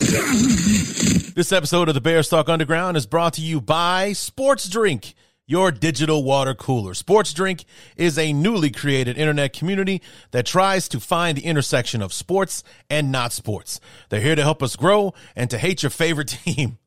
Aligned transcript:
This 1.34 1.52
episode 1.52 1.88
of 1.88 1.94
the 1.94 2.00
Bears 2.00 2.28
Talk 2.28 2.48
Underground 2.48 2.96
is 2.96 3.06
brought 3.06 3.34
to 3.34 3.42
you 3.42 3.60
by 3.60 4.12
Sports 4.14 4.68
Drink, 4.68 5.14
your 5.46 5.70
digital 5.70 6.24
water 6.24 6.54
cooler. 6.54 6.94
Sports 6.94 7.32
Drink 7.34 7.64
is 7.96 8.18
a 8.18 8.32
newly 8.32 8.70
created 8.70 9.18
internet 9.18 9.52
community 9.52 10.00
that 10.30 10.46
tries 10.46 10.88
to 10.88 11.00
find 11.00 11.36
the 11.36 11.44
intersection 11.44 12.02
of 12.02 12.12
sports 12.12 12.64
and 12.88 13.12
not 13.12 13.32
sports. 13.32 13.78
They're 14.08 14.20
here 14.20 14.34
to 14.34 14.42
help 14.42 14.62
us 14.62 14.74
grow 14.74 15.12
and 15.36 15.50
to 15.50 15.58
hate 15.58 15.82
your 15.82 15.90
favorite 15.90 16.28
team. 16.44 16.78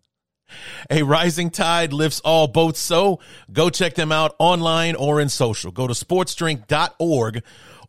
A 0.89 1.03
rising 1.03 1.49
tide 1.49 1.93
lifts 1.93 2.19
all 2.21 2.47
boats, 2.47 2.79
so 2.79 3.19
go 3.51 3.69
check 3.69 3.93
them 3.93 4.11
out 4.11 4.35
online 4.39 4.95
or 4.95 5.21
in 5.21 5.29
social. 5.29 5.71
Go 5.71 5.87
to 5.87 5.93
sportsdrink.org 5.93 7.43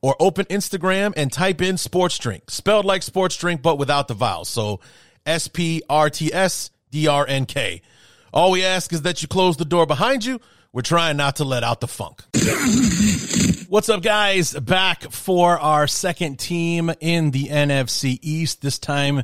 or 0.05 0.17
open 0.21 0.45
Instagram 0.47 1.15
and 1.17 1.33
type 1.33 1.63
in 1.63 1.79
sports 1.79 2.19
drink, 2.19 2.51
spelled 2.51 2.85
like 2.85 3.03
sports 3.03 3.37
drink, 3.39 3.63
but 3.63 3.79
without 3.79 4.07
the 4.07 4.13
vowels. 4.13 4.51
So 4.51 4.81
S 5.27 5.49
P 5.49 5.83
R 5.89 6.11
T 6.11 6.33
S 6.33 6.71
D 6.91 7.07
R 7.07 7.27
N 7.27 7.47
K. 7.47 7.83
All 8.33 8.51
we 8.51 8.65
ask 8.65 8.93
is 8.93 9.03
that 9.03 9.23
you 9.23 9.29
close 9.29 9.57
the 9.57 9.65
door 9.65 9.87
behind 9.87 10.25
you. 10.25 10.41
We're 10.73 10.83
trying 10.83 11.17
not 11.17 11.37
to 11.37 11.45
let 11.45 11.63
out 11.63 11.81
the 11.81 11.87
funk. 11.87 12.25
What's 13.69 13.89
up, 13.89 14.03
guys? 14.03 14.53
Back 14.55 15.11
for 15.13 15.59
our 15.59 15.87
second 15.87 16.41
team 16.41 16.93
in 17.01 17.31
the 17.31 17.47
NFC 17.47 18.19
East. 18.23 18.61
This 18.61 18.81
time, 18.81 19.23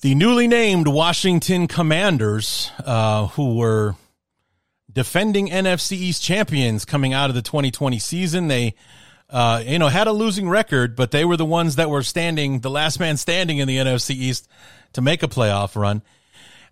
the 0.00 0.14
newly 0.14 0.46
named 0.46 0.86
Washington 0.86 1.66
Commanders, 1.66 2.70
uh, 2.84 3.26
who 3.28 3.56
were 3.56 3.96
defending 4.92 5.48
NFC 5.48 5.92
East 5.92 6.22
champions 6.22 6.84
coming 6.84 7.12
out 7.12 7.30
of 7.30 7.34
the 7.34 7.42
2020 7.42 7.98
season. 7.98 8.46
They, 8.46 8.76
uh, 9.30 9.62
you 9.64 9.78
know, 9.78 9.88
had 9.88 10.06
a 10.06 10.12
losing 10.12 10.48
record, 10.48 10.96
but 10.96 11.10
they 11.10 11.24
were 11.24 11.36
the 11.36 11.44
ones 11.44 11.76
that 11.76 11.90
were 11.90 12.02
standing, 12.02 12.60
the 12.60 12.70
last 12.70 12.98
man 12.98 13.16
standing 13.16 13.58
in 13.58 13.68
the 13.68 13.76
NFC 13.76 14.10
East 14.10 14.48
to 14.94 15.02
make 15.02 15.22
a 15.22 15.28
playoff 15.28 15.76
run. 15.76 16.02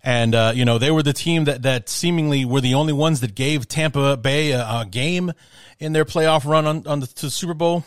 And, 0.03 0.33
uh, 0.33 0.53
you 0.55 0.65
know, 0.65 0.77
they 0.77 0.91
were 0.91 1.03
the 1.03 1.13
team 1.13 1.45
that, 1.45 1.63
that 1.63 1.89
seemingly 1.89 2.45
were 2.45 2.61
the 2.61 2.75
only 2.75 2.93
ones 2.93 3.21
that 3.21 3.35
gave 3.35 3.67
Tampa 3.67 4.15
Bay 4.17 4.51
a, 4.51 4.61
a 4.61 4.87
game 4.89 5.33
in 5.79 5.93
their 5.93 6.05
playoff 6.05 6.45
run 6.45 6.65
on, 6.65 6.87
on 6.87 6.99
the, 7.01 7.13
the 7.19 7.29
Super 7.29 7.53
Bowl 7.53 7.83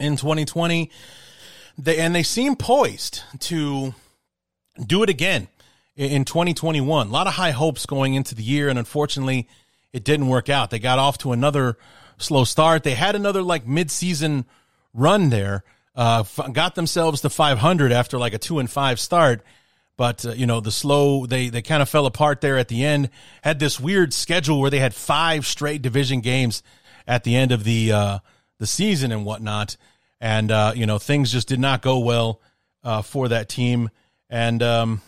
in 0.00 0.16
2020. 0.16 0.90
They, 1.76 1.98
and 1.98 2.14
they 2.14 2.22
seem 2.22 2.56
poised 2.56 3.22
to 3.40 3.94
do 4.84 5.02
it 5.02 5.10
again 5.10 5.48
in 5.96 6.24
2021. 6.24 7.08
A 7.08 7.10
lot 7.10 7.26
of 7.26 7.34
high 7.34 7.50
hopes 7.50 7.86
going 7.86 8.14
into 8.14 8.34
the 8.34 8.42
year, 8.42 8.68
and 8.68 8.78
unfortunately, 8.78 9.48
it 9.92 10.04
didn't 10.04 10.28
work 10.28 10.48
out. 10.48 10.70
They 10.70 10.78
got 10.78 10.98
off 10.98 11.18
to 11.18 11.32
another 11.32 11.76
slow 12.18 12.44
start. 12.44 12.82
They 12.82 12.94
had 12.94 13.14
another 13.14 13.42
like 13.42 13.66
midseason 13.66 14.44
run 14.92 15.30
there, 15.30 15.64
uh, 15.94 16.24
got 16.52 16.74
themselves 16.74 17.20
to 17.22 17.30
500 17.30 17.92
after 17.92 18.18
like 18.18 18.34
a 18.34 18.38
two 18.38 18.58
and 18.58 18.70
five 18.70 18.98
start. 19.00 19.44
But 19.96 20.26
uh, 20.26 20.32
you 20.32 20.46
know 20.46 20.60
the 20.60 20.72
slow 20.72 21.24
they 21.26 21.50
they 21.50 21.62
kind 21.62 21.80
of 21.80 21.88
fell 21.88 22.06
apart 22.06 22.40
there 22.40 22.58
at 22.58 22.68
the 22.68 22.84
end. 22.84 23.10
Had 23.42 23.60
this 23.60 23.78
weird 23.78 24.12
schedule 24.12 24.60
where 24.60 24.70
they 24.70 24.80
had 24.80 24.94
five 24.94 25.46
straight 25.46 25.82
division 25.82 26.20
games 26.20 26.62
at 27.06 27.22
the 27.24 27.36
end 27.36 27.52
of 27.52 27.62
the 27.64 27.92
uh, 27.92 28.18
the 28.58 28.66
season 28.66 29.12
and 29.12 29.24
whatnot, 29.24 29.76
and 30.20 30.50
uh, 30.50 30.72
you 30.74 30.86
know 30.86 30.98
things 30.98 31.30
just 31.30 31.46
did 31.46 31.60
not 31.60 31.80
go 31.80 32.00
well 32.00 32.40
uh, 32.82 33.02
for 33.02 33.28
that 33.28 33.48
team. 33.48 33.90
And 34.28 34.62
um, 34.62 35.02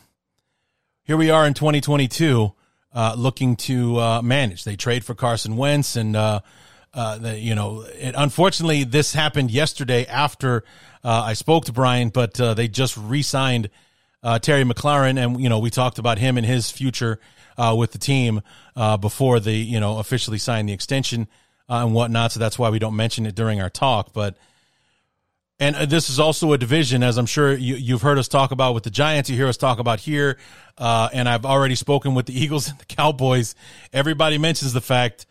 here 1.03 1.17
we 1.17 1.31
are 1.31 1.47
in 1.47 1.55
2022, 1.55 2.53
uh, 2.93 3.15
looking 3.17 3.57
to 3.57 3.99
uh, 3.99 4.23
manage. 4.23 4.65
They 4.65 4.77
trade 4.77 5.05
for 5.05 5.15
Carson 5.15 5.57
Wentz, 5.57 5.97
and 5.97 6.15
uh, 6.15 6.41
uh, 6.97 7.19
the, 7.19 7.39
you 7.39 7.55
know, 7.55 7.83
it, 7.83 8.15
unfortunately, 8.17 8.83
this 8.83 9.13
happened 9.13 9.51
yesterday 9.51 10.07
after 10.07 10.65
uh, 11.05 11.25
I 11.27 11.35
spoke 11.35 11.67
to 11.67 11.73
Brian, 11.73 12.09
but 12.09 12.41
uh, 12.41 12.55
they 12.55 12.69
just 12.69 12.97
re-signed 12.97 13.69
uh, 14.23 14.39
Terry 14.39 14.65
McLaurin, 14.65 15.23
and 15.23 15.39
you 15.39 15.51
know, 15.51 15.59
we 15.59 15.69
talked 15.69 15.99
about 15.99 16.17
him 16.19 16.39
and 16.39 16.47
his 16.47 16.71
future 16.71 17.21
uh, 17.59 17.75
with 17.79 17.93
the 17.93 17.99
team 17.99 18.41
uh, 18.75 18.97
before 18.97 19.41
they, 19.41 19.57
you 19.57 19.79
know, 19.79 19.99
officially 19.99 20.39
signed 20.39 20.71
the 20.71 20.73
extension 20.73 21.29
and 21.69 21.93
whatnot. 21.93 22.33
So 22.33 22.41
that's 22.41 22.59
why 22.59 22.71
we 22.71 22.79
don't 22.79 22.97
mention 22.97 23.27
it 23.27 23.35
during 23.37 23.61
our 23.61 23.71
talk, 23.71 24.13
but. 24.13 24.37
And 25.59 25.75
this 25.91 26.11
is 26.11 26.21
also 26.21 26.53
a 26.53 26.59
division, 26.59 27.03
as 27.03 27.17
I'm 27.17 27.25
sure 27.25 27.55
you, 27.57 27.95
have 27.95 28.03
heard 28.03 28.19
us 28.19 28.29
talk 28.29 28.51
about 28.51 28.75
with 28.75 28.83
the 28.83 28.91
Giants. 28.91 29.31
You 29.31 29.37
hear 29.37 29.47
us 29.47 29.57
talk 29.57 29.79
about 29.79 30.01
here, 30.01 30.37
and 30.77 31.27
I've 31.27 31.47
already 31.47 31.77
spoken 31.77 32.15
with 32.15 32.27
the 32.27 32.39
Eagles 32.45 32.69
and 32.69 32.79
the 32.79 32.85
Cowboys. 32.85 33.55
Everybody 33.91 34.37
mentions 34.37 34.75
the 34.75 34.83
fact 34.83 35.25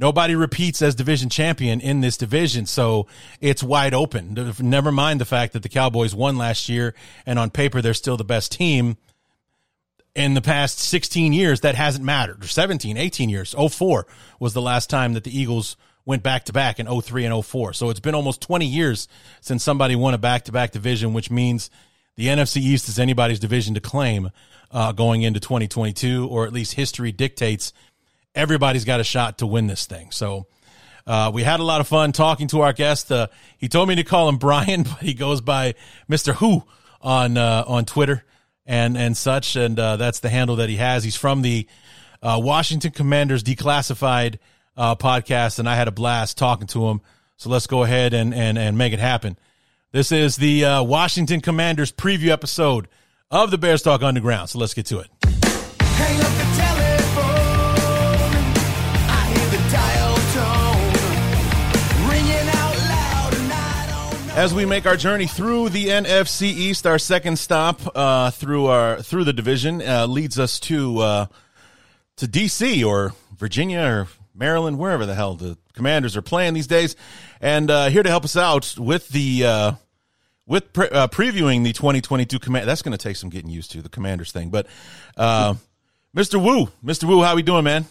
nobody 0.00 0.34
repeats 0.34 0.82
as 0.82 0.94
division 0.94 1.28
champion 1.28 1.80
in 1.80 2.00
this 2.00 2.16
division, 2.16 2.66
so 2.66 3.06
it's 3.40 3.62
wide 3.62 3.94
open. 3.94 4.54
Never 4.58 4.90
mind 4.90 5.20
the 5.20 5.26
fact 5.26 5.52
that 5.52 5.62
the 5.62 5.68
Cowboys 5.68 6.14
won 6.14 6.36
last 6.36 6.68
year, 6.68 6.94
and 7.26 7.38
on 7.38 7.50
paper 7.50 7.82
they're 7.82 7.94
still 7.94 8.16
the 8.16 8.24
best 8.24 8.52
team. 8.52 8.96
In 10.12 10.34
the 10.34 10.42
past 10.42 10.80
16 10.80 11.32
years, 11.32 11.60
that 11.60 11.76
hasn't 11.76 12.04
mattered. 12.04 12.42
Or 12.42 12.48
17, 12.48 12.96
18 12.96 13.28
years. 13.28 13.54
04 13.54 14.08
was 14.40 14.54
the 14.54 14.60
last 14.60 14.90
time 14.90 15.12
that 15.12 15.22
the 15.22 15.38
Eagles 15.38 15.76
went 16.04 16.24
back 16.24 16.46
to 16.46 16.52
back 16.52 16.80
in 16.80 17.00
03 17.00 17.26
and 17.26 17.44
04. 17.44 17.72
So 17.74 17.90
it's 17.90 18.00
been 18.00 18.16
almost 18.16 18.40
20 18.40 18.66
years 18.66 19.06
since 19.40 19.62
somebody 19.62 19.94
won 19.94 20.14
a 20.14 20.18
back 20.18 20.46
to 20.46 20.52
back 20.52 20.72
division, 20.72 21.12
which 21.12 21.30
means 21.30 21.70
the 22.16 22.26
NFC 22.26 22.56
East 22.56 22.88
is 22.88 22.98
anybody's 22.98 23.38
division 23.38 23.74
to 23.74 23.80
claim 23.80 24.30
uh, 24.72 24.92
going 24.92 25.22
into 25.22 25.38
2022, 25.38 26.26
or 26.28 26.46
at 26.46 26.52
least 26.52 26.74
history 26.74 27.12
dictates 27.12 27.72
everybody's 28.34 28.84
got 28.84 29.00
a 29.00 29.04
shot 29.04 29.38
to 29.38 29.46
win 29.46 29.66
this 29.66 29.86
thing. 29.86 30.10
So 30.10 30.46
uh, 31.06 31.30
we 31.32 31.42
had 31.42 31.60
a 31.60 31.64
lot 31.64 31.80
of 31.80 31.88
fun 31.88 32.12
talking 32.12 32.48
to 32.48 32.60
our 32.60 32.72
guest. 32.72 33.10
Uh, 33.10 33.28
he 33.58 33.68
told 33.68 33.88
me 33.88 33.96
to 33.96 34.04
call 34.04 34.28
him 34.28 34.38
Brian, 34.38 34.82
but 34.84 34.98
he 34.98 35.14
goes 35.14 35.40
by 35.40 35.74
Mister 36.08 36.32
Whoo 36.34 36.64
on 37.00 37.36
uh, 37.36 37.64
on 37.66 37.84
Twitter 37.84 38.24
and 38.66 38.96
and 38.96 39.16
such, 39.16 39.56
and 39.56 39.78
uh, 39.78 39.96
that's 39.96 40.20
the 40.20 40.28
handle 40.28 40.56
that 40.56 40.68
he 40.68 40.76
has. 40.76 41.04
He's 41.04 41.16
from 41.16 41.42
the 41.42 41.66
uh, 42.22 42.40
Washington 42.42 42.92
Commanders 42.92 43.42
Declassified 43.42 44.38
uh, 44.76 44.94
podcast, 44.94 45.58
and 45.58 45.68
I 45.68 45.76
had 45.76 45.88
a 45.88 45.92
blast 45.92 46.38
talking 46.38 46.66
to 46.68 46.88
him. 46.88 47.00
So 47.36 47.50
let's 47.50 47.66
go 47.66 47.82
ahead 47.82 48.14
and 48.14 48.34
and 48.34 48.58
and 48.58 48.76
make 48.78 48.92
it 48.92 49.00
happen. 49.00 49.36
This 49.92 50.12
is 50.12 50.36
the 50.36 50.84
Washington 50.86 51.40
Commanders 51.40 51.90
preview 51.90 52.28
episode 52.28 52.86
of 53.30 53.50
the 53.50 53.58
Bears 53.58 53.82
Talk 53.82 54.02
Underground. 54.02 54.50
So 54.50 54.60
let's 54.60 54.74
get 54.74 54.86
to 54.86 55.00
it. 55.00 56.69
As 64.36 64.54
we 64.54 64.64
make 64.64 64.86
our 64.86 64.96
journey 64.96 65.26
through 65.26 65.68
the 65.68 65.88
NFC 65.88 66.42
East, 66.44 66.86
our 66.86 66.98
second 66.98 67.38
stop 67.38 67.80
uh, 67.94 68.30
through 68.30 68.66
our 68.66 69.02
through 69.02 69.24
the 69.24 69.32
division 69.32 69.82
uh, 69.82 70.06
leads 70.06 70.38
us 70.38 70.58
to 70.60 70.98
uh, 71.00 71.26
to 72.16 72.26
DC 72.26 72.86
or 72.86 73.12
Virginia 73.36 73.80
or 73.80 74.08
Maryland, 74.34 74.78
wherever 74.78 75.04
the 75.04 75.14
hell 75.14 75.34
the 75.34 75.58
Commanders 75.74 76.16
are 76.16 76.22
playing 76.22 76.54
these 76.54 76.68
days. 76.68 76.96
And 77.40 77.70
uh, 77.70 77.88
here 77.88 78.02
to 78.02 78.08
help 78.08 78.24
us 78.24 78.36
out 78.36 78.76
with 78.78 79.08
the 79.08 79.44
uh, 79.44 79.72
with 80.46 80.72
pre- 80.72 80.88
uh, 80.88 81.08
previewing 81.08 81.62
the 81.62 81.72
2022 81.72 82.38
command. 82.38 82.66
That's 82.66 82.82
going 82.82 82.96
to 82.96 83.02
take 83.02 83.16
some 83.16 83.28
getting 83.30 83.50
used 83.50 83.72
to 83.72 83.82
the 83.82 83.90
Commanders 83.90 84.32
thing, 84.32 84.48
but 84.48 84.66
Mr. 85.18 86.42
Whoo, 86.42 86.70
Mr. 86.82 87.04
Whoo, 87.04 87.22
how 87.22 87.34
we 87.36 87.42
doing, 87.42 87.64
man? 87.64 87.84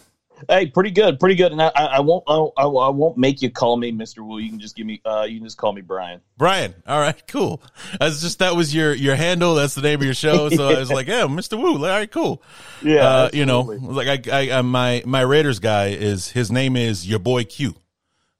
Hey, 0.48 0.66
pretty 0.66 0.90
good, 0.90 1.20
pretty 1.20 1.34
good. 1.34 1.52
And 1.52 1.60
I, 1.60 1.68
I 1.68 2.00
won't, 2.00 2.24
I, 2.26 2.34
I, 2.34 2.66
won't 2.66 3.16
make 3.16 3.42
you 3.42 3.50
call 3.50 3.76
me 3.76 3.92
Mister 3.92 4.22
Whoo. 4.22 4.38
You 4.38 4.50
can 4.50 4.60
just 4.60 4.76
give 4.76 4.86
me, 4.86 5.00
uh, 5.04 5.26
you 5.28 5.38
can 5.38 5.46
just 5.46 5.56
call 5.56 5.72
me 5.72 5.80
Brian. 5.80 6.20
Brian. 6.38 6.74
All 6.86 7.00
right, 7.00 7.20
cool. 7.26 7.62
That's 7.98 8.20
just 8.20 8.38
that 8.38 8.56
was 8.56 8.74
your 8.74 8.94
your 8.94 9.14
handle. 9.14 9.54
That's 9.54 9.74
the 9.74 9.82
name 9.82 10.00
of 10.00 10.04
your 10.04 10.14
show. 10.14 10.48
So 10.60 10.68
yeah. 10.68 10.76
I 10.76 10.80
was 10.80 10.90
like, 10.90 11.06
yeah, 11.06 11.26
Mister 11.26 11.56
Whoo. 11.56 11.76
All 11.76 11.82
right, 11.82 12.10
cool. 12.10 12.42
Yeah, 12.82 13.06
uh, 13.06 13.30
you 13.32 13.46
know, 13.46 13.60
like 13.60 14.28
I, 14.28 14.58
I, 14.58 14.62
my 14.62 15.02
my 15.06 15.20
Raiders 15.20 15.58
guy 15.58 15.88
is 15.88 16.28
his 16.28 16.50
name 16.50 16.76
is 16.76 17.06
your 17.06 17.18
boy 17.18 17.44
Q. 17.44 17.76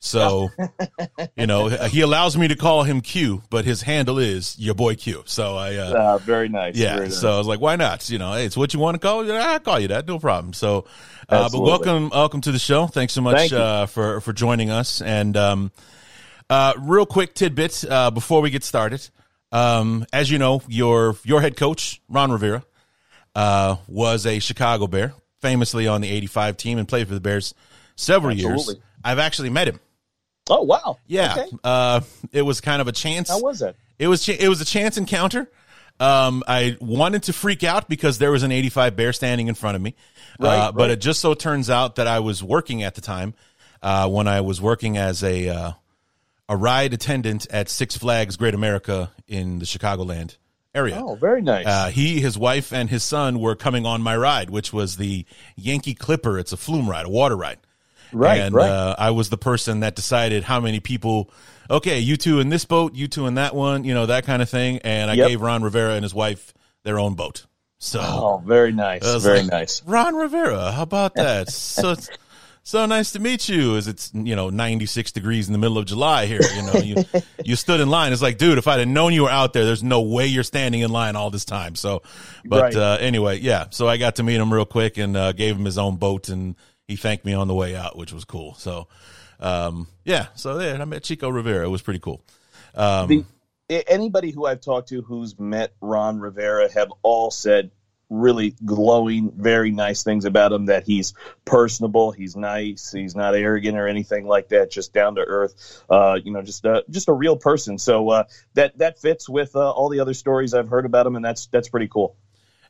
So, 0.02 0.49
you 1.37 1.47
know, 1.47 1.69
he 1.88 2.00
allows 2.00 2.37
me 2.37 2.49
to 2.49 2.56
call 2.56 2.85
him 2.85 3.02
Q, 3.02 3.43
but 3.50 3.67
his 3.67 3.82
handle 3.82 4.19
is 4.19 4.58
your 4.58 4.75
boy 4.75 4.94
Q. 4.94 5.23
So 5.26 5.56
I, 5.56 5.76
uh, 5.76 5.93
uh 5.93 6.19
very 6.19 6.49
nice. 6.49 6.75
Yeah. 6.75 6.94
Very 6.97 7.08
nice. 7.08 7.20
So 7.20 7.35
I 7.35 7.38
was 7.38 7.47
like, 7.47 7.61
why 7.61 7.76
not? 7.76 8.08
You 8.08 8.19
know, 8.19 8.32
hey, 8.32 8.47
it's 8.47 8.56
what 8.56 8.73
you 8.73 8.81
want 8.81 8.94
to 8.94 8.99
call 8.99 9.29
it. 9.29 9.31
I'll 9.31 9.61
call 9.61 9.79
you 9.79 9.88
that. 9.88 10.06
No 10.08 10.19
problem. 10.19 10.55
So, 10.55 10.87
uh, 11.29 11.50
but 11.50 11.61
welcome, 11.61 12.08
welcome 12.08 12.41
to 12.41 12.50
the 12.50 12.58
show. 12.58 12.87
Thanks 12.87 13.12
so 13.12 13.20
much, 13.20 13.37
Thank 13.37 13.52
uh, 13.52 13.87
for, 13.87 14.23
for 14.23 14.32
joining 14.32 14.70
us. 14.70 15.02
And, 15.02 15.37
um, 15.37 15.70
uh, 16.49 16.73
real 16.79 17.06
quick 17.06 17.35
tidbit, 17.35 17.85
uh, 17.88 18.11
before 18.11 18.41
we 18.41 18.50
get 18.50 18.64
started. 18.64 19.06
Um, 19.53 20.06
as 20.12 20.31
you 20.31 20.38
know, 20.38 20.62
your, 20.67 21.17
your 21.25 21.41
head 21.41 21.56
coach, 21.56 22.00
Ron 22.08 22.32
Rivera, 22.32 22.64
uh, 23.35 23.76
was 23.87 24.26
a 24.26 24.38
Chicago 24.38 24.87
Bear 24.87 25.14
famously 25.41 25.87
on 25.87 26.00
the 26.00 26.08
85 26.08 26.56
team 26.56 26.79
and 26.79 26.88
played 26.88 27.06
for 27.06 27.14
the 27.14 27.20
Bears 27.20 27.55
several 27.96 28.32
Absolutely. 28.32 28.75
years. 28.75 28.82
I've 29.05 29.19
actually 29.19 29.50
met 29.50 29.69
him. 29.69 29.81
Oh 30.50 30.62
wow. 30.62 30.99
Yeah. 31.06 31.37
Okay. 31.38 31.56
Uh, 31.64 32.00
it 32.32 32.43
was 32.43 32.61
kind 32.61 32.82
of 32.82 32.88
a 32.88 32.93
chance. 32.93 33.31
How 33.31 33.41
was 33.41 33.62
it? 33.62 33.76
It 33.99 34.08
was 34.08 34.25
ch- 34.25 34.31
it 34.31 34.49
was 34.49 34.61
a 34.61 34.64
chance 34.64 34.97
encounter. 34.97 35.50
Um, 36.00 36.43
I 36.49 36.79
wanted 36.81 37.25
to 37.25 37.32
freak 37.35 37.62
out 37.62 37.88
because 37.88 38.19
there 38.19 38.32
was 38.32 38.43
an 38.43 38.52
85 38.52 38.97
bear 38.97 39.12
standing 39.12 39.49
in 39.49 39.55
front 39.55 39.76
of 39.76 39.82
me. 39.82 39.94
Right, 40.38 40.56
uh, 40.56 40.73
But 40.73 40.91
it 40.91 41.00
just 41.00 41.20
so 41.20 41.35
turns 41.35 41.69
out 41.69 41.97
that 41.97 42.06
I 42.06 42.20
was 42.20 42.43
working 42.43 42.82
at 42.82 42.94
the 42.94 43.02
time 43.02 43.35
uh, 43.82 44.08
when 44.08 44.26
I 44.26 44.41
was 44.41 44.61
working 44.62 44.97
as 44.97 45.23
a 45.23 45.49
uh, 45.49 45.73
a 46.49 46.56
ride 46.56 46.94
attendant 46.94 47.46
at 47.50 47.69
Six 47.69 47.96
Flags 47.96 48.37
Great 48.37 48.55
America 48.55 49.11
in 49.29 49.58
the 49.58 49.67
Chicagoland 49.67 50.37
area. 50.75 50.99
Oh, 51.00 51.14
very 51.17 51.43
nice. 51.43 51.67
Uh, 51.67 51.88
he, 51.91 52.20
his 52.20 52.38
wife, 52.38 52.73
and 52.73 52.88
his 52.88 53.03
son 53.03 53.38
were 53.38 53.55
coming 53.55 53.85
on 53.85 54.03
my 54.03 54.17
ride, 54.17 54.50
which 54.50 54.73
was 54.73 54.96
the 54.96 55.26
Yankee 55.56 55.94
Clipper. 55.94 56.38
It's 56.38 56.53
a 56.53 56.56
flume 56.56 56.88
ride, 56.88 57.06
a 57.06 57.11
water 57.11 57.37
ride. 57.37 57.58
Right. 58.12 58.41
and 58.41 58.55
right. 58.55 58.69
Uh, 58.71 58.95
I 58.99 59.11
was 59.11 59.29
the 59.31 59.39
person 59.39 59.81
that 59.81 59.95
decided 59.97 60.45
how 60.45 60.61
many 60.61 60.81
people. 60.81 61.31
Okay, 61.71 62.01
you 62.01 62.17
two 62.17 62.41
in 62.41 62.49
this 62.49 62.65
boat, 62.65 62.95
you 62.95 63.07
two 63.07 63.27
in 63.27 63.35
that 63.35 63.55
one, 63.55 63.85
you 63.85 63.95
know 63.95 64.07
that 64.07 64.25
kind 64.27 64.43
of 64.43 64.49
thing. 64.51 64.79
And 64.83 65.11
I 65.11 65.15
Yep. 65.15 65.29
gave 65.29 65.41
Ron 65.41 65.62
Rivera 65.62 65.95
and 65.95 66.03
his 66.03 66.12
wife 66.15 66.53
their 66.83 66.99
own 66.99 67.15
boat. 67.15 67.47
So 67.79 68.01
oh, 68.03 68.43
very 68.45 68.73
nice. 68.73 69.03
Very 69.23 69.43
like, 69.43 69.51
nice. 69.51 69.83
Ron 69.87 70.15
Rivera, 70.17 70.73
how 70.73 70.83
about 70.83 71.15
that? 71.17 71.49
so 71.51 71.95
so 72.62 72.85
nice 72.87 73.12
to 73.12 73.19
meet 73.21 73.49
you. 73.49 73.77
As 73.77 73.87
it's 73.89 74.11
you 74.13 74.35
know 74.37 74.51
ninety 74.51 74.85
six 74.87 75.13
degrees 75.13 75.47
in 75.49 75.53
the 75.53 75.59
middle 75.59 75.79
of 75.79 75.87
July 75.87 76.27
here. 76.27 76.41
You 76.43 76.63
know 76.63 76.75
you 76.81 77.05
you 77.45 77.56
stood 77.56 77.81
in 77.81 77.89
line. 77.89 78.13
It's 78.13 78.21
like, 78.21 78.37
dude, 78.37 78.59
if 78.59 78.67
I'd 78.69 78.81
have 78.81 78.89
known 78.89 79.13
you 79.15 79.23
were 79.23 79.31
out 79.31 79.53
there, 79.53 79.65
there's 79.65 79.83
no 79.83 80.03
way 80.03 80.27
you're 80.27 80.43
standing 80.43 80.81
in 80.83 80.91
line 80.91 81.17
all 81.17 81.31
this 81.31 81.45
time. 81.45 81.75
So, 81.77 82.03
but 82.45 82.63
Right. 82.63 82.77
uh, 82.77 82.99
anyway, 83.01 83.39
yeah. 83.39 83.67
So 83.71 83.89
I 83.89 83.97
got 83.97 84.17
to 84.17 84.23
meet 84.25 84.37
him 84.37 84.53
real 84.53 84.67
quick 84.67 84.99
and 84.99 85.17
uh, 85.17 85.33
gave 85.33 85.56
him 85.56 85.65
his 85.65 85.79
own 85.79 85.97
boat, 85.97 86.29
and 86.29 86.55
he 86.91 86.97
thanked 86.97 87.25
me 87.25 87.33
on 87.33 87.47
the 87.47 87.55
way 87.55 87.77
out, 87.77 87.97
which 87.97 88.13
was 88.13 88.25
cool. 88.25 88.55
So, 88.55 88.89
um, 89.39 89.87
yeah. 90.05 90.27
So 90.35 90.59
there, 90.59 90.81
I 90.81 90.85
met 90.85 91.05
Chico 91.05 91.29
Rivera. 91.29 91.65
It 91.65 91.71
was 91.71 91.83
pretty 91.83 92.01
cool. 92.01 92.23
Um, 92.75 93.25
The- 93.69 93.89
anybody 93.89 94.33
who 94.33 94.45
I've 94.45 94.61
talked 94.61 94.89
to 94.89 95.01
who's 95.01 95.39
met 95.39 95.73
Ron 95.81 96.19
Rivera 96.19 96.69
have 96.73 96.93
all 97.03 97.31
said 97.31 97.71
really 98.09 98.57
glowing, 98.65 99.31
very 99.37 99.71
nice 99.71 100.03
things 100.03 100.25
about 100.25 100.51
him. 100.51 100.67
That 100.67 100.83
he's 100.83 101.15
personable, 101.45 102.11
he's 102.11 102.35
nice, 102.35 102.91
he's 102.91 103.15
not 103.15 103.37
arrogant 103.37 103.79
or 103.79 103.87
anything 103.87 104.27
like 104.27 104.49
that. 104.49 104.73
Just 104.73 104.93
down 104.93 105.15
to 105.15 105.21
earth, 105.21 105.85
uh, 105.89 106.19
you 106.25 106.33
know, 106.33 106.43
just 106.43 106.65
a, 106.65 106.85
just 106.91 107.09
a 107.09 107.13
real 107.13 107.37
person. 107.37 107.79
So 107.79 108.09
uh, 108.11 108.25
that 108.55 108.79
that 108.79 108.99
fits 108.99 109.29
with 109.29 109.55
uh, 109.55 109.71
all 109.71 109.89
the 109.89 110.01
other 110.01 110.15
stories 110.15 110.55
I've 110.55 110.69
heard 110.69 110.87
about 110.87 111.07
him, 111.07 111.15
and 111.15 111.25
that's 111.25 111.47
that's 111.47 111.69
pretty 111.69 111.87
cool. 111.87 112.17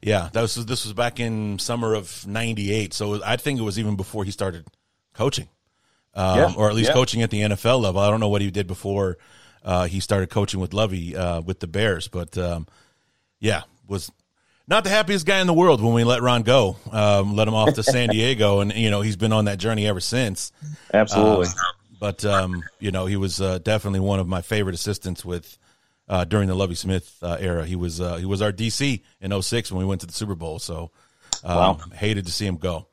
Yeah, 0.03 0.31
that 0.33 0.41
was 0.41 0.55
this 0.67 0.85
was 0.85 0.95
back 0.95 1.21
in 1.21 1.59
summer 1.59 1.95
of 1.95 2.27
'98, 2.27 2.95
so 2.95 3.23
I 3.23 3.37
think 3.37 3.61
it 3.61 3.63
was 3.63 3.79
even 3.79 3.97
before 3.97 4.25
he 4.25 4.31
started 4.31 4.67
coaching, 5.13 5.49
um, 6.15 6.39
Yeah, 6.39 6.55
or 6.57 6.69
at 6.71 6.75
least 6.75 6.89
yeah. 6.89 6.95
coaching 6.95 7.23
at 7.23 7.31
the 7.31 7.43
NFL 7.43 7.81
level. 7.81 8.01
I 8.01 8.11
don't 8.11 8.21
know 8.21 8.29
what 8.29 8.41
he 8.41 8.51
did 8.51 8.67
before 8.67 9.19
uh, 9.63 9.85
he 9.87 10.01
started 10.01 10.31
coaching 10.31 10.59
with 10.59 10.73
Lovie 10.73 11.15
uh, 11.17 11.43
with 11.43 11.61
the 11.61 11.67
Bears, 11.67 12.09
but 12.09 12.39
um, 12.39 12.67
yeah, 13.41 13.63
was 13.87 14.11
not 14.67 14.85
the 14.85 14.91
happiest 14.91 15.27
guy 15.27 15.41
in 15.41 15.47
the 15.47 15.53
world 15.53 15.83
when 15.83 15.93
we 15.93 16.05
let 16.05 16.23
Ron 16.23 16.43
go, 16.45 16.77
um, 16.93 17.37
let 17.37 17.47
him 17.47 17.55
off 17.55 17.75
to 17.75 17.83
San 17.83 18.09
Diego, 18.13 18.61
and 18.61 18.73
you 18.75 18.91
know 18.91 19.03
he's 19.03 19.17
been 19.17 19.33
on 19.33 19.45
that 19.47 19.59
journey 19.59 19.87
ever 19.87 20.01
since. 20.01 20.53
Absolutely. 20.95 21.49
Uh, 21.49 21.73
but 21.99 22.25
um, 22.25 22.63
you 22.79 22.91
know, 22.91 23.05
he 23.05 23.17
was 23.17 23.41
uh, 23.43 23.59
definitely 23.59 24.01
one 24.01 24.19
of 24.19 24.27
my 24.27 24.41
favorite 24.41 24.75
assistants 24.75 25.25
with 25.25 25.59
uh, 26.11 26.25
during 26.25 26.49
the 26.49 26.55
Lovie 26.55 26.75
Smith 26.75 27.17
uh, 27.23 27.37
era. 27.41 27.65
He 27.65 27.77
was 27.77 28.01
uh, 28.01 28.17
he 28.17 28.27
was 28.27 28.43
our 28.43 28.53
DC 28.53 29.01
in 29.21 29.43
06 29.43 29.71
when 29.73 29.79
we 29.79 29.87
went 29.87 30.01
to 30.03 30.07
the 30.09 30.13
Super 30.13 30.35
Bowl. 30.35 30.59
So 30.59 30.91
um, 31.45 31.57
Wow. 31.57 31.79
hated 31.95 32.27
to 32.27 32.33
see 32.33 32.45
him 32.47 32.57
go. 32.57 32.87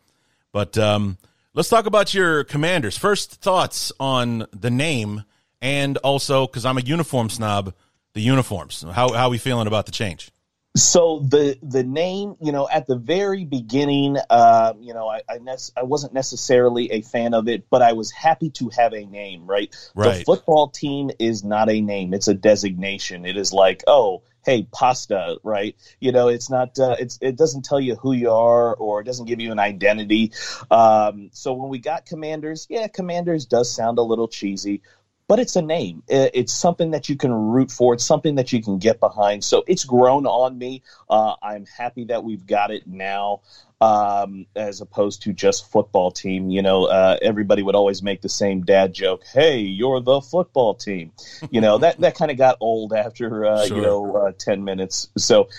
But 0.54 0.78
um, 0.78 1.18
let's 1.54 1.68
talk 1.68 1.88
about 1.88 2.14
your 2.14 2.44
commanders. 2.44 2.98
First 2.98 3.42
thoughts 3.42 3.92
on 4.00 4.46
the 4.54 4.70
name, 4.70 5.24
and 5.62 5.98
also 5.98 6.46
because 6.48 6.64
I'm 6.64 6.78
a 6.78 6.82
uniform 6.82 7.30
snob, 7.30 7.74
the 8.14 8.22
uniforms. 8.22 8.86
How 8.94 9.12
how 9.12 9.30
we 9.30 9.40
feeling 9.40 9.68
about 9.68 9.88
the 9.88 9.92
change? 9.92 10.32
So 10.78 11.20
the 11.20 11.58
the 11.64 11.84
name, 11.84 12.36
you 12.40 12.52
know, 12.52 12.70
at 12.70 12.88
the 12.88 12.96
very 12.96 13.46
beginning, 13.46 14.18
uh, 14.30 14.74
you 14.80 14.94
know, 14.94 15.08
I 15.08 15.22
I, 15.28 15.40
nec- 15.40 15.74
I 15.76 15.84
wasn't 15.84 16.14
necessarily 16.14 16.92
a 16.92 17.02
fan 17.02 17.34
of 17.34 17.48
it, 17.48 17.70
but 17.70 17.82
I 17.82 17.94
was 17.94 18.12
happy 18.12 18.52
to 18.52 18.70
have 18.70 18.94
a 18.94 19.04
name. 19.06 19.48
Right, 19.48 19.76
right 19.96 20.20
the 20.20 20.24
football 20.24 20.70
team 20.70 21.10
is 21.20 21.44
not 21.44 21.70
a 21.70 21.82
name; 21.82 22.14
it's 22.14 22.28
a 22.28 22.36
designation. 22.36 23.26
It 23.26 23.38
is 23.38 23.52
like, 23.52 23.84
oh, 23.88 24.22
hey, 24.48 24.68
pasta, 24.72 25.38
right? 25.44 25.76
You 26.00 26.12
know, 26.12 26.30
it's 26.30 26.50
not. 26.50 26.80
Uh, 26.80 26.96
it's 27.00 27.18
it 27.22 27.36
doesn't 27.36 27.66
tell 27.66 27.80
you 27.80 27.96
who 27.96 28.14
you 28.14 28.32
are, 28.32 28.74
or 28.76 29.02
it 29.02 29.04
doesn't 29.04 29.26
give 29.26 29.42
you 29.42 29.52
an 29.52 29.60
identity. 29.60 30.32
Um, 30.72 31.30
so 31.34 31.54
when 31.54 31.70
we 31.70 31.80
got 31.80 32.06
Commanders, 32.06 32.68
yeah, 32.70 32.88
Commanders 32.88 33.46
does 33.46 33.70
sound 33.70 33.98
a 33.98 34.04
little 34.04 34.28
cheesy, 34.28 34.82
but 35.28 35.40
it's 35.40 35.56
a 35.56 35.62
name. 35.62 36.04
It's 36.08 36.54
something 36.54 36.92
that 36.92 37.10
you 37.10 37.18
can 37.18 37.34
root 37.34 37.70
for. 37.72 37.94
It's 37.94 38.06
something 38.06 38.36
that 38.36 38.54
you 38.54 38.64
can 38.64 38.78
get 38.78 39.00
behind. 39.00 39.44
So 39.44 39.64
it's 39.68 39.84
grown 39.84 40.26
on 40.26 40.58
me. 40.58 40.84
Uh, 41.10 41.36
I'm 41.42 41.66
happy 41.66 42.06
that 42.06 42.24
we've 42.24 42.46
got 42.46 42.72
it 42.72 42.88
now, 42.88 43.42
um, 43.82 44.46
as 44.56 44.80
opposed 44.80 45.24
to 45.24 45.34
just 45.34 45.70
football 45.70 46.12
team. 46.12 46.50
You 46.50 46.62
know, 46.62 46.86
uh, 46.86 47.18
everybody 47.22 47.62
would 47.62 47.76
always 47.76 48.02
make 48.02 48.22
the 48.22 48.30
same 48.30 48.62
dad 48.64 48.94
joke. 48.94 49.24
Hey, 49.34 49.60
you're 49.60 50.00
the 50.00 50.22
football 50.22 50.76
team. 50.76 51.12
You 51.52 51.60
know 51.62 51.78
that 51.80 52.00
that 52.00 52.16
kind 52.16 52.32
of 52.32 52.38
got 52.38 52.58
old 52.62 52.94
after 52.94 53.46
uh, 53.46 53.66
Sure. 53.66 53.76
you 53.78 53.84
know 53.84 54.16
uh, 54.16 54.32
ten 54.38 54.64
minutes. 54.64 55.10
So 55.18 55.50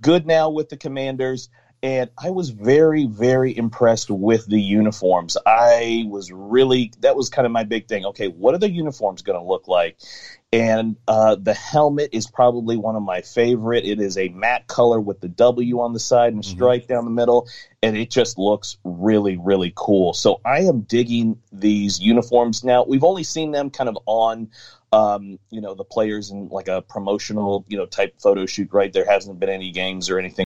good 0.00 0.26
now 0.26 0.50
with 0.50 0.68
the 0.68 0.76
Commanders. 0.76 1.48
And 1.84 2.08
I 2.16 2.30
was 2.30 2.48
very, 2.48 3.04
very 3.04 3.54
impressed 3.54 4.10
with 4.10 4.46
the 4.46 4.58
uniforms. 4.58 5.36
I 5.44 6.04
was 6.08 6.32
really, 6.32 6.90
that 7.00 7.14
was 7.14 7.28
kind 7.28 7.44
of 7.44 7.52
my 7.52 7.64
big 7.64 7.88
thing. 7.88 8.06
Okay, 8.06 8.28
what 8.28 8.54
are 8.54 8.58
the 8.58 8.70
uniforms 8.70 9.20
going 9.20 9.38
to 9.38 9.44
look 9.44 9.68
like? 9.68 9.98
And 10.50 10.96
uh, 11.06 11.34
the 11.34 11.52
helmet 11.52 12.08
is 12.14 12.26
probably 12.26 12.78
one 12.78 12.96
of 12.96 13.02
my 13.02 13.20
favorite. 13.20 13.84
It 13.84 14.00
is 14.00 14.16
a 14.16 14.30
matte 14.30 14.66
color 14.66 14.98
with 14.98 15.20
the 15.20 15.28
W 15.28 15.80
on 15.80 15.92
the 15.92 16.00
side 16.00 16.32
and 16.32 16.42
a 16.42 16.46
stripe 16.46 16.86
down 16.86 17.04
the 17.04 17.10
middle, 17.10 17.50
and 17.82 17.98
it 17.98 18.10
just 18.10 18.38
looks 18.38 18.78
really, 18.82 19.36
really 19.36 19.74
cool. 19.76 20.14
So 20.14 20.40
I 20.42 20.60
am 20.60 20.82
digging 20.82 21.38
these 21.52 22.00
uniforms 22.00 22.64
now. 22.64 22.84
We've 22.84 23.04
only 23.04 23.24
seen 23.24 23.50
them 23.50 23.68
kind 23.68 23.90
of 23.90 23.98
on 24.06 24.48
um, 24.94 25.40
you 25.50 25.60
know, 25.60 25.74
the 25.74 25.84
players 25.84 26.30
in 26.30 26.48
like 26.48 26.68
a 26.68 26.80
promotional, 26.80 27.64
you 27.68 27.76
know, 27.76 27.86
type 27.86 28.14
photo 28.20 28.46
shoot, 28.46 28.72
right? 28.72 28.92
There 28.92 29.04
hasn't 29.04 29.40
been 29.40 29.48
any 29.48 29.72
games 29.72 30.08
or 30.08 30.20
anything. 30.20 30.46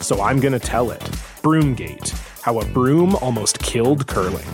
so 0.00 0.20
I'm 0.22 0.40
going 0.40 0.52
to 0.52 0.58
tell 0.58 0.90
it. 0.90 1.00
Broomgate 1.42 2.10
How 2.42 2.58
a 2.60 2.64
Broom 2.66 3.14
Almost 3.16 3.58
Killed 3.60 4.06
Curling. 4.06 4.46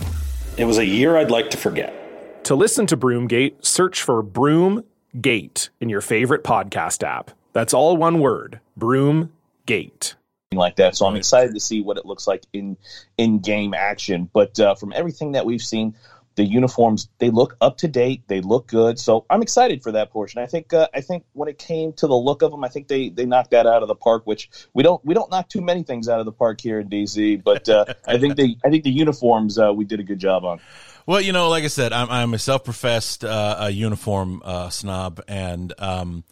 It 0.57 0.65
was 0.65 0.77
a 0.77 0.85
year 0.85 1.17
I'd 1.17 1.31
like 1.31 1.49
to 1.51 1.57
forget. 1.57 2.43
To 2.45 2.55
listen 2.55 2.87
to 2.87 2.97
Broomgate, 2.97 3.65
search 3.65 4.01
for 4.01 4.23
Broomgate 4.23 5.69
in 5.81 5.89
your 5.89 6.01
favorite 6.01 6.43
podcast 6.43 7.03
app. 7.03 7.31
That's 7.53 7.73
all 7.73 7.97
one 7.97 8.19
word 8.19 8.59
Broomgate. 8.79 10.15
like 10.53 10.77
that. 10.77 10.95
So 10.95 11.05
I'm 11.05 11.15
excited 11.15 11.53
to 11.53 11.59
see 11.59 11.81
what 11.81 11.97
it 11.97 12.05
looks 12.05 12.27
like 12.27 12.43
in 12.53 12.77
in 13.17 13.39
game 13.39 13.73
action. 13.73 14.29
But 14.31 14.59
uh, 14.59 14.75
from 14.75 14.93
everything 14.95 15.33
that 15.33 15.45
we've 15.45 15.61
seen, 15.61 15.93
the 16.37 16.45
uniforms 16.45 17.09
they 17.17 17.31
look 17.31 17.57
up 17.59 17.77
to 17.79 17.87
date, 17.87 18.21
they 18.27 18.41
look 18.41 18.67
good. 18.67 18.97
So 18.99 19.25
I'm 19.29 19.41
excited 19.41 19.81
for 19.81 19.91
that 19.93 20.11
portion. 20.11 20.41
I 20.41 20.45
think 20.45 20.71
uh, 20.71 20.87
I 20.93 21.01
think 21.01 21.25
when 21.33 21.49
it 21.49 21.57
came 21.57 21.91
to 21.93 22.07
the 22.07 22.15
look 22.15 22.43
of 22.43 22.51
them, 22.51 22.63
I 22.63 22.69
think 22.69 22.87
they 22.87 23.09
they 23.09 23.25
knocked 23.25 23.51
that 23.51 23.65
out 23.65 23.81
of 23.81 23.87
the 23.87 23.95
park. 23.95 24.25
Which 24.25 24.49
we 24.73 24.83
don't 24.83 25.03
we 25.03 25.13
don't 25.13 25.29
knock 25.29 25.49
too 25.49 25.61
many 25.61 25.83
things 25.83 26.07
out 26.07 26.19
of 26.19 26.25
the 26.25 26.31
park 26.31 26.61
here 26.61 26.79
in 26.79 26.89
DC, 26.89 27.43
but 27.43 27.67
uh, 27.67 27.85
I 28.07 28.19
think 28.19 28.37
they 28.37 28.55
I 28.63 28.69
think 28.69 28.83
the 28.83 28.91
uniforms 28.91 29.57
uh, 29.57 29.73
we 29.73 29.83
did 29.83 29.99
a 29.99 30.03
good 30.03 30.19
job 30.19 30.45
on. 30.45 30.61
Well, 31.07 31.21
you 31.21 31.31
know, 31.31 31.49
like 31.49 31.63
I 31.63 31.67
said, 31.67 31.91
I'm, 31.91 32.09
I'm 32.09 32.33
a 32.33 32.39
self-professed 32.39 33.23
uh, 33.25 33.55
a 33.59 33.69
uniform 33.71 34.41
uh, 34.45 34.69
snob, 34.69 35.21
and 35.27 35.73
um, 35.79 36.23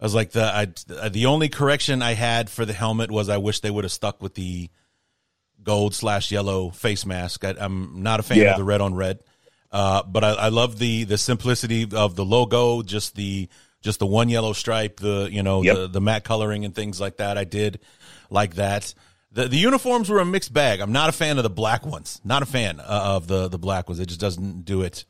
I 0.00 0.04
was 0.04 0.14
like 0.14 0.30
the 0.30 0.44
I, 0.44 1.08
the 1.08 1.26
only 1.26 1.48
correction 1.48 2.02
I 2.02 2.12
had 2.14 2.50
for 2.50 2.64
the 2.64 2.72
helmet 2.72 3.10
was 3.10 3.28
I 3.28 3.38
wish 3.38 3.60
they 3.60 3.70
would 3.70 3.84
have 3.84 3.92
stuck 3.92 4.22
with 4.22 4.34
the 4.34 4.70
gold 5.64 5.94
slash 5.94 6.30
yellow 6.30 6.70
face 6.70 7.04
mask. 7.04 7.44
I, 7.44 7.54
am 7.58 8.02
not 8.02 8.20
a 8.20 8.22
fan 8.22 8.38
yeah. 8.38 8.52
of 8.52 8.58
the 8.58 8.64
red 8.64 8.80
on 8.80 8.94
red, 8.94 9.20
uh, 9.72 10.02
but 10.04 10.22
I, 10.22 10.30
I, 10.34 10.48
love 10.48 10.78
the 10.78 11.04
the 11.04 11.18
simplicity 11.18 11.88
of 11.92 12.14
the 12.14 12.24
logo, 12.24 12.82
just 12.82 13.16
the 13.16 13.48
just 13.80 13.98
the 13.98 14.06
one 14.06 14.28
yellow 14.28 14.52
stripe, 14.52 15.00
the 15.00 15.28
you 15.30 15.42
know 15.42 15.62
yep. 15.62 15.76
the 15.76 15.88
the 15.88 16.00
matte 16.00 16.24
coloring 16.24 16.64
and 16.64 16.74
things 16.74 17.00
like 17.00 17.16
that. 17.16 17.36
I 17.38 17.44
did 17.44 17.80
like 18.30 18.54
that. 18.54 18.94
The, 19.32 19.48
the 19.48 19.56
uniforms 19.56 20.08
were 20.08 20.20
a 20.20 20.24
mixed 20.24 20.52
bag. 20.52 20.78
I'm 20.78 20.92
not 20.92 21.08
a 21.08 21.12
fan 21.12 21.38
of 21.38 21.42
the 21.42 21.50
black 21.50 21.84
ones. 21.84 22.20
Not 22.22 22.42
a 22.42 22.46
fan 22.46 22.78
uh, 22.78 22.84
of 22.86 23.26
the 23.26 23.48
the 23.48 23.58
black 23.58 23.88
ones. 23.88 23.98
It 23.98 24.06
just 24.06 24.20
doesn't 24.20 24.64
do 24.64 24.82
it 24.82 25.04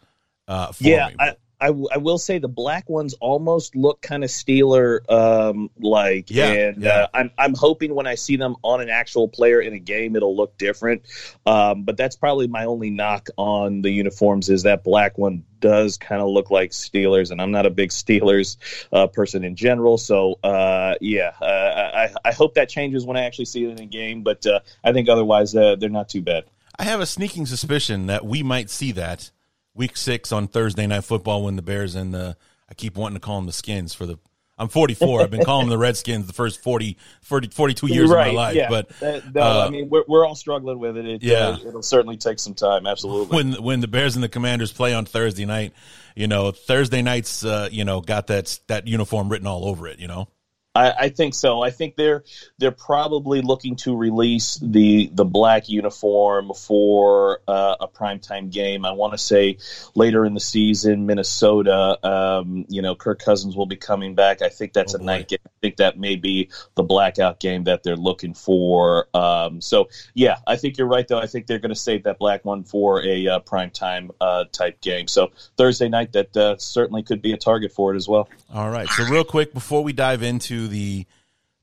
uh, 0.49 0.73
for 0.73 0.85
yeah, 0.85 1.09
me. 1.09 1.17
I, 1.19 1.37
I, 1.61 1.69
w- 1.69 1.89
I 1.93 1.99
will 1.99 2.19
say 2.19 2.39
the 2.39 2.49
black 2.49 2.89
ones 2.89 3.15
almost 3.15 3.77
look 3.77 4.03
kind 4.03 4.25
of 4.25 4.31
Steeler 4.31 5.09
um, 5.11 5.71
like, 5.79 6.31
yeah, 6.31 6.53
and 6.53 6.83
yeah. 6.83 6.91
Uh, 6.91 7.07
I'm 7.15 7.31
I'm 7.39 7.55
hoping 7.55 7.95
when 7.95 8.07
I 8.07 8.17
see 8.17 8.37
them 8.37 8.57
on 8.63 8.81
an 8.81 8.89
actual 8.89 9.29
player 9.29 9.61
in 9.61 9.73
a 9.73 9.79
game, 9.79 10.17
it'll 10.17 10.37
look 10.37 10.59
different. 10.59 11.03
Um, 11.47 11.85
but 11.85 11.97
that's 11.97 12.17
probably 12.17 12.49
my 12.49 12.65
only 12.65 12.91
knock 12.91 13.29
on 13.37 13.83
the 13.83 13.91
uniforms 13.91 14.51
is 14.51 14.65
that 14.65 14.85
black 14.85 15.17
one 15.17 15.45
does 15.61 15.97
kind 15.97 16.21
of 16.21 16.29
look 16.29 16.51
like 16.51 16.73
Steelers, 16.73 17.31
and 17.31 17.41
I'm 17.41 17.51
not 17.51 17.67
a 17.67 17.71
big 17.71 17.91
Steelers 17.91 18.57
uh, 18.93 19.07
person 19.07 19.45
in 19.45 19.57
general. 19.57 19.97
So 19.97 20.39
uh, 20.43 20.97
yeah, 21.01 21.33
uh, 21.41 21.45
I 21.45 22.15
I 22.25 22.33
hope 22.33 22.55
that 22.55 22.69
changes 22.69 23.07
when 23.07 23.17
I 23.17 23.25
actually 23.25 23.47
see 23.47 23.65
it 23.65 23.71
in 23.71 23.81
a 23.81 23.87
game. 23.87 24.23
But 24.23 24.47
uh, 24.47 24.61
I 24.83 24.93
think 24.93 25.09
otherwise 25.09 25.55
uh, 25.55 25.77
they're 25.77 25.89
not 25.89 26.09
too 26.09 26.23
bad. 26.23 26.45
I 26.79 26.85
have 26.85 27.01
a 27.01 27.07
sneaking 27.07 27.47
suspicion 27.47 28.07
that 28.07 28.25
we 28.25 28.43
might 28.43 28.69
see 28.69 28.93
that 28.93 29.31
week 29.75 29.97
six 29.97 30.33
on 30.33 30.49
Thursday 30.49 30.87
night 30.87 31.05
football 31.05 31.45
when 31.45 31.57
the 31.57 31.63
Bears 31.63 31.95
and 31.95 32.15
the 32.15 32.37
I 32.69 32.75
keep 32.75 32.97
wanting 32.97 33.17
to 33.17 33.21
call 33.21 33.37
them 33.37 33.47
the 33.47 33.53
Skins 33.53 33.95
for 33.95 34.07
the 34.07 34.19
I'm 34.57 34.69
44. 34.69 35.23
I've 35.23 35.31
been 35.31 35.45
calling 35.45 35.67
them 35.67 35.71
the 35.71 35.79
Redskins 35.85 36.27
the 36.27 36.33
first 36.33 36.63
40, 36.63 36.97
40 37.23 37.49
42 37.49 37.87
years 37.89 38.09
right, 38.09 38.29
of 38.29 38.35
my 38.35 38.41
life. 38.41 38.55
Yeah. 38.55 38.69
But 38.69 38.91
no, 39.03 39.43
uh, 39.43 39.67
I 39.67 39.71
mean 39.71 39.89
we're, 39.89 40.05
we're 40.07 40.25
all 40.25 40.37
struggling 40.37 40.79
with 40.79 40.97
it. 40.97 41.07
it 41.07 41.23
yeah, 41.23 41.49
uh, 41.49 41.59
it'll 41.67 41.83
certainly 41.83 42.17
take 42.17 42.39
some 42.39 42.55
time. 42.55 42.87
Absolutely. 42.87 43.37
When 43.37 43.63
when 43.63 43.81
the 43.81 43.89
Bears 43.89 44.15
and 44.15 44.23
the 44.23 44.29
Commanders 44.29 44.73
play 44.73 44.95
on 44.95 45.07
Thursday 45.07 45.45
night, 45.45 45.73
you 46.15 46.29
know 46.29 46.53
Thursday 46.53 47.03
nights, 47.03 47.45
uh, 47.45 47.69
you 47.73 47.85
know, 47.85 48.01
got 48.01 48.29
that 48.29 48.59
that 48.69 48.87
uniform 48.87 49.29
written 49.29 49.47
all 49.47 49.67
over 49.67 49.89
it. 49.89 49.99
You 49.99 50.09
know. 50.09 50.29
I, 50.75 50.93
I, 50.93 51.09
think 51.09 51.35
so. 51.35 51.63
I 51.63 51.71
think 51.71 51.95
they're 51.95 52.25
they're 52.59 52.73
probably 52.73 53.43
looking 53.43 53.77
to 53.77 53.97
release 53.97 54.59
the 54.61 55.09
the 55.13 55.25
black 55.25 55.69
uniform 55.69 56.53
for 56.53 57.41
uh, 57.47 57.77
a 57.81 57.89
primetime 57.89 58.51
game. 58.51 58.85
I 58.85 58.93
want 58.93 59.13
to 59.13 59.19
say 59.19 59.59
later 59.95 60.25
in 60.25 60.35
the 60.35 60.41
season, 60.41 61.07
Minnesota. 61.07 61.99
Um, 62.05 62.67
you 62.69 62.83
know, 62.83 62.97
Kirk 62.97 63.21
Cousins 63.21 63.57
will 63.57 63.67
be 63.67 63.77
coming 63.77 64.17
back. 64.17 64.43
I 64.43 64.49
think 64.49 64.73
that's 64.73 64.95
oh, 64.95 64.97
a 64.97 64.99
boy. 64.99 65.05
night 65.07 65.29
game. 65.29 65.39
I 65.65 65.67
think 65.67 65.77
that 65.79 65.99
may 65.99 66.17
be 66.17 66.51
the 66.75 66.83
blackout 66.83 67.41
game 67.41 67.65
that 67.65 67.83
they're 67.83 67.97
looking 67.97 68.35
for. 68.35 69.09
Um, 69.15 69.63
so 69.63 69.89
yeah, 70.13 70.37
I 70.47 70.57
think 70.57 70.77
you're 70.77 70.87
right 70.87 71.09
though. 71.09 71.19
I 71.19 71.27
think 71.27 71.47
they're 71.47 71.59
going 71.59 71.73
to 71.73 71.81
save 71.81 72.03
that 72.03 72.19
black 72.19 72.45
one 72.45 72.65
for 72.65 73.03
a 73.03 73.29
uh, 73.29 73.41
primetime 73.41 74.11
uh, 74.21 74.45
type 74.53 74.83
game. 74.83 75.09
So 75.09 75.33
Thursday 75.57 75.89
night, 75.89 76.13
that 76.13 76.37
uh, 76.37 76.59
certainly 76.59 77.03
could 77.03 77.23
be 77.23 77.33
a 77.33 77.39
target 77.39 77.73
for 77.73 77.95
it 77.95 77.97
as 77.97 78.07
well. 78.07 78.29
All 78.53 78.69
right. 78.69 78.87
So 78.91 79.05
real 79.05 79.25
quick 79.25 79.55
before 79.55 79.83
we 79.83 79.95
dive 79.95 80.23
into 80.23 80.69
the 80.69 81.07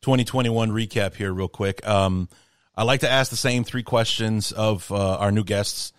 2021 0.02 0.72
recap 0.72 1.14
here, 1.14 1.32
real 1.32 1.48
quick. 1.48 1.88
Um, 1.88 2.28
I 2.76 2.84
like 2.84 3.02
to 3.02 3.12
ask 3.12 3.30
the 3.30 3.38
same 3.38 3.64
three 3.64 3.84
questions 3.84 4.52
of 4.52 4.92
uh, 4.92 5.18
our 5.18 5.32
new 5.32 5.44
guests, 5.44 5.94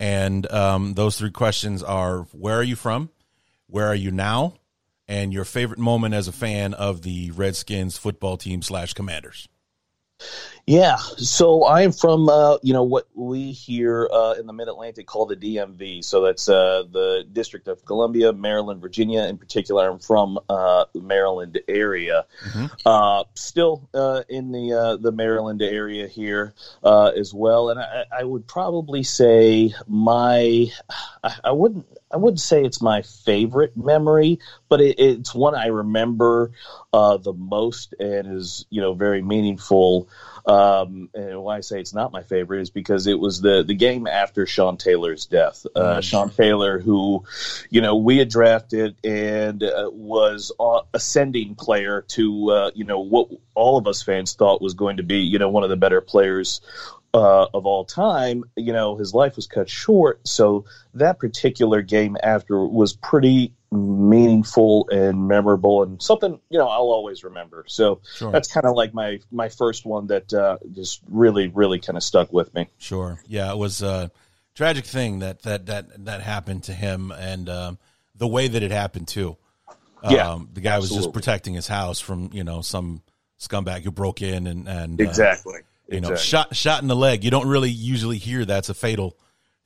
and 0.00 0.50
um, 0.50 0.94
those 0.94 1.18
three 1.18 1.30
questions 1.30 1.84
are: 1.84 2.22
Where 2.32 2.56
are 2.56 2.64
you 2.64 2.74
from? 2.74 3.10
Where 3.68 3.86
are 3.86 3.94
you 3.94 4.10
now? 4.10 4.54
And 5.06 5.32
your 5.32 5.44
favorite 5.44 5.78
moment 5.78 6.14
as 6.14 6.28
a 6.28 6.32
fan 6.32 6.72
of 6.74 7.02
the 7.02 7.30
Redskins 7.32 7.98
football 7.98 8.36
team 8.36 8.62
slash 8.62 8.94
Commanders. 8.94 9.48
Yeah, 10.66 10.96
so 10.96 11.64
I 11.64 11.82
am 11.82 11.92
from 11.92 12.26
uh, 12.30 12.56
you 12.62 12.72
know 12.72 12.84
what 12.84 13.06
we 13.14 13.52
here 13.52 14.08
uh, 14.10 14.32
in 14.38 14.46
the 14.46 14.54
Mid 14.54 14.66
Atlantic 14.66 15.06
call 15.06 15.26
the 15.26 15.36
DMV. 15.36 16.02
So 16.02 16.22
that's 16.22 16.48
uh, 16.48 16.84
the 16.90 17.26
District 17.30 17.68
of 17.68 17.84
Columbia, 17.84 18.32
Maryland, 18.32 18.80
Virginia. 18.80 19.24
In 19.24 19.36
particular, 19.36 19.90
I'm 19.90 19.98
from 19.98 20.38
uh, 20.48 20.86
the 20.94 21.02
Maryland 21.02 21.60
area. 21.68 22.24
Mm-hmm. 22.46 22.66
Uh, 22.86 23.24
still 23.34 23.90
uh, 23.92 24.22
in 24.30 24.52
the 24.52 24.98
the 25.02 25.12
Maryland 25.12 25.60
area 25.60 26.08
here 26.08 26.54
as 26.82 27.34
well, 27.34 27.68
and 27.68 27.78
I, 27.78 28.04
I, 28.20 28.24
would 28.24 28.46
probably 28.46 29.02
say 29.02 29.74
my 29.86 30.68
I, 31.22 31.34
I, 31.44 31.52
wouldn't 31.52 31.86
I 32.14 32.16
wouldn't 32.16 32.40
say 32.40 32.64
it's 32.64 32.80
my 32.80 33.02
favorite 33.02 33.76
memory, 33.76 34.38
but 34.68 34.80
it, 34.80 35.00
it's 35.00 35.34
one 35.34 35.56
I 35.56 35.66
remember 35.66 36.52
the 36.92 37.34
most 37.36 37.94
and 37.98 38.38
is 38.38 38.66
you 38.70 38.80
know 38.80 38.94
very 38.94 39.20
meaningful. 39.20 40.08
Um, 40.46 41.08
and 41.14 41.42
why 41.42 41.56
I 41.56 41.60
say 41.60 41.80
it's 41.80 41.94
not 41.94 42.12
my 42.12 42.22
favorite 42.22 42.60
is 42.60 42.70
because 42.70 43.06
it 43.06 43.18
was 43.18 43.40
the 43.40 43.64
the 43.64 43.74
game 43.74 44.06
after 44.06 44.46
Sean 44.46 44.76
Taylor's 44.76 45.26
death. 45.26 45.66
Uh, 45.74 45.80
mm-hmm. 45.80 46.00
Sean 46.00 46.30
Taylor, 46.30 46.78
who, 46.78 47.24
you 47.70 47.80
know, 47.80 47.96
we 47.96 48.18
had 48.18 48.28
drafted 48.28 48.94
and 49.02 49.62
uh, 49.62 49.90
was 49.92 50.52
ascending 50.92 51.54
player 51.54 52.02
to, 52.08 52.50
uh, 52.50 52.70
you 52.74 52.84
know, 52.84 53.00
what 53.00 53.28
all 53.54 53.78
of 53.78 53.86
us 53.86 54.02
fans 54.02 54.34
thought 54.34 54.60
was 54.60 54.74
going 54.74 54.98
to 54.98 55.02
be, 55.02 55.20
you 55.20 55.38
know, 55.38 55.48
one 55.48 55.64
of 55.64 55.70
the 55.70 55.76
better 55.76 56.00
players 56.00 56.60
uh, 57.14 57.46
of 57.54 57.64
all 57.64 57.84
time, 57.84 58.44
you 58.56 58.72
know, 58.72 58.96
his 58.96 59.14
life 59.14 59.36
was 59.36 59.46
cut 59.46 59.70
short. 59.70 60.26
So 60.26 60.64
that 60.94 61.20
particular 61.20 61.80
game 61.80 62.16
after 62.20 62.66
was 62.66 62.92
pretty 62.92 63.52
meaningful 63.70 64.88
and 64.90 65.26
memorable 65.26 65.82
and 65.82 66.00
something 66.00 66.38
you 66.48 66.58
know 66.58 66.68
I'll 66.68 66.90
always 66.90 67.24
remember. 67.24 67.64
So 67.68 68.00
sure. 68.16 68.32
that's 68.32 68.52
kind 68.52 68.66
of 68.66 68.74
like 68.74 68.94
my 68.94 69.20
my 69.30 69.48
first 69.48 69.86
one 69.86 70.08
that 70.08 70.32
uh, 70.34 70.58
just 70.72 71.00
really 71.08 71.48
really 71.48 71.78
kind 71.78 71.96
of 71.96 72.02
stuck 72.02 72.32
with 72.32 72.52
me. 72.54 72.68
Sure, 72.78 73.20
yeah, 73.26 73.50
it 73.52 73.58
was 73.58 73.80
a 73.80 74.10
tragic 74.54 74.84
thing 74.84 75.20
that 75.20 75.42
that 75.42 75.66
that 75.66 76.04
that 76.04 76.20
happened 76.20 76.64
to 76.64 76.72
him 76.72 77.12
and 77.12 77.48
um, 77.48 77.78
the 78.16 78.28
way 78.28 78.48
that 78.48 78.62
it 78.62 78.70
happened 78.72 79.08
too. 79.08 79.36
Yeah, 80.08 80.32
um, 80.32 80.50
the 80.52 80.60
guy 80.60 80.76
absolutely. 80.76 80.96
was 80.96 81.06
just 81.06 81.14
protecting 81.14 81.54
his 81.54 81.66
house 81.66 81.98
from 81.98 82.30
you 82.32 82.44
know 82.44 82.60
some 82.60 83.02
scumbag 83.40 83.82
who 83.82 83.90
broke 83.90 84.20
in 84.20 84.46
and 84.46 84.68
and 84.68 85.00
exactly. 85.00 85.60
Uh, 85.60 85.73
you 85.88 86.00
know, 86.00 86.16
shot 86.16 86.54
shot 86.56 86.82
in 86.82 86.88
the 86.88 86.96
leg. 86.96 87.24
You 87.24 87.30
don't 87.30 87.48
really 87.48 87.70
usually 87.70 88.18
hear 88.18 88.44
that's 88.44 88.68
a 88.68 88.74
fatal 88.74 89.16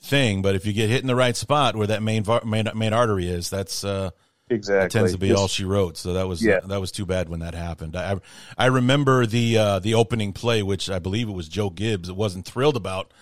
thing. 0.03 0.43
But 0.43 0.55
if 0.55 0.67
you 0.67 0.73
get 0.73 0.91
hit 0.91 1.01
in 1.01 1.07
the 1.07 1.17
right 1.17 1.37
spot 1.37 1.77
where 1.77 1.87
that 1.89 2.03
main 2.03 2.25
main, 2.45 2.69
main 2.75 2.93
artery 2.93 3.29
is, 3.29 3.51
that's 3.51 3.85
uh, 3.85 4.11
exactly 4.51 4.85
that 4.85 4.91
tends 4.91 5.13
to 5.13 5.19
be 5.19 5.33
all 5.33 5.49
she 5.49 5.65
wrote. 5.65 5.97
So 5.97 6.15
that 6.15 6.27
was 6.27 6.43
yeah. 6.43 6.61
that 6.65 6.81
was 6.81 6.93
too 6.93 7.07
bad 7.07 7.29
when 7.29 7.41
that 7.41 7.55
happened. 7.55 7.97
I 7.97 8.19
I 8.57 8.67
remember 8.67 9.27
the 9.27 9.59
uh, 9.59 9.79
the 9.79 9.95
opening 9.95 10.33
play, 10.33 10.63
which 10.63 10.91
I 10.91 10.99
believe 10.99 11.29
it 11.29 11.33
was 11.33 11.49
Joe 11.49 11.71
Gibbs. 11.71 12.09
It 12.09 12.17
wasn't 12.17 12.47
thrilled 12.47 12.77
about, 12.77 13.13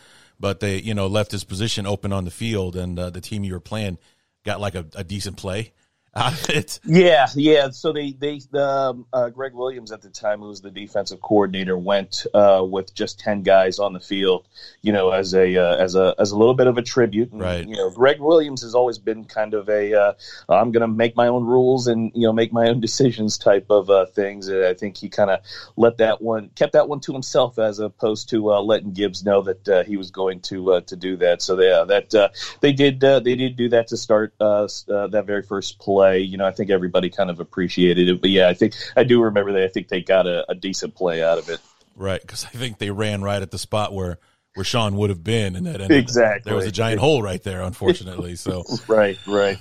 but 0.41 0.61
they 0.61 0.79
you 0.79 0.95
know 0.95 1.07
left 1.07 1.33
his 1.33 1.45
position 1.45 1.87
open 1.87 2.13
on 2.13 2.25
the 2.25 2.31
field, 2.31 2.77
and 2.77 2.99
uh, 2.99 3.11
the 3.11 3.21
team 3.21 3.45
you 3.45 3.53
were 3.53 3.61
playing 3.61 3.99
got 4.45 4.61
like 4.61 4.75
a, 4.75 4.87
a 4.95 5.05
decent 5.05 5.37
play 5.37 5.73
out 6.17 6.33
of 6.33 6.51
it. 6.51 6.81
Yeah, 6.85 7.27
yeah. 7.35 7.71
So 7.71 7.93
they 7.93 8.13
they 8.13 8.41
um, 8.59 9.07
uh, 9.13 9.29
Gregg 9.29 9.53
Williams 9.53 9.93
at 9.93 10.03
the 10.03 10.09
time, 10.09 10.41
who 10.41 10.49
was 10.49 10.63
the 10.63 10.71
defensive 10.71 11.21
coordinator, 11.21 11.77
went 11.77 12.27
uh, 12.33 12.65
with 12.69 12.95
just 12.95 13.21
ten 13.21 13.43
guys 13.43 13.79
on 13.79 13.93
the 13.93 14.01
field. 14.01 14.49
You 14.81 14.93
know, 14.93 15.11
as 15.11 15.35
a 15.35 15.57
uh, 15.57 15.77
as 15.77 15.95
a 15.95 16.15
as 16.19 16.31
a 16.31 16.39
little 16.39 16.55
bit 16.55 16.67
of 16.67 16.79
a 16.79 16.83
tribute. 16.83 17.33
And, 17.33 17.41
right. 17.41 17.67
You 17.67 17.77
know, 17.77 17.91
Gregg 17.91 18.21
Williams 18.21 18.63
has 18.63 18.75
always 18.75 18.99
been 18.99 19.25
kind 19.25 19.53
of 19.55 19.69
a 19.69 19.95
uh, 19.95 20.13
I'm 20.49 20.73
going 20.73 20.81
to 20.81 20.89
make 20.89 21.17
my 21.17 21.29
own 21.29 21.45
rules 21.45 21.87
and 21.87 22.11
you 22.15 22.27
know 22.27 22.33
make 22.33 22.53
my 22.53 22.69
own 22.69 22.81
decisions 22.87 23.37
type 23.37 23.67
of 23.71 23.91
uh, 23.91 24.07
things. 24.07 24.51
I 24.51 24.75
think 24.75 24.97
he 24.97 25.09
kind 25.09 25.31
of 25.31 25.41
let 25.77 25.99
that 25.99 26.23
one 26.23 26.51
kept 26.55 26.73
that 26.73 26.89
one 26.89 27.01
to 27.01 27.13
himself 27.13 27.59
as 27.59 27.79
opposed 27.79 28.31
to 28.31 28.53
uh, 28.53 28.61
letting 28.63 28.93
Gibbs 28.93 29.25
know 29.25 29.43
that 29.43 29.85
he 29.87 29.97
was 29.97 30.11
going 30.11 30.41
to 30.41 30.81
to 30.81 30.97
do 30.97 31.17
that. 31.19 31.43
So 31.43 31.61
yeah, 31.61 31.85
that 31.85 32.33
they 32.61 32.73
did 32.73 33.01
they 33.01 33.35
did 33.35 33.57
do 33.57 33.69
that 33.71 33.89
to 33.89 33.97
start 33.97 34.35
that 34.39 35.25
very 35.27 35.43
first 35.43 35.79
play 35.79 36.06
play. 36.07 36.21
You 36.21 36.37
know, 36.37 36.47
I 36.47 36.53
think 36.53 36.71
everybody 36.71 37.11
kind 37.11 37.31
of 37.31 37.41
appreciated 37.41 38.09
it. 38.09 38.21
But 38.21 38.31
yeah, 38.31 38.49
I 38.49 38.55
think 38.55 38.75
I 38.97 39.05
do 39.05 39.23
remember 39.23 39.53
that. 39.53 39.65
I 39.65 39.69
think 39.69 39.89
they 39.89 40.01
got 40.01 40.27
a, 40.27 40.51
a 40.51 40.55
decent 40.55 40.95
play 40.95 41.23
out 41.23 41.39
of 41.39 41.49
it. 41.49 41.61
Right, 41.95 42.21
because 42.21 42.45
I 42.45 42.49
think 42.49 42.79
they 42.79 42.91
ran 42.91 43.23
right 43.23 43.41
at 43.41 43.51
the 43.51 43.59
spot 43.59 43.93
where 43.93 44.19
where 44.55 44.65
Sean 44.65 44.97
would 44.97 45.11
have 45.11 45.23
been, 45.23 45.57
and 45.57 45.67
that 45.67 45.81
ended, 45.81 45.99
exactly 45.99 46.51
there 46.51 46.57
was 46.57 46.67
a 46.67 46.73
giant 46.73 47.01
hole 47.01 47.23
right 47.23 47.43
there, 47.43 47.63
unfortunately. 47.63 48.37
So 48.37 48.65
right, 48.89 49.19
right. 49.27 49.59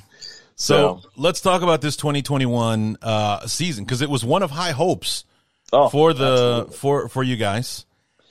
So, 0.57 1.01
so, 1.01 1.09
let's 1.17 1.41
talk 1.41 1.63
about 1.63 1.81
this 1.81 1.97
2021 1.97 2.97
uh, 3.01 3.45
season 3.45 3.83
because 3.83 4.01
it 4.01 4.09
was 4.09 4.23
one 4.23 4.41
of 4.41 4.51
high 4.51 4.71
hopes 4.71 5.25
oh, 5.73 5.89
for 5.89 6.13
the 6.13 6.65
absolutely. 6.67 6.77
for 6.77 7.09
for 7.09 7.23
you 7.23 7.35
guys. 7.35 7.85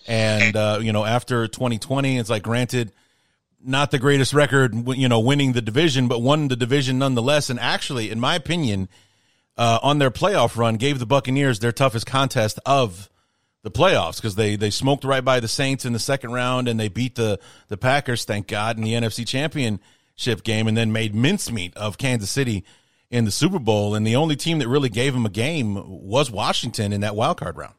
And 0.07 0.55
uh, 0.55 0.81
you 0.83 0.93
know, 0.93 1.05
after 1.05 1.49
2020, 1.49 2.19
it's 2.19 2.29
like 2.29 2.43
granted, 2.43 2.93
not 3.65 3.91
the 3.91 3.99
greatest 3.99 4.35
record, 4.35 4.75
you 4.97 5.09
know, 5.09 5.21
winning 5.21 5.53
the 5.53 5.63
division, 5.63 6.09
but 6.09 6.21
won 6.21 6.49
the 6.49 6.57
division 6.57 6.99
nonetheless. 6.99 7.51
And 7.51 7.59
actually, 7.59 8.11
in 8.11 8.21
my 8.21 8.35
opinion, 8.35 8.89
uh, 9.57 9.79
on 9.83 9.99
their 9.99 10.11
playoff 10.11 10.57
run, 10.57 10.77
gave 10.77 10.99
the 10.99 11.07
Buccaneers 11.07 11.59
their 11.59 11.73
toughest 11.73 12.07
contest 12.07 12.59
of 12.67 13.09
the 13.63 13.71
playoffs 13.71 14.17
because 14.17 14.35
they 14.35 14.57
they 14.57 14.71
smoked 14.71 15.05
right 15.05 15.25
by 15.25 15.41
the 15.41 15.49
Saints 15.49 15.85
in 15.85 15.95
the 15.95 15.99
second 15.99 16.33
round 16.33 16.69
and 16.69 16.79
they 16.79 16.89
beat 16.89 17.15
the 17.15 17.41
the 17.69 17.77
Packers, 17.77 18.25
thank 18.25 18.47
God, 18.47 18.77
in 18.77 18.85
the 18.85 18.93
NFC 18.93 19.27
Championship 19.27 20.43
game, 20.45 20.69
and 20.69 20.77
then 20.77 20.93
made 20.93 21.15
mincemeat 21.15 21.75
of 21.77 21.97
Kansas 21.97 22.31
City 22.31 22.65
in 23.11 23.25
the 23.25 23.31
Super 23.31 23.59
Bowl. 23.59 23.95
And 23.95 24.07
the 24.07 24.17
only 24.17 24.37
team 24.37 24.59
that 24.59 24.69
really 24.69 24.91
gave 24.91 25.15
them 25.15 25.25
a 25.25 25.31
game 25.31 25.83
was 26.07 26.31
Washington 26.31 26.93
in 26.93 27.01
that 27.01 27.17
wild 27.17 27.39
card 27.39 27.57
round. 27.57 27.75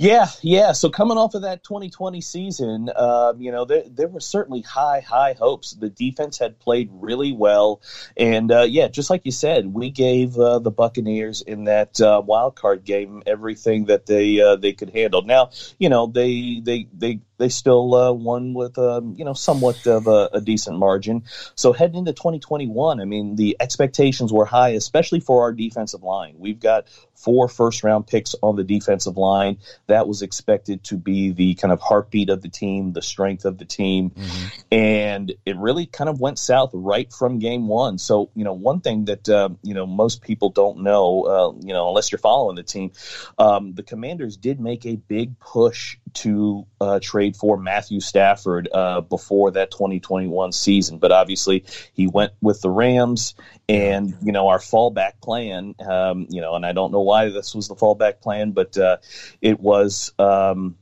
Yeah, 0.00 0.26
yeah. 0.42 0.70
So 0.72 0.90
coming 0.90 1.18
off 1.18 1.34
of 1.34 1.42
that 1.42 1.64
2020 1.64 2.20
season, 2.20 2.88
um, 2.94 3.40
you 3.40 3.50
know, 3.50 3.64
there, 3.64 3.82
there 3.90 4.06
were 4.06 4.20
certainly 4.20 4.62
high, 4.62 5.00
high 5.00 5.32
hopes. 5.32 5.72
The 5.72 5.90
defense 5.90 6.38
had 6.38 6.60
played 6.60 6.88
really 6.92 7.32
well, 7.32 7.82
and 8.16 8.52
uh, 8.52 8.62
yeah, 8.62 8.86
just 8.86 9.10
like 9.10 9.22
you 9.24 9.32
said, 9.32 9.74
we 9.74 9.90
gave 9.90 10.38
uh, 10.38 10.60
the 10.60 10.70
Buccaneers 10.70 11.42
in 11.42 11.64
that 11.64 12.00
uh, 12.00 12.22
wild 12.24 12.54
card 12.54 12.84
game 12.84 13.24
everything 13.26 13.86
that 13.86 14.06
they 14.06 14.40
uh, 14.40 14.54
they 14.54 14.72
could 14.72 14.90
handle. 14.90 15.22
Now, 15.22 15.50
you 15.80 15.88
know, 15.88 16.06
they 16.06 16.60
they 16.62 16.86
they 16.92 17.18
they 17.38 17.48
still 17.48 17.94
uh, 17.94 18.12
won 18.12 18.52
with 18.52 18.78
um, 18.78 19.14
you 19.16 19.24
know 19.24 19.32
somewhat 19.32 19.86
of 19.86 20.06
a, 20.06 20.28
a, 20.34 20.40
decent 20.40 20.78
margin. 20.78 21.24
So 21.54 21.72
heading 21.72 21.96
into 21.98 22.12
2021, 22.12 23.00
I 23.00 23.04
mean, 23.04 23.36
the 23.36 23.56
expectations 23.60 24.32
were 24.32 24.44
high, 24.44 24.70
especially 24.70 25.20
for 25.20 25.42
our 25.42 25.52
defensive 25.52 26.02
line. 26.02 26.34
We've 26.38 26.60
got 26.60 26.86
four 27.18 27.48
first 27.48 27.82
round 27.82 28.06
picks 28.06 28.34
on 28.42 28.56
the 28.56 28.64
defensive 28.64 29.16
line. 29.16 29.58
That 29.86 30.06
was 30.06 30.22
expected 30.22 30.84
to 30.84 30.96
be 30.96 31.32
the 31.32 31.54
kind 31.54 31.72
of 31.72 31.80
heartbeat 31.80 32.30
of 32.30 32.42
the 32.42 32.48
team, 32.48 32.92
the 32.92 33.02
strength 33.02 33.44
of 33.44 33.58
the 33.58 33.64
team. 33.64 34.10
Mm-hmm. 34.10 34.46
And 34.70 35.32
it 35.44 35.56
really 35.56 35.86
kind 35.86 36.08
of 36.08 36.20
went 36.20 36.38
south 36.38 36.70
right 36.72 37.12
from 37.12 37.38
game 37.38 37.66
one. 37.66 37.98
So, 37.98 38.30
you 38.34 38.44
know, 38.44 38.52
one 38.52 38.80
thing 38.80 39.06
that, 39.06 39.28
uh, 39.28 39.50
you 39.62 39.74
know, 39.74 39.86
most 39.86 40.22
people 40.22 40.50
don't 40.50 40.82
know, 40.82 41.22
uh, 41.22 41.66
you 41.66 41.72
know, 41.72 41.88
unless 41.88 42.12
you're 42.12 42.18
following 42.18 42.56
the 42.56 42.62
team, 42.62 42.92
um, 43.38 43.74
the 43.74 43.82
commanders 43.82 44.36
did 44.36 44.60
make 44.60 44.86
a 44.86 44.96
big 44.96 45.38
push 45.38 45.96
to 46.14 46.66
uh, 46.80 47.00
trade 47.28 47.36
for 47.36 47.56
Matthew 47.56 48.00
Stafford 48.00 48.68
uh, 48.72 49.00
before 49.00 49.52
that 49.52 49.70
2021 49.70 50.52
season. 50.52 50.98
But 50.98 51.12
obviously, 51.12 51.64
he 51.92 52.06
went 52.06 52.32
with 52.40 52.60
the 52.60 52.70
Rams. 52.70 53.34
And, 53.68 54.16
you 54.22 54.32
know, 54.32 54.48
our 54.48 54.58
fallback 54.58 55.20
plan, 55.22 55.74
um, 55.86 56.26
you 56.30 56.40
know, 56.40 56.54
and 56.54 56.64
I 56.64 56.72
don't 56.72 56.92
know 56.92 57.02
why 57.02 57.28
this 57.28 57.54
was 57.54 57.68
the 57.68 57.74
fallback 57.74 58.20
plan, 58.20 58.52
but 58.52 58.76
uh, 58.76 58.98
it 59.40 59.60
was. 59.60 60.12
Um, 60.18 60.76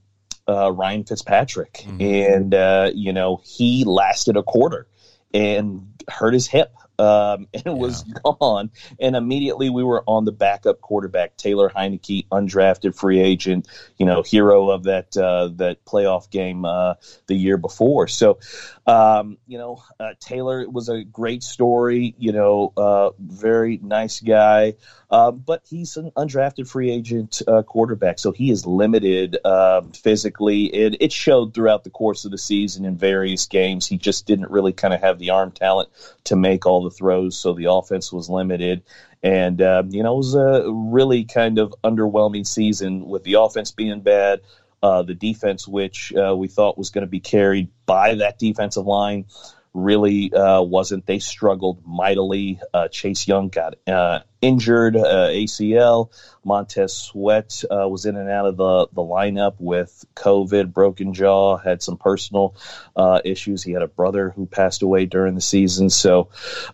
uh, 0.49 0.71
Ryan 0.71 1.03
Fitzpatrick, 1.03 1.73
mm-hmm. 1.73 2.01
and 2.01 2.55
uh, 2.55 2.93
you 2.95 3.13
know 3.13 3.41
he 3.43 3.83
lasted 3.83 4.37
a 4.37 4.45
quarter 4.45 4.87
and 5.35 5.89
hurt 6.09 6.35
his 6.35 6.47
hip 6.47 6.73
um, 6.99 7.49
and 7.55 7.63
yeah. 7.67 7.73
was 7.73 8.03
gone. 8.03 8.71
And 9.01 9.17
immediately 9.17 9.71
we 9.71 9.85
were 9.85 10.03
on 10.07 10.25
the 10.25 10.33
backup 10.33 10.81
quarterback, 10.81 11.37
Taylor 11.37 11.71
Heinicke, 11.71 12.27
undrafted 12.29 12.97
free 12.97 13.21
agent, 13.21 13.69
you 13.97 14.07
know, 14.07 14.23
hero 14.23 14.71
of 14.71 14.85
that 14.85 15.17
uh, 15.17 15.49
that 15.57 15.85
playoff 15.85 16.31
game 16.31 16.65
uh, 16.65 16.95
the 17.27 17.35
year 17.35 17.57
before. 17.57 18.09
So, 18.09 18.39
um, 18.87 19.39
you 19.47 19.59
know, 19.59 19.83
uh, 19.99 20.15
Taylor 20.21 20.69
was 20.69 20.89
a 20.89 21.05
great 21.05 21.43
story. 21.43 22.15
You 22.19 22.33
know, 22.33 22.73
uh, 22.77 23.11
very 23.19 23.79
nice 23.83 24.21
guy. 24.21 24.75
Um, 25.09 25.39
but 25.39 25.63
he's 25.69 25.97
an 25.97 26.11
undrafted 26.17 26.69
free 26.69 26.91
agent 26.91 27.41
uh, 27.47 27.63
quarterback, 27.63 28.19
so 28.19 28.33
he 28.33 28.51
is 28.51 28.67
limited 28.67 29.39
um, 29.45 29.93
physically. 29.93 30.65
It, 30.65 30.97
it 31.01 31.13
showed 31.13 31.55
throughout 31.55 31.85
the 31.85 31.91
course 31.91 32.25
of 32.25 32.33
the 32.33 32.39
season 32.39 32.85
in 32.85 32.97
various 32.97 33.47
games. 33.47 33.87
He 33.87 33.99
just 33.99 34.27
didn't 34.27 34.51
really 34.51 34.73
kind 34.73 34.93
of 34.93 35.01
have 35.01 35.21
the 35.21 35.31
arm 35.31 35.53
talent 35.53 35.91
to 36.25 36.35
make 36.35 36.67
all 36.67 36.86
the 36.87 36.97
throws, 36.97 37.39
so 37.39 37.53
the 37.53 37.71
offense 37.71 38.13
was 38.13 38.31
limited. 38.31 38.83
And, 39.23 39.61
uh, 39.61 39.83
you 39.89 40.03
know, 40.03 40.15
it 40.15 40.17
was 40.17 40.35
a 40.35 40.65
really 40.71 41.25
kind 41.25 41.59
of 41.59 41.75
underwhelming 41.83 42.47
season 42.47 43.07
with 43.07 43.25
the 43.25 43.35
offense 43.35 43.73
being 43.73 44.01
bad. 44.01 44.41
Uh, 44.83 45.03
the 45.03 45.15
defense, 45.15 45.67
which 45.67 46.13
uh, 46.15 46.37
we 46.37 46.49
thought 46.49 46.79
was 46.79 46.91
going 46.91 47.03
to 47.03 47.11
be 47.11 47.21
carried 47.21 47.69
by 47.87 48.15
that 48.17 48.39
defensive 48.39 48.87
line, 48.87 49.25
really 49.73 50.33
uh, 50.33 50.63
wasn't. 50.63 51.07
They 51.07 51.19
struggled 51.19 51.83
mightily. 51.87 52.61
Uh, 52.73 52.89
Chase 52.89 53.27
Young 53.27 53.49
got 53.49 53.75
uh, 53.87 54.21
injured, 54.47 54.97
uh, 54.97 55.29
ACL. 55.29 56.11
Montez 56.47 56.95
Sweat 56.95 57.65
uh, 57.69 57.89
was 57.89 58.07
in 58.07 58.17
and 58.17 58.31
out 58.31 58.47
of 58.47 58.57
the, 58.57 58.87
the 58.93 59.03
lineup 59.03 59.55
with 59.59 60.05
COVID, 60.15 60.73
broken 60.73 61.13
jaw, 61.13 61.57
had 61.57 61.83
some 61.83 61.97
personal 61.97 62.55
uh, 62.95 63.21
issues. 63.25 63.65
He 63.65 63.73
had 63.73 63.83
a 63.83 63.89
brother 63.89 64.31
who 64.31 64.47
passed 64.47 64.83
away 64.83 65.07
during 65.07 65.35
the 65.35 65.41
season. 65.41 65.91
So, 65.91 66.29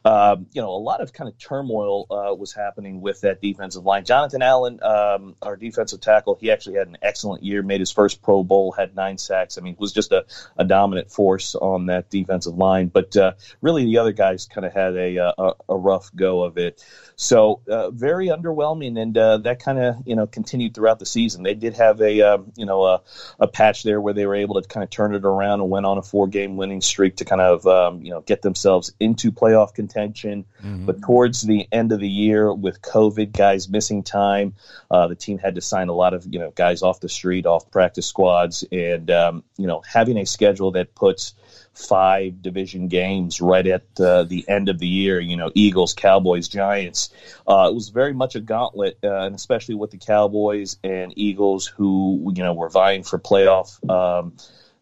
um, 0.04 0.46
you 0.52 0.60
know, 0.60 0.68
a 0.68 0.76
lot 0.76 1.00
of 1.00 1.14
kind 1.14 1.26
of 1.26 1.38
turmoil 1.38 2.06
uh, 2.10 2.34
was 2.34 2.52
happening 2.52 3.00
with 3.00 3.22
that 3.22 3.40
defensive 3.40 3.84
line. 3.84 4.04
Jonathan 4.04 4.42
Allen, 4.42 4.78
um, 4.82 5.36
our 5.40 5.56
defensive 5.56 6.02
tackle, 6.02 6.36
he 6.38 6.50
actually 6.50 6.76
had 6.76 6.88
an 6.88 6.98
excellent 7.00 7.42
year, 7.42 7.62
made 7.62 7.80
his 7.80 7.90
first 7.90 8.20
Pro 8.20 8.44
Bowl, 8.44 8.72
had 8.72 8.94
nine 8.94 9.16
sacks. 9.16 9.56
I 9.56 9.62
mean, 9.62 9.76
was 9.78 9.94
just 9.94 10.12
a, 10.12 10.26
a 10.58 10.64
dominant 10.64 11.10
force 11.10 11.54
on 11.54 11.86
that 11.86 12.10
defensive 12.10 12.54
line. 12.54 12.88
But 12.88 13.16
uh, 13.16 13.32
really, 13.62 13.86
the 13.86 13.98
other 13.98 14.12
guys 14.12 14.44
kind 14.44 14.66
of 14.66 14.74
had 14.74 14.96
a, 14.96 15.16
a, 15.16 15.54
a 15.70 15.76
rough 15.76 16.14
go 16.14 16.42
of 16.42 16.58
it. 16.58 16.84
So, 17.16 17.61
uh, 17.68 17.90
very 17.90 18.28
underwhelming, 18.28 19.00
and 19.00 19.16
uh, 19.16 19.38
that 19.38 19.60
kind 19.62 19.78
of 19.78 19.96
you 20.06 20.16
know 20.16 20.26
continued 20.26 20.74
throughout 20.74 20.98
the 20.98 21.06
season. 21.06 21.42
They 21.42 21.54
did 21.54 21.74
have 21.74 22.00
a 22.00 22.20
uh, 22.20 22.38
you 22.56 22.66
know 22.66 22.84
a, 22.84 23.02
a, 23.38 23.46
patch 23.46 23.82
there 23.82 24.00
where 24.00 24.14
they 24.14 24.26
were 24.26 24.34
able 24.34 24.60
to 24.60 24.66
kind 24.68 24.84
of 24.84 24.90
turn 24.90 25.14
it 25.14 25.24
around 25.24 25.60
and 25.60 25.70
went 25.70 25.86
on 25.86 25.98
a 25.98 26.02
four 26.02 26.28
game 26.28 26.56
winning 26.56 26.80
streak 26.80 27.16
to 27.16 27.24
kind 27.24 27.40
of 27.40 27.66
um, 27.66 28.02
you 28.02 28.10
know 28.10 28.20
get 28.20 28.42
themselves 28.42 28.92
into 29.00 29.32
playoff 29.32 29.74
contention. 29.74 30.44
Mm-hmm. 30.62 30.86
But 30.86 31.02
towards 31.02 31.42
the 31.42 31.66
end 31.72 31.92
of 31.92 32.00
the 32.00 32.08
year, 32.08 32.52
with 32.52 32.82
COVID, 32.82 33.32
guys 33.32 33.68
missing 33.68 34.02
time, 34.02 34.54
uh, 34.90 35.08
the 35.08 35.16
team 35.16 35.38
had 35.38 35.54
to 35.56 35.60
sign 35.60 35.88
a 35.88 35.94
lot 35.94 36.14
of 36.14 36.26
you 36.26 36.38
know 36.38 36.50
guys 36.50 36.82
off 36.82 37.00
the 37.00 37.08
street, 37.08 37.46
off 37.46 37.70
practice 37.70 38.06
squads, 38.06 38.64
and 38.72 39.10
um, 39.10 39.44
you 39.56 39.66
know 39.66 39.82
having 39.86 40.18
a 40.18 40.26
schedule 40.26 40.72
that 40.72 40.94
puts 40.94 41.34
five 41.74 42.42
division 42.42 42.88
games 42.88 43.40
right 43.40 43.66
at 43.66 43.82
uh, 43.98 44.24
the 44.24 44.44
end 44.48 44.68
of 44.68 44.78
the 44.78 44.88
year. 44.88 45.20
You 45.20 45.36
know, 45.36 45.50
Eagles, 45.54 45.94
Cowboys, 45.94 46.48
Giants. 46.48 47.10
Uh, 47.46 47.68
it 47.70 47.74
was 47.74 47.88
very 47.88 48.12
much 48.12 48.34
a 48.34 48.40
gauntlet, 48.40 48.98
uh, 49.02 49.22
and 49.22 49.34
especially 49.34 49.74
with 49.74 49.90
the 49.90 49.98
Cowboys 49.98 50.78
and 50.84 51.12
Eagles, 51.16 51.66
who 51.66 52.32
you 52.34 52.42
know 52.42 52.54
were 52.54 52.68
vying 52.68 53.02
for 53.02 53.18
playoff. 53.18 53.78
Um, 53.90 54.34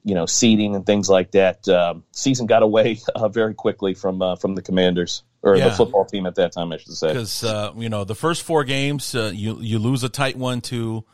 you 0.02 0.14
know, 0.14 0.24
seeding 0.24 0.74
and 0.74 0.86
things 0.86 1.10
like 1.10 1.32
that. 1.32 1.68
Um, 1.68 2.04
season 2.12 2.46
got 2.46 2.62
away 2.62 3.00
uh, 3.14 3.28
very 3.28 3.54
quickly 3.54 3.94
from 3.94 4.22
uh, 4.22 4.36
from 4.36 4.54
the 4.54 4.62
Commanders 4.62 5.22
or 5.42 5.56
yeah. 5.56 5.68
the 5.68 5.74
football 5.74 6.04
team 6.04 6.26
at 6.26 6.34
that 6.34 6.52
time, 6.52 6.72
I 6.72 6.76
should 6.78 6.92
say. 6.92 7.08
Because 7.08 7.44
uh, 7.44 7.72
you 7.76 7.88
know 7.88 8.04
the 8.04 8.14
first 8.14 8.42
four 8.42 8.64
games, 8.64 9.14
you 9.14 9.60
you 9.60 9.78
lose 9.78 10.02
a 10.02 10.08
tight 10.08 10.36
one 10.36 10.60
to 10.62 11.04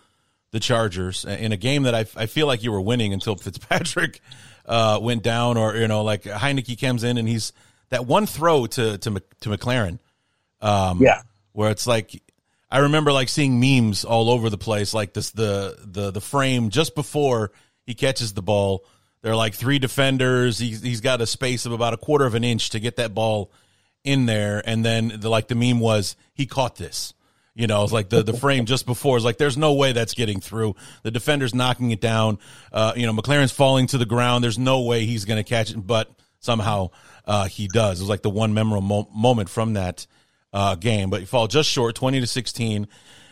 the 0.52 0.60
Chargers 0.60 1.24
in 1.24 1.52
a 1.52 1.56
game 1.56 1.82
that 1.82 1.94
I, 1.94 2.06
I 2.16 2.26
feel 2.26 2.46
like 2.46 2.62
you 2.62 2.72
were 2.72 2.80
winning 2.80 3.12
until 3.12 3.36
Fitzpatrick 3.36 4.20
uh, 4.66 4.98
went 5.00 5.22
down, 5.22 5.56
or 5.56 5.76
you 5.76 5.88
know, 5.88 6.02
like 6.02 6.24
Heinicke 6.24 6.80
comes 6.80 7.04
in 7.04 7.18
and 7.18 7.28
he's 7.28 7.52
that 7.90 8.06
one 8.06 8.26
throw 8.26 8.66
to 8.66 8.98
to 8.98 9.22
to 9.40 9.48
McLaurin, 9.48 9.98
um, 10.60 11.00
yeah, 11.02 11.22
where 11.52 11.70
it's 11.70 11.86
like 11.86 12.22
I 12.70 12.78
remember 12.78 13.12
like 13.12 13.28
seeing 13.28 13.60
memes 13.60 14.04
all 14.04 14.28
over 14.30 14.50
the 14.50 14.58
place, 14.58 14.92
like 14.92 15.12
this 15.12 15.30
the 15.30 15.78
the 15.84 16.10
the 16.10 16.20
frame 16.20 16.70
just 16.70 16.94
before 16.94 17.52
he 17.84 17.94
catches 17.94 18.32
the 18.32 18.42
ball. 18.42 18.84
There 19.22 19.32
are 19.32 19.36
like 19.36 19.54
three 19.54 19.78
defenders. 19.78 20.58
He's 20.58 20.82
he's 20.82 21.00
got 21.00 21.20
a 21.20 21.26
space 21.26 21.66
of 21.66 21.72
about 21.72 21.94
a 21.94 21.96
quarter 21.96 22.26
of 22.26 22.34
an 22.34 22.44
inch 22.44 22.70
to 22.70 22.80
get 22.80 22.96
that 22.96 23.14
ball 23.14 23.50
in 24.04 24.26
there, 24.26 24.62
and 24.64 24.84
then 24.84 25.12
the, 25.16 25.28
like 25.28 25.48
the 25.48 25.54
meme 25.54 25.80
was 25.80 26.16
he 26.34 26.46
caught 26.46 26.76
this. 26.76 27.14
You 27.56 27.66
know, 27.66 27.82
it's 27.82 27.92
like 27.92 28.10
the, 28.10 28.22
the 28.22 28.34
frame 28.34 28.66
just 28.66 28.84
before 28.84 29.16
is 29.16 29.24
like, 29.24 29.38
there's 29.38 29.56
no 29.56 29.72
way 29.72 29.92
that's 29.92 30.12
getting 30.12 30.40
through. 30.40 30.76
The 31.02 31.10
defender's 31.10 31.54
knocking 31.54 31.90
it 31.90 32.02
down. 32.02 32.38
Uh, 32.70 32.92
you 32.94 33.06
know, 33.06 33.14
McLaurin's 33.14 33.50
falling 33.50 33.86
to 33.88 33.98
the 33.98 34.04
ground. 34.04 34.44
There's 34.44 34.58
no 34.58 34.82
way 34.82 35.06
he's 35.06 35.24
going 35.24 35.42
to 35.42 35.48
catch 35.48 35.70
it, 35.70 35.78
but 35.78 36.10
somehow 36.38 36.90
uh, 37.24 37.46
he 37.46 37.66
does. 37.66 37.98
It 37.98 38.02
was 38.02 38.10
like 38.10 38.20
the 38.20 38.30
one 38.30 38.52
memorable 38.52 38.86
mo- 38.86 39.08
moment 39.14 39.48
from 39.48 39.72
that 39.72 40.06
uh, 40.52 40.74
game, 40.74 41.08
but 41.08 41.20
you 41.20 41.26
fall 41.26 41.46
just 41.46 41.70
short, 41.70 41.94
20 41.94 42.20
to 42.20 42.26
16. 42.26 42.88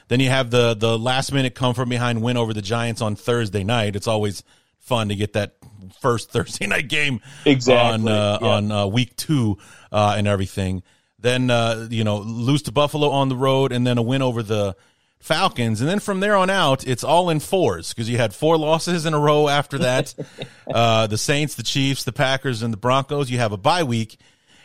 Then 0.08 0.20
you 0.20 0.28
have 0.28 0.50
the 0.50 0.74
the 0.74 0.98
last 0.98 1.32
minute 1.32 1.54
come 1.54 1.74
from 1.74 1.88
behind 1.88 2.22
win 2.22 2.36
over 2.36 2.52
the 2.52 2.62
Giants 2.62 3.00
on 3.00 3.16
Thursday 3.16 3.64
night. 3.64 3.96
It's 3.96 4.06
always 4.06 4.42
fun 4.78 5.08
to 5.08 5.14
get 5.14 5.32
that 5.32 5.56
first 6.00 6.30
Thursday 6.32 6.66
night 6.66 6.88
game 6.88 7.20
exactly 7.44 7.94
on 7.94 8.08
uh, 8.08 8.38
yeah. 8.40 8.48
on 8.48 8.72
uh, 8.72 8.86
week 8.86 9.16
two 9.16 9.58
uh, 9.92 10.14
and 10.16 10.28
everything. 10.28 10.82
Then 11.24 11.48
uh, 11.48 11.88
you 11.90 12.04
know 12.04 12.18
lose 12.18 12.60
to 12.64 12.72
Buffalo 12.72 13.08
on 13.08 13.30
the 13.30 13.36
road, 13.36 13.72
and 13.72 13.86
then 13.86 13.96
a 13.96 14.02
win 14.02 14.20
over 14.20 14.42
the 14.42 14.76
Falcons, 15.20 15.80
and 15.80 15.88
then 15.88 15.98
from 15.98 16.20
there 16.20 16.36
on 16.36 16.50
out, 16.50 16.86
it's 16.86 17.02
all 17.02 17.30
in 17.30 17.40
fours 17.40 17.94
because 17.94 18.10
you 18.10 18.18
had 18.18 18.34
four 18.34 18.58
losses 18.58 19.06
in 19.06 19.14
a 19.14 19.18
row 19.18 19.48
after 19.48 19.78
that. 19.78 20.14
uh, 20.66 21.06
the 21.06 21.16
Saints, 21.16 21.54
the 21.54 21.62
Chiefs, 21.62 22.04
the 22.04 22.12
Packers, 22.12 22.62
and 22.62 22.74
the 22.74 22.76
Broncos. 22.76 23.30
You 23.30 23.38
have 23.38 23.52
a 23.52 23.56
bye 23.56 23.84
week, 23.84 24.18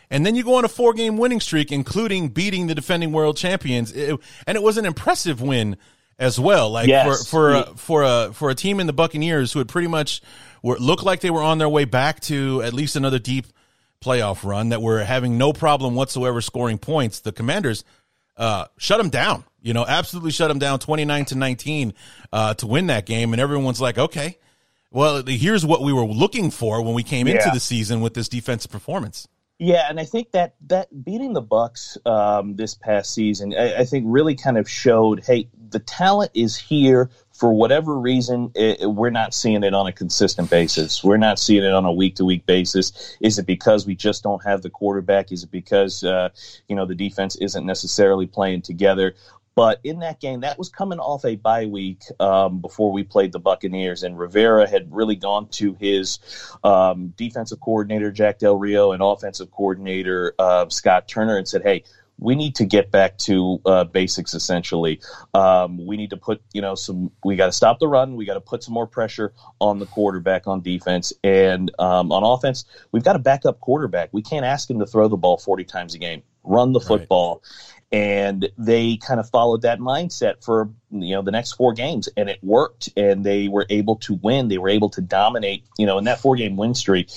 and 0.10 0.26
then 0.26 0.36
you 0.36 0.44
go 0.44 0.56
on 0.56 0.66
a 0.66 0.68
four 0.68 0.92
game 0.92 1.16
winning 1.16 1.40
streak, 1.40 1.72
including 1.72 2.28
beating 2.28 2.68
the 2.68 2.76
defending 2.76 3.14
world 3.14 3.38
champions. 3.38 3.94
It, 3.94 4.20
and 4.46 4.58
it 4.58 4.62
was 4.62 4.78
an 4.78 4.84
impressive 4.86 5.42
win 5.42 5.78
as 6.18 6.42
well. 6.42 6.70
Like 6.72 6.90
Yes. 6.90 7.26
for 7.26 7.54
for 7.54 7.54
a, 7.54 7.64
for 7.78 8.04
a 8.04 8.34
for 8.34 8.50
a 8.50 8.54
team 8.54 8.82
in 8.82 8.88
the 8.88 8.92
Buccaneers 8.92 9.54
who 9.54 9.60
had 9.60 9.70
pretty 9.70 9.88
much 9.88 10.22
were 10.62 10.78
looked 10.78 11.04
like 11.04 11.22
they 11.22 11.30
were 11.30 11.42
on 11.42 11.58
their 11.58 11.70
way 11.70 11.86
back 11.86 12.20
to 12.24 12.62
at 12.64 12.74
least 12.74 12.98
another 12.98 13.18
deep 13.18 13.48
playoff 14.02 14.44
run 14.44 14.70
that 14.70 14.82
were 14.82 15.04
having 15.04 15.38
no 15.38 15.54
problem 15.54 15.96
whatsoever 15.96 16.42
scoring 16.42 16.78
points. 16.78 17.20
The 17.20 17.32
Commanders 17.32 17.84
uh, 18.38 18.66
shut 18.78 18.98
them 18.98 19.10
down. 19.10 19.44
You 19.62 19.74
know, 19.74 19.86
absolutely 19.86 20.32
shut 20.32 20.48
them 20.48 20.60
down, 20.60 20.80
twenty 20.80 21.04
nine 21.04 21.26
to 21.26 21.36
nineteen, 21.36 21.94
uh, 22.32 22.54
to 22.56 22.68
win 22.68 22.88
that 22.88 23.06
game. 23.06 23.34
And 23.34 23.42
everyone's 23.42 23.82
like, 23.82 23.98
okay, 23.98 24.38
well, 24.90 25.22
here's 25.26 25.66
what 25.66 25.82
we 25.82 25.92
were 25.92 26.06
looking 26.06 26.50
for 26.50 26.82
when 26.82 26.94
we 26.94 27.04
came 27.04 27.28
into 27.28 27.50
the 27.54 27.60
season 27.60 28.00
with 28.00 28.14
this 28.14 28.30
defensive 28.30 28.72
performance. 28.72 29.28
Yeah, 29.62 29.88
and 29.90 30.00
I 30.00 30.06
think 30.06 30.32
that 30.32 30.56
that 30.68 31.04
beating 31.04 31.34
the 31.34 31.44
Bucs 31.44 31.98
um, 32.08 32.56
this 32.56 32.76
past 32.76 33.14
season, 33.14 33.54
I, 33.54 33.80
I 33.80 33.84
think 33.84 34.06
really 34.08 34.36
kind 34.36 34.58
of 34.58 34.70
showed, 34.70 35.26
hey, 35.26 35.50
the 35.72 35.80
talent 35.80 36.32
is 36.34 36.56
here. 36.56 37.10
For 37.40 37.54
whatever 37.54 37.98
reason, 37.98 38.52
it, 38.54 38.86
we're 38.86 39.12
not 39.12 39.34
seeing 39.34 39.64
it 39.64 39.74
on 39.74 39.88
a 39.88 39.94
consistent 39.94 40.50
basis. 40.50 41.06
We're 41.06 41.16
not 41.16 41.40
seeing 41.40 41.64
it 41.64 41.74
on 41.74 41.86
a 41.86 41.92
week 41.92 42.16
to 42.16 42.26
week 42.26 42.46
basis. 42.46 43.16
Is 43.22 43.40
it 43.40 43.46
because 43.46 43.88
we 43.88 43.96
just 43.96 44.24
don't 44.24 44.44
have 44.44 44.62
the 44.62 44.70
quarterback? 44.70 45.32
Is 45.32 45.44
it 45.44 45.52
because 45.52 46.04
uh, 46.04 46.30
you 46.68 46.76
know 46.76 46.86
the 46.86 46.96
defense 46.96 47.38
isn't 47.38 47.66
necessarily 47.66 48.28
playing 48.28 48.64
together? 48.64 49.16
But 49.56 49.80
in 49.84 50.00
that 50.00 50.22
game, 50.22 50.42
that 50.42 50.58
was 50.58 50.70
coming 50.70 51.00
off 51.00 51.26
a 51.26 51.36
bye 51.36 51.66
week 51.66 52.04
um, 52.20 52.60
before 52.60 52.92
we 52.92 53.04
played 53.04 53.32
the 53.32 53.40
Buccaneers, 53.40 54.04
and 54.04 54.18
Rivera 54.18 54.68
had 54.70 54.94
really 54.94 55.16
gone 55.16 55.48
to 55.50 55.74
his 55.74 56.20
um, 56.64 57.14
defensive 57.18 57.60
coordinator 57.60 58.12
Jack 58.12 58.40
Del 58.40 58.58
Rio 58.58 58.92
and 58.92 59.02
offensive 59.02 59.52
coordinator 59.52 60.34
uh, 60.40 60.70
Scott 60.70 61.08
Turner 61.08 61.38
and 61.38 61.48
said, 61.48 61.64
"Hey, 61.64 61.84
we 62.20 62.36
need 62.36 62.56
to 62.56 62.66
get 62.66 62.92
back 62.92 63.18
to 63.20 63.62
uh, 63.66 63.84
basics. 63.86 64.34
Essentially, 64.34 65.02
um, 65.34 65.86
we 65.86 65.98
need 65.98 66.12
to 66.12 66.18
put 66.18 66.42
you 66.54 66.62
know 66.62 66.76
some. 66.76 67.12
We 67.24 67.36
got 67.36 67.48
to 67.48 67.52
stop 67.52 67.80
the 67.80 67.88
run. 67.88 68.16
We 68.16 68.26
got 68.26 68.36
to 68.36 68.42
put 68.42 68.64
some 68.64 68.74
more 68.74 68.88
pressure 68.88 69.34
on 69.60 69.80
the 69.80 69.86
quarterback 69.86 70.48
on 70.48 70.62
defense 70.62 71.14
and 71.24 71.72
um, 71.80 72.12
on 72.12 72.24
offense. 72.24 72.66
We've 72.92 73.04
got 73.04 73.16
a 73.16 73.20
backup 73.20 73.60
quarterback. 73.60 74.10
We 74.12 74.22
can't 74.22 74.46
ask 74.46 74.70
him 74.70 74.80
to 74.80 74.86
throw 74.86 75.08
the 75.08 75.18
ball 75.18 75.38
forty 75.38 75.64
times 75.64 75.96
a 75.96 75.98
game. 75.98 76.24
Run 76.44 76.74
the 76.74 76.80
football." 76.80 77.44
And 77.92 78.48
they 78.58 78.98
kind 78.98 79.20
of 79.20 79.28
followed 79.30 79.64
that 79.64 79.80
mindset 79.80 80.44
for 80.44 80.70
you 80.92 81.16
know 81.16 81.22
the 81.22 81.32
next 81.32 81.54
four 81.54 81.74
games 81.74 82.08
and 82.18 82.30
it 82.30 82.38
worked 82.44 82.90
and 82.96 83.26
they 83.26 83.48
were 83.48 83.66
able 83.70 83.96
to 83.96 84.14
win. 84.16 84.48
They 84.48 84.60
were 84.60 84.70
able 84.70 84.90
to 84.90 85.02
dominate 85.02 85.64
you 85.78 85.86
know 85.86 85.98
in 85.98 86.04
that 86.04 86.20
four 86.20 86.36
game 86.36 86.56
win 86.56 86.76
streak 86.76 87.10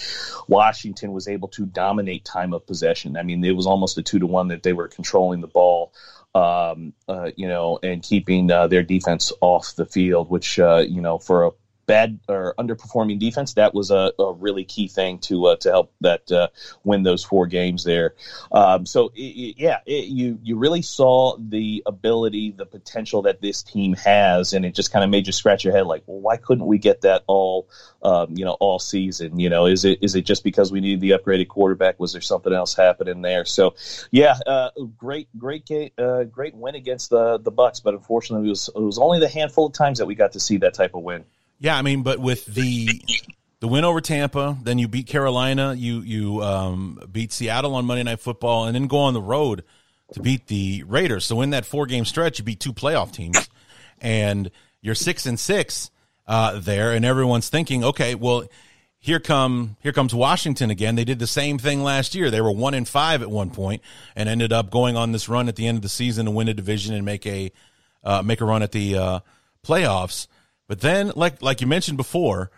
washington 0.48 1.12
was 1.12 1.28
able 1.28 1.48
to 1.48 1.66
dominate 1.66 2.24
time 2.24 2.54
of 2.54 2.66
possession. 2.66 3.16
I 3.16 3.22
mean 3.22 3.44
it 3.44 3.56
was 3.56 3.66
almost 3.66 3.98
a 3.98 4.02
two 4.02 4.18
to 4.18 4.26
one 4.26 4.48
that 4.48 4.62
they 4.62 4.72
were 4.72 4.88
controlling 4.88 5.40
the 5.40 5.46
ball 5.46 5.92
um, 6.34 6.94
uh, 7.08 7.30
you 7.36 7.48
know 7.48 7.78
and 7.82 8.02
keeping 8.02 8.50
uh, 8.50 8.66
their 8.66 8.82
defense 8.82 9.32
off 9.42 9.74
the 9.76 9.84
field 9.84 10.30
which 10.30 10.58
uh, 10.58 10.84
you 10.88 11.02
know 11.02 11.18
for 11.18 11.46
a 11.46 11.50
bad 11.86 12.20
or 12.28 12.54
underperforming 12.58 13.18
defense, 13.18 13.54
that 13.54 13.74
was 13.74 13.90
a, 13.90 14.12
a 14.18 14.32
really 14.34 14.64
key 14.64 14.88
thing 14.88 15.18
to 15.18 15.46
uh, 15.46 15.56
to 15.56 15.70
help 15.70 15.92
that 16.00 16.30
uh, 16.30 16.48
win 16.84 17.02
those 17.02 17.24
four 17.24 17.46
games 17.46 17.84
there. 17.84 18.14
Um, 18.52 18.86
so 18.86 19.12
it, 19.14 19.56
yeah, 19.58 19.78
it, 19.86 20.06
you 20.06 20.38
you 20.42 20.56
really 20.56 20.82
saw 20.82 21.36
the 21.38 21.82
ability, 21.86 22.52
the 22.52 22.66
potential 22.66 23.22
that 23.22 23.40
this 23.40 23.62
team 23.62 23.94
has, 23.94 24.52
and 24.52 24.64
it 24.64 24.74
just 24.74 24.92
kind 24.92 25.04
of 25.04 25.10
made 25.10 25.26
you 25.26 25.32
scratch 25.32 25.64
your 25.64 25.74
head, 25.74 25.86
like, 25.86 26.02
well, 26.06 26.20
why 26.20 26.36
couldn't 26.36 26.66
we 26.66 26.78
get 26.78 27.02
that 27.02 27.24
all 27.26 27.68
um, 28.02 28.28
you 28.36 28.44
know 28.44 28.56
all 28.60 28.78
season? 28.78 29.38
You 29.38 29.50
know, 29.50 29.66
is 29.66 29.84
it 29.84 29.98
is 30.02 30.14
it 30.14 30.22
just 30.22 30.44
because 30.44 30.70
we 30.70 30.80
needed 30.80 31.00
the 31.00 31.10
upgraded 31.10 31.48
quarterback? 31.48 31.98
Was 31.98 32.12
there 32.12 32.22
something 32.22 32.52
else 32.52 32.74
happening 32.74 33.22
there? 33.22 33.44
So 33.44 33.74
yeah, 34.10 34.36
uh, 34.46 34.70
great 34.96 35.28
great 35.38 35.66
ga- 35.66 35.92
uh, 35.98 36.24
great 36.24 36.54
win 36.54 36.74
against 36.74 37.10
the 37.10 37.38
the 37.38 37.52
Bucs, 37.52 37.82
but 37.82 37.94
unfortunately, 37.94 38.46
it 38.46 38.50
was 38.50 38.70
it 38.74 38.80
was 38.80 38.98
only 38.98 39.18
the 39.18 39.28
handful 39.28 39.66
of 39.66 39.72
times 39.72 39.98
that 39.98 40.06
we 40.06 40.14
got 40.14 40.32
to 40.32 40.40
see 40.40 40.58
that 40.58 40.74
type 40.74 40.94
of 40.94 41.02
win. 41.02 41.24
Yeah, 41.62 41.76
I 41.78 41.82
mean, 41.82 42.02
but 42.02 42.18
with 42.18 42.44
the 42.44 42.88
the 43.60 43.68
win 43.68 43.84
over 43.84 44.00
Tampa, 44.00 44.58
then 44.64 44.80
you 44.80 44.88
beat 44.88 45.06
Carolina, 45.06 45.74
you 45.74 46.00
you 46.00 46.42
um, 46.42 46.98
beat 47.12 47.30
Seattle 47.30 47.76
on 47.76 47.84
Monday 47.84 48.02
Night 48.02 48.18
Football, 48.18 48.64
and 48.64 48.74
then 48.74 48.88
go 48.88 48.98
on 48.98 49.14
the 49.14 49.22
road 49.22 49.62
to 50.12 50.20
beat 50.20 50.48
the 50.48 50.82
Raiders. 50.88 51.24
So 51.24 51.40
in 51.40 51.50
that 51.50 51.64
four 51.64 51.86
game 51.86 52.04
stretch, 52.04 52.40
you 52.40 52.44
beat 52.44 52.58
two 52.58 52.72
playoff 52.72 53.12
teams, 53.12 53.48
and 54.00 54.50
you're 54.80 54.96
six 54.96 55.24
and 55.24 55.38
six 55.38 55.92
uh, 56.26 56.58
there, 56.58 56.90
and 56.90 57.04
everyone's 57.04 57.48
thinking, 57.48 57.84
okay, 57.84 58.14
well. 58.14 58.44
Here 59.04 59.18
come 59.18 59.76
here 59.80 59.90
comes 59.90 60.14
Washington 60.14 60.70
again. 60.70 60.94
They 60.94 61.04
did 61.04 61.18
the 61.18 61.26
same 61.26 61.58
thing 61.58 61.82
last 61.82 62.14
year. 62.14 62.30
They 62.30 62.40
were 62.40 62.52
one 62.52 62.72
and 62.72 62.86
five 62.86 63.20
at 63.20 63.28
one 63.28 63.50
point 63.50 63.82
and 64.14 64.28
ended 64.28 64.52
up 64.52 64.70
going 64.70 64.96
on 64.96 65.10
this 65.10 65.28
run 65.28 65.48
at 65.48 65.56
the 65.56 65.66
end 65.66 65.74
of 65.74 65.82
the 65.82 65.88
season 65.88 66.26
to 66.26 66.30
win 66.30 66.46
a 66.46 66.54
division 66.54 66.94
and 66.94 67.04
make 67.04 67.26
a 67.26 67.50
uh, 68.04 68.22
make 68.22 68.40
a 68.40 68.44
run 68.44 68.62
at 68.62 68.70
the 68.70 68.96
uh, 68.96 69.20
playoffs. 69.66 70.28
But 70.68 70.80
then, 70.80 71.12
like 71.16 71.42
like 71.42 71.60
you 71.60 71.66
mentioned 71.66 71.96
before, 71.96 72.50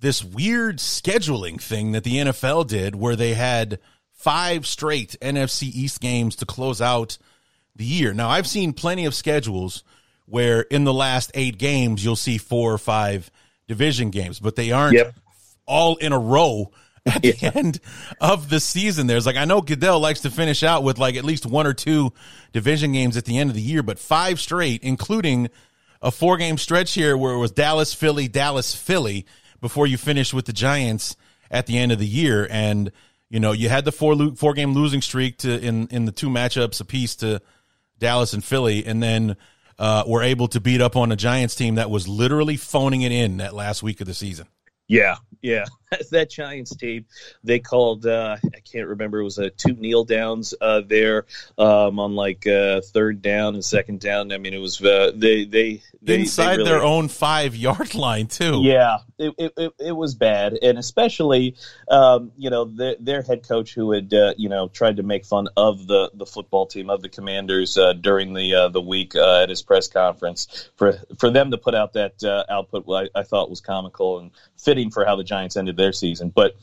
this 0.00 0.22
weird 0.22 0.78
scheduling 0.78 1.60
thing 1.60 1.92
that 1.92 2.04
the 2.04 2.16
NFL 2.16 2.66
did, 2.68 2.94
where 2.94 3.16
they 3.16 3.34
had 3.34 3.78
five 4.12 4.66
straight 4.66 5.16
NFC 5.20 5.64
East 5.64 6.00
games 6.00 6.36
to 6.36 6.46
close 6.46 6.80
out 6.80 7.18
the 7.74 7.84
year. 7.84 8.14
Now, 8.14 8.28
I've 8.28 8.46
seen 8.46 8.72
plenty 8.72 9.04
of 9.04 9.14
schedules 9.14 9.84
where 10.26 10.62
in 10.62 10.84
the 10.84 10.92
last 10.92 11.30
eight 11.34 11.58
games 11.58 12.04
you'll 12.04 12.16
see 12.16 12.38
four 12.38 12.72
or 12.72 12.78
five 12.78 13.30
division 13.68 14.10
games, 14.10 14.40
but 14.40 14.56
they 14.56 14.72
aren't 14.72 14.94
Yep. 14.94 15.14
all 15.66 15.96
in 15.96 16.12
a 16.12 16.18
row 16.18 16.70
at 17.06 17.22
the 17.22 17.36
end 17.54 17.78
of 18.20 18.48
the 18.48 18.58
season. 18.58 19.06
There's 19.06 19.26
like 19.26 19.36
I 19.36 19.44
know 19.44 19.60
Goodell 19.60 20.00
likes 20.00 20.20
to 20.22 20.30
finish 20.30 20.62
out 20.62 20.82
with 20.82 20.98
like 20.98 21.14
at 21.16 21.24
least 21.24 21.46
one 21.46 21.66
or 21.66 21.74
two 21.74 22.12
division 22.52 22.92
games 22.92 23.16
at 23.16 23.24
the 23.24 23.38
end 23.38 23.50
of 23.50 23.54
the 23.56 23.62
year, 23.62 23.82
but 23.82 23.98
five 23.98 24.40
straight, 24.40 24.82
including 24.82 25.48
a 26.06 26.10
four 26.12 26.36
game 26.36 26.56
stretch 26.56 26.94
here 26.94 27.16
where 27.16 27.34
it 27.34 27.38
was 27.38 27.50
Dallas, 27.50 27.92
Philly, 27.92 28.28
Dallas, 28.28 28.74
Philly 28.74 29.26
before 29.60 29.88
you 29.88 29.98
finished 29.98 30.32
with 30.32 30.44
the 30.44 30.52
Giants 30.52 31.16
at 31.50 31.66
the 31.66 31.76
end 31.76 31.90
of 31.90 31.98
the 31.98 32.06
year. 32.06 32.46
And, 32.48 32.92
you 33.28 33.40
know, 33.40 33.50
you 33.50 33.68
had 33.68 33.84
the 33.84 33.90
four, 33.90 34.14
lo- 34.14 34.34
four 34.36 34.54
game 34.54 34.72
losing 34.72 35.02
streak 35.02 35.38
to 35.38 35.58
in, 35.58 35.88
in 35.88 36.04
the 36.04 36.12
two 36.12 36.28
matchups 36.28 36.80
apiece 36.80 37.16
to 37.16 37.42
Dallas 37.98 38.34
and 38.34 38.44
Philly. 38.44 38.86
And 38.86 39.02
then, 39.02 39.36
uh, 39.80 40.04
were 40.06 40.22
able 40.22 40.46
to 40.48 40.60
beat 40.60 40.80
up 40.80 40.94
on 40.94 41.10
a 41.10 41.16
Giants 41.16 41.56
team 41.56 41.74
that 41.74 41.90
was 41.90 42.06
literally 42.06 42.56
phoning 42.56 43.02
it 43.02 43.10
in 43.10 43.38
that 43.38 43.52
last 43.52 43.82
week 43.82 44.00
of 44.00 44.06
the 44.06 44.14
season. 44.14 44.46
Yeah, 44.86 45.16
yeah. 45.42 45.64
that 46.10 46.30
Giants 46.30 46.74
team, 46.76 47.06
they 47.44 47.58
called. 47.58 48.06
Uh, 48.06 48.36
I 48.44 48.60
can't 48.60 48.88
remember. 48.88 49.20
It 49.20 49.24
was 49.24 49.38
a 49.38 49.50
two 49.50 49.74
kneel 49.74 50.04
downs 50.04 50.54
uh, 50.60 50.82
there 50.86 51.26
um, 51.58 51.98
on 51.98 52.14
like 52.14 52.46
uh, 52.46 52.80
third 52.80 53.22
down 53.22 53.54
and 53.54 53.64
second 53.64 54.00
down. 54.00 54.32
I 54.32 54.38
mean, 54.38 54.54
it 54.54 54.60
was 54.60 54.82
uh, 54.82 55.12
they 55.14 55.44
they, 55.44 55.82
they 56.02 56.20
Inside 56.20 56.58
they 56.58 56.64
their 56.64 56.82
own 56.82 57.08
five 57.08 57.54
yard 57.54 57.94
line, 57.94 58.26
too. 58.26 58.60
Yeah, 58.62 58.98
it, 59.18 59.34
it, 59.38 59.72
it, 59.78 59.92
was 59.92 60.14
bad, 60.14 60.58
and 60.62 60.78
especially, 60.78 61.56
um, 61.88 62.32
you 62.36 62.50
know, 62.50 62.64
their, 62.64 62.96
their 63.00 63.22
head 63.22 63.46
coach 63.46 63.74
who 63.74 63.92
had, 63.92 64.12
uh, 64.12 64.34
you 64.36 64.48
know, 64.48 64.68
tried 64.68 64.96
to 64.96 65.02
make 65.02 65.24
fun 65.24 65.48
of 65.56 65.86
the, 65.86 66.10
the 66.14 66.26
football 66.26 66.66
team 66.66 66.90
of 66.90 67.02
the 67.02 67.08
Commanders 67.08 67.78
uh, 67.78 67.92
during 67.92 68.34
the 68.34 68.54
uh, 68.54 68.68
the 68.68 68.80
week 68.80 69.14
uh, 69.14 69.42
at 69.42 69.48
his 69.48 69.62
press 69.62 69.88
conference. 69.88 70.70
For 70.76 70.98
for 71.18 71.30
them 71.30 71.50
to 71.50 71.58
put 71.58 71.74
out 71.74 71.94
that 71.94 72.22
uh, 72.22 72.44
output, 72.48 72.84
I, 72.88 73.08
I 73.18 73.22
thought 73.22 73.50
was 73.50 73.60
comical 73.60 74.18
and 74.18 74.30
fitting 74.56 74.90
for 74.90 75.04
how 75.04 75.16
the 75.16 75.24
Giants 75.24 75.56
ended 75.56 75.75
their 75.76 75.92
season. 75.92 76.30
But 76.34 76.56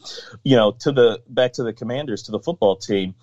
you 0.44 0.56
know, 0.56 0.72
to 0.80 0.92
the 0.92 1.22
back 1.28 1.54
to 1.54 1.64
the 1.64 1.74
Commanders, 1.74 2.24
to 2.24 2.32
the 2.32 2.40
football 2.40 2.76
team. 2.76 3.16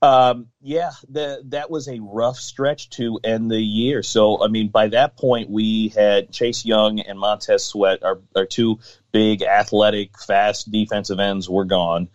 Um, 0.00 0.46
yeah, 0.60 0.90
that 1.10 1.70
was 1.70 1.88
a 1.88 1.98
rough 2.00 2.36
stretch 2.36 2.90
to 2.90 3.18
end 3.24 3.50
the 3.50 3.60
year. 3.60 4.02
So, 4.02 4.42
I 4.42 4.48
mean, 4.48 4.68
by 4.68 4.88
that 4.88 5.16
point, 5.16 5.50
we 5.50 5.88
had 5.88 6.30
Chase 6.30 6.64
Young 6.64 7.00
and 7.00 7.18
Montez 7.18 7.64
Sweat, 7.64 8.04
our, 8.04 8.20
our 8.36 8.46
two 8.46 8.78
big, 9.10 9.42
athletic, 9.42 10.18
fast 10.18 10.70
defensive 10.70 11.18
ends, 11.18 11.48
were 11.48 11.64
gone. 11.64 12.08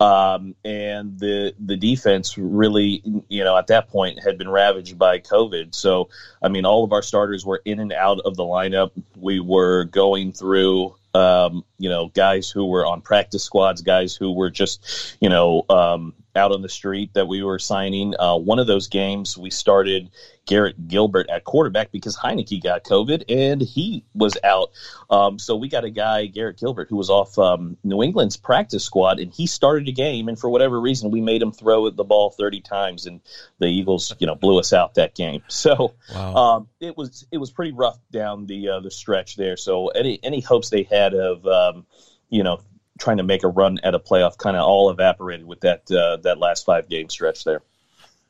Um, 0.00 0.54
and 0.64 1.18
the 1.18 1.54
the 1.58 1.76
defense 1.76 2.36
really, 2.36 3.02
you 3.28 3.44
know, 3.44 3.56
at 3.56 3.68
that 3.68 3.88
point 3.88 4.22
had 4.22 4.38
been 4.38 4.48
ravaged 4.48 4.98
by 4.98 5.18
COVID. 5.18 5.74
So, 5.74 6.08
I 6.42 6.48
mean, 6.48 6.64
all 6.64 6.84
of 6.84 6.92
our 6.92 7.02
starters 7.02 7.44
were 7.44 7.62
in 7.64 7.80
and 7.80 7.92
out 7.92 8.20
of 8.20 8.36
the 8.36 8.44
lineup. 8.44 8.90
We 9.16 9.40
were 9.40 9.84
going 9.84 10.32
through 10.32 10.96
um, 11.14 11.64
you 11.80 11.88
know, 11.88 12.08
guys 12.08 12.48
who 12.50 12.66
were 12.66 12.86
on 12.86 13.00
practice 13.00 13.42
squads, 13.42 13.80
guys 13.80 14.14
who 14.14 14.30
were 14.32 14.50
just, 14.50 15.16
you 15.20 15.28
know, 15.28 15.64
um, 15.70 16.14
out 16.36 16.52
on 16.52 16.62
the 16.62 16.68
street 16.68 17.12
that 17.14 17.26
we 17.26 17.42
were 17.42 17.58
signing. 17.58 18.14
Uh, 18.18 18.36
one 18.36 18.60
of 18.60 18.68
those 18.68 18.86
games, 18.86 19.36
we 19.36 19.50
started 19.50 20.10
Garrett 20.46 20.88
Gilbert 20.88 21.28
at 21.28 21.42
quarterback 21.44 21.90
because 21.90 22.16
Heinicke 22.16 22.62
got 22.62 22.84
COVID 22.84 23.24
and 23.28 23.60
he 23.60 24.04
was 24.14 24.36
out. 24.44 24.70
Um, 25.10 25.38
so 25.40 25.56
we 25.56 25.68
got 25.68 25.84
a 25.84 25.90
guy, 25.90 26.26
Garrett 26.26 26.58
Gilbert, 26.58 26.88
who 26.88 26.96
was 26.96 27.10
off 27.10 27.36
um, 27.38 27.76
New 27.82 28.02
England's 28.02 28.36
practice 28.36 28.84
squad, 28.84 29.18
and 29.18 29.32
he 29.32 29.46
started 29.46 29.88
a 29.88 29.92
game. 29.92 30.28
And 30.28 30.38
for 30.38 30.48
whatever 30.48 30.80
reason, 30.80 31.10
we 31.10 31.20
made 31.20 31.42
him 31.42 31.50
throw 31.52 31.90
the 31.90 32.04
ball 32.04 32.30
30 32.30 32.60
times, 32.60 33.06
and 33.06 33.20
the 33.58 33.66
Eagles, 33.66 34.14
you 34.20 34.26
know, 34.26 34.34
blew 34.36 34.58
us 34.58 34.72
out 34.72 34.94
that 34.94 35.14
game. 35.14 35.42
So 35.50 35.94
Wow. 36.14 36.34
um, 36.36 36.68
it 36.80 36.96
was 36.96 37.26
it 37.30 37.36
was 37.38 37.50
pretty 37.50 37.72
rough 37.72 37.98
down 38.10 38.46
the 38.46 38.68
uh, 38.70 38.80
the 38.80 38.90
stretch 38.90 39.36
there. 39.36 39.56
So 39.56 39.88
any 39.88 40.18
any 40.22 40.40
hopes 40.40 40.70
they 40.70 40.84
had 40.84 41.12
of 41.14 41.46
um, 41.70 41.86
you 42.28 42.42
know 42.42 42.60
trying 42.98 43.16
to 43.16 43.22
make 43.22 43.42
a 43.42 43.48
run 43.48 43.78
at 43.82 43.94
a 43.94 43.98
playoff 43.98 44.36
kind 44.36 44.56
of 44.56 44.62
all 44.62 44.90
evaporated 44.90 45.46
with 45.46 45.60
that 45.60 45.90
uh, 45.90 46.18
that 46.18 46.38
last 46.38 46.64
five 46.64 46.88
game 46.88 47.08
stretch 47.08 47.44
there. 47.44 47.62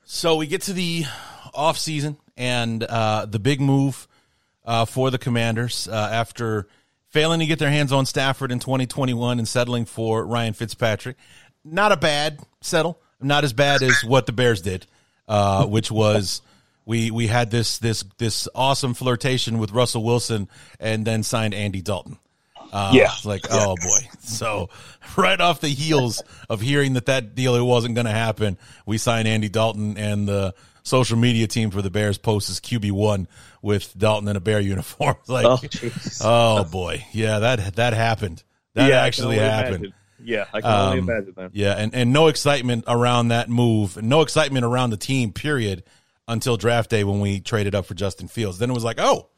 So 0.05 0.37
we 0.37 0.47
get 0.47 0.63
to 0.63 0.73
the 0.73 1.05
off 1.55 1.79
season 1.79 2.17
and 2.37 2.83
uh, 2.83 3.27
the 3.27 3.39
big 3.39 3.61
move 3.61 4.09
uh, 4.65 4.85
for 4.85 5.11
the 5.11 5.19
Commanders 5.19 5.89
uh, 5.89 6.09
after 6.13 6.67
failing 7.09 7.41
to 7.41 7.47
get 7.47 7.59
their 7.59 7.71
hands 7.71 7.93
on 7.93 8.07
Stafford 8.07 8.53
in 8.53 8.59
2021 8.61 9.39
and 9.39 9.47
settling 9.47 9.85
for 9.85 10.25
Ryan 10.25 10.55
Fitzpatrick. 10.55 11.17
Not 11.65 11.93
a 11.93 11.97
bad 11.97 12.41
settle, 12.61 13.01
not 13.21 13.45
as 13.45 13.53
bad 13.53 13.83
as 13.83 14.03
what 14.05 14.27
the 14.27 14.33
Bears 14.33 14.63
did, 14.63 14.87
uh, 15.29 15.67
which 15.67 15.91
was 15.91 16.41
we 16.87 17.11
we 17.11 17.27
had 17.27 17.51
this 17.51 17.79
this 17.79 18.05
this 18.19 18.49
awesome 18.55 18.95
flirtation 18.95 19.59
with 19.59 19.73
Russell 19.73 20.03
Wilson 20.03 20.49
and 20.79 21.07
then 21.07 21.23
signed 21.23 21.53
Andy 21.53 21.83
Dalton. 21.83 22.19
Uh, 22.73 22.93
yeah, 22.95 23.11
like 23.25 23.47
oh 23.51 23.75
boy. 23.77 24.09
So 24.21 24.71
right 25.17 25.41
off 25.41 25.61
the 25.61 25.69
heels 25.69 26.23
of 26.49 26.61
hearing 26.61 26.95
that 26.95 27.07
that 27.07 27.35
deal 27.35 27.55
it 27.55 27.63
wasn't 27.63 27.95
going 27.95 28.07
to 28.07 28.13
happen, 28.13 28.59
we 28.87 28.99
signed 28.99 29.27
Andy 29.27 29.49
Dalton, 29.49 29.97
and 29.97 30.29
the 30.29 30.55
social 30.83 31.17
media 31.17 31.47
team 31.47 31.71
for 31.71 31.83
the 31.83 31.91
Bears 31.91 32.19
posts 32.19 32.61
QB 32.61 32.93
one 32.93 33.29
with 33.63 33.97
Dalton 33.97 34.29
in 34.29 34.37
a 34.37 34.41
Bear 34.41 34.61
uniform. 34.61 35.17
like, 35.29 35.47
oh, 35.47 35.61
oh, 36.23 36.65
boy, 36.65 37.05
yeah, 37.13 37.41
that 37.41 37.77
that 37.77 37.93
happened. 37.93 38.43
That 38.75 38.89
yeah, 38.89 39.03
actually 39.03 39.39
happened. 39.39 39.87
Imagine. 39.87 39.95
Yeah, 40.23 40.45
I 40.53 40.61
can 40.61 40.71
um, 40.71 40.99
imagine 40.99 41.35
that. 41.37 41.51
Yeah, 41.55 41.73
and, 41.73 41.95
and 41.95 42.13
no 42.13 42.29
excitement 42.29 42.85
around 42.87 43.29
that 43.29 43.49
move, 43.49 44.01
no 44.03 44.21
excitement 44.21 44.65
around 44.65 44.91
the 44.91 44.99
team, 44.99 45.33
period, 45.33 45.83
until 46.29 46.57
draft 46.57 46.91
day 46.91 47.05
when 47.05 47.21
we 47.21 47.41
traded 47.41 47.75
up 47.75 47.87
for 47.87 47.95
Justin 47.95 48.29
Fields. 48.29 48.59
Then 48.59 48.71
it 48.71 48.75
was 48.75 48.85
like, 48.85 49.01
oh, 49.01 49.29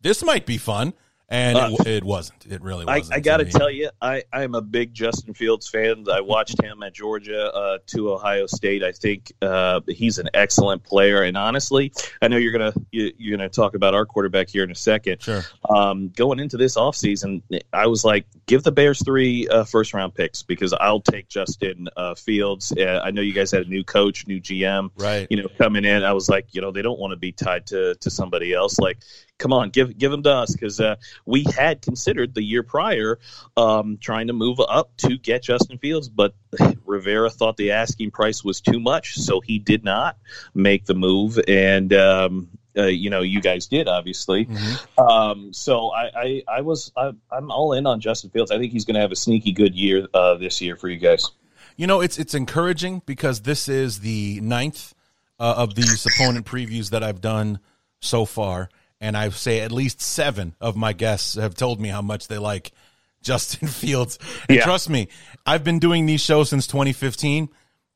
this 0.00 0.22
might 0.22 0.46
be 0.46 0.56
fun 0.56 0.94
and 1.30 1.58
uh, 1.58 1.68
it, 1.80 1.86
it, 1.86 2.04
wasn't. 2.04 2.46
It 2.46 2.62
really 2.62 2.86
wasn't. 2.86 3.12
I, 3.12 3.16
I 3.16 3.20
got 3.20 3.38
to 3.38 3.44
tell 3.44 3.70
you, 3.70 3.90
I, 4.00 4.24
I 4.32 4.44
am 4.44 4.54
a 4.54 4.62
big 4.62 4.94
Justin 4.94 5.34
Fields 5.34 5.68
fan. 5.68 6.06
I 6.10 6.22
watched 6.22 6.62
him 6.62 6.82
at 6.82 6.94
Georgia 6.94 7.52
uh, 7.54 7.78
to 7.88 8.12
Ohio 8.12 8.46
State. 8.46 8.82
I 8.82 8.92
think 8.92 9.32
uh, 9.42 9.80
he's 9.86 10.18
an 10.18 10.30
excellent 10.32 10.84
player. 10.84 11.22
And 11.22 11.36
honestly, 11.36 11.92
I 12.22 12.28
know 12.28 12.38
you're 12.38 12.52
gonna 12.52 12.72
you, 12.92 13.08
are 13.08 13.36
gonna 13.36 13.50
talk 13.50 13.74
about 13.74 13.94
our 13.94 14.06
quarterback 14.06 14.48
here 14.48 14.64
in 14.64 14.70
a 14.70 14.74
second. 14.74 15.22
Sure. 15.22 15.42
Um, 15.68 16.08
going 16.08 16.40
into 16.40 16.56
this 16.56 16.76
offseason, 16.76 17.42
I 17.74 17.88
was 17.88 18.06
like, 18.06 18.24
give 18.46 18.62
the 18.62 18.72
Bears 18.72 19.04
three 19.04 19.46
uh, 19.48 19.64
first 19.64 19.92
round 19.92 20.14
picks 20.14 20.42
because 20.42 20.72
I'll 20.72 21.02
take 21.02 21.28
Justin 21.28 21.88
uh, 21.98 22.14
Fields. 22.14 22.72
Uh, 22.72 23.02
I 23.04 23.10
know 23.10 23.20
you 23.20 23.34
guys 23.34 23.50
had 23.50 23.66
a 23.66 23.68
new 23.68 23.84
coach, 23.84 24.26
new 24.26 24.40
GM, 24.40 24.90
right? 24.96 25.26
You 25.28 25.42
know, 25.42 25.48
coming 25.58 25.84
in, 25.84 26.04
I 26.04 26.14
was 26.14 26.30
like, 26.30 26.54
you 26.54 26.62
know, 26.62 26.70
they 26.70 26.82
don't 26.82 26.98
want 26.98 27.10
to 27.10 27.18
be 27.18 27.32
tied 27.32 27.66
to 27.66 27.96
to 27.96 28.10
somebody 28.10 28.54
else. 28.54 28.78
Like 28.78 28.98
come 29.38 29.52
on, 29.52 29.70
give 29.70 29.96
give 29.96 30.10
them 30.10 30.22
to 30.24 30.30
us 30.30 30.52
because 30.52 30.80
uh, 30.80 30.96
we 31.24 31.44
had 31.56 31.80
considered 31.80 32.34
the 32.34 32.42
year 32.42 32.62
prior 32.62 33.18
um, 33.56 33.98
trying 34.00 34.26
to 34.26 34.32
move 34.32 34.60
up 34.60 34.96
to 34.98 35.16
get 35.16 35.42
Justin 35.42 35.78
Fields, 35.78 36.08
but 36.08 36.34
Rivera 36.84 37.30
thought 37.30 37.56
the 37.56 37.72
asking 37.72 38.10
price 38.10 38.44
was 38.44 38.60
too 38.60 38.80
much, 38.80 39.14
so 39.16 39.40
he 39.40 39.58
did 39.58 39.84
not 39.84 40.18
make 40.54 40.84
the 40.84 40.94
move. 40.94 41.38
And 41.48 41.92
um, 41.92 42.48
uh, 42.76 42.86
you 42.86 43.10
know, 43.10 43.22
you 43.22 43.40
guys 43.40 43.66
did 43.66 43.88
obviously. 43.88 44.46
Mm-hmm. 44.46 45.00
Um, 45.00 45.52
so 45.52 45.90
I, 45.90 46.10
I, 46.14 46.42
I 46.48 46.60
was 46.60 46.92
I, 46.96 47.12
am 47.32 47.50
all 47.50 47.72
in 47.72 47.86
on 47.86 48.00
Justin 48.00 48.30
Fields. 48.30 48.50
I 48.50 48.58
think 48.58 48.72
he's 48.72 48.84
going 48.84 48.96
to 48.96 49.00
have 49.00 49.12
a 49.12 49.16
sneaky 49.16 49.52
good 49.52 49.74
year 49.74 50.06
uh, 50.12 50.34
this 50.34 50.60
year 50.60 50.76
for 50.76 50.88
you 50.88 50.98
guys. 50.98 51.30
You 51.76 51.86
know, 51.86 52.00
it's 52.00 52.18
it's 52.18 52.34
encouraging 52.34 53.02
because 53.06 53.42
this 53.42 53.68
is 53.68 54.00
the 54.00 54.40
ninth 54.40 54.94
uh, 55.38 55.54
of 55.58 55.76
these 55.76 56.06
opponent 56.06 56.44
previews 56.44 56.90
that 56.90 57.04
I've 57.04 57.20
done 57.20 57.60
so 58.00 58.24
far 58.24 58.68
and 59.00 59.16
I 59.16 59.28
say 59.30 59.60
at 59.60 59.72
least 59.72 60.00
seven 60.00 60.54
of 60.60 60.76
my 60.76 60.92
guests 60.92 61.34
have 61.34 61.54
told 61.54 61.80
me 61.80 61.88
how 61.88 62.02
much 62.02 62.28
they 62.28 62.38
like 62.38 62.72
Justin 63.22 63.68
Fields. 63.68 64.18
And 64.48 64.58
yeah. 64.58 64.64
trust 64.64 64.88
me, 64.88 65.08
I've 65.44 65.64
been 65.64 65.78
doing 65.78 66.06
these 66.06 66.20
shows 66.20 66.50
since 66.50 66.66
2015. 66.66 67.48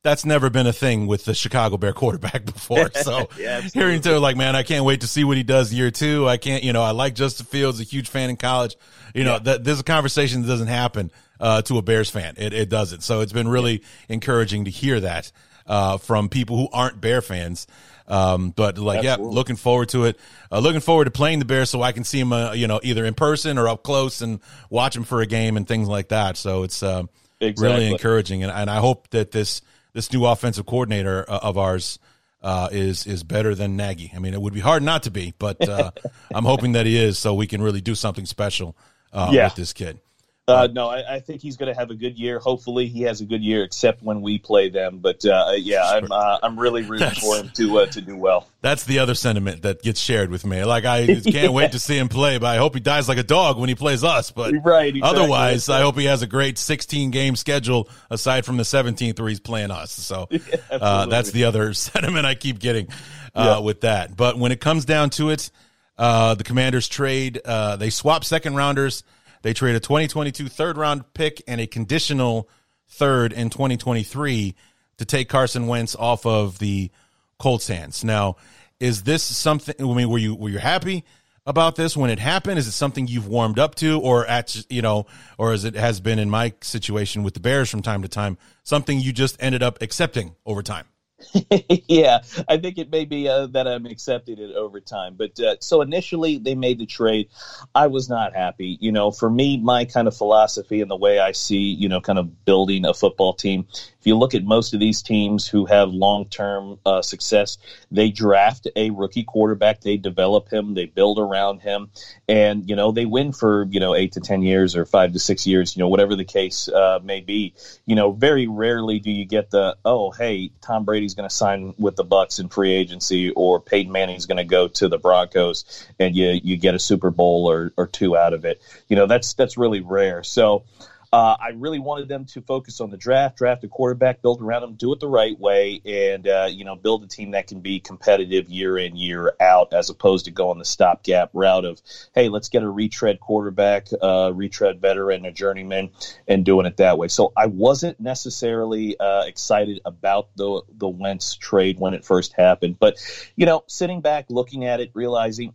That's 0.02 0.24
never 0.24 0.50
been 0.50 0.66
a 0.66 0.72
thing 0.72 1.06
with 1.06 1.24
the 1.24 1.34
Chicago 1.34 1.76
Bear 1.76 1.92
quarterback 1.92 2.44
before. 2.44 2.90
So 3.02 3.28
yeah, 3.38 3.60
hearing 3.60 4.00
to 4.02 4.18
like, 4.18 4.36
man, 4.36 4.56
I 4.56 4.62
can't 4.62 4.84
wait 4.84 5.00
to 5.02 5.06
see 5.06 5.24
what 5.24 5.36
he 5.36 5.42
does 5.42 5.72
year 5.72 5.90
two. 5.90 6.28
I 6.28 6.36
can't, 6.36 6.62
you 6.64 6.72
know, 6.72 6.82
I 6.82 6.90
like 6.90 7.14
Justin 7.14 7.46
Fields, 7.46 7.80
a 7.80 7.84
huge 7.84 8.08
fan 8.08 8.30
in 8.30 8.36
college. 8.36 8.76
You 9.14 9.24
know, 9.24 9.34
yeah. 9.34 9.38
that 9.40 9.64
there's 9.64 9.80
a 9.80 9.84
conversation 9.84 10.42
that 10.42 10.48
doesn't 10.48 10.68
happen 10.68 11.10
uh, 11.38 11.62
to 11.62 11.78
a 11.78 11.82
Bears 11.82 12.10
fan. 12.10 12.34
It, 12.36 12.52
it 12.52 12.68
doesn't. 12.68 13.02
So 13.02 13.20
it's 13.20 13.32
been 13.32 13.48
really 13.48 13.82
encouraging 14.08 14.64
to 14.64 14.70
hear 14.70 15.00
that 15.00 15.30
uh, 15.66 15.98
from 15.98 16.28
people 16.28 16.56
who 16.56 16.68
aren't 16.72 17.00
Bear 17.00 17.22
fans. 17.22 17.66
Um, 18.08 18.50
but 18.50 18.78
like, 18.78 19.04
Absolutely. 19.04 19.26
yeah, 19.26 19.34
looking 19.34 19.56
forward 19.56 19.88
to 19.90 20.04
it. 20.04 20.18
Uh, 20.50 20.58
looking 20.58 20.80
forward 20.80 21.04
to 21.04 21.10
playing 21.10 21.38
the 21.38 21.44
Bears 21.44 21.70
so 21.70 21.82
I 21.82 21.92
can 21.92 22.04
see 22.04 22.20
him, 22.20 22.32
uh, 22.32 22.52
you 22.52 22.66
know, 22.66 22.80
either 22.82 23.04
in 23.04 23.14
person 23.14 23.58
or 23.58 23.68
up 23.68 23.82
close 23.82 24.22
and 24.22 24.40
watch 24.70 24.96
him 24.96 25.04
for 25.04 25.20
a 25.20 25.26
game 25.26 25.56
and 25.56 25.66
things 25.66 25.88
like 25.88 26.08
that. 26.08 26.36
So 26.36 26.62
it's 26.62 26.82
uh, 26.82 27.04
exactly. 27.40 27.66
really 27.66 27.90
encouraging, 27.90 28.42
and, 28.42 28.52
and 28.52 28.70
I 28.70 28.76
hope 28.76 29.08
that 29.10 29.30
this 29.30 29.62
this 29.92 30.12
new 30.12 30.24
offensive 30.24 30.66
coordinator 30.66 31.24
uh, 31.28 31.40
of 31.42 31.58
ours. 31.58 31.98
Uh, 32.44 32.68
is 32.72 33.06
is 33.06 33.22
better 33.22 33.54
than 33.54 33.76
Nagy. 33.76 34.10
I 34.16 34.18
mean, 34.18 34.34
it 34.34 34.42
would 34.42 34.52
be 34.52 34.58
hard 34.58 34.82
not 34.82 35.04
to 35.04 35.12
be, 35.12 35.32
but 35.38 35.68
uh, 35.68 35.92
I'm 36.34 36.44
hoping 36.44 36.72
that 36.72 36.86
he 36.86 36.98
is, 36.98 37.16
so 37.16 37.34
we 37.34 37.46
can 37.46 37.62
really 37.62 37.80
do 37.80 37.94
something 37.94 38.26
special 38.26 38.76
uh, 39.12 39.30
yeah. 39.32 39.44
with 39.44 39.54
this 39.54 39.72
kid. 39.72 40.00
Uh, 40.48 40.66
no, 40.72 40.88
I, 40.88 41.14
I, 41.14 41.20
think 41.20 41.40
he's 41.40 41.56
going 41.56 41.72
to 41.72 41.78
have 41.78 41.92
a 41.92 41.94
good 41.94 42.18
year. 42.18 42.40
Hopefully, 42.40 42.88
he 42.88 43.02
has 43.02 43.20
a 43.20 43.24
good 43.24 43.44
year, 43.44 43.62
except 43.62 44.02
when 44.02 44.22
we 44.22 44.38
play 44.38 44.70
them. 44.70 44.98
But 44.98 45.24
uh, 45.24 45.52
yeah, 45.56 45.84
I'm 45.84 46.10
uh, 46.10 46.38
I'm 46.42 46.58
really 46.58 46.82
rooting 46.82 47.06
that's, 47.06 47.20
for 47.20 47.36
him 47.36 47.50
to 47.54 47.78
uh, 47.78 47.86
to 47.86 48.00
do 48.00 48.16
well. 48.16 48.48
That's 48.60 48.82
the 48.82 48.98
other 48.98 49.14
sentiment 49.14 49.62
that 49.62 49.82
gets 49.82 50.00
shared 50.00 50.30
with 50.30 50.44
me. 50.44 50.64
Like 50.64 50.84
I 50.84 51.06
can't 51.06 51.26
yeah. 51.26 51.48
wait 51.48 51.70
to 51.72 51.78
see 51.78 51.96
him 51.96 52.08
play, 52.08 52.38
but 52.38 52.48
I 52.48 52.56
hope 52.56 52.74
he 52.74 52.80
dies 52.80 53.08
like 53.08 53.18
a 53.18 53.22
dog 53.22 53.56
when 53.56 53.68
he 53.68 53.76
plays 53.76 54.02
us. 54.02 54.32
But 54.32 54.52
right, 54.64 54.96
exactly. 54.96 55.02
otherwise, 55.02 55.68
I 55.68 55.82
hope 55.82 55.96
he 55.96 56.06
has 56.06 56.22
a 56.22 56.26
great 56.26 56.58
16 56.58 57.12
game 57.12 57.36
schedule 57.36 57.88
aside 58.10 58.44
from 58.44 58.56
the 58.56 58.64
17th 58.64 59.20
where 59.20 59.28
he's 59.28 59.38
playing 59.38 59.70
us. 59.70 59.92
So 59.92 60.26
yeah, 60.30 60.40
uh, 60.72 61.06
that's 61.06 61.30
the 61.30 61.44
other 61.44 61.72
sentiment 61.72 62.26
I 62.26 62.34
keep 62.34 62.58
getting 62.58 62.88
uh, 63.32 63.58
yeah. 63.58 63.58
with 63.60 63.82
that. 63.82 64.16
But 64.16 64.36
when 64.38 64.50
it 64.50 64.60
comes 64.60 64.86
down 64.86 65.10
to 65.10 65.30
it, 65.30 65.52
the 65.96 66.42
Commanders 66.44 66.88
trade 66.88 67.40
they 67.44 67.90
swap 67.90 68.24
second 68.24 68.56
rounders 68.56 69.04
they 69.42 69.52
trade 69.52 69.76
a 69.76 69.80
2022 69.80 70.48
third 70.48 70.76
round 70.76 71.12
pick 71.14 71.42
and 71.46 71.60
a 71.60 71.66
conditional 71.66 72.48
third 72.88 73.32
in 73.32 73.50
2023 73.50 74.54
to 74.98 75.04
take 75.04 75.28
Carson 75.28 75.66
Wentz 75.66 75.96
off 75.96 76.24
of 76.26 76.58
the 76.58 76.90
Colts 77.38 77.68
hands. 77.68 78.04
Now, 78.04 78.36
is 78.78 79.02
this 79.02 79.22
something? 79.22 79.74
I 79.78 79.94
mean, 79.94 80.08
were 80.08 80.18
you 80.18 80.34
were 80.34 80.48
you 80.48 80.58
happy 80.58 81.04
about 81.44 81.76
this 81.76 81.96
when 81.96 82.10
it 82.10 82.18
happened? 82.18 82.58
Is 82.58 82.66
it 82.66 82.72
something 82.72 83.06
you've 83.06 83.26
warmed 83.26 83.58
up 83.58 83.74
to, 83.76 84.00
or 84.00 84.26
at 84.26 84.64
you 84.70 84.82
know, 84.82 85.06
or 85.38 85.52
as 85.52 85.64
it 85.64 85.74
has 85.74 86.00
been 86.00 86.18
in 86.18 86.30
my 86.30 86.52
situation 86.60 87.22
with 87.22 87.34
the 87.34 87.40
Bears 87.40 87.70
from 87.70 87.82
time 87.82 88.02
to 88.02 88.08
time, 88.08 88.38
something 88.62 89.00
you 89.00 89.12
just 89.12 89.36
ended 89.40 89.62
up 89.62 89.82
accepting 89.82 90.36
over 90.46 90.62
time? 90.62 90.86
yeah, 91.88 92.18
I 92.48 92.56
think 92.56 92.78
it 92.78 92.90
may 92.90 93.04
be 93.04 93.28
uh, 93.28 93.46
that 93.48 93.66
I'm 93.66 93.86
accepting 93.86 94.38
it 94.38 94.54
over 94.54 94.80
time. 94.80 95.14
But 95.16 95.38
uh, 95.40 95.56
so 95.60 95.80
initially 95.80 96.38
they 96.38 96.54
made 96.54 96.78
the 96.78 96.86
trade. 96.86 97.28
I 97.74 97.86
was 97.86 98.08
not 98.08 98.34
happy. 98.34 98.78
You 98.80 98.92
know, 98.92 99.10
for 99.10 99.30
me, 99.30 99.56
my 99.58 99.84
kind 99.84 100.08
of 100.08 100.16
philosophy 100.16 100.80
and 100.80 100.90
the 100.90 100.96
way 100.96 101.18
I 101.18 101.32
see, 101.32 101.72
you 101.72 101.88
know, 101.88 102.00
kind 102.00 102.18
of 102.18 102.44
building 102.44 102.84
a 102.84 102.94
football 102.94 103.32
team 103.32 103.66
if 104.02 104.06
you 104.08 104.18
look 104.18 104.34
at 104.34 104.42
most 104.42 104.74
of 104.74 104.80
these 104.80 105.00
teams 105.00 105.46
who 105.46 105.64
have 105.64 105.90
long 105.90 106.24
term 106.24 106.76
uh, 106.84 107.02
success, 107.02 107.56
they 107.92 108.10
draft 108.10 108.66
a 108.74 108.90
rookie 108.90 109.22
quarterback, 109.22 109.80
they 109.80 109.96
develop 109.96 110.52
him, 110.52 110.74
they 110.74 110.86
build 110.86 111.20
around 111.20 111.60
him, 111.60 111.88
and 112.28 112.68
you 112.68 112.74
know 112.74 112.90
they 112.90 113.06
win 113.06 113.32
for 113.32 113.64
you 113.70 113.78
know 113.78 113.94
eight 113.94 114.10
to 114.14 114.20
ten 114.20 114.42
years 114.42 114.74
or 114.74 114.84
five 114.84 115.12
to 115.12 115.20
six 115.20 115.46
years, 115.46 115.76
you 115.76 115.80
know 115.80 115.86
whatever 115.86 116.16
the 116.16 116.24
case 116.24 116.66
uh, 116.66 116.98
may 117.04 117.20
be. 117.20 117.54
You 117.86 117.94
know, 117.94 118.10
very 118.10 118.48
rarely 118.48 118.98
do 118.98 119.12
you 119.12 119.24
get 119.24 119.52
the 119.52 119.76
oh 119.84 120.10
hey 120.10 120.50
Tom 120.60 120.84
Brady's 120.84 121.14
going 121.14 121.28
to 121.28 121.34
sign 121.34 121.72
with 121.78 121.94
the 121.94 122.04
Bucs 122.04 122.40
in 122.40 122.48
free 122.48 122.72
agency 122.72 123.30
or 123.30 123.60
Peyton 123.60 123.92
Manning's 123.92 124.26
going 124.26 124.38
to 124.38 124.44
go 124.44 124.66
to 124.66 124.88
the 124.88 124.98
Broncos 124.98 125.86
and 126.00 126.16
you 126.16 126.40
you 126.42 126.56
get 126.56 126.74
a 126.74 126.80
Super 126.80 127.12
Bowl 127.12 127.48
or, 127.48 127.72
or 127.76 127.86
two 127.86 128.16
out 128.16 128.34
of 128.34 128.44
it. 128.44 128.60
You 128.88 128.96
know 128.96 129.06
that's 129.06 129.34
that's 129.34 129.56
really 129.56 129.80
rare. 129.80 130.24
So. 130.24 130.64
Uh, 131.12 131.36
I 131.38 131.50
really 131.50 131.78
wanted 131.78 132.08
them 132.08 132.24
to 132.26 132.40
focus 132.40 132.80
on 132.80 132.90
the 132.90 132.96
draft, 132.96 133.36
draft 133.36 133.62
a 133.64 133.68
quarterback, 133.68 134.22
build 134.22 134.40
around 134.40 134.62
him, 134.62 134.74
do 134.76 134.94
it 134.94 135.00
the 135.00 135.08
right 135.08 135.38
way, 135.38 135.82
and 135.84 136.26
uh, 136.26 136.48
you 136.50 136.64
know 136.64 136.74
build 136.74 137.04
a 137.04 137.06
team 137.06 137.32
that 137.32 137.46
can 137.46 137.60
be 137.60 137.80
competitive 137.80 138.48
year 138.48 138.78
in 138.78 138.96
year 138.96 139.34
out, 139.38 139.74
as 139.74 139.90
opposed 139.90 140.24
to 140.24 140.30
going 140.30 140.58
the 140.58 140.64
stopgap 140.64 141.28
route 141.34 141.66
of 141.66 141.82
hey, 142.14 142.30
let's 142.30 142.48
get 142.48 142.62
a 142.62 142.68
retread 142.68 143.20
quarterback, 143.20 143.88
uh, 144.02 144.32
retread 144.32 144.80
veteran, 144.80 145.26
a 145.26 145.32
journeyman, 145.32 145.90
and 146.26 146.46
doing 146.46 146.64
it 146.64 146.78
that 146.78 146.96
way. 146.96 147.08
So 147.08 147.34
I 147.36 147.44
wasn't 147.44 148.00
necessarily 148.00 148.98
uh, 148.98 149.24
excited 149.26 149.80
about 149.84 150.34
the 150.36 150.62
the 150.78 150.88
Wentz 150.88 151.34
trade 151.34 151.78
when 151.78 151.92
it 151.92 152.06
first 152.06 152.32
happened, 152.32 152.78
but 152.78 152.96
you 153.36 153.44
know, 153.44 153.64
sitting 153.66 154.00
back, 154.00 154.26
looking 154.30 154.64
at 154.64 154.80
it, 154.80 154.90
realizing 154.94 155.52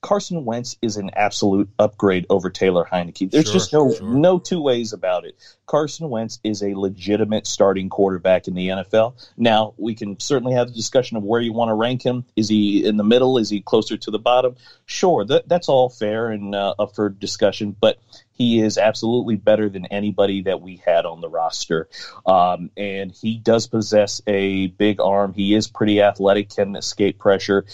Carson 0.00 0.44
Wentz 0.44 0.76
is 0.82 0.96
an 0.96 1.10
absolute 1.14 1.68
upgrade 1.78 2.26
over 2.30 2.50
Taylor 2.50 2.84
Heinicke. 2.90 3.30
There's 3.30 3.46
sure, 3.46 3.52
just 3.54 3.72
no 3.72 3.94
sure. 3.94 4.08
no 4.08 4.38
two 4.38 4.60
ways 4.60 4.92
about 4.92 5.24
it. 5.24 5.36
Carson 5.66 6.10
Wentz 6.10 6.40
is 6.44 6.62
a 6.62 6.74
legitimate 6.74 7.46
starting 7.46 7.88
quarterback 7.88 8.48
in 8.48 8.54
the 8.54 8.68
NFL. 8.68 9.14
Now 9.36 9.74
we 9.76 9.94
can 9.94 10.20
certainly 10.20 10.54
have 10.54 10.68
the 10.68 10.74
discussion 10.74 11.16
of 11.16 11.22
where 11.22 11.40
you 11.40 11.52
want 11.52 11.70
to 11.70 11.74
rank 11.74 12.02
him. 12.02 12.24
Is 12.36 12.48
he 12.48 12.84
in 12.84 12.96
the 12.96 13.04
middle? 13.04 13.38
Is 13.38 13.50
he 13.50 13.60
closer 13.60 13.96
to 13.96 14.10
the 14.10 14.18
bottom? 14.18 14.56
Sure, 14.86 15.24
that, 15.24 15.48
that's 15.48 15.68
all 15.68 15.88
fair 15.88 16.30
and 16.30 16.54
uh, 16.54 16.74
up 16.78 16.94
for 16.94 17.08
discussion. 17.08 17.74
But 17.78 17.98
he 18.34 18.60
is 18.60 18.78
absolutely 18.78 19.36
better 19.36 19.68
than 19.68 19.86
anybody 19.86 20.42
that 20.42 20.60
we 20.60 20.82
had 20.84 21.06
on 21.06 21.20
the 21.20 21.28
roster. 21.28 21.88
Um, 22.26 22.70
and 22.76 23.12
he 23.12 23.38
does 23.38 23.68
possess 23.68 24.20
a 24.26 24.66
big 24.66 25.00
arm. 25.00 25.32
He 25.32 25.54
is 25.54 25.68
pretty 25.68 26.02
athletic, 26.02 26.50
can 26.50 26.74
escape 26.74 27.18
pressure. 27.18 27.64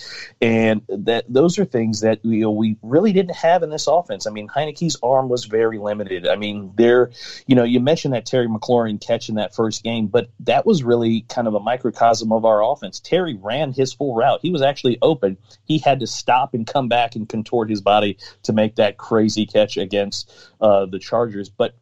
And 0.40 0.82
that 0.88 1.24
those 1.28 1.58
are 1.58 1.64
things 1.64 2.00
that 2.00 2.24
you 2.24 2.42
know, 2.42 2.50
we 2.50 2.76
really 2.82 3.12
didn't 3.12 3.36
have 3.36 3.62
in 3.62 3.70
this 3.70 3.86
offense. 3.86 4.26
I 4.26 4.30
mean, 4.30 4.48
Heinicke's 4.48 4.98
arm 5.02 5.30
was 5.30 5.46
very 5.46 5.78
limited. 5.78 6.28
I 6.28 6.36
mean, 6.36 6.72
there, 6.76 7.10
you 7.46 7.56
know, 7.56 7.64
you 7.64 7.80
mentioned 7.80 8.12
that 8.12 8.26
Terry 8.26 8.46
McLaurin 8.46 9.00
catch 9.04 9.30
in 9.30 9.36
that 9.36 9.54
first 9.54 9.82
game, 9.82 10.08
but 10.08 10.28
that 10.40 10.66
was 10.66 10.82
really 10.82 11.22
kind 11.22 11.48
of 11.48 11.54
a 11.54 11.60
microcosm 11.60 12.32
of 12.32 12.44
our 12.44 12.62
offense. 12.62 13.00
Terry 13.00 13.38
ran 13.40 13.72
his 13.72 13.94
full 13.94 14.14
route. 14.14 14.40
He 14.42 14.50
was 14.50 14.60
actually 14.60 14.98
open. 15.00 15.38
He 15.64 15.78
had 15.78 16.00
to 16.00 16.06
stop 16.06 16.52
and 16.52 16.66
come 16.66 16.88
back 16.88 17.16
and 17.16 17.26
contort 17.26 17.70
his 17.70 17.80
body 17.80 18.18
to 18.42 18.52
make 18.52 18.76
that 18.76 18.98
crazy 18.98 19.46
catch 19.46 19.78
against 19.78 20.30
uh, 20.60 20.86
the 20.86 20.98
Chargers. 20.98 21.48
But 21.48 21.74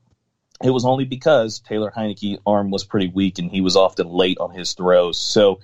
it 0.62 0.70
was 0.70 0.84
only 0.84 1.04
because 1.04 1.60
Taylor 1.60 1.92
Heinicke's 1.94 2.40
arm 2.46 2.70
was 2.70 2.84
pretty 2.84 3.08
weak 3.08 3.38
and 3.38 3.50
he 3.50 3.60
was 3.60 3.76
often 3.76 4.08
late 4.08 4.38
on 4.38 4.50
his 4.50 4.74
throws. 4.74 5.18
So, 5.18 5.60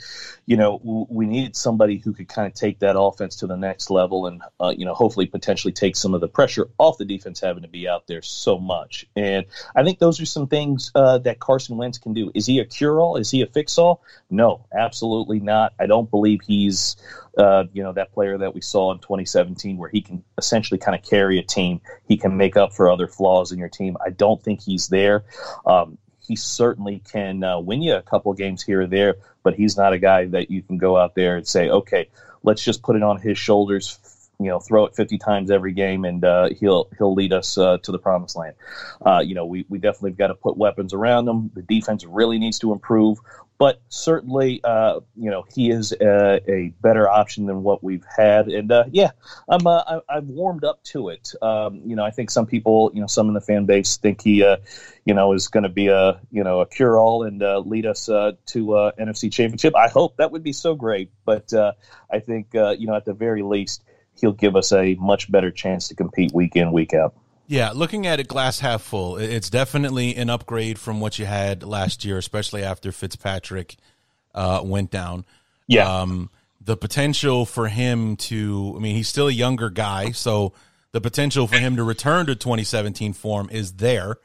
you 0.46 0.56
know, 0.56 1.06
we 1.08 1.26
needed 1.26 1.56
somebody 1.56 1.98
who 1.98 2.12
could 2.12 2.28
kind 2.28 2.46
of 2.46 2.54
take 2.54 2.80
that 2.80 2.98
offense 2.98 3.36
to 3.36 3.46
the 3.46 3.56
next 3.56 3.90
level 3.90 4.26
and, 4.26 4.42
uh, 4.60 4.74
you 4.76 4.84
know, 4.84 4.94
hopefully 4.94 5.26
potentially 5.26 5.72
take 5.72 5.96
some 5.96 6.14
of 6.14 6.20
the 6.20 6.28
pressure 6.28 6.68
off 6.78 6.98
the 6.98 7.04
defense 7.04 7.40
having 7.40 7.62
to 7.62 7.68
be 7.68 7.88
out 7.88 8.06
there 8.06 8.20
so 8.20 8.58
much. 8.58 9.06
And 9.16 9.46
I 9.74 9.84
think 9.84 9.98
those 9.98 10.20
are 10.20 10.26
some 10.26 10.46
things 10.46 10.90
uh, 10.94 11.18
that 11.18 11.38
Carson 11.38 11.76
Wentz 11.76 11.98
can 11.98 12.12
do. 12.12 12.30
Is 12.34 12.46
he 12.46 12.58
a 12.58 12.64
cure 12.64 13.00
all? 13.00 13.16
Is 13.16 13.30
he 13.30 13.42
a 13.42 13.46
fix 13.46 13.78
all? 13.78 14.02
No, 14.28 14.66
absolutely 14.72 15.40
not. 15.40 15.72
I 15.78 15.86
don't 15.86 16.10
believe 16.10 16.40
he's 16.46 16.96
uh, 17.36 17.64
you 17.72 17.82
know, 17.82 17.92
that 17.92 18.12
player 18.12 18.38
that 18.38 18.54
we 18.54 18.60
saw 18.60 18.92
in 18.92 18.98
2017 18.98 19.76
where 19.76 19.88
he 19.88 20.00
can 20.00 20.22
essentially 20.38 20.78
kind 20.78 20.96
of 20.96 21.02
carry 21.08 21.38
a 21.38 21.42
team. 21.42 21.80
He 22.06 22.16
can 22.16 22.36
make 22.36 22.56
up 22.56 22.72
for 22.72 22.90
other 22.90 23.08
flaws 23.08 23.52
in 23.52 23.58
your 23.58 23.68
team. 23.68 23.96
I 24.04 24.10
don't 24.10 24.42
think 24.42 24.60
he's 24.62 24.88
there. 24.88 25.24
Um, 25.66 25.98
he 26.26 26.36
certainly 26.36 27.02
can 27.12 27.44
uh, 27.44 27.58
win 27.58 27.82
you 27.82 27.94
a 27.94 28.02
couple 28.02 28.32
games 28.32 28.62
here 28.62 28.82
or 28.82 28.86
there, 28.86 29.16
but 29.42 29.54
he's 29.54 29.76
not 29.76 29.92
a 29.92 29.98
guy 29.98 30.26
that 30.26 30.50
you 30.50 30.62
can 30.62 30.78
go 30.78 30.96
out 30.96 31.14
there 31.14 31.36
and 31.36 31.46
say, 31.46 31.68
okay, 31.68 32.08
let's 32.42 32.64
just 32.64 32.82
put 32.82 32.96
it 32.96 33.02
on 33.02 33.20
his 33.20 33.38
shoulders. 33.38 33.98
You 34.40 34.46
know, 34.46 34.58
throw 34.58 34.86
it 34.86 34.96
50 34.96 35.18
times 35.18 35.50
every 35.50 35.72
game, 35.72 36.04
and 36.04 36.24
uh, 36.24 36.48
he'll 36.48 36.88
he'll 36.98 37.14
lead 37.14 37.32
us 37.32 37.56
uh, 37.56 37.78
to 37.78 37.92
the 37.92 38.00
promised 38.00 38.34
land. 38.34 38.56
Uh, 39.00 39.22
you 39.24 39.34
know, 39.34 39.46
we 39.46 39.64
we 39.68 39.78
definitely 39.78 40.12
got 40.12 40.26
to 40.28 40.34
put 40.34 40.56
weapons 40.56 40.92
around 40.92 41.28
him. 41.28 41.52
The 41.54 41.62
defense 41.62 42.04
really 42.04 42.38
needs 42.38 42.58
to 42.58 42.72
improve 42.72 43.20
but 43.56 43.80
certainly, 43.88 44.60
uh, 44.64 45.00
you 45.16 45.30
know, 45.30 45.44
he 45.54 45.70
is 45.70 45.92
a, 45.92 46.40
a, 46.50 46.74
better 46.82 47.08
option 47.08 47.46
than 47.46 47.62
what 47.62 47.84
we've 47.84 48.04
had. 48.16 48.48
And 48.48 48.70
uh, 48.72 48.84
yeah, 48.90 49.12
I'm 49.48 49.66
uh, 49.66 50.00
I, 50.08 50.14
have 50.14 50.26
warmed 50.26 50.64
up 50.64 50.82
to 50.84 51.08
it. 51.10 51.32
Um, 51.40 51.82
you 51.86 51.94
know, 51.94 52.04
I 52.04 52.10
think 52.10 52.30
some 52.30 52.46
people, 52.46 52.90
you 52.94 53.00
know, 53.00 53.06
some 53.06 53.28
in 53.28 53.34
the 53.34 53.40
fan 53.40 53.64
base 53.64 53.96
think 53.96 54.22
he, 54.22 54.42
uh, 54.42 54.56
you 55.04 55.14
know, 55.14 55.32
is 55.32 55.48
going 55.48 55.62
to 55.62 55.68
be 55.68 55.86
a 55.86 56.20
you 56.32 56.42
know 56.42 56.60
a 56.60 56.66
cure 56.66 56.98
all 56.98 57.22
and 57.22 57.42
uh, 57.42 57.60
lead 57.60 57.86
us 57.86 58.08
uh, 58.08 58.32
to 58.46 58.66
NFC 58.98 59.32
Championship. 59.32 59.76
I 59.76 59.88
hope 59.88 60.16
that 60.16 60.32
would 60.32 60.42
be 60.42 60.52
so 60.52 60.74
great. 60.74 61.10
But 61.24 61.52
I 61.52 62.18
think 62.18 62.48
you 62.52 62.86
know, 62.86 62.96
at 62.96 63.04
the 63.04 63.14
very 63.14 63.42
least, 63.42 63.84
he'll 64.20 64.32
give 64.32 64.56
us 64.56 64.72
a 64.72 64.94
much 64.96 65.30
better 65.30 65.50
chance 65.50 65.88
to 65.88 65.94
compete 65.94 66.32
week 66.32 66.56
in 66.56 66.72
week 66.72 66.92
out. 66.92 67.14
Yeah, 67.46 67.72
looking 67.72 68.06
at 68.06 68.20
it 68.20 68.28
glass 68.28 68.60
half 68.60 68.82
full, 68.82 69.16
it's 69.16 69.50
definitely 69.50 70.16
an 70.16 70.30
upgrade 70.30 70.78
from 70.78 71.00
what 71.00 71.18
you 71.18 71.26
had 71.26 71.62
last 71.62 72.04
year, 72.04 72.16
especially 72.16 72.62
after 72.62 72.90
Fitzpatrick 72.90 73.76
uh, 74.34 74.62
went 74.64 74.90
down. 74.90 75.26
Yeah. 75.66 76.00
Um, 76.00 76.30
the 76.60 76.76
potential 76.76 77.44
for 77.44 77.68
him 77.68 78.16
to, 78.16 78.74
I 78.76 78.80
mean, 78.80 78.96
he's 78.96 79.08
still 79.08 79.28
a 79.28 79.32
younger 79.32 79.68
guy, 79.68 80.12
so 80.12 80.54
the 80.92 81.00
potential 81.00 81.46
for 81.46 81.58
him 81.58 81.76
to 81.76 81.84
return 81.84 82.26
to 82.26 82.34
2017 82.34 83.12
form 83.12 83.50
is 83.52 83.74
there. 83.74 84.16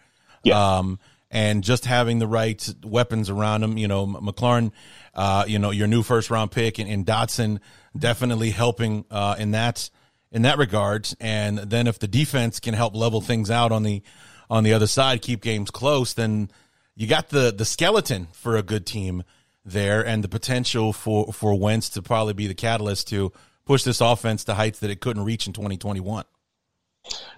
Yeah. 0.43 0.77
Um, 0.77 0.99
and 1.31 1.63
just 1.63 1.85
having 1.85 2.19
the 2.19 2.27
right 2.27 2.73
weapons 2.83 3.29
around 3.29 3.63
him, 3.63 3.77
you 3.77 3.87
know, 3.87 4.07
McLaurin, 4.07 4.71
uh, 5.13 5.45
you 5.47 5.59
know, 5.59 5.71
your 5.71 5.87
new 5.87 6.01
first 6.01 6.29
round 6.29 6.51
pick 6.51 6.79
and, 6.79 6.89
and 6.89 7.05
Dotson 7.05 7.59
definitely 7.97 8.51
helping 8.51 9.05
uh, 9.11 9.35
in 9.37 9.51
that 9.51 9.89
in 10.31 10.43
that 10.43 10.57
regard. 10.57 11.09
And 11.19 11.57
then 11.57 11.87
if 11.87 11.99
the 11.99 12.07
defense 12.07 12.59
can 12.59 12.73
help 12.73 12.95
level 12.95 13.21
things 13.21 13.49
out 13.49 13.71
on 13.71 13.83
the 13.83 14.01
on 14.49 14.63
the 14.63 14.73
other 14.73 14.87
side, 14.87 15.21
keep 15.21 15.41
games 15.41 15.69
close, 15.69 16.13
then 16.13 16.49
you 16.95 17.07
got 17.07 17.29
the 17.29 17.53
the 17.55 17.65
skeleton 17.65 18.27
for 18.33 18.57
a 18.57 18.63
good 18.63 18.85
team 18.85 19.23
there, 19.63 20.05
and 20.05 20.23
the 20.23 20.29
potential 20.29 20.93
for 20.93 21.31
for 21.31 21.57
Wentz 21.57 21.89
to 21.89 22.01
probably 22.01 22.33
be 22.33 22.47
the 22.47 22.55
catalyst 22.55 23.07
to 23.09 23.31
push 23.65 23.83
this 23.83 24.01
offense 24.01 24.43
to 24.45 24.55
heights 24.55 24.79
that 24.79 24.89
it 24.89 24.99
couldn't 24.99 25.23
reach 25.23 25.45
in 25.45 25.53
2021. 25.53 26.25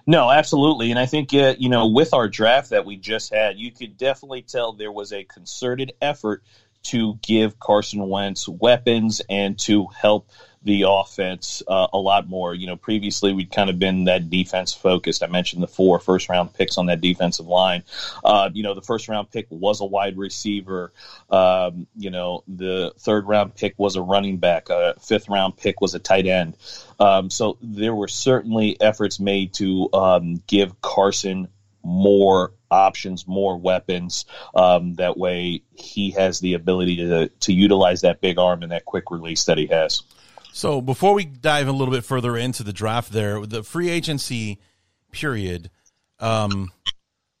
No, 0.06 0.30
absolutely. 0.30 0.90
And 0.90 0.98
I 0.98 1.06
think, 1.06 1.32
uh, 1.34 1.54
you 1.58 1.68
know, 1.68 1.88
with 1.88 2.12
our 2.14 2.28
draft 2.28 2.70
that 2.70 2.84
we 2.84 2.96
just 2.96 3.32
had, 3.32 3.58
you 3.58 3.70
could 3.70 3.96
definitely 3.96 4.42
tell 4.42 4.72
there 4.72 4.92
was 4.92 5.12
a 5.12 5.24
concerted 5.24 5.92
effort 6.00 6.42
to 6.84 7.18
give 7.22 7.58
Carson 7.58 8.08
Wentz 8.08 8.48
weapons 8.48 9.22
and 9.28 9.58
to 9.60 9.86
help 9.86 10.30
the 10.64 10.84
offense 10.88 11.62
uh, 11.66 11.88
a 11.92 11.98
lot 11.98 12.28
more. 12.28 12.54
You 12.54 12.66
know, 12.66 12.76
previously 12.76 13.32
we'd 13.32 13.50
kind 13.50 13.70
of 13.70 13.78
been 13.78 14.04
that 14.04 14.30
defense 14.30 14.72
focused. 14.72 15.22
I 15.22 15.26
mentioned 15.26 15.62
the 15.62 15.68
four 15.68 15.98
first 15.98 16.28
round 16.28 16.54
picks 16.54 16.78
on 16.78 16.86
that 16.86 17.00
defensive 17.00 17.46
line. 17.46 17.82
Uh, 18.24 18.50
you 18.52 18.62
know, 18.62 18.74
the 18.74 18.82
first 18.82 19.08
round 19.08 19.30
pick 19.30 19.46
was 19.50 19.80
a 19.80 19.84
wide 19.84 20.16
receiver. 20.16 20.92
Um, 21.30 21.86
you 21.96 22.10
know, 22.10 22.44
the 22.46 22.92
third 22.98 23.26
round 23.26 23.54
pick 23.54 23.74
was 23.78 23.96
a 23.96 24.02
running 24.02 24.38
back. 24.38 24.70
A 24.70 24.94
fifth 25.00 25.28
round 25.28 25.56
pick 25.56 25.80
was 25.80 25.94
a 25.94 25.98
tight 25.98 26.26
end. 26.26 26.56
Um, 26.98 27.30
so 27.30 27.58
there 27.60 27.94
were 27.94 28.08
certainly 28.08 28.80
efforts 28.80 29.18
made 29.18 29.54
to 29.54 29.88
um, 29.92 30.42
give 30.46 30.80
Carson 30.80 31.48
more 31.84 32.52
options, 32.70 33.26
more 33.26 33.56
weapons. 33.56 34.24
Um, 34.54 34.94
that 34.94 35.16
way, 35.16 35.62
he 35.74 36.12
has 36.12 36.40
the 36.40 36.54
ability 36.54 36.96
to 36.96 37.28
to 37.28 37.52
utilize 37.52 38.02
that 38.02 38.20
big 38.20 38.38
arm 38.38 38.62
and 38.62 38.72
that 38.72 38.84
quick 38.84 39.10
release 39.10 39.44
that 39.44 39.58
he 39.58 39.66
has. 39.66 40.02
So 40.52 40.80
before 40.80 41.14
we 41.14 41.24
dive 41.24 41.68
a 41.68 41.72
little 41.72 41.92
bit 41.92 42.04
further 42.04 42.36
into 42.36 42.62
the 42.62 42.72
draft, 42.72 43.12
there 43.12 43.44
the 43.44 43.62
free 43.62 43.88
agency 43.88 44.58
period 45.10 45.70
um, 46.20 46.70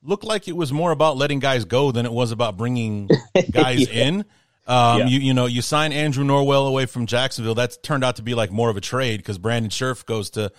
looked 0.02 0.24
like 0.24 0.48
it 0.48 0.56
was 0.56 0.72
more 0.72 0.90
about 0.90 1.16
letting 1.16 1.38
guys 1.38 1.64
go 1.64 1.92
than 1.92 2.06
it 2.06 2.12
was 2.12 2.32
about 2.32 2.56
bringing 2.56 3.08
guys 3.50 3.88
yeah. 3.88 4.04
in. 4.04 4.24
Um, 4.66 5.00
yeah. 5.00 5.06
You 5.06 5.18
you 5.20 5.34
know 5.34 5.46
you 5.46 5.60
sign 5.60 5.92
Andrew 5.92 6.24
Norwell 6.24 6.68
away 6.68 6.86
from 6.86 7.06
Jacksonville. 7.06 7.54
That's 7.54 7.76
turned 7.76 8.04
out 8.04 8.16
to 8.16 8.22
be 8.22 8.34
like 8.34 8.50
more 8.50 8.70
of 8.70 8.76
a 8.76 8.80
trade 8.80 9.18
because 9.18 9.38
Brandon 9.38 9.70
Scherff 9.70 10.06
goes 10.06 10.30
to 10.30 10.52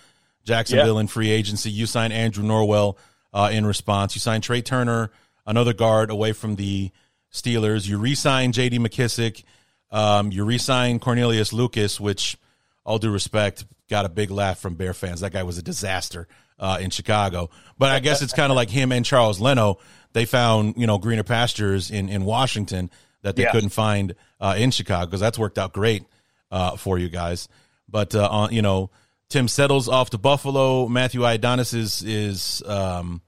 Jacksonville 0.43 0.95
yeah. 0.95 1.01
in 1.01 1.07
free 1.07 1.31
agency. 1.31 1.71
You 1.71 1.85
sign 1.85 2.11
Andrew 2.11 2.43
Norwell 2.43 2.97
uh, 3.33 3.49
in 3.51 3.65
response. 3.65 4.15
You 4.15 4.19
sign 4.19 4.41
Trai 4.41 4.63
Turner, 4.63 5.09
another 5.45 5.73
guard 5.73 6.11
away 6.11 6.33
from 6.33 6.55
the 6.55 6.91
Steelers. 7.31 7.87
You 7.87 7.97
re-sign 7.97 8.51
J.D. 8.51 8.77
McKissic. 8.77 9.43
Um, 9.89 10.31
you 10.31 10.43
re-sign 10.43 10.99
Cornelius 10.99 11.53
Lucas, 11.53 11.99
which 11.99 12.37
all 12.85 12.99
due 12.99 13.11
respect, 13.11 13.65
got 13.89 14.05
a 14.05 14.09
big 14.09 14.31
laugh 14.31 14.59
from 14.59 14.75
Bear 14.75 14.93
fans. 14.93 15.21
That 15.21 15.33
guy 15.33 15.43
was 15.43 15.57
a 15.57 15.61
disaster 15.61 16.27
uh, 16.59 16.77
in 16.81 16.89
Chicago. 16.89 17.49
But 17.77 17.91
I 17.91 17.99
guess 17.99 18.21
it's 18.21 18.33
kind 18.33 18.51
of 18.51 18.55
like 18.55 18.69
him 18.69 18.91
and 18.91 19.05
Charles 19.05 19.39
Leno. 19.39 19.79
They 20.13 20.25
found 20.25 20.75
you 20.77 20.87
know 20.87 20.97
greener 20.97 21.23
pastures 21.23 21.91
in 21.91 22.09
in 22.09 22.25
Washington 22.25 22.89
that 23.21 23.35
they 23.35 23.43
yeah. 23.43 23.51
couldn't 23.51 23.69
find 23.69 24.15
uh, 24.39 24.55
in 24.57 24.71
Chicago 24.71 25.05
because 25.05 25.21
that's 25.21 25.39
worked 25.39 25.57
out 25.57 25.73
great 25.73 26.05
uh, 26.51 26.75
for 26.75 26.97
you 26.97 27.09
guys. 27.09 27.47
But 27.89 28.15
uh, 28.15 28.27
on 28.29 28.53
you 28.53 28.61
know 28.61 28.91
Tim 29.29 29.47
Settle's 29.47 29.89
off 29.89 30.11
to 30.11 30.17
Buffalo. 30.17 30.87
Matthew 30.87 31.21
Ioannidis 31.21 31.73
is 31.73 32.03
is 32.03 32.63
um, 32.65 33.21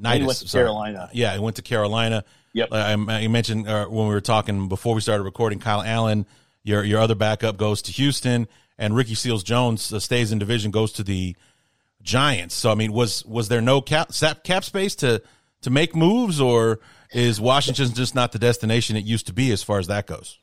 Nidus, 0.00 0.16
he 0.16 0.22
went 0.24 0.38
to 0.38 0.48
sorry. 0.48 0.64
Carolina. 0.64 1.10
Yeah, 1.12 1.34
he 1.34 1.40
went 1.40 1.56
to 1.56 1.62
Carolina. 1.62 2.24
Yep. 2.52 2.68
I, 2.72 2.92
I 2.92 3.28
mentioned 3.28 3.68
uh, 3.68 3.86
when 3.86 4.08
we 4.08 4.14
were 4.14 4.20
talking 4.20 4.68
before 4.68 4.94
we 4.94 5.00
started 5.00 5.22
recording, 5.22 5.58
Kyle 5.58 5.82
Allen, 5.82 6.26
your 6.62 6.84
your 6.84 7.00
other 7.00 7.14
backup 7.14 7.56
goes 7.56 7.82
to 7.82 7.92
Houston 7.92 8.48
and 8.80 8.96
Ricky 8.96 9.14
Seals 9.14 9.44
Jones 9.44 9.92
uh, 9.92 10.00
stays 10.00 10.32
in 10.32 10.40
division, 10.40 10.72
goes 10.72 10.90
to 10.94 11.04
the 11.04 11.36
Giants. 12.02 12.54
So 12.54 12.72
I 12.72 12.74
mean, 12.74 12.92
was 12.92 13.24
was 13.26 13.48
there 13.48 13.60
no 13.60 13.80
cap 13.80 14.10
cap 14.42 14.64
space 14.64 14.96
to 14.96 15.22
to 15.60 15.70
make 15.70 15.94
moves, 15.94 16.40
or 16.40 16.80
is 17.12 17.40
Washington 17.40 17.92
just 17.94 18.14
not 18.14 18.32
the 18.32 18.38
destination 18.38 18.96
it 18.96 19.04
used 19.04 19.26
to 19.26 19.34
be 19.34 19.52
as 19.52 19.62
far 19.62 19.78
as 19.78 19.86
that 19.88 20.06
goes? 20.06 20.38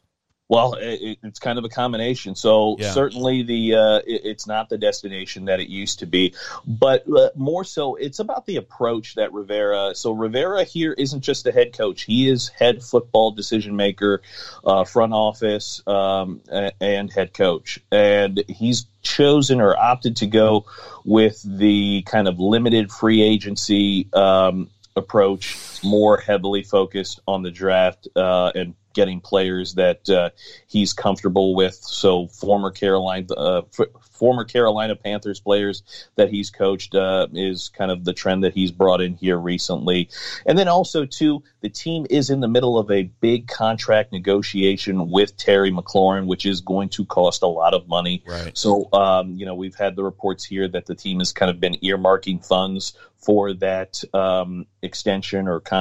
Well, 0.49 0.75
it, 0.75 1.19
it's 1.23 1.39
kind 1.39 1.59
of 1.59 1.65
a 1.65 1.69
combination. 1.69 2.35
So 2.35 2.77
yeah. 2.79 2.91
certainly 2.91 3.43
the 3.43 3.75
uh, 3.75 3.97
it, 4.07 4.21
it's 4.23 4.47
not 4.47 4.69
the 4.69 4.77
destination 4.77 5.45
that 5.45 5.59
it 5.59 5.67
used 5.67 5.99
to 5.99 6.05
be, 6.05 6.33
but 6.65 7.03
uh, 7.09 7.29
more 7.35 7.65
so 7.65 7.95
it's 7.95 8.19
about 8.19 8.45
the 8.45 8.55
approach 8.55 9.15
that 9.15 9.33
Rivera. 9.33 9.93
So 9.93 10.13
Rivera 10.13 10.63
here 10.63 10.93
isn't 10.93 11.21
just 11.21 11.45
a 11.47 11.51
head 11.51 11.73
coach; 11.77 12.03
he 12.03 12.29
is 12.29 12.47
head 12.47 12.81
football 12.81 13.31
decision 13.31 13.75
maker, 13.75 14.21
uh, 14.63 14.85
front 14.85 15.11
office, 15.11 15.81
um, 15.85 16.41
and 16.79 17.11
head 17.11 17.33
coach, 17.33 17.79
and 17.91 18.41
he's 18.47 18.85
chosen 19.01 19.59
or 19.59 19.75
opted 19.75 20.17
to 20.17 20.27
go 20.27 20.65
with 21.03 21.41
the 21.43 22.03
kind 22.03 22.27
of 22.27 22.39
limited 22.39 22.89
free 22.89 23.21
agency 23.21 24.07
um, 24.13 24.69
approach 24.95 25.55
more 25.83 26.17
heavily 26.17 26.63
focused 26.63 27.19
on 27.27 27.43
the 27.43 27.51
draft 27.51 28.07
uh, 28.15 28.51
and 28.55 28.75
getting 28.97 29.21
players 29.21 29.75
that 29.75 30.09
uh, 30.09 30.31
he's 30.65 30.91
comfortable 30.91 31.53
with. 31.53 31.75
So 31.75 32.27
former 32.29 32.71
Carolina, 32.71 33.31
uh, 33.35 33.61
f- 33.79 33.87
former 34.09 34.43
Carolina 34.43 34.95
Panthers 34.95 35.39
players 35.39 35.83
that 36.15 36.31
he's 36.31 36.49
coached 36.49 36.95
uh, 36.95 37.27
is 37.31 37.69
kind 37.69 37.91
of 37.91 38.05
the 38.05 38.13
trend 38.13 38.43
that 38.43 38.55
he's 38.55 38.71
brought 38.71 38.99
in 38.99 39.13
here 39.13 39.37
recently. 39.37 40.09
And 40.47 40.57
then 40.57 40.67
also 40.67 41.05
too, 41.05 41.43
the 41.61 41.69
team 41.69 42.07
is 42.09 42.31
in 42.31 42.39
the 42.39 42.47
middle 42.47 42.79
of 42.79 42.89
a 42.89 43.03
big 43.03 43.47
contract 43.47 44.11
negotiation 44.11 45.11
with 45.11 45.37
Terry 45.37 45.71
McLaurin, 45.71 46.25
which 46.25 46.47
is 46.47 46.59
going 46.59 46.89
to 46.89 47.05
cost 47.05 47.43
a 47.43 47.47
lot 47.47 47.75
of 47.75 47.87
money. 47.87 48.23
Right. 48.25 48.57
So 48.57 48.89
um, 48.93 49.35
you 49.35 49.45
know 49.45 49.53
we've 49.53 49.75
had 49.75 49.95
the 49.95 50.03
reports 50.03 50.43
here 50.43 50.67
that 50.69 50.87
the 50.87 50.95
team 50.95 51.19
has 51.19 51.31
kind 51.31 51.51
of 51.51 51.59
been 51.59 51.75
earmarking 51.83 52.43
funds 52.43 52.93
for 53.17 53.53
that 53.53 54.03
um, 54.13 54.65
extension 54.81 55.47
or 55.47 55.59
contract. 55.59 55.76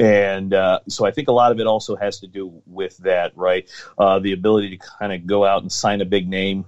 And 0.00 0.54
uh, 0.54 0.80
so 0.88 1.06
I 1.06 1.10
think 1.10 1.28
a 1.28 1.32
lot 1.32 1.52
of 1.52 1.60
it 1.60 1.66
also 1.66 1.96
has 1.96 2.20
to 2.20 2.26
do 2.26 2.62
with 2.66 2.96
that, 2.98 3.36
right? 3.36 3.68
Uh, 3.96 4.18
the 4.18 4.32
ability 4.32 4.76
to 4.76 4.84
kind 4.98 5.12
of 5.12 5.26
go 5.26 5.44
out 5.44 5.62
and 5.62 5.70
sign 5.70 6.00
a 6.00 6.06
big 6.06 6.28
name. 6.28 6.66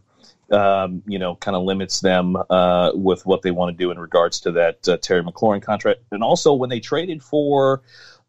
Um, 0.52 1.04
you 1.06 1.20
know, 1.20 1.36
kind 1.36 1.56
of 1.56 1.62
limits 1.62 2.00
them 2.00 2.36
uh, 2.50 2.90
with 2.92 3.24
what 3.24 3.42
they 3.42 3.52
want 3.52 3.76
to 3.76 3.84
do 3.84 3.92
in 3.92 4.00
regards 4.00 4.40
to 4.40 4.52
that 4.52 4.88
uh, 4.88 4.96
Terry 4.96 5.22
McLaurin 5.22 5.62
contract, 5.62 6.00
and 6.10 6.24
also 6.24 6.54
when 6.54 6.68
they 6.70 6.80
traded 6.80 7.22
for 7.22 7.82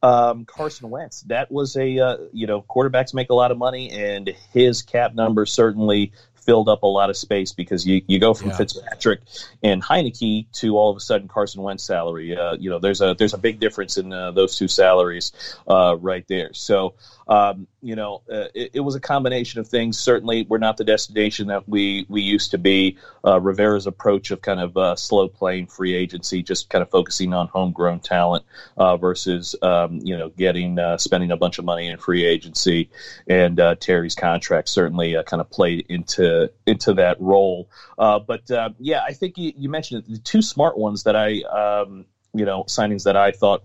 um, 0.03 0.45
Carson 0.45 0.89
Wentz. 0.89 1.21
That 1.23 1.51
was 1.51 1.75
a 1.75 1.99
uh, 1.99 2.17
you 2.33 2.47
know 2.47 2.61
quarterbacks 2.61 3.13
make 3.13 3.29
a 3.29 3.33
lot 3.33 3.51
of 3.51 3.57
money, 3.57 3.91
and 3.91 4.29
his 4.53 4.81
cap 4.81 5.13
number 5.13 5.45
certainly 5.45 6.11
filled 6.41 6.69
up 6.69 6.83
a 6.83 6.87
lot 6.87 7.09
of 7.09 7.17
space 7.17 7.51
because 7.51 7.85
you, 7.85 8.01
you 8.07 8.19
go 8.19 8.33
from 8.33 8.49
yeah. 8.49 8.57
Fitzpatrick 8.57 9.21
and 9.63 9.81
Heinicke 9.81 10.51
to 10.53 10.77
all 10.77 10.89
of 10.89 10.97
a 10.97 10.99
sudden 10.99 11.27
Carson 11.27 11.61
Wentz 11.61 11.83
salary. 11.83 12.35
Uh, 12.35 12.55
you 12.55 12.69
know, 12.69 12.79
there's 12.79 13.01
a 13.01 13.15
there's 13.17 13.33
a 13.33 13.37
big 13.37 13.59
difference 13.59 13.97
in 13.97 14.11
uh, 14.11 14.31
those 14.31 14.55
two 14.57 14.67
salaries 14.67 15.31
uh, 15.67 15.95
right 15.99 16.27
there. 16.27 16.53
So 16.53 16.95
um, 17.31 17.67
you 17.81 17.95
know, 17.95 18.23
uh, 18.29 18.47
it, 18.53 18.71
it, 18.73 18.79
was 18.81 18.95
a 18.95 18.99
combination 18.99 19.61
of 19.61 19.67
things. 19.67 19.97
Certainly, 19.97 20.47
we're 20.49 20.57
not 20.57 20.75
the 20.75 20.83
destination 20.83 21.47
that 21.47 21.67
we 21.67 22.05
we 22.09 22.21
used 22.21 22.51
to 22.51 22.57
be. 22.57 22.97
Uh, 23.25 23.39
Rivera's 23.39 23.87
approach 23.87 24.31
of 24.31 24.41
kind 24.41 24.59
of 24.59 24.75
uh, 24.75 24.95
slow 24.97 25.29
playing 25.29 25.67
free 25.67 25.95
agency, 25.95 26.43
just 26.43 26.69
kind 26.69 26.81
of 26.81 26.89
focusing 26.89 27.33
on 27.33 27.47
homegrown 27.47 28.01
talent 28.01 28.43
versus 28.77 29.55
um, 29.61 30.01
you 30.03 30.17
know 30.17 30.27
getting 30.29 30.77
spending 30.97 31.31
a 31.31 31.37
bunch 31.37 31.57
of 31.57 31.63
money 31.63 31.87
in 31.87 31.97
free 31.97 32.25
agency, 32.25 32.89
and 33.27 33.61
Terry's 33.79 34.15
contract 34.15 34.67
certainly 34.67 35.15
kind 35.25 35.39
of 35.39 35.49
played 35.49 35.85
into 35.87 36.30
into 36.65 36.93
that 36.95 37.19
role. 37.19 37.69
Uh, 37.97 38.19
but 38.19 38.49
uh, 38.51 38.69
yeah, 38.79 39.01
I 39.07 39.13
think 39.13 39.37
you, 39.37 39.53
you, 39.55 39.69
mentioned 39.69 40.03
it. 40.03 40.11
The 40.11 40.19
two 40.19 40.41
smart 40.41 40.77
ones 40.77 41.03
that 41.03 41.15
I 41.15 41.41
um, 41.41 42.05
you 42.33 42.45
know 42.45 42.63
signings 42.63 43.03
that 43.03 43.17
I 43.17 43.31
thought. 43.31 43.63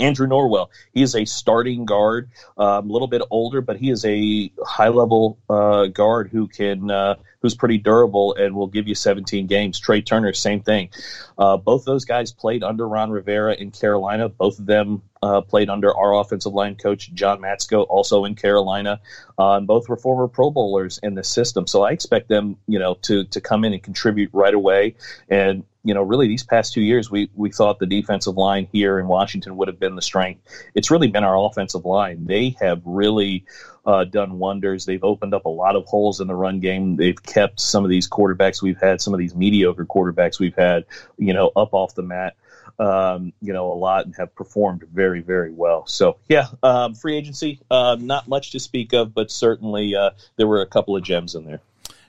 Andrew 0.00 0.28
Norwell, 0.28 0.68
he 0.94 1.02
is 1.02 1.16
a 1.16 1.24
starting 1.24 1.84
guard, 1.84 2.30
um, 2.56 2.88
a 2.88 2.92
little 2.92 3.08
bit 3.08 3.20
older, 3.30 3.60
but 3.60 3.78
he 3.78 3.90
is 3.90 4.04
a 4.04 4.52
high 4.64 4.90
level 4.90 5.40
uh, 5.50 5.86
guard 5.86 6.30
who 6.30 6.46
can 6.46 6.88
uh, 6.88 7.16
who's 7.42 7.56
pretty 7.56 7.78
durable 7.78 8.34
and 8.34 8.54
will 8.54 8.68
give 8.68 8.86
you 8.86 8.94
17 8.94 9.48
games. 9.48 9.80
Trai 9.80 10.04
Turner, 10.04 10.32
same 10.32 10.60
thing. 10.60 10.90
Uh, 11.36 11.56
both 11.56 11.84
those 11.84 12.04
guys 12.04 12.32
played 12.32 12.62
under 12.62 12.86
Ron 12.86 13.10
Rivera 13.10 13.54
in 13.54 13.72
Carolina. 13.72 14.28
Both 14.28 14.60
of 14.60 14.66
them 14.66 15.02
uh, 15.22 15.40
played 15.40 15.68
under 15.68 15.94
our 15.94 16.14
offensive 16.20 16.52
line 16.52 16.76
coach, 16.76 17.12
John 17.12 17.40
Matsko, 17.40 17.86
also 17.88 18.24
in 18.24 18.34
Carolina. 18.34 19.00
Uh, 19.38 19.56
and 19.56 19.66
both 19.66 19.88
were 19.88 19.96
former 19.96 20.28
Pro 20.28 20.50
Bowlers 20.50 20.98
in 21.02 21.14
the 21.14 21.24
system. 21.24 21.66
So 21.66 21.82
I 21.82 21.90
expect 21.92 22.28
them, 22.28 22.56
you 22.66 22.78
know, 22.78 22.94
to, 23.02 23.24
to 23.24 23.40
come 23.40 23.64
in 23.64 23.72
and 23.72 23.82
contribute 23.82 24.30
right 24.32 24.54
away. 24.54 24.96
And, 25.28 25.64
you 25.84 25.94
know, 25.94 26.02
really 26.02 26.26
these 26.26 26.42
past 26.42 26.72
two 26.72 26.82
years, 26.82 27.10
we, 27.10 27.30
we 27.34 27.50
thought 27.50 27.78
the 27.78 27.86
defensive 27.86 28.36
line 28.36 28.68
here 28.72 28.98
in 28.98 29.06
Washington 29.06 29.56
would 29.56 29.68
have 29.68 29.78
been 29.78 29.94
the 29.94 30.02
strength. 30.02 30.40
It's 30.74 30.90
really 30.90 31.08
been 31.08 31.24
our 31.24 31.38
offensive 31.38 31.84
line. 31.84 32.26
They 32.26 32.56
have 32.60 32.82
really 32.84 33.44
uh, 33.86 34.04
done 34.04 34.38
wonders. 34.38 34.84
They've 34.84 35.02
opened 35.04 35.34
up 35.34 35.46
a 35.46 35.50
lot 35.50 35.76
of 35.76 35.86
holes 35.86 36.20
in 36.20 36.26
the 36.26 36.34
run 36.34 36.60
game. 36.60 36.96
They've 36.96 37.22
kept 37.22 37.60
some 37.60 37.84
of 37.84 37.90
these 37.90 38.08
quarterbacks 38.08 38.60
we've 38.60 38.80
had, 38.80 39.00
some 39.00 39.14
of 39.14 39.18
these 39.18 39.34
mediocre 39.34 39.86
quarterbacks 39.86 40.38
we've 40.38 40.56
had, 40.56 40.84
you 41.16 41.32
know, 41.32 41.52
up 41.56 41.72
off 41.72 41.94
the 41.94 42.02
mat. 42.02 42.36
Um, 42.78 43.32
you 43.40 43.52
know, 43.52 43.72
a 43.72 43.74
lot 43.74 44.06
and 44.06 44.14
have 44.16 44.34
performed 44.36 44.84
very, 44.92 45.20
very 45.20 45.50
well. 45.50 45.86
So, 45.86 46.18
yeah, 46.28 46.46
um, 46.62 46.94
free 46.94 47.16
agency, 47.16 47.60
uh, 47.70 47.96
not 47.98 48.28
much 48.28 48.52
to 48.52 48.60
speak 48.60 48.92
of, 48.92 49.12
but 49.12 49.32
certainly 49.32 49.96
uh, 49.96 50.10
there 50.36 50.46
were 50.46 50.62
a 50.62 50.66
couple 50.66 50.96
of 50.96 51.02
gems 51.02 51.34
in 51.34 51.44
there. 51.44 51.60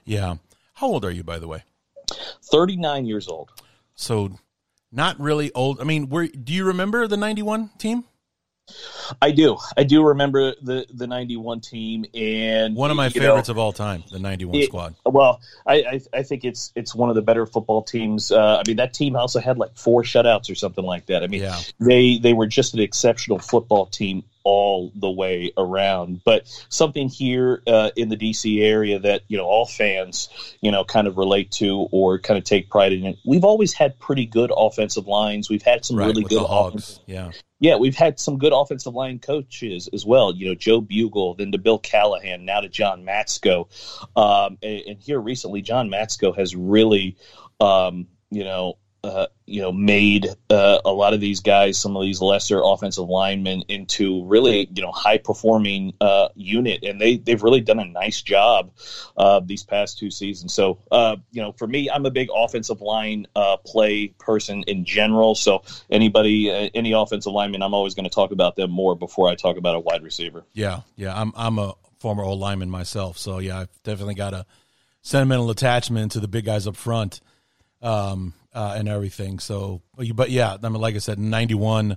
Yeah. 0.04 0.36
How 0.74 0.86
old 0.86 1.04
are 1.04 1.10
you, 1.10 1.24
by 1.24 1.40
the 1.40 1.48
way? 1.48 1.64
39 2.44 3.06
years 3.06 3.26
old. 3.26 3.50
So, 3.94 4.38
not 4.92 5.18
really 5.20 5.52
old. 5.52 5.80
I 5.80 5.84
mean, 5.84 6.08
were, 6.08 6.26
do 6.26 6.52
you 6.52 6.64
remember 6.64 7.06
the 7.06 7.16
91 7.16 7.70
team? 7.78 8.04
I 9.20 9.30
do. 9.30 9.58
I 9.76 9.84
do 9.84 10.02
remember 10.02 10.54
the 10.62 10.86
the 10.92 11.06
'91 11.06 11.60
team, 11.60 12.04
and 12.14 12.76
one 12.76 12.90
of 12.90 12.96
my 12.96 13.08
favorites 13.08 13.48
know, 13.48 13.52
of 13.52 13.58
all 13.58 13.72
time, 13.72 14.04
the 14.10 14.18
'91 14.18 14.56
it, 14.56 14.66
squad. 14.66 14.94
Well, 15.04 15.40
I, 15.66 15.74
I, 15.74 16.00
I 16.18 16.22
think 16.22 16.44
it's 16.44 16.72
it's 16.74 16.94
one 16.94 17.08
of 17.08 17.14
the 17.14 17.22
better 17.22 17.46
football 17.46 17.82
teams. 17.82 18.30
Uh, 18.30 18.58
I 18.58 18.62
mean, 18.68 18.76
that 18.76 18.94
team 18.94 19.16
also 19.16 19.40
had 19.40 19.58
like 19.58 19.76
four 19.76 20.02
shutouts 20.02 20.50
or 20.50 20.54
something 20.54 20.84
like 20.84 21.06
that. 21.06 21.22
I 21.22 21.26
mean, 21.26 21.42
yeah. 21.42 21.58
they 21.78 22.18
they 22.18 22.32
were 22.32 22.46
just 22.46 22.74
an 22.74 22.80
exceptional 22.80 23.38
football 23.38 23.86
team 23.86 24.24
all 24.44 24.92
the 24.94 25.10
way 25.10 25.52
around. 25.56 26.22
But 26.24 26.46
something 26.68 27.08
here 27.08 27.62
uh, 27.66 27.90
in 27.96 28.08
the 28.08 28.16
DC 28.16 28.62
area 28.62 28.98
that 29.00 29.22
you 29.28 29.36
know 29.36 29.44
all 29.44 29.66
fans 29.66 30.28
you 30.60 30.70
know 30.70 30.84
kind 30.84 31.06
of 31.06 31.16
relate 31.16 31.50
to 31.52 31.88
or 31.90 32.18
kind 32.18 32.38
of 32.38 32.44
take 32.44 32.68
pride 32.68 32.92
in. 32.92 33.16
We've 33.24 33.44
always 33.44 33.72
had 33.72 33.98
pretty 33.98 34.26
good 34.26 34.52
offensive 34.56 35.06
lines. 35.06 35.48
We've 35.48 35.62
had 35.62 35.84
some 35.84 35.96
right, 35.96 36.06
really 36.06 36.24
good 36.24 36.46
Hogs. 36.46 37.00
Yeah. 37.06 37.30
Yeah, 37.62 37.76
we've 37.76 37.94
had 37.94 38.18
some 38.18 38.38
good 38.38 38.54
offensive 38.54 38.94
line 38.94 39.18
coaches 39.18 39.88
as 39.92 40.06
well. 40.06 40.34
You 40.34 40.48
know, 40.48 40.54
Joe 40.54 40.80
Bugel, 40.80 41.36
then 41.36 41.52
to 41.52 41.58
Bill 41.58 41.78
Callahan, 41.78 42.46
now 42.46 42.60
to 42.60 42.70
John 42.70 43.04
Matsko. 43.04 43.68
Um, 44.16 44.56
and, 44.62 44.80
and, 44.86 44.98
here 44.98 45.20
recently, 45.20 45.60
John 45.60 45.90
Matsko 45.90 46.34
has 46.38 46.56
really, 46.56 47.18
um, 47.60 48.06
you 48.30 48.44
know, 48.44 48.78
uh, 49.02 49.26
you 49.46 49.62
know, 49.62 49.72
made 49.72 50.28
uh, 50.50 50.78
a 50.84 50.92
lot 50.92 51.14
of 51.14 51.20
these 51.20 51.40
guys, 51.40 51.78
some 51.78 51.96
of 51.96 52.02
these 52.02 52.20
lesser 52.20 52.60
offensive 52.62 53.08
linemen, 53.08 53.62
into 53.68 54.24
really, 54.26 54.68
you 54.74 54.82
know, 54.82 54.92
high 54.92 55.16
performing 55.16 55.94
uh, 56.00 56.28
unit, 56.34 56.84
and 56.84 57.00
they 57.00 57.16
they've 57.16 57.42
really 57.42 57.60
done 57.60 57.78
a 57.78 57.84
nice 57.84 58.20
job 58.20 58.70
uh, 59.16 59.40
these 59.40 59.64
past 59.64 59.98
two 59.98 60.10
seasons. 60.10 60.52
So, 60.52 60.78
uh, 60.90 61.16
you 61.32 61.40
know, 61.40 61.52
for 61.52 61.66
me, 61.66 61.90
I'm 61.90 62.04
a 62.04 62.10
big 62.10 62.28
offensive 62.34 62.80
line 62.80 63.26
uh, 63.34 63.56
play 63.64 64.08
person 64.18 64.64
in 64.64 64.84
general. 64.84 65.34
So, 65.34 65.62
anybody, 65.90 66.50
any 66.74 66.92
offensive 66.92 67.32
lineman, 67.32 67.62
I'm 67.62 67.74
always 67.74 67.94
going 67.94 68.04
to 68.04 68.14
talk 68.14 68.32
about 68.32 68.56
them 68.56 68.70
more 68.70 68.94
before 68.94 69.28
I 69.28 69.34
talk 69.34 69.56
about 69.56 69.76
a 69.76 69.80
wide 69.80 70.02
receiver. 70.02 70.44
Yeah, 70.52 70.80
yeah, 70.96 71.18
I'm 71.18 71.32
I'm 71.36 71.58
a 71.58 71.74
former 71.98 72.22
old 72.22 72.38
lineman 72.38 72.70
myself, 72.70 73.16
so 73.18 73.38
yeah, 73.38 73.60
I've 73.60 73.82
definitely 73.82 74.14
got 74.14 74.34
a 74.34 74.44
sentimental 75.02 75.50
attachment 75.50 76.12
to 76.12 76.20
the 76.20 76.28
big 76.28 76.44
guys 76.44 76.66
up 76.66 76.76
front. 76.76 77.20
Um, 77.82 78.34
uh, 78.52 78.74
and 78.76 78.88
everything. 78.88 79.38
So, 79.38 79.82
but 80.14 80.30
yeah, 80.30 80.56
I 80.62 80.68
mean, 80.68 80.80
like 80.80 80.94
I 80.94 80.98
said, 80.98 81.18
'91 81.18 81.96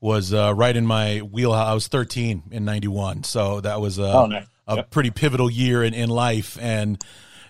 was 0.00 0.32
uh, 0.32 0.52
right 0.54 0.76
in 0.76 0.86
my 0.86 1.18
wheelhouse. 1.20 1.68
I 1.68 1.74
was 1.74 1.88
13 1.88 2.44
in 2.50 2.64
'91, 2.64 3.24
so 3.24 3.60
that 3.60 3.80
was 3.80 3.98
a, 3.98 4.12
oh, 4.12 4.26
nice. 4.26 4.46
a 4.66 4.76
yep. 4.76 4.90
pretty 4.90 5.10
pivotal 5.10 5.50
year 5.50 5.82
in, 5.82 5.94
in 5.94 6.08
life. 6.08 6.58
And 6.60 7.02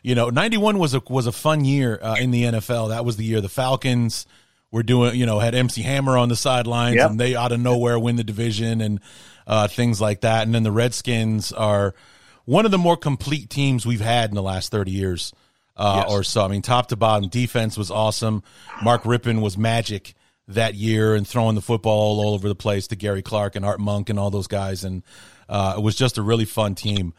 you 0.03 0.15
know, 0.15 0.29
'91 0.31 0.79
was 0.79 0.95
a 0.95 1.03
was 1.09 1.27
a 1.27 1.33
fun 1.33 1.65
year 1.65 1.99
uh, 2.01 2.17
in 2.19 2.31
the 2.31 2.45
NFL. 2.45 2.91
That 2.91 3.05
was 3.05 3.17
the 3.17 3.25
year 3.25 3.41
the 3.41 3.49
Falcons 3.49 4.27
were 4.71 4.83
doing, 4.83 5.15
you 5.15 5.27
know, 5.27 5.39
had 5.39 5.55
MC 5.55 5.83
Hammer 5.83 6.19
on 6.19 6.29
the 6.29 6.37
sidelines, 6.37 6.97
yep. 6.97 7.11
and 7.11 7.21
they 7.21 7.35
out 7.35 7.53
of 7.53 7.61
nowhere 7.61 7.99
win 7.99 8.17
the 8.17 8.25
division 8.25 8.81
and 8.81 9.01
uh, 9.47 9.69
things 9.69 10.01
like 10.01 10.21
that. 10.23 10.45
And 10.45 10.55
then 10.55 10.63
the 10.63 10.73
Redskins 10.73 11.53
are 11.53 11.95
one 12.45 12.65
of 12.65 12.71
the 12.71 12.79
more 12.79 12.97
complete 12.97 13.49
teams 13.49 13.87
we've 13.87 14.01
had 14.01 14.31
in 14.31 14.37
the 14.37 14.43
last 14.43 14.71
30 14.71 14.91
years 14.91 15.33
uh, 15.77 16.05
yes. 16.05 16.13
or 16.13 16.23
so. 16.23 16.45
I 16.45 16.49
mean, 16.49 16.63
top 16.63 16.89
to 16.89 16.97
bottom, 16.97 17.29
defense 17.29 17.77
was 17.77 17.91
awesome. 17.91 18.43
Mark 18.83 19.03
Rypien 19.03 19.41
was 19.41 19.59
magic 19.59 20.15
that 20.49 20.75
year 20.75 21.15
and 21.15 21.27
throwing 21.27 21.55
the 21.55 21.63
football 21.63 22.21
all 22.21 22.35
over 22.35 22.49
the 22.49 22.55
place 22.55 22.87
to 22.89 22.97
Gary 22.97 23.23
Clark 23.23 23.57
and 23.57 23.65
Art 23.65 23.81
Monk 23.81 24.11
and 24.11 24.19
all 24.19 24.31
those 24.31 24.47
guys. 24.47 24.85
And 24.85 25.03
uh, 25.49 25.75
it 25.77 25.81
was 25.81 25.97
just 25.97 26.19
a 26.19 26.23
really 26.23 26.45
fun 26.45 26.75
team 26.75 27.15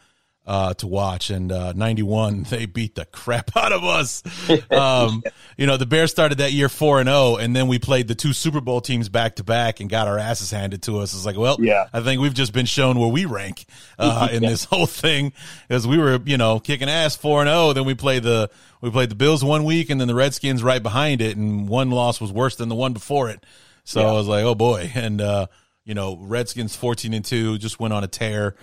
uh, 0.48 0.72
to 0.74 0.86
watch. 0.86 1.28
And 1.28 1.52
uh, 1.52 1.74
91, 1.74 2.42
they 2.50 2.66
beat 2.66 2.94
the 2.94 3.04
crap 3.04 3.56
out 3.56 3.72
of 3.72 3.84
us. 3.84 4.22
Um, 4.70 5.22
you 5.56 5.66
know, 5.66 5.76
the 5.76 5.86
Bears 5.86 6.10
started 6.10 6.38
that 6.38 6.52
year 6.52 6.68
4 6.68 7.00
and 7.00 7.08
0, 7.08 7.36
and 7.36 7.54
then 7.54 7.68
we 7.68 7.78
played 7.78 8.08
the 8.08 8.14
two 8.14 8.32
Super 8.32 8.60
Bowl 8.60 8.80
teams 8.80 9.08
back 9.08 9.36
to 9.36 9.44
back 9.44 9.80
and 9.80 9.90
got 9.90 10.08
our 10.08 10.18
asses 10.18 10.50
handed 10.50 10.82
to 10.84 10.98
us. 10.98 11.12
It's 11.12 11.26
like, 11.26 11.36
well, 11.36 11.58
yeah. 11.60 11.88
I 11.92 12.00
think 12.00 12.20
we've 12.20 12.34
just 12.34 12.52
been 12.52 12.66
shown 12.66 12.98
where 12.98 13.10
we 13.10 13.26
rank 13.26 13.66
uh, 13.98 14.28
in 14.32 14.42
this 14.42 14.64
whole 14.64 14.86
thing 14.86 15.32
because 15.68 15.86
we 15.86 15.98
were, 15.98 16.18
you 16.24 16.38
know, 16.38 16.58
kicking 16.58 16.88
ass 16.88 17.14
4 17.14 17.42
and 17.42 17.48
0. 17.48 17.74
Then 17.74 17.84
we 17.84 17.94
played 17.94 18.22
the. 18.24 18.50
We 18.80 18.92
played 18.92 19.10
the 19.10 19.16
Bills 19.16 19.42
one 19.42 19.64
week 19.64 19.90
and 19.90 20.00
then 20.00 20.06
the 20.06 20.14
Redskins 20.14 20.62
right 20.62 20.80
behind 20.80 21.20
it, 21.20 21.36
and 21.36 21.68
one 21.68 21.90
loss 21.90 22.20
was 22.20 22.30
worse 22.30 22.54
than 22.54 22.68
the 22.68 22.76
one 22.76 22.92
before 22.92 23.28
it. 23.28 23.44
So 23.82 24.00
yeah. 24.00 24.06
I 24.06 24.12
was 24.12 24.28
like, 24.28 24.44
oh 24.44 24.54
boy. 24.54 24.92
And, 24.94 25.20
uh, 25.20 25.48
you 25.84 25.94
know, 25.94 26.16
Redskins 26.16 26.76
14 26.76 27.12
and 27.12 27.24
2 27.24 27.58
just 27.58 27.80
went 27.80 27.92
on 27.92 28.04
a 28.04 28.06
tear 28.06 28.54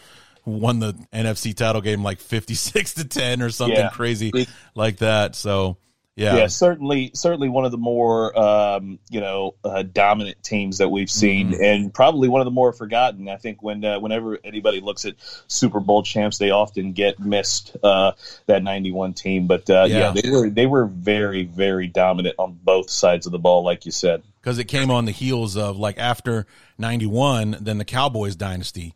won 0.45 0.79
the 0.79 0.93
NFC 1.13 1.55
title 1.55 1.81
game 1.81 2.03
like 2.03 2.19
56 2.19 2.93
to 2.95 3.05
10 3.05 3.41
or 3.41 3.49
something 3.49 3.77
yeah. 3.77 3.89
crazy 3.89 4.47
like 4.75 4.97
that. 4.97 5.35
So 5.35 5.77
Yeah. 6.15 6.37
yeah, 6.37 6.47
certainly, 6.47 7.11
certainly 7.13 7.49
one 7.49 7.65
of 7.65 7.71
the 7.71 7.77
more 7.77 8.37
um, 8.39 8.99
you 9.09 9.19
know 9.19 9.55
uh, 9.65 9.83
dominant 9.83 10.41
teams 10.43 10.77
that 10.77 10.87
we've 10.89 11.09
seen, 11.11 11.51
Mhm. 11.51 11.63
and 11.63 11.93
probably 11.93 12.29
one 12.29 12.39
of 12.41 12.45
the 12.45 12.51
more 12.51 12.71
forgotten. 12.71 13.27
I 13.27 13.35
think 13.35 13.61
when 13.61 13.83
uh, 13.83 13.99
whenever 13.99 14.37
anybody 14.45 14.79
looks 14.79 15.03
at 15.03 15.15
Super 15.47 15.79
Bowl 15.81 16.03
champs, 16.03 16.37
they 16.37 16.51
often 16.51 16.93
get 16.93 17.19
missed 17.19 17.75
uh, 17.83 18.13
that 18.45 18.63
'91 18.63 19.13
team. 19.13 19.45
But 19.47 19.69
uh, 19.69 19.87
yeah. 19.89 20.13
Yeah. 20.13 20.21
they 20.21 20.29
were 20.29 20.49
they 20.49 20.65
were 20.67 20.85
very 20.85 21.43
very 21.43 21.87
dominant 21.87 22.35
on 22.39 22.57
both 22.63 22.89
sides 22.89 23.25
of 23.25 23.33
the 23.33 23.39
ball, 23.39 23.63
like 23.63 23.85
you 23.85 23.91
said. 23.91 24.23
because 24.41 24.57
it 24.59 24.65
came 24.65 24.89
on 24.91 25.03
the 25.05 25.11
heels 25.11 25.57
of 25.57 25.77
like 25.77 25.97
after 25.97 26.45
91 26.77 27.57
then 27.61 27.77
the 27.79 27.85
cowboys 27.85 28.35
dynasty 28.35 28.93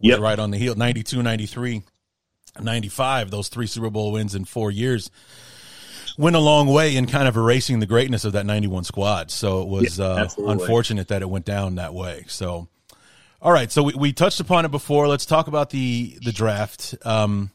was 0.00 0.10
Yep. 0.10 0.20
right 0.20 0.38
on 0.38 0.50
the 0.50 0.58
heel 0.58 0.74
92 0.74 1.22
93 1.22 1.82
95 2.60 3.30
those 3.30 3.48
three 3.48 3.66
super 3.66 3.90
bowl 3.90 4.12
wins 4.12 4.34
in 4.34 4.44
four 4.44 4.70
years 4.70 5.10
went 6.18 6.34
a 6.36 6.40
long 6.40 6.66
way 6.68 6.96
in 6.96 7.06
kind 7.06 7.28
of 7.28 7.36
erasing 7.36 7.78
the 7.80 7.86
greatness 7.86 8.24
of 8.24 8.32
that 8.32 8.46
91 8.46 8.84
squad. 8.84 9.30
So 9.30 9.60
it 9.62 9.68
was 9.68 9.98
Yeah, 9.98 10.04
uh, 10.06 10.28
unfortunate 10.38 11.08
that 11.08 11.20
it 11.20 11.28
went 11.28 11.44
down 11.44 11.74
that 11.74 11.92
way. 11.92 12.24
So 12.28 12.68
all 13.42 13.52
right. 13.52 13.70
So 13.70 13.82
we, 13.82 13.92
we 13.94 14.12
touched 14.14 14.40
upon 14.40 14.64
it 14.64 14.70
before. 14.70 15.08
Let's 15.08 15.26
talk 15.26 15.46
about 15.46 15.70
the 15.70 16.18
the 16.22 16.32
draft. 16.32 16.94
Um 17.04 17.50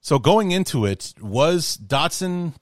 so 0.00 0.18
going 0.18 0.50
into 0.52 0.86
it 0.86 1.14
was 1.20 1.76
dotson 1.76 2.54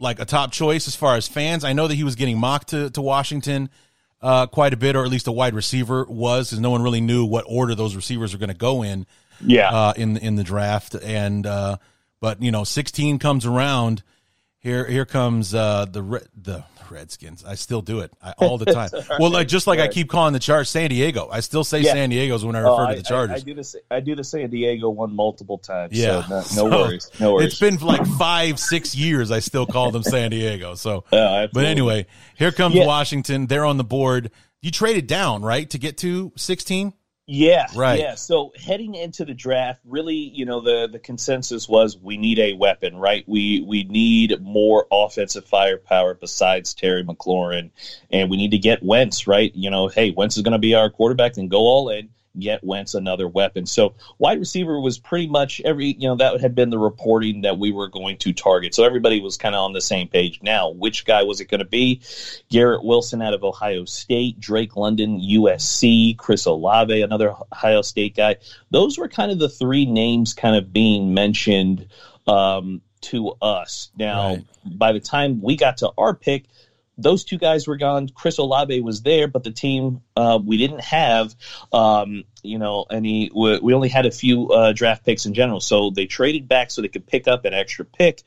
like 0.00 0.18
a 0.20 0.24
top 0.24 0.50
choice 0.52 0.88
as 0.88 0.96
far 0.96 1.16
as 1.16 1.28
fans. 1.28 1.64
I 1.64 1.72
know 1.74 1.86
that 1.86 1.94
he 1.94 2.04
was 2.04 2.14
getting 2.14 2.38
mocked 2.38 2.68
to, 2.68 2.90
to 2.90 3.02
Washington 3.02 3.68
uh, 4.24 4.46
quite 4.46 4.72
a 4.72 4.76
bit, 4.76 4.96
or 4.96 5.04
at 5.04 5.10
least 5.10 5.26
a 5.26 5.32
wide 5.32 5.54
receiver 5.54 6.04
was, 6.08 6.48
because 6.48 6.60
no 6.60 6.70
one 6.70 6.82
really 6.82 7.02
knew 7.02 7.26
what 7.26 7.44
order 7.46 7.74
those 7.74 7.94
receivers 7.94 8.32
were 8.32 8.38
going 8.38 8.48
to 8.48 8.56
go 8.56 8.82
in 8.82 9.06
Yeah, 9.40 9.68
uh, 9.68 9.92
in 9.96 10.16
in 10.16 10.36
the 10.36 10.44
draft. 10.44 10.94
And 10.94 11.46
uh, 11.46 11.76
but 12.20 12.42
you 12.42 12.50
know, 12.50 12.64
sixteen 12.64 13.18
comes 13.18 13.44
around. 13.44 14.02
Here 14.60 14.86
here 14.86 15.04
comes 15.04 15.54
uh, 15.54 15.84
the 15.84 16.26
the 16.34 16.64
Redskins. 16.90 17.44
I 17.44 17.54
still 17.54 17.80
do 17.82 18.00
it 18.00 18.12
I, 18.22 18.32
all 18.38 18.58
the 18.58 18.64
time. 18.72 18.90
well, 19.18 19.30
like 19.30 19.48
just 19.48 19.66
like 19.66 19.78
I 19.80 19.88
keep 19.88 20.08
calling 20.08 20.32
the 20.32 20.38
Chargers 20.38 20.70
San 20.70 20.90
Diego. 20.90 21.28
I 21.30 21.40
still 21.40 21.64
say 21.64 21.80
Yeah. 21.80 21.92
San 21.92 22.10
Diego's 22.10 22.44
when 22.44 22.56
I 22.56 22.62
Oh, 22.62 22.72
refer 22.72 22.84
I, 22.86 22.94
to 22.94 23.02
the 23.02 23.06
I, 23.06 23.10
Chargers. 23.10 23.36
I 23.36 23.44
do 23.44 23.54
the 23.54 23.80
I 23.90 24.00
do 24.00 24.14
the 24.16 24.24
San 24.24 24.50
Diego 24.50 24.90
one 24.90 25.14
multiple 25.14 25.58
times. 25.58 25.92
Yeah. 25.98 26.22
so 26.24 26.28
no, 26.28 26.36
no 26.36 26.42
So, 26.42 26.64
worries, 26.70 27.10
no 27.20 27.34
worries. 27.34 27.46
It's 27.48 27.58
been 27.60 27.76
like 27.78 28.06
five, 28.18 28.58
six 28.58 28.94
years. 28.94 29.30
I 29.30 29.38
still 29.40 29.66
call 29.66 29.90
them 29.90 30.02
San 30.02 30.30
Diego. 30.30 30.74
So, 30.74 31.04
oh, 31.12 31.16
Yeah, 31.16 31.46
but 31.52 31.64
anyway, 31.64 32.06
here 32.36 32.52
comes 32.52 32.74
Yeah. 32.74 32.86
Washington. 32.86 33.46
They're 33.46 33.64
on 33.64 33.76
the 33.76 33.84
board. 33.84 34.30
You 34.62 34.70
traded 34.70 35.06
down, 35.06 35.42
right, 35.42 35.68
to 35.70 35.78
get 35.78 35.98
to 35.98 36.32
16? 36.36 36.94
Yeah, 37.26 37.66
Right. 37.74 38.00
Yeah. 38.00 38.16
So 38.16 38.52
heading 38.54 38.94
into 38.94 39.24
the 39.24 39.32
draft, 39.32 39.80
really, 39.86 40.14
you 40.14 40.44
know, 40.44 40.60
the 40.60 40.88
the 40.92 40.98
consensus 40.98 41.66
was 41.66 41.96
we 41.96 42.18
need 42.18 42.38
a 42.38 42.52
weapon, 42.52 42.96
right? 42.96 43.24
We 43.26 43.62
we 43.62 43.84
need 43.84 44.42
more 44.42 44.86
offensive 44.92 45.46
firepower 45.46 46.14
besides 46.14 46.74
Terry 46.74 47.02
McLaurin, 47.02 47.70
and 48.10 48.28
we 48.28 48.36
need 48.36 48.50
to 48.50 48.58
get 48.58 48.82
Wentz, 48.82 49.26
right? 49.26 49.54
You 49.54 49.70
know, 49.70 49.88
hey, 49.88 50.10
Wentz 50.10 50.36
is 50.36 50.42
going 50.42 50.52
to 50.52 50.58
be 50.58 50.74
our 50.74 50.90
quarterback, 50.90 51.34
then 51.34 51.48
go 51.48 51.60
all 51.60 51.88
in. 51.88 52.10
Get 52.38 52.64
Wentz 52.64 52.94
another 52.94 53.28
weapon. 53.28 53.64
So 53.66 53.94
wide 54.18 54.40
receiver 54.40 54.80
was 54.80 54.98
pretty 54.98 55.28
much 55.28 55.60
every 55.64 55.92
you 55.92 56.08
know 56.08 56.16
that 56.16 56.40
had 56.40 56.54
been 56.54 56.70
the 56.70 56.78
reporting 56.78 57.42
that 57.42 57.58
we 57.58 57.70
were 57.70 57.88
going 57.88 58.16
to 58.18 58.32
target. 58.32 58.74
So 58.74 58.82
everybody 58.82 59.20
was 59.20 59.36
kind 59.36 59.54
of 59.54 59.60
on 59.60 59.72
the 59.72 59.80
same 59.80 60.08
page. 60.08 60.40
Now, 60.42 60.70
which 60.70 61.04
guy 61.04 61.22
was 61.22 61.40
it 61.40 61.44
going 61.46 61.60
to 61.60 61.64
be? 61.64 62.00
Garrett 62.48 62.82
Wilson 62.84 63.22
out 63.22 63.34
of 63.34 63.44
Ohio 63.44 63.84
State, 63.84 64.40
Drake 64.40 64.76
London, 64.76 65.20
USC, 65.20 66.16
Chris 66.16 66.44
Olave, 66.46 67.00
another 67.02 67.34
Ohio 67.52 67.82
State 67.82 68.16
guy. 68.16 68.36
Those 68.70 68.98
were 68.98 69.08
kind 69.08 69.30
of 69.30 69.38
the 69.38 69.48
three 69.48 69.86
names 69.86 70.34
kind 70.34 70.56
of 70.56 70.72
being 70.72 71.14
mentioned 71.14 71.86
um, 72.26 72.80
to 73.02 73.34
us. 73.42 73.90
Now, 73.96 74.28
Right. 74.34 74.44
by 74.64 74.92
the 74.92 75.00
time 75.00 75.40
we 75.40 75.56
got 75.56 75.76
to 75.78 75.92
our 75.96 76.14
pick, 76.14 76.46
those 76.96 77.24
two 77.24 77.38
guys 77.38 77.66
were 77.66 77.76
gone. 77.76 78.08
Chris 78.08 78.38
Olave 78.38 78.80
was 78.80 79.02
there, 79.02 79.26
but 79.28 79.42
the 79.44 79.50
team 79.50 80.00
uh, 80.16 80.38
we 80.44 80.56
didn't 80.56 80.82
have, 80.82 81.34
um, 81.72 82.22
you 82.42 82.58
know, 82.58 82.86
any. 82.88 83.30
We, 83.34 83.58
we 83.58 83.74
only 83.74 83.88
had 83.88 84.06
a 84.06 84.12
few 84.12 84.48
uh, 84.50 84.72
draft 84.72 85.04
picks 85.04 85.26
in 85.26 85.34
general, 85.34 85.60
so 85.60 85.90
they 85.90 86.06
traded 86.06 86.46
back 86.46 86.70
so 86.70 86.82
they 86.82 86.88
could 86.88 87.06
pick 87.06 87.26
up 87.26 87.44
an 87.44 87.52
extra 87.52 87.84
pick, 87.84 88.22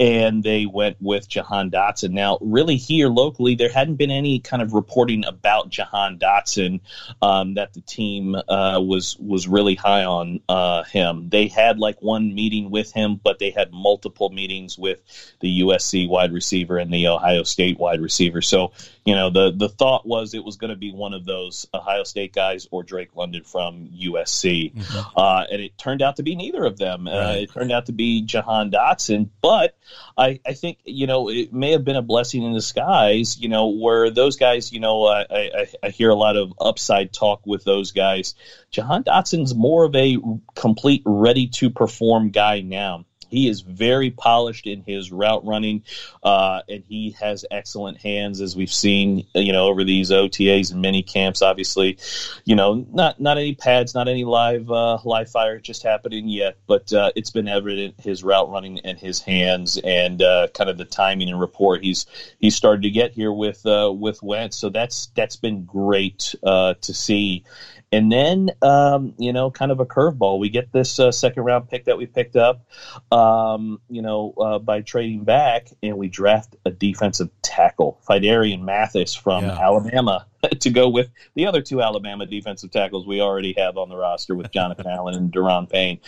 and 0.00 0.42
they 0.42 0.66
went 0.66 0.96
with 1.00 1.28
Jahan 1.28 1.70
Dotson. 1.70 2.10
Now, 2.10 2.38
really, 2.40 2.74
here 2.74 3.08
locally, 3.08 3.54
there 3.54 3.68
hadn't 3.68 3.96
been 3.96 4.10
any 4.10 4.40
kind 4.40 4.62
of 4.62 4.72
reporting 4.72 5.24
about 5.24 5.68
Jahan 5.70 6.18
Dotson 6.18 6.80
um, 7.22 7.54
that 7.54 7.72
the 7.72 7.82
team 7.82 8.34
uh, 8.34 8.80
was 8.80 9.16
was 9.20 9.46
really 9.46 9.76
high 9.76 10.04
on 10.04 10.40
uh, 10.48 10.82
him. 10.84 11.28
They 11.28 11.46
had 11.46 11.78
like 11.78 12.02
one 12.02 12.34
meeting 12.34 12.70
with 12.70 12.90
him, 12.90 13.20
but 13.22 13.38
they 13.38 13.50
had 13.50 13.72
multiple 13.72 14.30
meetings 14.30 14.76
with 14.76 15.00
the 15.38 15.60
USC 15.60 16.08
wide 16.08 16.32
receiver 16.32 16.78
and 16.78 16.92
the 16.92 17.06
Ohio 17.06 17.44
State 17.44 17.78
wide 17.78 18.00
receiver. 18.00 18.42
So 18.42 18.72
you 19.08 19.14
know 19.14 19.30
the 19.30 19.50
the 19.56 19.70
thought 19.70 20.06
was 20.06 20.34
it 20.34 20.44
was 20.44 20.58
going 20.58 20.68
to 20.68 20.76
be 20.76 20.92
one 20.92 21.14
of 21.14 21.24
those 21.24 21.66
Ohio 21.72 22.04
State 22.04 22.34
guys 22.34 22.68
or 22.70 22.82
Drake 22.82 23.16
London 23.16 23.42
from 23.42 23.88
USC, 23.88 24.70
uh, 25.16 25.46
and 25.50 25.62
it 25.62 25.78
turned 25.78 26.02
out 26.02 26.16
to 26.16 26.22
be 26.22 26.36
neither 26.36 26.62
of 26.62 26.76
them. 26.76 27.08
Uh, 27.08 27.36
it 27.36 27.50
turned 27.50 27.72
out 27.72 27.86
to 27.86 27.92
be 27.92 28.20
Jahan 28.20 28.70
Dotson, 28.70 29.30
but 29.40 29.78
I, 30.18 30.40
I 30.44 30.52
think 30.52 30.80
you 30.84 31.06
know 31.06 31.30
it 31.30 31.54
may 31.54 31.72
have 31.72 31.86
been 31.86 31.96
a 31.96 32.02
blessing 32.02 32.42
in 32.42 32.52
disguise. 32.52 33.38
You 33.40 33.48
know 33.48 33.68
where 33.68 34.10
those 34.10 34.36
guys, 34.36 34.74
you 34.74 34.80
know, 34.80 35.06
I, 35.06 35.24
I, 35.30 35.66
I 35.84 35.88
hear 35.88 36.10
a 36.10 36.14
lot 36.14 36.36
of 36.36 36.52
upside 36.60 37.10
talk 37.10 37.46
with 37.46 37.64
those 37.64 37.92
guys. 37.92 38.34
Jahan 38.70 39.04
Dotson's 39.04 39.54
more 39.54 39.84
of 39.84 39.96
a 39.96 40.18
complete 40.54 41.00
ready 41.06 41.46
to 41.46 41.70
perform 41.70 42.28
guy 42.28 42.60
now. 42.60 43.06
He 43.28 43.48
is 43.48 43.60
very 43.60 44.10
polished 44.10 44.66
in 44.66 44.82
his 44.86 45.12
route 45.12 45.44
running, 45.46 45.82
uh, 46.22 46.60
and 46.68 46.84
he 46.88 47.16
has 47.20 47.44
excellent 47.50 47.98
hands, 47.98 48.40
as 48.40 48.56
we've 48.56 48.72
seen, 48.72 49.26
you 49.34 49.52
know, 49.52 49.66
over 49.66 49.84
these 49.84 50.10
OTAs 50.10 50.72
and 50.72 50.80
mini 50.80 51.02
camps. 51.02 51.42
Obviously, 51.42 51.98
you 52.44 52.56
know, 52.56 52.86
not 52.92 53.20
not 53.20 53.38
any 53.38 53.54
pads, 53.54 53.94
not 53.94 54.08
any 54.08 54.24
live 54.24 54.70
uh, 54.70 54.98
live 55.04 55.30
fire 55.30 55.58
just 55.58 55.82
happening 55.82 56.28
yet, 56.28 56.58
but 56.66 56.92
uh, 56.92 57.10
it's 57.16 57.30
been 57.30 57.48
evident 57.48 57.94
his 58.00 58.22
route 58.22 58.50
running 58.50 58.80
and 58.80 58.98
his 58.98 59.20
hands 59.20 59.78
and 59.78 60.22
uh, 60.22 60.48
kind 60.54 60.70
of 60.70 60.78
the 60.78 60.84
timing 60.84 61.28
and 61.28 61.40
rapport 61.40 61.78
he's 61.78 62.06
he's 62.38 62.56
started 62.56 62.82
to 62.82 62.90
get 62.90 63.12
here 63.12 63.32
with 63.32 63.64
uh, 63.66 63.92
with 63.94 64.22
Wentz. 64.22 64.56
So 64.56 64.68
that's 64.68 65.06
that's 65.14 65.36
been 65.36 65.64
great 65.64 66.34
uh, 66.42 66.74
to 66.80 66.94
see. 66.94 67.44
And 67.90 68.12
then, 68.12 68.50
um, 68.60 69.14
you 69.18 69.32
know, 69.32 69.50
kind 69.50 69.70
of 69.72 69.80
a 69.80 69.86
curveball. 69.86 70.38
We 70.38 70.50
get 70.50 70.72
this 70.72 70.98
uh, 70.98 71.10
second 71.10 71.44
round 71.44 71.70
pick 71.70 71.86
that 71.86 71.96
we 71.96 72.06
picked 72.06 72.36
up, 72.36 72.66
um, 73.10 73.80
you 73.88 74.02
know, 74.02 74.34
uh, 74.38 74.58
by 74.58 74.82
trading 74.82 75.24
back, 75.24 75.68
and 75.82 75.96
we 75.96 76.08
draft 76.08 76.54
a 76.66 76.70
defensive 76.70 77.30
tackle, 77.40 77.98
Phidarian 78.06 78.60
Mathis 78.60 79.14
from 79.14 79.44
Yeah. 79.44 79.58
Alabama, 79.58 80.26
to 80.60 80.70
go 80.70 80.88
with 80.88 81.10
the 81.34 81.46
other 81.46 81.62
two 81.62 81.82
Alabama 81.82 82.26
defensive 82.26 82.70
tackles 82.70 83.06
we 83.06 83.20
already 83.20 83.54
have 83.56 83.76
on 83.76 83.88
the 83.88 83.96
roster 83.96 84.34
with 84.34 84.50
Jonathan 84.50 84.86
Allen 84.90 85.14
and 85.14 85.32
Daron 85.32 85.68
Payne. 85.68 86.00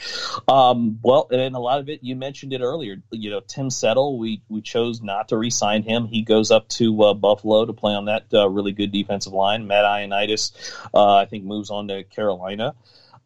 Um, 0.46 0.98
well, 1.02 1.28
and 1.30 1.54
a 1.54 1.58
lot 1.58 1.80
of 1.80 1.88
it, 1.88 2.00
you 2.02 2.16
mentioned 2.16 2.52
it 2.52 2.60
earlier. 2.60 2.96
You 3.10 3.30
know, 3.30 3.40
Tim 3.40 3.70
Settle, 3.70 4.18
we 4.18 4.42
we 4.48 4.60
chose 4.60 5.02
not 5.02 5.28
to 5.28 5.36
re-sign 5.36 5.82
him. 5.82 6.06
He 6.06 6.22
goes 6.22 6.50
up 6.50 6.68
to 6.70 7.02
uh, 7.02 7.14
Buffalo 7.14 7.64
to 7.66 7.72
play 7.72 7.94
on 7.94 8.06
that 8.06 8.26
uh, 8.32 8.48
really 8.48 8.72
good 8.72 8.92
defensive 8.92 9.32
line. 9.32 9.66
Matt 9.66 9.84
Ioannidis, 9.84 10.52
uh, 10.94 11.16
I 11.16 11.26
think, 11.26 11.44
moves 11.44 11.70
on 11.70 11.88
to 11.88 12.04
Carolina. 12.04 12.74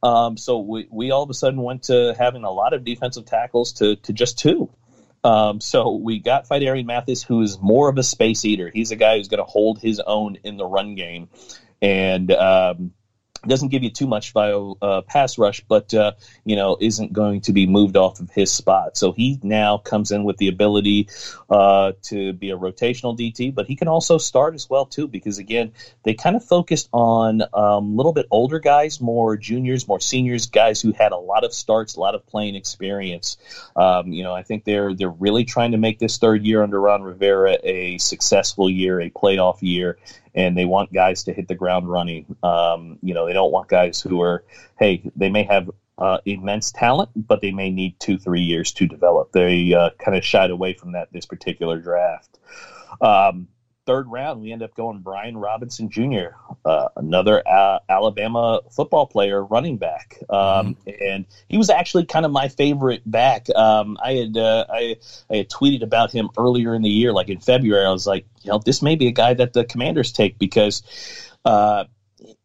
Um, 0.02 0.36
so 0.36 0.58
we, 0.58 0.86
we 0.90 1.10
all 1.12 1.22
of 1.22 1.30
a 1.30 1.34
sudden 1.34 1.62
went 1.62 1.84
to 1.84 2.14
having 2.18 2.44
a 2.44 2.50
lot 2.50 2.74
of 2.74 2.84
defensive 2.84 3.24
tackles 3.24 3.72
to, 3.74 3.96
to 3.96 4.12
just 4.12 4.38
two. 4.38 4.70
Um, 5.24 5.60
so 5.60 5.92
we 5.92 6.18
got 6.18 6.46
Phidarian 6.46 6.84
Mathis, 6.84 7.22
who 7.22 7.40
is 7.40 7.58
more 7.58 7.88
of 7.88 7.96
a 7.96 8.02
space 8.02 8.44
eater. 8.44 8.70
He's 8.72 8.90
a 8.90 8.96
guy 8.96 9.16
who's 9.16 9.28
going 9.28 9.38
to 9.38 9.50
hold 9.50 9.78
his 9.80 9.98
own 10.00 10.36
in 10.44 10.58
the 10.58 10.66
run 10.66 10.94
game, 10.94 11.30
and 11.80 12.30
um, 12.30 12.92
doesn't 13.46 13.68
give 13.68 13.82
you 13.82 13.90
too 13.90 14.06
much 14.06 14.32
bio 14.32 14.76
uh, 14.80 15.02
pass 15.02 15.38
rush, 15.38 15.60
but 15.68 15.92
uh, 15.94 16.12
you 16.44 16.56
know 16.56 16.76
isn't 16.80 17.12
going 17.12 17.40
to 17.42 17.52
be 17.52 17.66
moved 17.66 17.96
off 17.96 18.20
of 18.20 18.30
his 18.30 18.52
spot. 18.52 18.96
So 18.96 19.12
he 19.12 19.38
now 19.42 19.78
comes 19.78 20.10
in 20.10 20.24
with 20.24 20.36
the 20.38 20.48
ability 20.48 21.08
uh, 21.50 21.92
to 22.04 22.32
be 22.32 22.50
a 22.50 22.56
rotational 22.56 23.18
DT, 23.18 23.54
but 23.54 23.66
he 23.66 23.76
can 23.76 23.88
also 23.88 24.18
start 24.18 24.54
as 24.54 24.68
well 24.68 24.86
too. 24.86 25.08
Because 25.08 25.38
again, 25.38 25.72
they 26.02 26.14
kind 26.14 26.36
of 26.36 26.44
focused 26.44 26.88
on 26.92 27.42
a 27.42 27.58
um, 27.58 27.96
little 27.96 28.12
bit 28.12 28.26
older 28.30 28.58
guys, 28.58 29.00
more 29.00 29.36
juniors, 29.36 29.88
more 29.88 30.00
seniors, 30.00 30.46
guys 30.46 30.80
who 30.80 30.92
had 30.92 31.12
a 31.12 31.16
lot 31.16 31.44
of 31.44 31.52
starts, 31.52 31.96
a 31.96 32.00
lot 32.00 32.14
of 32.14 32.26
playing 32.26 32.54
experience. 32.54 33.36
Um, 33.76 34.12
you 34.12 34.22
know, 34.22 34.34
I 34.34 34.42
think 34.42 34.64
they're 34.64 34.94
they're 34.94 35.08
really 35.08 35.44
trying 35.44 35.72
to 35.72 35.78
make 35.78 35.98
this 35.98 36.18
third 36.18 36.44
year 36.44 36.62
under 36.62 36.80
Ron 36.80 37.02
Rivera 37.02 37.56
a 37.62 37.98
successful 37.98 38.68
year, 38.70 39.00
a 39.00 39.10
playoff 39.10 39.58
year, 39.60 39.98
and 40.34 40.56
they 40.56 40.64
want 40.64 40.92
guys 40.92 41.24
to 41.24 41.32
hit 41.32 41.48
the 41.48 41.54
ground 41.54 41.88
running. 41.88 42.36
Um, 42.42 42.98
you 43.02 43.14
know, 43.14 43.26
they 43.26 43.32
don't 43.32 43.52
want 43.52 43.68
guys 43.68 44.00
who 44.00 44.20
are, 44.22 44.44
hey, 44.78 45.02
they 45.16 45.30
may 45.30 45.44
have 45.44 45.70
uh, 45.98 46.18
immense 46.24 46.72
talent, 46.72 47.10
but 47.14 47.40
they 47.40 47.52
may 47.52 47.70
need 47.70 47.98
two, 48.00 48.18
three 48.18 48.40
years 48.40 48.72
to 48.72 48.86
develop. 48.86 49.32
They 49.32 49.72
uh, 49.72 49.90
kind 49.98 50.16
of 50.16 50.24
shied 50.24 50.50
away 50.50 50.74
from 50.74 50.92
that 50.92 51.12
this 51.12 51.26
particular 51.26 51.78
draft. 51.78 52.38
Um, 53.00 53.48
third 53.86 54.10
round, 54.10 54.40
we 54.40 54.52
end 54.52 54.62
up 54.62 54.74
going 54.74 54.98
Brian 54.98 55.36
Robinson 55.36 55.90
Jr., 55.90 56.36
uh, 56.64 56.88
another 56.96 57.46
uh, 57.46 57.78
Alabama 57.88 58.60
football 58.70 59.06
player, 59.06 59.44
running 59.44 59.76
back, 59.76 60.18
um, 60.30 60.76
mm-hmm. 60.86 60.90
and 61.02 61.26
he 61.48 61.58
was 61.58 61.70
actually 61.70 62.04
kind 62.04 62.24
of 62.24 62.32
my 62.32 62.48
favorite 62.48 63.02
back. 63.04 63.48
Um, 63.54 63.98
I 64.02 64.12
had 64.14 64.36
uh, 64.36 64.66
I, 64.68 64.96
I 65.30 65.36
had 65.36 65.48
tweeted 65.48 65.82
about 65.82 66.12
him 66.12 66.30
earlier 66.38 66.74
in 66.74 66.82
the 66.82 66.90
year, 66.90 67.12
like 67.12 67.28
in 67.28 67.40
February. 67.40 67.86
I 67.86 67.90
was 67.90 68.06
like, 68.06 68.26
you 68.42 68.50
know, 68.50 68.60
this 68.64 68.82
may 68.82 68.96
be 68.96 69.08
a 69.08 69.12
guy 69.12 69.34
that 69.34 69.52
the 69.52 69.64
Commanders 69.64 70.12
take 70.12 70.38
because 70.38 70.82
uh, 71.44 71.84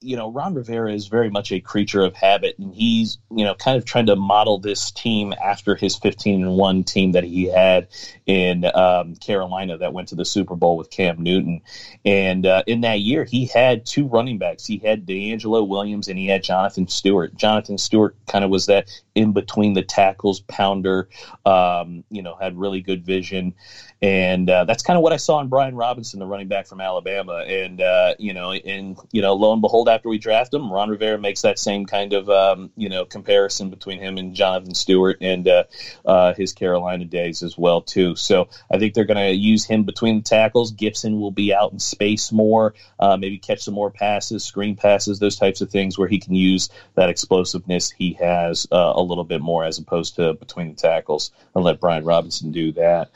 you 0.01 0.15
know, 0.15 0.31
Ron 0.31 0.53
Rivera 0.53 0.93
is 0.93 1.07
very 1.07 1.29
much 1.29 1.51
a 1.51 1.59
creature 1.59 2.01
of 2.01 2.15
habit, 2.15 2.57
and 2.59 2.73
he's 2.73 3.17
you 3.31 3.43
know 3.43 3.55
kind 3.55 3.77
of 3.77 3.85
trying 3.85 4.07
to 4.07 4.15
model 4.15 4.59
this 4.59 4.91
team 4.91 5.33
after 5.33 5.75
his 5.75 5.95
15 5.95 6.43
and 6.43 6.55
one 6.55 6.83
team 6.83 7.13
that 7.13 7.23
he 7.23 7.45
had 7.45 7.87
in 8.25 8.65
um, 8.65 9.15
Carolina 9.15 9.77
that 9.77 9.93
went 9.93 10.09
to 10.09 10.15
the 10.15 10.25
Super 10.25 10.55
Bowl 10.55 10.77
with 10.77 10.89
Cam 10.89 11.21
Newton. 11.21 11.61
And 12.05 12.45
uh, 12.45 12.63
in 12.67 12.81
that 12.81 12.99
year, 12.99 13.23
he 13.23 13.45
had 13.45 13.85
two 13.85 14.07
running 14.07 14.37
backs. 14.37 14.65
He 14.65 14.77
had 14.77 15.05
DeAngelo 15.05 15.67
Williams 15.67 16.07
and 16.07 16.17
he 16.17 16.27
had 16.27 16.43
Jonathan 16.43 16.87
Stewart. 16.87 17.35
Jonathan 17.35 17.77
Stewart 17.77 18.15
kind 18.27 18.43
of 18.43 18.51
was 18.51 18.67
that 18.67 18.87
in 19.19 19.33
between 19.33 19.73
the 19.73 19.81
tackles 19.81 20.39
pounder. 20.39 21.05
Um, 21.45 22.05
you 22.09 22.21
know, 22.21 22.35
had 22.39 22.57
really 22.57 22.79
good 22.79 23.05
vision, 23.05 23.53
and 24.01 24.49
uh, 24.49 24.63
that's 24.63 24.81
kind 24.81 24.95
of 24.95 25.03
what 25.03 25.11
I 25.11 25.17
saw 25.17 25.41
in 25.41 25.49
Brian 25.49 25.75
Robinson, 25.75 26.19
the 26.19 26.25
running 26.25 26.47
back 26.47 26.67
from 26.67 26.79
Alabama. 26.79 27.43
And 27.45 27.81
uh, 27.81 28.13
you 28.17 28.33
know, 28.33 28.53
and 28.53 28.97
you 29.11 29.21
know, 29.21 29.33
lo 29.33 29.51
and 29.51 29.61
behold, 29.61 29.89
after 29.89 30.07
we 30.07 30.17
draft 30.17 30.53
him, 30.53 30.71
Ron 30.71 30.87
Rivera 30.87 31.17
makes 31.17 31.41
that 31.41 31.59
same 31.59 31.85
kind 31.85 32.13
of 32.13 32.29
um, 32.29 32.71
you 32.77 32.87
know 32.87 33.03
comparison 33.03 33.69
between 33.69 33.99
him 33.99 34.17
and 34.17 34.33
Jonathan 34.33 34.73
Stewart 34.73 35.17
and 35.19 35.47
uh, 35.49 35.63
uh, 36.05 36.33
his 36.33 36.53
Carolina 36.53 37.03
days 37.03 37.43
as 37.43 37.57
well 37.57 37.81
too. 37.81 38.15
So 38.15 38.47
I 38.71 38.77
think 38.77 38.93
they're 38.93 39.03
going 39.03 39.17
to 39.17 39.35
use 39.35 39.65
him 39.65 39.83
between 39.83 40.15
the 40.15 40.21
tackles. 40.21 40.71
Gibson 40.71 41.19
will 41.19 41.31
be 41.31 41.53
out 41.53 41.73
in 41.73 41.79
space 41.79 42.31
more, 42.31 42.73
uh, 42.99 43.17
maybe 43.17 43.37
catch 43.37 43.59
some 43.59 43.73
more 43.73 43.91
passes, 43.91 44.45
screen 44.45 44.75
passes, 44.75 45.19
those 45.19 45.35
types 45.35 45.59
of 45.59 45.69
things 45.69 45.97
where 45.97 46.07
he 46.07 46.19
can 46.19 46.35
use 46.35 46.69
that 46.95 47.09
explosiveness 47.09 47.91
he 47.91 48.13
has 48.13 48.65
uh, 48.71 48.93
little 49.09 49.23
bit 49.23 49.41
more 49.41 49.63
as 49.65 49.79
opposed 49.79 50.15
to 50.15 50.33
between 50.33 50.69
the 50.69 50.75
tackles 50.75 51.31
and 51.53 51.63
let 51.63 51.79
Brian 51.79 52.05
Robinson 52.05 52.51
do 52.51 52.71
that. 52.73 53.09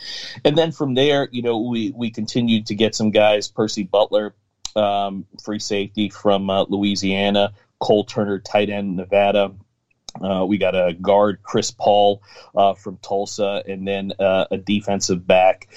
And 0.43 0.57
then 0.57 0.71
from 0.71 0.93
there, 0.93 1.29
you 1.31 1.41
know, 1.41 1.59
we 1.59 1.91
we 1.95 2.11
continued 2.11 2.67
to 2.67 2.75
get 2.75 2.95
some 2.95 3.11
guys, 3.11 3.47
Percy 3.47 3.83
Butler, 3.83 4.33
um, 4.75 5.25
free 5.43 5.59
safety 5.59 6.09
from 6.09 6.49
uh, 6.49 6.63
Louisiana, 6.63 7.53
Cole 7.79 8.05
Turner, 8.05 8.39
tight 8.39 8.69
end, 8.69 8.95
Nevada. 8.95 9.53
Uh, 10.21 10.45
we 10.45 10.57
got 10.57 10.75
a 10.75 10.93
guard, 10.93 11.39
Chris 11.41 11.71
Paul 11.71 12.21
uh, 12.55 12.73
from 12.73 12.97
Tulsa, 12.97 13.63
and 13.67 13.87
then 13.87 14.13
uh, 14.19 14.45
a 14.51 14.57
defensive 14.57 15.25
back, 15.25 15.67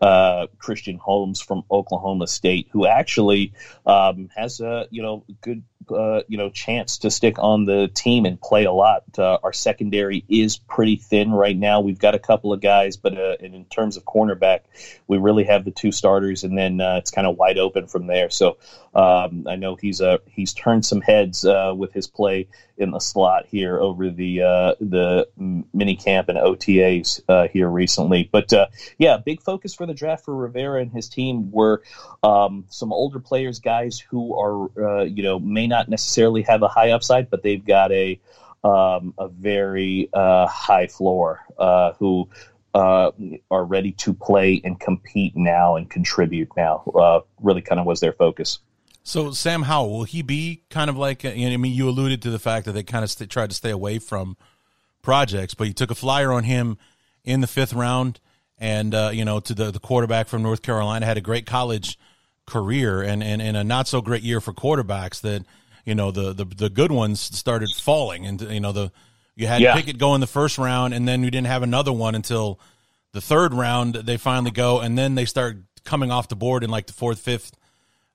uh, 0.00 0.48
Christian 0.58 0.98
Holmes 0.98 1.40
from 1.40 1.64
Oklahoma 1.70 2.26
State, 2.26 2.68
who 2.70 2.86
actually 2.86 3.52
um, 3.86 4.28
has 4.36 4.60
a 4.60 4.86
you 4.90 5.02
know 5.02 5.24
good 5.40 5.62
uh, 5.90 6.22
you 6.28 6.36
know 6.36 6.50
chance 6.50 6.98
to 6.98 7.10
stick 7.10 7.38
on 7.38 7.64
the 7.64 7.88
team 7.88 8.24
and 8.24 8.40
play 8.40 8.64
a 8.64 8.72
lot. 8.72 9.04
Uh, 9.18 9.38
our 9.42 9.52
secondary 9.52 10.24
is 10.28 10.58
pretty 10.58 10.96
thin 10.96 11.30
right 11.30 11.56
now. 11.56 11.80
We've 11.80 11.98
got 11.98 12.14
a 12.14 12.18
couple 12.18 12.52
of 12.52 12.60
guys, 12.60 12.96
but 12.96 13.16
uh, 13.16 13.36
in 13.40 13.64
terms 13.66 13.96
of 13.96 14.04
cornerback, 14.04 14.60
we 15.06 15.18
really 15.18 15.44
have 15.44 15.64
the 15.64 15.70
two 15.70 15.92
starters, 15.92 16.44
and 16.44 16.56
then 16.56 16.80
uh, 16.80 16.96
it's 16.96 17.10
kind 17.10 17.26
of 17.26 17.36
wide 17.36 17.58
open 17.58 17.86
from 17.86 18.06
there. 18.06 18.30
So 18.30 18.58
um, 18.94 19.46
I 19.46 19.56
know 19.56 19.76
he's 19.76 20.00
uh, 20.00 20.18
he's 20.26 20.54
turned 20.54 20.84
some 20.84 21.00
heads 21.00 21.44
uh, 21.44 21.72
with 21.76 21.92
his 21.92 22.06
play 22.06 22.48
in 22.78 22.90
the 22.90 22.98
slot 22.98 23.46
here 23.46 23.78
over 23.78 24.10
the 24.10 24.42
uh, 24.42 24.74
the 24.80 25.28
mini 25.72 25.96
camp 25.96 26.28
and 26.28 26.38
OTAs 26.38 27.50
here 27.50 27.68
recently. 27.68 28.28
But 28.30 28.52
yeah, 28.98 29.18
big 29.18 29.42
focus 29.42 29.74
for 29.74 29.86
the 29.86 29.94
draft 29.94 30.24
for 30.24 30.34
Rivera 30.34 30.80
and 30.80 30.92
his 30.92 31.08
team 31.08 31.50
were 31.50 31.82
um, 32.22 32.64
some 32.68 32.92
older 32.92 33.20
players, 33.20 33.60
guys 33.60 34.00
who 34.00 34.34
are 34.38 35.06
you 35.06 35.22
know 35.22 35.38
may 35.38 35.66
not 35.66 35.75
necessarily 35.88 36.42
have 36.42 36.62
a 36.62 36.68
high 36.68 36.90
upside, 36.90 37.30
but 37.30 37.42
they've 37.42 37.64
got 37.64 37.92
a 37.92 38.20
um, 38.64 39.14
a 39.18 39.28
very 39.28 40.08
uh, 40.12 40.46
high 40.46 40.88
floor 40.88 41.40
who. 41.98 42.28
are 42.74 43.64
ready 43.64 43.92
to 43.92 44.12
play 44.12 44.60
and 44.62 44.78
compete 44.78 45.34
now 45.34 45.76
and 45.76 45.88
contribute 45.88 46.50
now. 46.56 47.24
really, 47.40 47.62
kind 47.62 47.80
of 47.80 47.86
was 47.86 48.00
their 48.00 48.12
focus. 48.12 48.58
So 49.06 49.30
Sam 49.30 49.62
Howell, 49.62 49.98
will 49.98 50.04
he 50.04 50.20
be 50.22 50.62
kind 50.68 50.90
of 50.90 50.96
like? 50.96 51.24
I 51.24 51.56
mean, 51.56 51.72
you 51.72 51.88
alluded 51.88 52.22
to 52.22 52.30
the 52.30 52.40
fact 52.40 52.66
that 52.66 52.72
they 52.72 52.82
kind 52.82 53.04
of 53.04 53.10
st- 53.10 53.30
tried 53.30 53.50
to 53.50 53.56
stay 53.56 53.70
away 53.70 54.00
from 54.00 54.36
projects, 55.00 55.54
but 55.54 55.68
you 55.68 55.72
took 55.72 55.92
a 55.92 55.94
flyer 55.94 56.32
on 56.32 56.42
him 56.42 56.76
in 57.24 57.40
the 57.40 57.46
fifth 57.46 57.72
round, 57.72 58.18
and 58.58 58.92
uh, 58.92 59.10
you 59.12 59.24
know, 59.24 59.38
to 59.38 59.54
the 59.54 59.70
the 59.70 59.78
quarterback 59.78 60.26
from 60.26 60.42
North 60.42 60.60
Carolina 60.60 61.06
had 61.06 61.16
a 61.16 61.20
great 61.20 61.46
college 61.46 61.96
career 62.46 63.00
and 63.00 63.22
and, 63.22 63.40
and 63.40 63.56
a 63.56 63.62
not 63.62 63.86
so 63.86 64.02
great 64.02 64.24
year 64.24 64.40
for 64.40 64.52
quarterbacks. 64.52 65.20
That 65.20 65.44
you 65.86 65.94
know 65.94 66.10
the 66.10 66.34
the 66.34 66.44
the 66.44 66.68
good 66.68 66.92
ones 66.92 67.20
started 67.20 67.70
falling, 67.70 68.26
and 68.26 68.42
you 68.42 68.60
know 68.60 68.72
the 68.72 68.92
you 69.34 69.46
had 69.46 69.62
yeah. 69.62 69.74
Pickett 69.74 69.96
go 69.96 70.14
in 70.14 70.20
the 70.20 70.26
first 70.26 70.58
round, 70.58 70.92
and 70.92 71.08
then 71.08 71.22
you 71.22 71.30
didn't 71.30 71.46
have 71.46 71.62
another 71.62 71.92
one 71.92 72.14
until 72.14 72.60
the 73.12 73.20
third 73.22 73.54
round. 73.54 73.94
They 73.94 74.18
finally 74.18 74.50
go, 74.50 74.80
and 74.80 74.98
then 74.98 75.14
they 75.14 75.24
start 75.24 75.58
coming 75.84 76.10
off 76.10 76.28
the 76.28 76.36
board 76.36 76.64
in 76.64 76.70
like 76.70 76.86
the 76.86 76.92
fourth, 76.92 77.20
fifth 77.20 77.56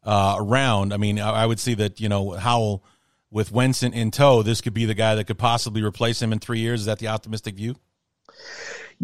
uh, 0.03 0.35
around. 0.37 0.93
I 0.93 0.97
mean, 0.97 1.19
I, 1.19 1.43
I, 1.43 1.45
would 1.45 1.59
see 1.59 1.73
that 1.75 1.99
you 1.99 2.09
know 2.09 2.31
Howell 2.31 2.83
with 3.31 3.51
Wentz 3.51 3.81
in, 3.81 3.93
in 3.93 4.11
tow, 4.11 4.43
this 4.43 4.59
could 4.59 4.73
be 4.73 4.85
the 4.85 4.93
guy 4.93 5.15
that 5.15 5.25
could 5.25 5.39
possibly 5.39 5.81
replace 5.81 6.21
him 6.21 6.33
in 6.33 6.39
three 6.39 6.59
years. 6.59 6.81
Is 6.81 6.85
that 6.87 6.99
the 6.99 7.07
optimistic 7.07 7.55
view? 7.55 7.75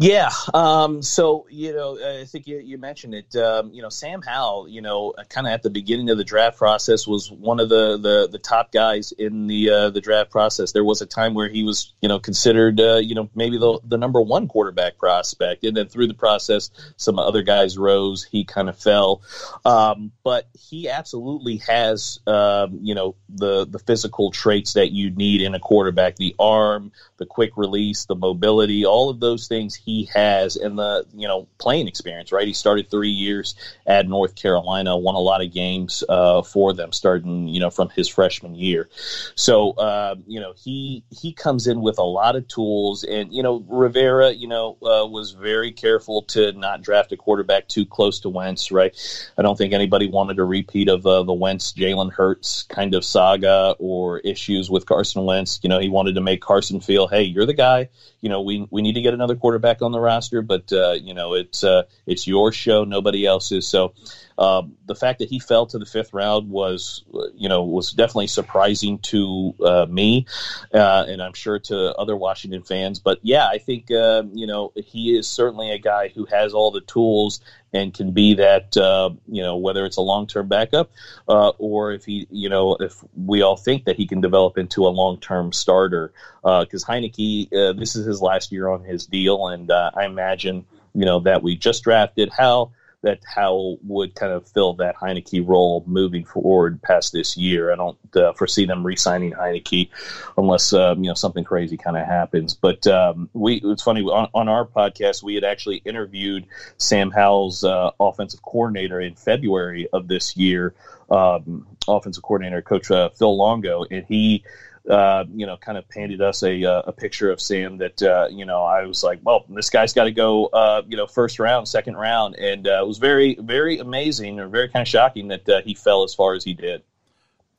Yeah. 0.00 0.30
Um, 0.54 1.02
so, 1.02 1.48
you 1.50 1.72
know, 1.72 1.98
I 1.98 2.24
think 2.24 2.46
you, 2.46 2.58
you 2.58 2.78
mentioned 2.78 3.14
it. 3.14 3.34
Um, 3.34 3.72
you 3.72 3.82
know, 3.82 3.88
Sam 3.88 4.22
Howell, 4.22 4.68
you 4.68 4.80
know, 4.80 5.12
kind 5.28 5.48
of 5.48 5.52
at 5.52 5.64
the 5.64 5.70
beginning 5.70 6.08
of 6.10 6.16
the 6.16 6.22
draft 6.22 6.56
process 6.56 7.04
was 7.04 7.32
one 7.32 7.58
of 7.58 7.68
the, 7.68 7.98
the, 7.98 8.28
the 8.30 8.38
top 8.38 8.70
guys 8.70 9.10
in 9.10 9.48
the 9.48 9.70
uh, 9.70 9.90
the 9.90 10.00
draft 10.00 10.30
process. 10.30 10.70
There 10.70 10.84
was 10.84 11.02
a 11.02 11.06
time 11.06 11.34
where 11.34 11.48
he 11.48 11.64
was, 11.64 11.94
you 12.00 12.08
know, 12.08 12.20
considered, 12.20 12.80
uh, 12.80 12.98
you 12.98 13.16
know, 13.16 13.28
maybe 13.34 13.58
the, 13.58 13.80
the 13.82 13.98
number 13.98 14.20
one 14.20 14.46
quarterback 14.46 14.98
prospect. 14.98 15.64
And 15.64 15.76
then 15.76 15.88
through 15.88 16.06
the 16.06 16.14
process, 16.14 16.70
some 16.96 17.18
other 17.18 17.42
guys 17.42 17.76
rose. 17.76 18.22
He 18.22 18.44
kind 18.44 18.68
of 18.68 18.78
fell. 18.78 19.22
Um, 19.64 20.12
but 20.22 20.46
he 20.56 20.88
absolutely 20.88 21.56
has, 21.66 22.20
um, 22.24 22.78
you 22.82 22.94
know, 22.94 23.16
the, 23.28 23.66
the 23.66 23.80
physical 23.80 24.30
traits 24.30 24.74
that 24.74 24.92
you 24.92 25.10
need 25.10 25.40
in 25.40 25.56
a 25.56 25.58
quarterback 25.58 26.14
the 26.14 26.36
arm, 26.38 26.92
the 27.16 27.26
quick 27.26 27.56
release, 27.56 28.04
the 28.04 28.14
mobility, 28.14 28.86
all 28.86 29.10
of 29.10 29.18
those 29.18 29.48
things 29.48 29.74
he 29.88 30.04
has 30.12 30.56
and 30.56 30.78
the 30.78 31.06
you 31.14 31.26
know 31.26 31.48
playing 31.56 31.88
experience. 31.88 32.30
Right, 32.30 32.46
he 32.46 32.52
started 32.52 32.90
three 32.90 33.08
years 33.08 33.54
at 33.86 34.06
North 34.06 34.34
Carolina, 34.34 34.98
won 34.98 35.14
a 35.14 35.18
lot 35.18 35.42
of 35.42 35.50
games 35.50 36.04
uh, 36.10 36.42
for 36.42 36.74
them, 36.74 36.92
starting 36.92 37.48
you 37.48 37.58
know 37.58 37.70
from 37.70 37.88
his 37.88 38.06
freshman 38.06 38.54
year. 38.54 38.90
So 39.34 39.70
uh, 39.70 40.16
you 40.26 40.40
know 40.40 40.52
he 40.62 41.04
he 41.08 41.32
comes 41.32 41.66
in 41.66 41.80
with 41.80 41.98
a 41.98 42.02
lot 42.02 42.36
of 42.36 42.46
tools, 42.48 43.02
and 43.02 43.32
you 43.32 43.42
know 43.42 43.64
Rivera, 43.66 44.30
you 44.30 44.46
know 44.46 44.76
uh, 44.82 45.06
was 45.06 45.32
very 45.32 45.72
careful 45.72 46.20
to 46.34 46.52
not 46.52 46.82
draft 46.82 47.12
a 47.12 47.16
quarterback 47.16 47.66
too 47.68 47.86
close 47.86 48.20
to 48.20 48.28
Wentz. 48.28 48.70
Right, 48.70 48.94
I 49.38 49.42
don't 49.42 49.56
think 49.56 49.72
anybody 49.72 50.06
wanted 50.06 50.38
a 50.38 50.44
repeat 50.44 50.90
of 50.90 51.06
uh, 51.06 51.22
the 51.22 51.32
Wentz 51.32 51.72
Jalen 51.72 52.12
Hurts 52.12 52.64
kind 52.64 52.94
of 52.94 53.06
saga 53.06 53.74
or 53.78 54.18
issues 54.18 54.68
with 54.68 54.84
Carson 54.84 55.24
Wentz. 55.24 55.60
You 55.62 55.70
know 55.70 55.78
he 55.78 55.88
wanted 55.88 56.16
to 56.16 56.20
make 56.20 56.42
Carson 56.42 56.82
feel, 56.82 57.08
hey, 57.08 57.22
you're 57.22 57.46
the 57.46 57.54
guy. 57.54 57.88
You 58.20 58.28
know 58.28 58.42
we 58.42 58.68
we 58.70 58.82
need 58.82 58.94
to 58.94 59.00
get 59.00 59.14
another 59.14 59.34
quarterback 59.34 59.77
on 59.82 59.92
the 59.92 60.00
roster, 60.00 60.42
but 60.42 60.72
uh, 60.72 60.92
you 60.92 61.14
know 61.14 61.34
it's 61.34 61.64
uh, 61.64 61.82
it's 62.06 62.26
your 62.26 62.52
show, 62.52 62.84
nobody 62.84 63.26
else's. 63.26 63.66
So 63.66 63.94
um, 64.38 64.76
the 64.86 64.94
fact 64.94 65.18
that 65.18 65.28
he 65.28 65.40
fell 65.40 65.66
to 65.66 65.78
the 65.78 65.86
fifth 65.86 66.12
round 66.12 66.48
was 66.48 67.04
you 67.34 67.48
know 67.48 67.64
was 67.64 67.92
definitely 67.92 68.28
surprising 68.28 68.98
to 69.00 69.54
uh, 69.64 69.86
me, 69.88 70.26
uh, 70.72 71.04
and 71.08 71.20
I'm 71.20 71.34
sure 71.34 71.58
to 71.58 71.94
other 71.96 72.16
Washington 72.16 72.62
fans. 72.62 73.00
But 73.00 73.18
yeah, 73.22 73.48
I 73.48 73.58
think 73.58 73.90
uh, 73.90 74.22
you 74.32 74.46
know 74.46 74.72
he 74.76 75.16
is 75.16 75.28
certainly 75.28 75.72
a 75.72 75.78
guy 75.78 76.08
who 76.08 76.24
has 76.26 76.54
all 76.54 76.70
the 76.70 76.80
tools 76.80 77.40
and 77.72 77.92
can 77.92 78.12
be 78.12 78.34
that 78.34 78.76
uh, 78.76 79.10
you 79.26 79.42
know 79.42 79.56
whether 79.56 79.84
it's 79.84 79.96
a 79.96 80.02
long 80.02 80.26
term 80.26 80.48
backup 80.48 80.90
uh, 81.28 81.50
or 81.58 81.92
if 81.92 82.04
he 82.04 82.26
you 82.30 82.48
know 82.48 82.76
if 82.80 83.02
we 83.16 83.42
all 83.42 83.56
think 83.56 83.84
that 83.84 83.96
he 83.96 84.06
can 84.06 84.20
develop 84.20 84.56
into 84.56 84.86
a 84.86 84.88
long 84.88 85.18
term 85.18 85.52
starter 85.52 86.12
because 86.42 86.84
uh, 86.84 86.92
Heinicke 86.92 87.52
uh, 87.52 87.72
this 87.72 87.96
is 87.96 88.06
his 88.06 88.22
last 88.22 88.52
year 88.52 88.68
on 88.68 88.84
his 88.84 89.06
deal 89.06 89.48
and 89.48 89.70
uh, 89.70 89.90
I 89.94 90.04
imagine 90.06 90.64
you 90.94 91.04
know 91.04 91.20
that 91.20 91.42
we 91.42 91.56
just 91.56 91.84
drafted 91.84 92.30
Hal 92.30 92.72
that 93.02 93.20
Howell 93.24 93.78
would 93.84 94.14
kind 94.16 94.32
of 94.32 94.48
fill 94.48 94.74
that 94.74 94.96
Heinicke 94.96 95.46
role 95.46 95.84
moving 95.86 96.24
forward 96.24 96.82
past 96.82 97.12
this 97.12 97.36
year. 97.36 97.72
I 97.72 97.76
don't 97.76 97.98
uh, 98.16 98.32
foresee 98.32 98.64
them 98.64 98.84
re-signing 98.84 99.32
Heinicke 99.32 99.90
unless 100.36 100.72
um, 100.72 101.04
you 101.04 101.10
know 101.10 101.14
something 101.14 101.44
crazy 101.44 101.76
kind 101.76 101.96
of 101.96 102.06
happens. 102.06 102.54
But 102.54 102.86
um, 102.88 103.30
we 103.34 103.60
it's 103.62 103.82
funny 103.82 104.02
on, 104.02 104.28
on, 104.34 104.48
our 104.48 104.66
podcast 104.66 105.22
we 105.22 105.36
had 105.36 105.44
actually 105.44 105.76
interviewed 105.84 106.46
Sam 106.78 107.10
Howell's 107.10 107.62
uh, 107.62 107.92
offensive 108.00 108.42
coordinator 108.42 109.00
in 109.00 109.14
February 109.14 109.88
of 109.92 110.08
this 110.08 110.36
year, 110.36 110.74
um, 111.08 111.66
offensive 111.86 112.24
coordinator 112.24 112.62
Coach 112.62 112.90
uh, 112.90 113.10
Phil 113.10 113.36
Longo, 113.36 113.84
and 113.90 114.04
he 114.08 114.42
uh, 114.88 115.24
you 115.34 115.44
know, 115.44 115.56
kind 115.56 115.76
of 115.76 115.86
painted 115.88 116.22
us 116.22 116.42
a, 116.42 116.64
uh, 116.64 116.82
a 116.86 116.92
picture 116.92 117.30
of 117.30 117.40
Sam 117.40 117.76
that, 117.78 118.02
uh, 118.02 118.28
you 118.30 118.46
know, 118.46 118.62
I 118.62 118.86
was 118.86 119.02
like, 119.02 119.20
well, 119.22 119.44
this 119.48 119.68
guy's 119.68 119.92
got 119.92 120.04
to 120.04 120.10
go, 120.10 120.46
uh, 120.46 120.82
you 120.88 120.96
know, 120.96 121.06
first 121.06 121.38
round, 121.38 121.68
second 121.68 121.96
round. 121.96 122.36
And 122.36 122.66
uh, 122.66 122.80
it 122.82 122.86
was 122.86 122.96
very, 122.98 123.36
very 123.38 123.78
amazing 123.78 124.40
or 124.40 124.48
very 124.48 124.68
kind 124.68 124.82
of 124.82 124.88
shocking 124.88 125.28
that 125.28 125.62
he 125.64 125.74
fell 125.74 126.04
as 126.04 126.14
far 126.14 126.32
as 126.32 126.42
he 126.42 126.54
did. 126.54 126.82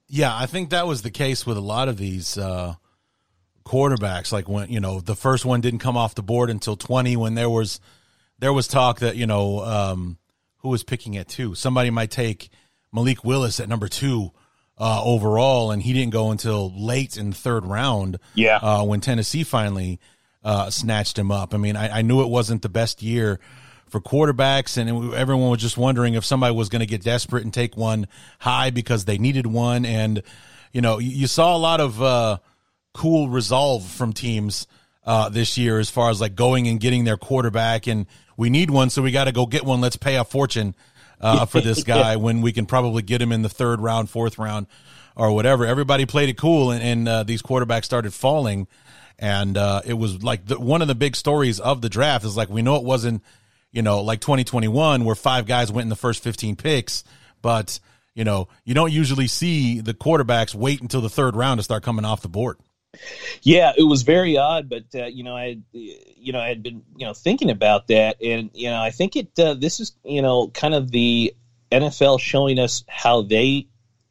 Yeah, 0.07 0.36
I 0.36 0.47
think 0.47 0.71
that 0.71 0.88
was 0.88 1.03
the 1.03 1.11
case 1.11 1.45
with 1.45 1.57
a 1.57 1.61
lot 1.61 1.88
of 1.88 1.97
these 1.97 2.36
quarterbacks. 3.63 4.32
Like 4.32 4.49
when, 4.49 4.71
you 4.71 4.80
know, 4.80 4.99
the 4.99 5.15
first 5.15 5.45
one 5.45 5.61
didn't 5.61 5.80
come 5.80 5.97
off 5.97 6.15
the 6.15 6.23
board 6.23 6.49
until 6.49 6.75
20 6.75 7.15
when 7.15 7.36
there 7.36 7.49
was, 7.49 7.80
there 8.39 8.53
was 8.53 8.67
talk 8.67 8.99
that, 8.99 9.15
you 9.15 9.27
know, 9.27 9.59
um, 9.59 10.17
who 10.57 10.69
was 10.69 10.84
picking 10.84 11.15
at 11.15 11.27
two? 11.27 11.53
Somebody 11.53 11.91
might 11.91 12.09
take 12.09 12.49
Malik 12.91 13.23
Willis 13.23 13.59
at 13.59 13.69
number 13.69 13.88
two 13.88 14.32
uh, 14.80 15.03
overall, 15.03 15.71
and 15.71 15.84
he 15.84 15.93
didn't 15.93 16.11
go 16.11 16.32
until 16.32 16.71
late 16.80 17.17
in 17.17 17.32
the 17.32 17.36
third 17.36 17.65
round. 17.65 18.17
Yeah, 18.34 18.57
uh, 18.57 18.84
when 18.84 19.01
Tennessee 19.01 19.43
finally 19.43 19.99
uh, 20.43 20.69
snatched 20.69 21.17
him 21.17 21.32
up. 21.32 21.53
I 21.53 21.57
mean, 21.57 21.75
I, 21.75 21.99
I, 21.99 22.01
knew 22.01 22.21
it 22.21 22.30
wasn't 22.30 22.61
the 22.61 22.69
best 22.69 23.01
year 23.01 23.39
for 23.89 23.99
quarterbacks, 23.99 24.77
and 24.77 25.13
everyone 25.13 25.49
was 25.49 25.59
just 25.59 25.77
wondering 25.77 26.13
if 26.13 26.23
somebody 26.23 26.55
was 26.55 26.69
going 26.69 26.80
to 26.80 26.86
get 26.86 27.03
desperate 27.03 27.43
and 27.43 27.53
take 27.53 27.75
one 27.75 28.07
high 28.39 28.69
because 28.69 29.05
they 29.05 29.17
needed 29.17 29.45
one. 29.47 29.86
And 29.86 30.23
you 30.71 30.82
know, 30.82 30.99
you, 30.99 31.09
you 31.09 31.27
saw 31.27 31.55
a 31.55 31.59
lot 31.59 31.82
of 31.82 32.01
uh, 32.01 32.38
cool 32.93 33.30
resolve 33.30 33.86
from 33.86 34.13
teams. 34.13 34.67
Uh, 35.05 35.27
this 35.27 35.57
year, 35.57 35.80
as 35.80 35.89
far 35.89 36.11
as 36.11 36.21
like 36.21 36.36
going 36.36 36.67
and 36.67 36.80
getting 36.80 37.03
their 37.03 37.17
quarterback, 37.17 37.88
and 37.88 38.05
we 38.38 38.51
need 38.51 38.69
one, 38.69 38.91
so 38.91 39.01
we 39.01 39.09
got 39.09 39.23
to 39.23 39.32
go 39.32 39.47
get 39.47 39.65
one. 39.65 39.82
Let's 39.82 39.95
pay 39.95 40.17
a 40.17 40.23
fortune 40.23 40.75
uh, 41.20 41.45
for 41.45 41.61
this 41.61 41.84
guy 41.84 42.15
when 42.15 42.41
we 42.41 42.51
can 42.51 42.65
probably 42.65 43.01
get 43.01 43.22
him 43.22 43.32
in 43.32 43.41
the 43.41 43.49
third 43.49 43.82
round, 43.82 44.09
fourth 44.09 44.38
round, 44.38 44.67
or 45.15 45.32
whatever. 45.34 45.65
Everybody 45.65 46.05
played 46.05 46.30
it 46.30 46.38
cool, 46.38 46.72
and, 46.72 46.84
and 46.84 47.07
uh, 47.07 47.24
these 47.24 47.41
quarterbacks 47.41 47.86
started 47.86 48.13
falling. 48.13 48.67
And 49.17 49.57
uh, 49.57 49.82
it 49.86 49.93
was 49.93 50.24
like 50.24 50.45
the, 50.45 50.59
one 50.59 50.82
of 50.82 50.88
the 50.88 50.95
big 50.95 51.15
stories 51.15 51.59
of 51.59 51.82
the 51.82 51.89
draft 51.89 52.24
is 52.24 52.38
like 52.38 52.49
we 52.49 52.61
know 52.61 52.78
it 52.78 52.84
wasn't, 52.84 53.22
you 53.72 53.82
know, 53.82 54.01
like 54.01 54.22
2021 54.22 55.03
where 55.03 55.15
five 55.15 55.45
guys 55.45 55.72
went 55.72 55.84
in 55.84 55.89
the 55.89 55.97
first 55.97 56.24
15 56.24 56.55
picks, 56.55 57.03
but 57.41 57.80
you 58.15 58.24
know 58.24 58.47
you 58.65 58.74
don't 58.74 58.91
usually 58.91 59.28
see 59.28 59.82
the 59.82 59.93
quarterbacks 59.93 60.55
wait 60.55 60.82
until 60.82 61.01
the 61.01 61.09
third 61.09 61.36
round 61.36 61.59
to 61.59 61.63
start 61.63 61.84
coming 61.84 62.05
off 62.05 62.22
the 62.22 62.30
board. 62.30 62.57
Yeah, 63.41 63.73
it 63.77 63.83
was 63.83 64.01
very 64.01 64.37
odd, 64.37 64.69
but 64.69 64.83
uh, 64.95 65.05
you 65.05 65.23
know, 65.23 65.35
I 65.35 65.49
had, 65.49 65.63
you 65.71 66.33
know, 66.33 66.39
I 66.39 66.47
had 66.47 66.63
been, 66.63 66.83
you 66.97 67.05
know, 67.05 67.13
thinking 67.13 67.49
about 67.49 67.87
that, 67.87 68.21
and 68.21 68.49
you 68.53 68.69
know, 68.69 68.81
I 68.81 68.89
think 68.89 69.15
it. 69.15 69.37
Uh, 69.37 69.53
this 69.53 69.79
is, 69.79 69.93
you 70.03 70.21
know, 70.21 70.49
kind 70.49 70.73
of 70.73 70.91
the 70.91 71.33
NFL 71.71 72.19
showing 72.19 72.59
us 72.59 72.83
how 72.87 73.21
they 73.21 73.67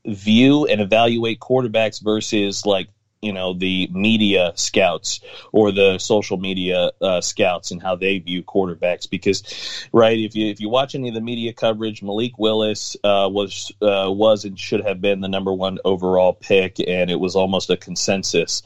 view 0.06 0.66
and 0.66 0.80
evaluate 0.80 1.40
quarterbacks 1.40 2.02
versus 2.02 2.64
like 2.64 2.88
you 3.22 3.32
know 3.32 3.52
the 3.52 3.88
media 3.92 4.52
scouts 4.54 5.20
or 5.52 5.72
the 5.72 5.98
social 5.98 6.36
media 6.36 6.90
uh, 7.00 7.20
scouts 7.20 7.70
and 7.70 7.82
how 7.82 7.96
they 7.96 8.18
view 8.18 8.42
quarterbacks 8.42 9.08
because 9.08 9.88
right 9.92 10.18
if 10.18 10.34
you 10.34 10.46
if 10.46 10.60
you 10.60 10.68
watch 10.68 10.94
any 10.94 11.08
of 11.08 11.14
the 11.14 11.20
media 11.20 11.52
coverage 11.52 12.02
Malik 12.02 12.38
Willis 12.38 12.96
uh, 13.04 13.28
was 13.30 13.72
uh, 13.82 14.10
was 14.10 14.44
and 14.44 14.58
should 14.58 14.84
have 14.84 15.00
been 15.00 15.20
the 15.20 15.28
number 15.28 15.52
one 15.52 15.78
overall 15.84 16.32
pick 16.32 16.78
and 16.86 17.10
it 17.10 17.20
was 17.20 17.36
almost 17.36 17.70
a 17.70 17.76
consensus. 17.76 18.62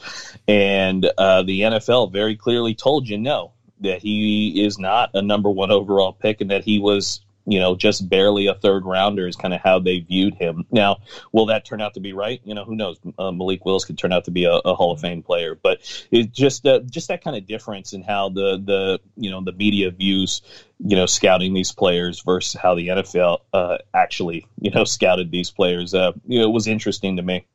And 0.48 1.11
uh, 1.18 1.42
the 1.42 1.62
NFL 1.62 2.12
very 2.12 2.36
clearly 2.36 2.74
told 2.74 3.09
you 3.09 3.18
no 3.18 3.53
that 3.80 4.00
he 4.00 4.64
is 4.64 4.78
not 4.78 5.11
a 5.14 5.22
number 5.22 5.50
one 5.50 5.70
overall 5.70 6.12
pick 6.12 6.40
and 6.40 6.50
that 6.50 6.64
he 6.64 6.78
was 6.78 7.20
you 7.47 7.59
know, 7.59 7.74
just 7.74 8.09
barely 8.09 8.47
a 8.47 8.55
third 8.55 8.84
rounder 8.84 9.26
is 9.26 9.36
kind 9.36 9.53
of 9.53 9.61
how 9.61 9.78
they 9.78 10.01
viewed 10.01 10.34
him. 10.34 10.64
Now, 10.70 10.99
will 11.32 11.47
that 11.47 11.64
turn 11.64 11.80
out 11.80 11.95
to 11.95 12.01
be 12.01 12.12
right? 12.12 12.40
You 12.45 12.55
know, 12.55 12.64
who 12.64 12.76
knows? 12.76 12.99
Uh, 13.18 13.32
Malik 13.32 13.64
Willis 13.64 13.84
could 13.84 13.99
turn 13.99 14.12
out 14.12 14.24
to 14.26 14.30
be 14.30 14.45
a, 14.45 14.53
a 14.53 14.74
Hall 14.74 14.93
of 14.93 15.01
Fame 15.01 15.22
player, 15.22 15.59
but 15.61 15.80
it's 16.11 16.36
just 16.36 16.66
uh, 16.66 16.80
just 16.80 17.09
that 17.09 17.24
kind 17.24 17.36
of 17.36 17.47
difference 17.47 17.93
in 17.93 18.03
how 18.03 18.28
the 18.28 18.62
the 18.64 19.01
you 19.16 19.30
know 19.30 19.43
the 19.43 19.53
media 19.53 19.90
views 19.90 20.43
you 20.84 20.97
know 20.97 21.07
scouting 21.07 21.55
these 21.55 21.72
players 21.72 22.22
versus 22.22 22.61
how 22.61 22.74
the 22.74 22.88
NFL 22.88 23.38
uh, 23.53 23.78
actually 23.93 24.47
you 24.61 24.70
know 24.70 24.84
scouted 24.84 25.30
these 25.30 25.51
players. 25.51 25.95
Uh, 25.95 26.12
you 26.26 26.38
know, 26.38 26.49
it 26.49 26.53
was 26.53 26.66
interesting 26.68 27.16
to 27.16 27.22
me. 27.22 27.47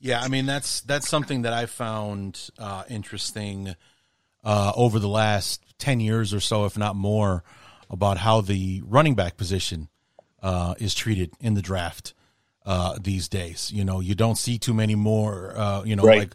Yeah, 0.00 0.20
I 0.20 0.28
mean 0.28 0.46
that's 0.46 0.80
that's 0.82 1.08
something 1.08 1.42
that 1.42 1.52
I 1.52 1.66
found 1.66 2.50
uh, 2.58 2.84
interesting 2.88 3.74
uh, 4.44 4.72
over 4.74 4.98
the 4.98 5.08
last 5.08 5.62
ten 5.78 6.00
years 6.00 6.34
or 6.34 6.40
so, 6.40 6.64
if 6.64 6.76
not 6.76 6.96
more 6.96 7.44
about 7.90 8.18
how 8.18 8.40
the 8.40 8.82
running 8.84 9.14
back 9.14 9.36
position 9.36 9.88
uh, 10.42 10.74
is 10.78 10.94
treated 10.94 11.32
in 11.40 11.54
the 11.54 11.62
draft 11.62 12.14
uh, 12.66 12.98
these 13.00 13.28
days. 13.28 13.72
You 13.72 13.84
know, 13.84 14.00
you 14.00 14.14
don't 14.14 14.36
see 14.36 14.58
too 14.58 14.74
many 14.74 14.94
more. 14.94 15.56
Uh, 15.56 15.82
you 15.84 15.96
know, 15.96 16.02
right. 16.02 16.18
like 16.18 16.34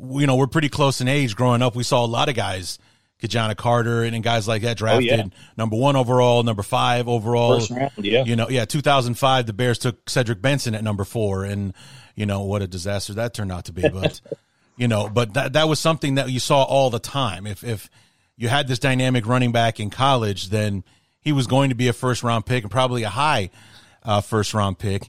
you 0.00 0.26
know, 0.26 0.36
we're 0.36 0.46
pretty 0.46 0.68
close 0.68 1.00
in 1.00 1.08
age. 1.08 1.36
Growing 1.36 1.62
up, 1.62 1.74
we 1.74 1.82
saw 1.82 2.04
a 2.04 2.06
lot 2.06 2.28
of 2.28 2.34
guys, 2.34 2.78
Ki-Jana 3.20 3.54
Carter 3.54 4.02
and, 4.02 4.14
and 4.14 4.24
guys 4.24 4.46
like 4.48 4.62
that 4.62 4.76
drafted 4.76 5.12
oh, 5.12 5.16
yeah. 5.16 5.24
number 5.56 5.76
one 5.76 5.96
overall, 5.96 6.42
number 6.42 6.62
five 6.62 7.08
overall. 7.08 7.60
Round, 7.70 7.92
yeah. 7.98 8.24
You 8.24 8.36
know, 8.36 8.48
yeah, 8.48 8.64
2005, 8.64 9.46
the 9.46 9.52
Bears 9.52 9.78
took 9.78 10.08
Cedric 10.08 10.40
Benson 10.40 10.74
at 10.74 10.84
number 10.84 11.04
four, 11.04 11.44
and 11.44 11.74
you 12.14 12.26
know 12.26 12.42
what 12.42 12.62
a 12.62 12.66
disaster 12.66 13.14
that 13.14 13.34
turned 13.34 13.52
out 13.52 13.66
to 13.66 13.72
be. 13.72 13.88
But 13.88 14.20
you 14.76 14.88
know, 14.88 15.08
but 15.08 15.34
that 15.34 15.54
that 15.54 15.68
was 15.68 15.80
something 15.80 16.16
that 16.16 16.30
you 16.30 16.40
saw 16.40 16.62
all 16.62 16.90
the 16.90 16.98
time. 16.98 17.46
If 17.46 17.64
if 17.64 17.90
you 18.36 18.48
had 18.48 18.68
this 18.68 18.78
dynamic 18.78 19.26
running 19.26 19.52
back 19.52 19.80
in 19.80 19.90
college, 19.90 20.48
then 20.48 20.84
he 21.20 21.32
was 21.32 21.46
going 21.46 21.70
to 21.70 21.74
be 21.74 21.88
a 21.88 21.92
first 21.92 22.22
round 22.22 22.46
pick 22.46 22.64
and 22.64 22.70
probably 22.70 23.02
a 23.02 23.08
high 23.08 23.50
uh, 24.02 24.20
first 24.20 24.54
round 24.54 24.78
pick. 24.78 25.08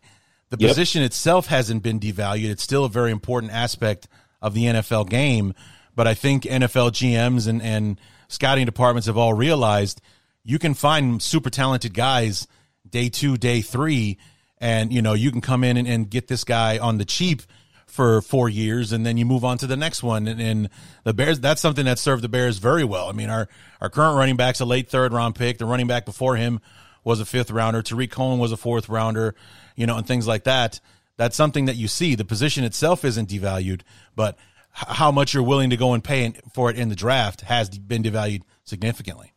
The 0.49 0.57
yep. 0.59 0.69
position 0.69 1.01
itself 1.01 1.47
hasn't 1.47 1.83
been 1.83 1.99
devalued. 1.99 2.49
It's 2.49 2.63
still 2.63 2.85
a 2.85 2.89
very 2.89 3.11
important 3.11 3.51
aspect 3.51 4.07
of 4.41 4.53
the 4.53 4.65
NFL 4.65 5.09
game. 5.09 5.53
But 5.95 6.07
I 6.07 6.13
think 6.13 6.43
NFL 6.43 6.91
GMs 6.91 7.47
and, 7.47 7.61
and 7.61 7.99
scouting 8.27 8.65
departments 8.65 9.07
have 9.07 9.17
all 9.17 9.33
realized 9.33 10.01
you 10.43 10.59
can 10.59 10.73
find 10.73 11.21
super 11.21 11.49
talented 11.49 11.93
guys 11.93 12.47
day 12.87 13.09
two, 13.09 13.37
day 13.37 13.61
three, 13.61 14.17
and 14.59 14.93
you 14.93 15.01
know 15.01 15.13
you 15.13 15.31
can 15.31 15.41
come 15.41 15.63
in 15.63 15.77
and, 15.77 15.87
and 15.87 16.09
get 16.09 16.27
this 16.27 16.43
guy 16.43 16.77
on 16.77 16.97
the 16.97 17.05
cheap 17.05 17.41
for 17.87 18.21
four 18.21 18.49
years 18.49 18.91
and 18.91 19.05
then 19.05 19.17
you 19.17 19.25
move 19.25 19.45
on 19.45 19.57
to 19.57 19.67
the 19.67 19.77
next 19.77 20.03
one. 20.03 20.27
And, 20.27 20.41
and, 20.41 20.69
the 21.03 21.13
Bears, 21.13 21.39
that's 21.39 21.61
something 21.61 21.85
that 21.85 21.99
served 21.99 22.23
the 22.23 22.29
Bears 22.29 22.57
very 22.57 22.83
well. 22.83 23.07
I 23.09 23.11
mean, 23.11 23.29
our, 23.29 23.47
our 23.79 23.89
current 23.89 24.17
running 24.17 24.35
back's 24.35 24.59
a 24.59 24.65
late 24.65 24.89
third 24.89 25.13
round 25.13 25.35
pick. 25.35 25.59
The 25.59 25.65
running 25.65 25.87
back 25.87 26.03
before 26.03 26.35
him 26.35 26.59
was 27.03 27.19
a 27.19 27.25
fifth 27.25 27.51
rounder. 27.51 27.81
Tarik 27.81 28.11
Cohen 28.11 28.39
was 28.39 28.51
a 28.51 28.57
fourth 28.57 28.89
rounder, 28.89 29.35
you 29.75 29.85
know, 29.85 29.97
and 29.97 30.07
things 30.07 30.27
like 30.27 30.45
that. 30.45 30.79
That's 31.17 31.35
something 31.35 31.65
that 31.65 31.75
you 31.75 31.87
see. 31.87 32.15
The 32.15 32.25
position 32.25 32.63
itself 32.63 33.05
isn't 33.05 33.29
devalued, 33.29 33.81
but 34.15 34.37
how 34.71 35.11
much 35.11 35.33
you're 35.33 35.43
willing 35.43 35.69
to 35.69 35.77
go 35.77 35.93
and 35.93 36.03
pay 36.03 36.33
for 36.53 36.69
it 36.69 36.77
in 36.77 36.89
the 36.89 36.95
draft 36.95 37.41
has 37.41 37.69
been 37.69 38.03
devalued 38.03 38.41
significantly. 38.65 39.34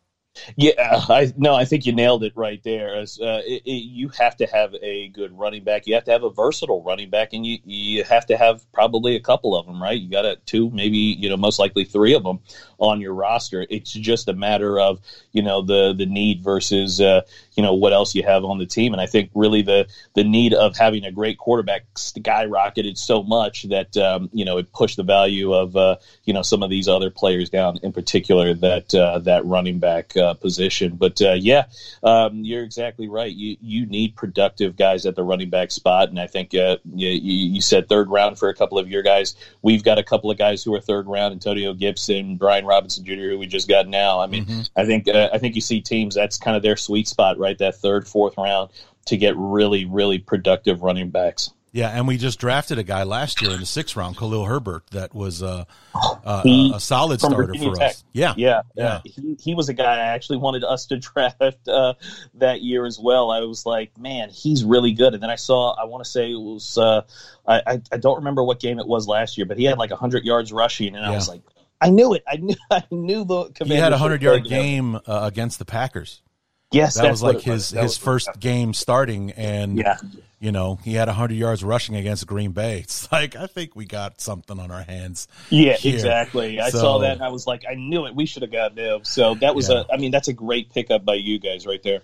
Yeah, 0.56 0.72
I 1.08 1.32
no, 1.36 1.54
I 1.54 1.64
think 1.64 1.86
you 1.86 1.92
nailed 1.92 2.22
it 2.24 2.32
right 2.36 2.60
there. 2.62 2.94
As 2.96 3.18
uh, 3.20 3.40
it, 3.46 3.62
it, 3.64 3.70
you 3.70 4.08
have 4.10 4.36
to 4.36 4.46
have 4.46 4.74
a 4.82 5.08
good 5.08 5.36
running 5.36 5.64
back, 5.64 5.86
you 5.86 5.94
have 5.94 6.04
to 6.04 6.10
have 6.10 6.22
a 6.22 6.30
versatile 6.30 6.82
running 6.82 7.10
back, 7.10 7.32
and 7.32 7.44
you 7.46 7.58
you 7.64 8.04
have 8.04 8.26
to 8.26 8.36
have 8.36 8.70
probably 8.72 9.14
a 9.14 9.20
couple 9.20 9.56
of 9.56 9.66
them, 9.66 9.82
right? 9.82 9.98
You 9.98 10.08
got 10.10 10.24
a 10.24 10.36
two, 10.46 10.70
maybe 10.70 10.98
you 10.98 11.28
know, 11.28 11.36
most 11.36 11.58
likely 11.58 11.84
three 11.84 12.14
of 12.14 12.22
them 12.22 12.40
on 12.78 13.00
your 13.00 13.14
roster. 13.14 13.66
It's 13.68 13.92
just 13.92 14.28
a 14.28 14.32
matter 14.32 14.78
of 14.78 15.00
you 15.32 15.42
know 15.42 15.62
the 15.62 15.94
the 15.96 16.06
need 16.06 16.42
versus 16.42 17.00
uh, 17.00 17.22
you 17.54 17.62
know 17.62 17.74
what 17.74 17.92
else 17.92 18.14
you 18.14 18.22
have 18.22 18.44
on 18.44 18.58
the 18.58 18.66
team, 18.66 18.92
and 18.92 19.00
I 19.00 19.06
think 19.06 19.30
really 19.34 19.62
the 19.62 19.86
the 20.14 20.24
need 20.24 20.54
of 20.54 20.76
having 20.76 21.04
a 21.04 21.12
great 21.12 21.38
quarterback 21.38 21.82
skyrocketed 21.94 22.96
so 22.96 23.22
much 23.22 23.64
that 23.64 23.96
um, 23.96 24.30
you 24.32 24.44
know 24.44 24.58
it 24.58 24.72
pushed 24.72 24.96
the 24.96 25.02
value 25.02 25.52
of 25.52 25.76
uh, 25.76 25.96
you 26.24 26.32
know 26.32 26.42
some 26.42 26.62
of 26.62 26.70
these 26.70 26.88
other 26.88 27.10
players 27.10 27.50
down, 27.50 27.78
in 27.82 27.92
particular 27.92 28.54
that 28.54 28.94
uh, 28.94 29.18
that 29.20 29.44
running 29.44 29.78
back 29.78 30.16
uh, 30.16 30.34
position. 30.34 30.96
But 30.96 31.20
uh, 31.20 31.32
yeah, 31.32 31.64
um, 32.02 32.44
you're 32.44 32.62
exactly 32.62 33.08
right. 33.08 33.34
You 33.34 33.56
you 33.60 33.86
need 33.86 34.14
productive 34.14 34.76
guys 34.76 35.04
at 35.04 35.16
the 35.16 35.24
running 35.24 35.50
back 35.50 35.70
spot, 35.70 36.10
and 36.10 36.20
I 36.20 36.26
think 36.26 36.54
uh, 36.54 36.76
you, 36.94 37.08
you 37.08 37.60
said 37.60 37.88
third 37.88 38.08
round 38.08 38.38
for 38.38 38.48
a 38.48 38.54
couple 38.54 38.78
of 38.78 38.88
your 38.88 39.02
guys. 39.02 39.34
We've 39.62 39.82
got 39.82 39.98
a 39.98 40.04
couple 40.04 40.30
of 40.30 40.38
guys 40.38 40.62
who 40.62 40.74
are 40.74 40.80
third 40.80 41.06
round: 41.06 41.32
Antonio 41.32 41.74
Gibson, 41.74 42.36
Brian 42.36 42.66
Robinson 42.68 43.04
Jr., 43.04 43.30
who 43.30 43.38
we 43.38 43.46
just 43.46 43.68
got 43.68 43.88
now. 43.88 44.20
I 44.20 44.26
mean, 44.26 44.44
mm-hmm. 44.44 44.60
I 44.76 44.84
think 44.84 45.08
uh, 45.08 45.30
I 45.32 45.38
think 45.38 45.54
you 45.54 45.60
see 45.60 45.80
teams 45.80 46.14
that's 46.14 46.38
kind 46.38 46.56
of 46.56 46.62
their 46.62 46.76
sweet 46.76 47.08
spot, 47.08 47.38
right? 47.38 47.58
That 47.58 47.76
third, 47.76 48.06
fourth 48.06 48.36
round 48.36 48.70
to 49.06 49.16
get 49.16 49.34
really, 49.36 49.84
really 49.84 50.18
productive 50.18 50.82
running 50.82 51.10
backs. 51.10 51.50
Yeah, 51.70 51.90
and 51.90 52.08
we 52.08 52.16
just 52.16 52.40
drafted 52.40 52.78
a 52.78 52.82
guy 52.82 53.02
last 53.02 53.42
year 53.42 53.52
in 53.52 53.60
the 53.60 53.66
sixth 53.66 53.94
round, 53.94 54.16
Khalil 54.16 54.46
Herbert, 54.46 54.86
that 54.92 55.14
was 55.14 55.42
uh, 55.42 55.64
uh, 55.94 56.42
he, 56.42 56.72
a 56.74 56.80
solid 56.80 57.20
starter 57.20 57.46
Virginia 57.46 57.70
for 57.70 57.76
Tech. 57.76 57.90
us. 57.90 58.04
Yeah, 58.12 58.34
yeah, 58.36 58.62
yeah. 58.74 59.00
He, 59.04 59.36
he, 59.38 59.54
was 59.54 59.68
a 59.68 59.74
guy 59.74 59.96
I 59.96 60.06
actually 60.14 60.38
wanted 60.38 60.64
us 60.64 60.86
to 60.86 60.96
draft 60.98 61.68
uh, 61.68 61.94
that 62.34 62.62
year 62.62 62.86
as 62.86 62.98
well. 62.98 63.30
I 63.30 63.40
was 63.40 63.66
like, 63.66 63.96
man, 63.98 64.30
he's 64.30 64.64
really 64.64 64.92
good. 64.92 65.12
And 65.12 65.22
then 65.22 65.30
I 65.30 65.36
saw, 65.36 65.74
I 65.74 65.84
want 65.84 66.02
to 66.04 66.10
say 66.10 66.32
it 66.32 66.40
was, 66.40 66.78
uh, 66.78 67.02
I, 67.46 67.62
I, 67.66 67.82
I 67.92 67.96
don't 67.98 68.16
remember 68.16 68.42
what 68.42 68.60
game 68.60 68.78
it 68.78 68.86
was 68.86 69.06
last 69.06 69.36
year, 69.36 69.46
but 69.46 69.58
he 69.58 69.64
had 69.64 69.76
like 69.76 69.90
hundred 69.90 70.24
yards 70.24 70.52
rushing, 70.52 70.96
and 70.96 71.04
yeah. 71.04 71.12
I 71.12 71.14
was 71.14 71.28
like, 71.28 71.42
I 71.80 71.90
knew 71.90 72.14
it. 72.14 72.24
I 72.26 72.36
knew. 72.36 72.56
I 72.70 72.82
knew 72.90 73.24
the. 73.24 73.50
He 73.64 73.74
had 73.74 73.92
a 73.92 73.98
hundred 73.98 74.22
yard 74.22 74.44
game 74.44 74.96
uh, 74.96 75.00
against 75.06 75.58
the 75.58 75.64
Packers. 75.64 76.22
Yes, 76.70 76.96
that 76.96 77.10
was 77.10 77.22
like 77.22 77.40
his 77.40 77.70
his 77.70 77.96
first 77.96 78.28
game 78.38 78.74
starting, 78.74 79.30
and 79.32 79.78
yeah. 79.78 79.96
you 80.38 80.52
know 80.52 80.78
he 80.84 80.92
had 80.94 81.08
hundred 81.08 81.36
yards 81.36 81.64
rushing 81.64 81.96
against 81.96 82.26
Green 82.26 82.52
Bay. 82.52 82.80
It's 82.84 83.10
like 83.10 83.36
I 83.36 83.46
think 83.46 83.74
we 83.74 83.86
got 83.86 84.20
something 84.20 84.58
on 84.60 84.70
our 84.70 84.82
hands. 84.82 85.28
Yeah, 85.48 85.74
here. 85.74 85.94
exactly. 85.94 86.60
I 86.60 86.68
So- 86.68 86.78
saw 86.78 86.98
that 86.98 87.12
and 87.12 87.22
I 87.22 87.30
was 87.30 87.46
like, 87.46 87.64
I 87.68 87.74
knew 87.74 88.06
it. 88.06 88.14
We 88.14 88.26
should 88.26 88.42
have 88.42 88.52
got 88.52 88.76
him. 88.76 89.04
So 89.04 89.34
that 89.36 89.54
was 89.54 89.70
Yeah. 89.70 89.84
a. 89.88 89.94
I 89.94 89.96
mean, 89.96 90.10
that's 90.10 90.28
a 90.28 90.34
great 90.34 90.70
pickup 90.70 91.06
by 91.06 91.14
you 91.14 91.38
guys 91.38 91.66
right 91.66 91.82
there. 91.82 92.02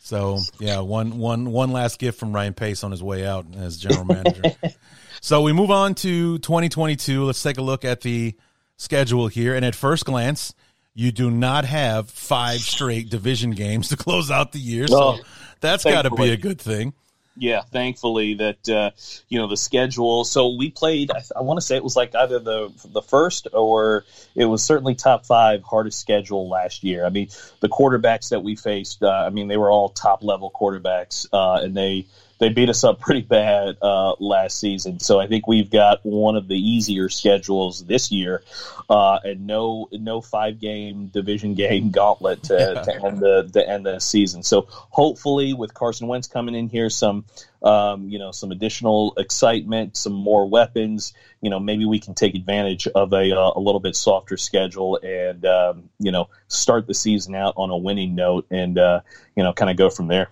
So 0.00 0.38
yeah, 0.58 0.80
one 0.80 1.18
one 1.18 1.52
one 1.52 1.72
last 1.72 1.98
gift 1.98 2.18
from 2.18 2.32
Ryan 2.32 2.54
Pace 2.54 2.82
on 2.82 2.90
his 2.92 3.02
way 3.02 3.26
out 3.26 3.44
as 3.58 3.76
general 3.76 4.06
manager. 4.06 4.42
so 5.20 5.42
we 5.42 5.52
move 5.52 5.70
on 5.70 5.94
to 5.96 6.38
2022. 6.38 7.24
Let's 7.24 7.42
take 7.42 7.58
a 7.58 7.62
look 7.62 7.84
at 7.84 8.00
the 8.00 8.34
schedule 8.78 9.28
here, 9.28 9.54
and 9.54 9.64
at 9.64 9.74
first 9.74 10.06
glance, 10.06 10.54
you 10.94 11.12
do 11.12 11.30
not 11.30 11.66
have 11.66 12.08
five 12.08 12.60
straight 12.60 13.10
division 13.10 13.50
games 13.50 13.88
to 13.88 13.96
close 13.96 14.30
out 14.30 14.52
the 14.52 14.58
year. 14.58 14.86
So 14.86 15.18
that's 15.60 15.84
got 15.84 16.02
to 16.02 16.10
be 16.10 16.30
a 16.30 16.36
good 16.38 16.60
thing. 16.60 16.94
Yeah, 17.40 17.62
thankfully 17.62 18.34
that 18.34 18.68
uh, 18.68 18.90
you 19.28 19.38
know 19.38 19.46
the 19.46 19.56
schedule. 19.56 20.24
So 20.24 20.56
we 20.56 20.70
played. 20.70 21.12
I, 21.12 21.22
I 21.36 21.42
want 21.42 21.58
to 21.58 21.60
say 21.64 21.76
it 21.76 21.84
was 21.84 21.94
like 21.94 22.14
either 22.16 22.40
the 22.40 22.72
the 22.84 23.02
first 23.02 23.46
or 23.52 24.04
it 24.34 24.46
was 24.46 24.64
certainly 24.64 24.96
top 24.96 25.24
five 25.24 25.62
hardest 25.62 26.00
schedule 26.00 26.48
last 26.48 26.82
year. 26.82 27.06
I 27.06 27.10
mean, 27.10 27.28
the 27.60 27.68
quarterbacks 27.68 28.30
that 28.30 28.42
we 28.42 28.56
faced. 28.56 29.04
Uh, 29.04 29.10
I 29.10 29.30
mean, 29.30 29.46
they 29.46 29.56
were 29.56 29.70
all 29.70 29.90
top 29.90 30.24
level 30.24 30.50
quarterbacks, 30.50 31.26
uh, 31.32 31.62
and 31.62 31.76
they 31.76 32.06
they 32.38 32.48
beat 32.48 32.68
us 32.68 32.84
up 32.84 33.00
pretty 33.00 33.22
bad 33.22 33.76
uh, 33.82 34.14
last 34.20 34.58
season. 34.60 35.00
So 35.00 35.18
I 35.18 35.26
think 35.26 35.46
we've 35.46 35.70
got 35.70 36.00
one 36.04 36.36
of 36.36 36.48
the 36.48 36.56
easier 36.56 37.08
schedules 37.08 37.84
this 37.84 38.12
year, 38.12 38.42
uh, 38.88 39.18
and 39.24 39.46
no 39.46 39.88
no 39.92 40.20
five 40.20 40.60
game 40.60 41.08
division 41.08 41.54
game 41.54 41.90
gauntlet 41.90 42.44
to, 42.44 42.82
to 42.84 43.04
end 43.04 43.18
the 43.20 43.50
to 43.52 43.68
end 43.68 43.86
the 43.86 43.98
season. 43.98 44.42
So 44.42 44.66
hopefully, 44.68 45.52
with 45.52 45.74
Carson 45.74 46.06
Wentz 46.06 46.28
coming 46.28 46.54
in 46.54 46.68
here, 46.68 46.90
some 46.90 47.24
um, 47.62 48.08
you 48.08 48.18
know 48.18 48.30
some 48.30 48.52
additional 48.52 49.14
excitement, 49.16 49.96
some 49.96 50.12
more 50.12 50.48
weapons. 50.48 51.14
You 51.40 51.50
know, 51.50 51.60
maybe 51.60 51.86
we 51.86 51.98
can 51.98 52.14
take 52.14 52.34
advantage 52.34 52.86
of 52.86 53.12
a 53.12 53.36
uh, 53.36 53.52
a 53.56 53.60
little 53.60 53.80
bit 53.80 53.96
softer 53.96 54.36
schedule 54.36 54.98
and 55.02 55.44
um, 55.44 55.90
you 55.98 56.12
know 56.12 56.28
start 56.46 56.86
the 56.86 56.94
season 56.94 57.34
out 57.34 57.54
on 57.56 57.70
a 57.70 57.76
winning 57.76 58.14
note 58.14 58.46
and 58.50 58.78
uh, 58.78 59.00
you 59.34 59.42
know 59.42 59.52
kind 59.52 59.70
of 59.70 59.76
go 59.76 59.90
from 59.90 60.06
there. 60.06 60.28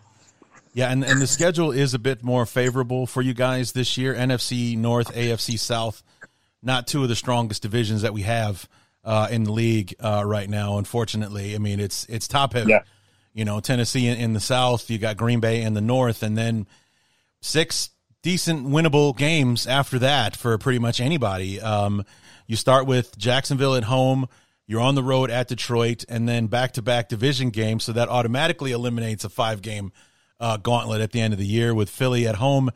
Yeah, 0.77 0.93
and, 0.93 1.03
and 1.05 1.23
the 1.23 1.27
schedule 1.27 1.73
is 1.73 1.95
a 1.95 1.99
bit 1.99 2.23
more 2.23 2.45
favorable 2.45 3.07
for 3.07 3.23
you 3.23 3.33
guys 3.33 3.73
this 3.73 3.97
year. 3.97 4.15
NFC 4.15 4.77
North, 4.77 5.11
AFC 5.15 5.59
South, 5.59 6.03
not 6.63 6.87
two 6.87 7.03
of 7.03 7.09
the 7.09 7.17
strongest 7.17 7.63
divisions 7.63 8.03
that 8.03 8.13
we 8.13 8.21
have 8.23 8.69
uh, 9.03 9.27
in 9.31 9.45
the 9.45 9.53
league 9.53 9.95
uh, 10.01 10.23
right 10.27 10.51
now. 10.51 10.77
Unfortunately, 10.77 11.55
I 11.55 11.59
mean 11.59 11.81
it's 11.81 12.05
it's 12.11 12.29
top 12.29 12.53
heavy. 12.53 12.73
Yeah. 12.73 12.83
You 13.33 13.47
know, 13.47 13.59
Tennessee 13.61 14.07
in, 14.07 14.19
in 14.19 14.33
the 14.35 14.41
South, 14.41 14.91
you 14.91 14.99
got 14.99 15.17
Green 15.17 15.41
Bay 15.41 15.63
in 15.63 15.73
the 15.73 15.81
North, 15.81 16.23
and 16.23 16.37
then 16.37 16.67
six 17.41 17.89
decent 18.21 18.67
winnable 18.67 19.17
games 19.17 19.67
after 19.67 19.99
that 20.01 20.37
for 20.37 20.59
pretty 20.59 20.79
much 20.79 21.01
anybody. 21.01 21.59
Um, 21.59 22.05
you 22.47 22.57
start 22.57 22.87
with 22.87 23.17
Jacksonville 23.17 23.77
at 23.77 23.85
home. 23.85 24.29
You're 24.67 24.83
on 24.83 24.95
the 24.95 25.03
road 25.03 25.31
at 25.31 25.49
Detroit, 25.49 26.05
and 26.07 26.29
then 26.29 26.49
back 26.49 26.73
to 26.73 26.83
back 26.83 27.09
division 27.09 27.49
games. 27.49 27.85
So 27.85 27.93
that 27.93 28.11
automatically 28.11 28.73
eliminates 28.73 29.25
a 29.25 29.31
five 29.31 29.63
game 29.63 29.91
uh, 30.41 30.57
gauntlet 30.59 31.01
at 31.01 31.13
the 31.13 31.21
end 31.21 31.33
of 31.33 31.39
the 31.39 31.47
year 31.47 31.75
with 31.75 31.91
Philly 31.91 32.27
at 32.27 32.37
home, 32.37 32.71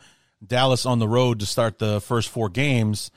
Dallas 0.44 0.86
on 0.86 0.98
the 0.98 1.08
road 1.08 1.40
to 1.40 1.46
start 1.46 1.78
the 1.78 2.00
first 2.00 2.28
four 2.28 2.48
games. 2.48 3.10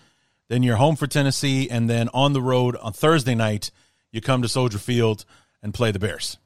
Then 0.50 0.64
you're 0.64 0.76
home 0.76 0.96
for 0.96 1.08
Tennessee, 1.08 1.70
and 1.70 1.90
then 1.90 2.10
on 2.14 2.34
the 2.34 2.42
road 2.42 2.76
on 2.76 2.94
Thursday 2.94 3.36
night, 3.36 3.72
you 4.12 4.22
come 4.22 4.42
to 4.42 4.50
Soldier 4.50 4.78
Field 4.78 5.26
and 5.62 5.74
play 5.74 5.92
the 5.92 6.00
Bears. 6.00 6.38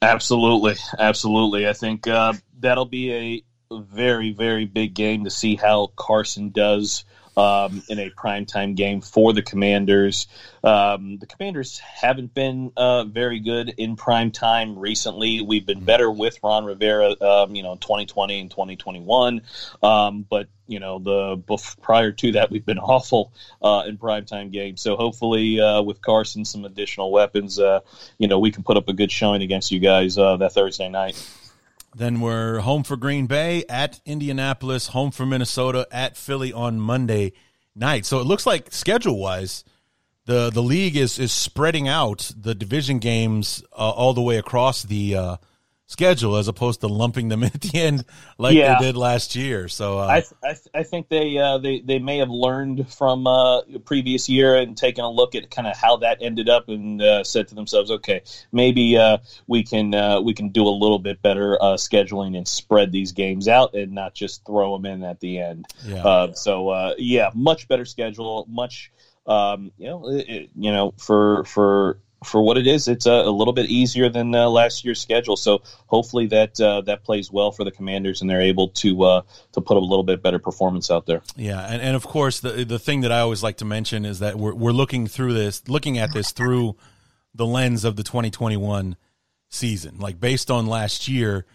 Absolutely, 0.00 0.76
absolutely. 0.98 1.68
I 1.68 1.72
think 1.72 2.06
uh, 2.06 2.32
that'll 2.58 2.86
be 2.86 3.12
a 3.12 3.44
very, 3.70 4.32
very 4.32 4.64
big 4.64 4.94
game 4.94 5.24
to 5.24 5.30
see 5.30 5.56
how 5.56 5.88
Carson 5.96 6.50
does 6.50 7.04
um, 7.36 7.82
in 7.88 7.98
a 7.98 8.10
primetime 8.10 8.74
game 8.74 9.00
for 9.00 9.32
the 9.32 9.42
Commanders. 9.42 10.26
Um, 10.62 11.18
the 11.18 11.26
Commanders 11.26 11.78
haven't 11.78 12.34
been 12.34 12.72
uh, 12.76 13.04
very 13.04 13.40
good 13.40 13.74
in 13.76 13.96
prime 13.96 14.30
time 14.30 14.78
recently. 14.78 15.40
We've 15.40 15.64
been 15.66 15.84
better 15.84 16.10
with 16.10 16.38
Ron 16.42 16.64
Rivera, 16.64 17.14
um, 17.20 17.54
you 17.54 17.62
know, 17.62 17.76
2020 17.76 18.40
and 18.40 18.50
2021. 18.50 19.42
Um, 19.82 20.26
but 20.28 20.48
you 20.66 20.78
know, 20.78 21.00
the 21.00 21.58
prior 21.82 22.12
to 22.12 22.32
that, 22.32 22.50
we've 22.50 22.64
been 22.64 22.78
awful 22.94 23.32
uh, 23.60 23.82
in 23.86 23.98
primetime 23.98 24.52
games. 24.52 24.80
So 24.80 24.96
hopefully, 24.96 25.60
uh, 25.60 25.82
with 25.82 26.00
Carson, 26.00 26.44
some 26.44 26.64
additional 26.64 27.10
weapons, 27.10 27.58
uh, 27.58 27.80
you 28.18 28.28
know, 28.28 28.38
we 28.38 28.52
can 28.52 28.62
put 28.62 28.76
up 28.76 28.88
a 28.88 28.92
good 28.92 29.10
showing 29.10 29.42
against 29.42 29.72
you 29.72 29.80
guys 29.80 30.16
uh, 30.16 30.36
that 30.36 30.52
Thursday 30.52 30.88
night. 30.88 31.16
Then 31.94 32.20
we're 32.20 32.60
home 32.60 32.84
for 32.84 32.96
Green 32.96 33.26
Bay 33.26 33.64
at 33.68 34.00
Indianapolis, 34.04 34.88
home 34.88 35.10
for 35.10 35.26
Minnesota 35.26 35.86
at 35.90 36.16
Philly 36.16 36.52
on 36.52 36.80
Monday 36.80 37.32
night. 37.74 38.06
So 38.06 38.20
it 38.20 38.26
looks 38.26 38.46
like 38.46 38.72
schedule 38.72 39.18
wise, 39.18 39.64
the 40.26 40.50
the 40.50 40.62
league 40.62 40.96
is 40.96 41.18
is 41.18 41.32
spreading 41.32 41.88
out 41.88 42.30
the 42.36 42.54
division 42.54 42.98
games 43.00 43.64
uh, 43.72 43.90
all 43.90 44.14
the 44.14 44.20
way 44.20 44.36
across 44.36 44.82
the 44.84 45.16
uh, 45.16 45.36
schedule 45.90 46.36
as 46.36 46.46
opposed 46.46 46.80
to 46.80 46.86
lumping 46.86 47.28
them 47.28 47.42
at 47.50 47.60
the 47.60 47.76
end 47.78 48.04
like 48.38 48.54
Yeah. 48.54 48.78
they 48.78 48.86
did 48.86 48.96
last 48.96 49.34
year. 49.34 49.66
So 49.66 49.98
uh, 49.98 50.06
I, 50.06 50.48
I, 50.48 50.56
I 50.72 50.82
think 50.84 51.08
they, 51.08 51.36
uh, 51.36 51.58
they 51.58 51.80
they 51.80 51.98
may 51.98 52.18
have 52.18 52.30
learned 52.30 52.92
from 52.92 53.26
uh, 53.26 53.62
previous 53.84 54.28
year 54.28 54.56
and 54.56 54.76
taken 54.76 55.04
a 55.04 55.10
look 55.10 55.34
at 55.34 55.50
kind 55.50 55.66
of 55.66 55.76
how 55.76 55.96
that 55.98 56.18
ended 56.20 56.48
up 56.48 56.68
and 56.68 57.02
uh, 57.02 57.24
said 57.24 57.48
to 57.48 57.54
themselves, 57.56 57.90
okay, 57.90 58.22
maybe 58.52 58.96
uh, 58.96 59.18
we 59.48 59.64
can 59.64 59.92
uh, 59.94 60.20
we 60.20 60.32
can 60.32 60.50
do 60.50 60.62
a 60.66 60.70
little 60.82 61.00
bit 61.00 61.20
better 61.22 61.60
uh, 61.60 61.74
scheduling 61.74 62.36
and 62.36 62.46
spread 62.46 62.92
these 62.92 63.10
games 63.12 63.48
out 63.48 63.74
and 63.74 63.90
not 63.92 64.14
just 64.14 64.44
throw 64.46 64.76
them 64.76 64.86
in 64.86 65.02
at 65.02 65.18
the 65.20 65.38
end. 65.40 65.66
Yeah. 65.84 66.04
Uh, 66.04 66.32
so 66.34 66.68
uh, 66.68 66.94
yeah, 66.98 67.30
much 67.34 67.66
better 67.66 67.84
schedule, 67.84 68.46
much 68.48 68.92
um, 69.26 69.72
you 69.76 69.88
know 69.88 70.08
it- 70.08 70.50
you 70.54 70.70
know 70.72 70.94
for 70.98 71.44
for. 71.44 71.98
For 72.24 72.42
what 72.42 72.58
it 72.58 72.66
is, 72.66 72.86
it's 72.86 73.06
a, 73.06 73.12
a 73.12 73.30
little 73.30 73.54
bit 73.54 73.70
easier 73.70 74.10
than 74.10 74.34
uh, 74.34 74.48
last 74.48 74.84
year's 74.84 75.00
schedule. 75.00 75.36
So 75.36 75.62
hopefully 75.86 76.26
that 76.26 76.60
uh, 76.60 76.82
that 76.82 77.02
plays 77.02 77.32
well 77.32 77.50
for 77.50 77.64
the 77.64 77.70
Commanders, 77.70 78.20
and 78.20 78.28
they're 78.28 78.42
able 78.42 78.68
to 78.68 79.02
uh, 79.02 79.22
to 79.52 79.60
put 79.60 79.76
a 79.76 79.80
little 79.80 80.04
bit 80.04 80.22
better 80.22 80.38
performance 80.38 80.90
out 80.90 81.06
there. 81.06 81.22
Yeah, 81.36 81.60
and, 81.60 81.80
and 81.80 81.96
of 81.96 82.04
course 82.04 82.40
the 82.40 82.64
the 82.64 82.78
thing 82.78 83.00
that 83.02 83.12
I 83.12 83.20
always 83.20 83.42
like 83.42 83.56
to 83.58 83.64
mention 83.64 84.04
is 84.04 84.18
that 84.18 84.36
we're 84.36 84.54
we're 84.54 84.72
looking 84.72 85.06
through 85.06 85.32
this, 85.32 85.66
looking 85.66 85.96
at 85.98 86.12
this 86.12 86.30
through 86.32 86.76
the 87.34 87.46
lens 87.46 87.84
of 87.84 87.96
the 87.96 88.02
2021 88.02 88.96
season. 89.48 89.98
Like 89.98 90.20
based 90.20 90.50
on 90.50 90.66
last 90.66 91.08
year, 91.08 91.46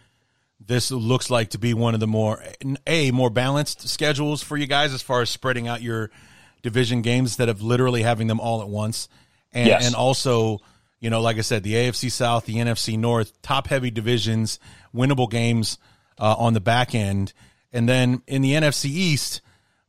this 0.60 0.92
looks 0.92 1.30
like 1.30 1.50
to 1.50 1.58
be 1.58 1.74
one 1.74 1.94
of 1.94 2.00
the 2.00 2.08
more 2.08 2.44
a 2.88 3.12
more 3.12 3.30
balanced 3.30 3.88
schedules 3.88 4.42
for 4.42 4.58
you 4.58 4.68
guys 4.68 4.94
as 4.94 5.02
far 5.02 5.22
as 5.22 5.30
spreading 5.30 5.68
out 5.68 5.82
your 5.82 6.10
division 6.62 7.02
games 7.02 7.32
instead 7.32 7.50
of 7.50 7.62
literally 7.62 8.04
having 8.04 8.28
them 8.28 8.40
all 8.40 8.62
at 8.62 8.70
once. 8.70 9.08
And 9.56 9.68
Yes. 9.68 9.88
and 9.88 9.96
also, 9.96 10.60
you 11.00 11.10
know, 11.10 11.22
like 11.22 11.38
I 11.38 11.42
said, 11.42 11.64
the 11.64 11.74
AFC 11.74 12.12
South, 12.12 12.46
the 12.46 12.58
NFC 12.58 13.00
North, 13.00 13.42
top 13.42 13.68
heavy 13.68 13.90
divisions, 13.90 14.60
winnable 14.94 15.30
games 15.32 15.80
uh, 16.20 16.36
on 16.38 16.54
the 16.54 16.60
back 16.60 16.94
end. 16.94 17.34
And 17.74 17.90
then 17.90 18.22
in 18.28 18.42
the 18.44 18.52
NFC 18.52 18.86
East, 18.86 19.42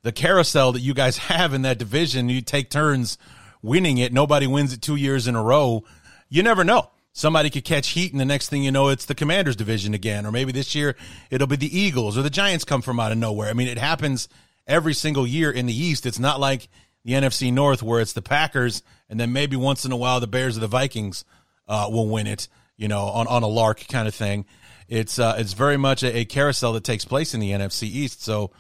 the 0.02 0.12
carousel 0.12 0.72
that 0.72 0.80
you 0.80 0.94
guys 0.94 1.18
have 1.32 1.52
in 1.52 1.62
that 1.62 1.78
division, 1.78 2.28
you 2.30 2.40
take 2.40 2.70
turns 2.70 3.18
winning 3.60 3.98
it. 3.98 4.12
Nobody 4.12 4.46
wins 4.46 4.72
it 4.72 4.80
two 4.80 4.96
years 4.96 5.26
in 5.26 5.34
a 5.34 5.42
row. 5.42 5.84
You 6.28 6.42
never 6.42 6.64
know. 6.64 6.90
Somebody 7.12 7.48
could 7.48 7.64
catch 7.64 7.88
heat, 7.88 8.12
and 8.12 8.20
the 8.20 8.26
next 8.26 8.50
thing 8.50 8.62
you 8.62 8.70
know, 8.70 8.88
it's 8.88 9.06
the 9.06 9.14
Commanders 9.14 9.56
division 9.56 9.94
again. 9.94 10.26
Or 10.26 10.32
maybe 10.32 10.52
this 10.52 10.74
year 10.74 10.94
it'll 11.30 11.46
be 11.46 11.56
the 11.56 11.76
Eagles 11.78 12.16
or 12.18 12.22
the 12.22 12.28
Giants 12.30 12.64
come 12.64 12.82
from 12.82 13.00
out 13.00 13.10
of 13.10 13.16
nowhere. 13.18 13.48
I 13.48 13.54
mean, 13.54 13.68
it 13.68 13.78
happens 13.78 14.28
every 14.66 14.92
single 14.92 15.26
year 15.26 15.50
in 15.50 15.64
the 15.66 15.72
East. 15.74 16.04
It's 16.04 16.18
not 16.18 16.40
like 16.40 16.68
the 17.06 17.12
NFC 17.12 17.52
North 17.52 17.84
where 17.84 18.00
it's 18.00 18.14
the 18.14 18.20
Packers, 18.20 18.82
and 19.08 19.18
then 19.18 19.32
maybe 19.32 19.54
once 19.54 19.84
in 19.84 19.92
a 19.92 19.96
while 19.96 20.18
the 20.18 20.26
Bears 20.26 20.56
or 20.56 20.60
the 20.60 20.66
Vikings 20.66 21.24
uh, 21.68 21.88
will 21.88 22.08
win 22.08 22.26
it, 22.26 22.48
you 22.76 22.88
know, 22.88 23.04
on, 23.04 23.28
on 23.28 23.44
a 23.44 23.46
lark 23.46 23.86
kind 23.88 24.08
of 24.08 24.14
thing. 24.14 24.44
It's 24.88 25.18
uh, 25.18 25.36
it's 25.38 25.52
very 25.52 25.76
much 25.76 26.02
a, 26.02 26.18
a 26.18 26.24
carousel 26.24 26.72
that 26.72 26.82
takes 26.82 27.04
place 27.04 27.32
in 27.32 27.38
the 27.38 27.52
NFC 27.52 27.84
East. 27.84 28.24
So 28.24 28.50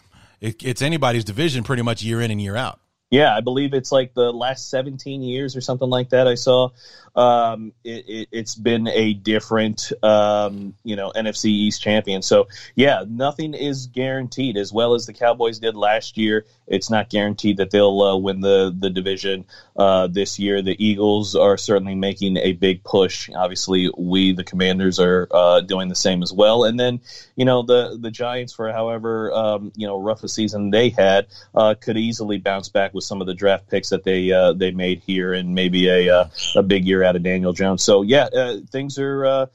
it, 0.40 0.62
it's 0.64 0.80
anybody's 0.80 1.24
division 1.24 1.64
pretty 1.64 1.82
much 1.82 2.04
year 2.04 2.20
in 2.20 2.30
and 2.30 2.40
year 2.40 2.54
out. 2.54 2.78
Yeah, 3.10 3.36
I 3.36 3.40
believe 3.40 3.74
it's 3.74 3.90
like 3.90 4.14
the 4.14 4.32
last 4.32 4.70
17 4.70 5.22
years 5.22 5.56
or 5.56 5.60
something 5.60 5.88
like 5.88 6.10
that. 6.10 6.28
I 6.28 6.36
saw 6.36 6.70
um, 7.16 7.72
it, 7.82 8.04
it, 8.08 8.28
it's 8.30 8.54
been 8.54 8.88
a 8.88 9.14
different, 9.14 9.92
um, 10.02 10.74
you 10.84 10.96
know, 10.96 11.12
NFC 11.16 11.46
East 11.46 11.80
champion. 11.80 12.22
So 12.22 12.48
yeah, 12.74 13.04
nothing 13.08 13.54
is 13.54 13.86
guaranteed. 13.86 14.56
As 14.56 14.72
well 14.72 14.94
as 14.94 15.06
the 15.06 15.14
Cowboys 15.14 15.58
did 15.58 15.76
last 15.76 16.18
year, 16.18 16.44
it's 16.66 16.90
not 16.90 17.08
guaranteed 17.08 17.56
that 17.58 17.70
they'll 17.70 18.02
uh, 18.02 18.16
win 18.16 18.40
the 18.40 18.74
the 18.76 18.90
division 18.90 19.46
uh, 19.76 20.08
this 20.08 20.38
year. 20.38 20.60
The 20.60 20.76
Eagles 20.84 21.34
are 21.34 21.56
certainly 21.56 21.94
making 21.94 22.36
a 22.36 22.52
big 22.52 22.84
push. 22.84 23.30
Obviously, 23.34 23.90
we 23.96 24.32
the 24.32 24.44
Commanders 24.44 25.00
are 25.00 25.26
uh, 25.30 25.60
doing 25.60 25.88
the 25.88 25.94
same 25.94 26.22
as 26.22 26.32
well. 26.32 26.64
And 26.64 26.78
then 26.78 27.00
you 27.34 27.46
know 27.46 27.62
the 27.62 27.96
the 27.98 28.10
Giants, 28.10 28.52
for 28.52 28.70
however 28.72 29.32
um, 29.32 29.72
you 29.74 29.86
know 29.86 29.98
rough 29.98 30.22
a 30.22 30.28
season 30.28 30.70
they 30.70 30.90
had, 30.90 31.28
uh, 31.54 31.74
could 31.80 31.96
easily 31.96 32.38
bounce 32.38 32.68
back 32.68 32.92
with 32.92 33.04
some 33.04 33.22
of 33.22 33.26
the 33.26 33.34
draft 33.34 33.70
picks 33.70 33.88
that 33.90 34.04
they 34.04 34.32
uh, 34.32 34.52
they 34.52 34.70
made 34.70 35.02
here, 35.06 35.32
and 35.32 35.54
maybe 35.54 35.88
a 35.88 36.14
uh, 36.14 36.28
a 36.56 36.62
big 36.62 36.84
year 36.84 37.05
out 37.06 37.16
of 37.16 37.22
Daniel 37.22 37.52
Jones. 37.52 37.82
So 37.82 38.02
yeah, 38.02 38.24
uh, 38.24 38.56
things 38.70 38.98
are. 38.98 39.24
Uh, 39.24 39.46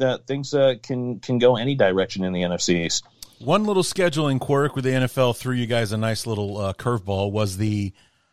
that 0.00 0.26
things 0.26 0.52
uh, 0.52 0.74
can 0.82 1.20
can 1.20 1.38
go 1.38 1.56
any 1.56 1.76
direction 1.76 2.24
in 2.24 2.32
the 2.32 2.42
NFC 2.42 2.86
East. 2.86 3.04
One 3.38 3.64
little 3.64 3.82
scheduling 3.82 4.40
quirk 4.40 4.74
with 4.74 4.84
the 4.84 4.90
NFL 4.90 5.36
threw 5.36 5.54
you 5.54 5.66
guys 5.66 5.92
a 5.92 5.96
nice 5.96 6.26
little 6.26 6.58
uh, 6.58 6.72
curveball 6.72 7.30
was 7.30 7.56
the 7.56 7.92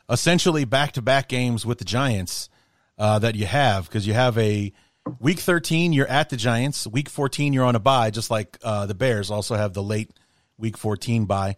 essentially 0.09 0.65
back 0.65 0.93
to 0.93 1.01
back 1.01 1.29
games 1.29 1.65
with 1.65 1.77
the 1.77 1.85
Giants 1.85 2.49
uh, 2.97 3.19
that 3.19 3.35
you 3.35 3.45
have 3.45 3.87
because 3.87 4.07
you 4.07 4.13
have 4.13 4.37
a 4.37 4.73
week 5.19 5.39
13 5.39 5.93
you're 5.93 6.07
at 6.07 6.29
the 6.29 6.37
Giants, 6.37 6.87
week 6.87 7.09
14 7.09 7.53
you're 7.53 7.65
on 7.65 7.75
a 7.75 7.79
bye, 7.79 8.09
just 8.09 8.31
like 8.31 8.59
the 8.59 8.95
Bears 8.97 9.29
also 9.29 9.55
have 9.55 9.73
the 9.73 9.83
late 9.83 10.11
week 10.57 10.77
14 10.77 11.25
bye, 11.25 11.55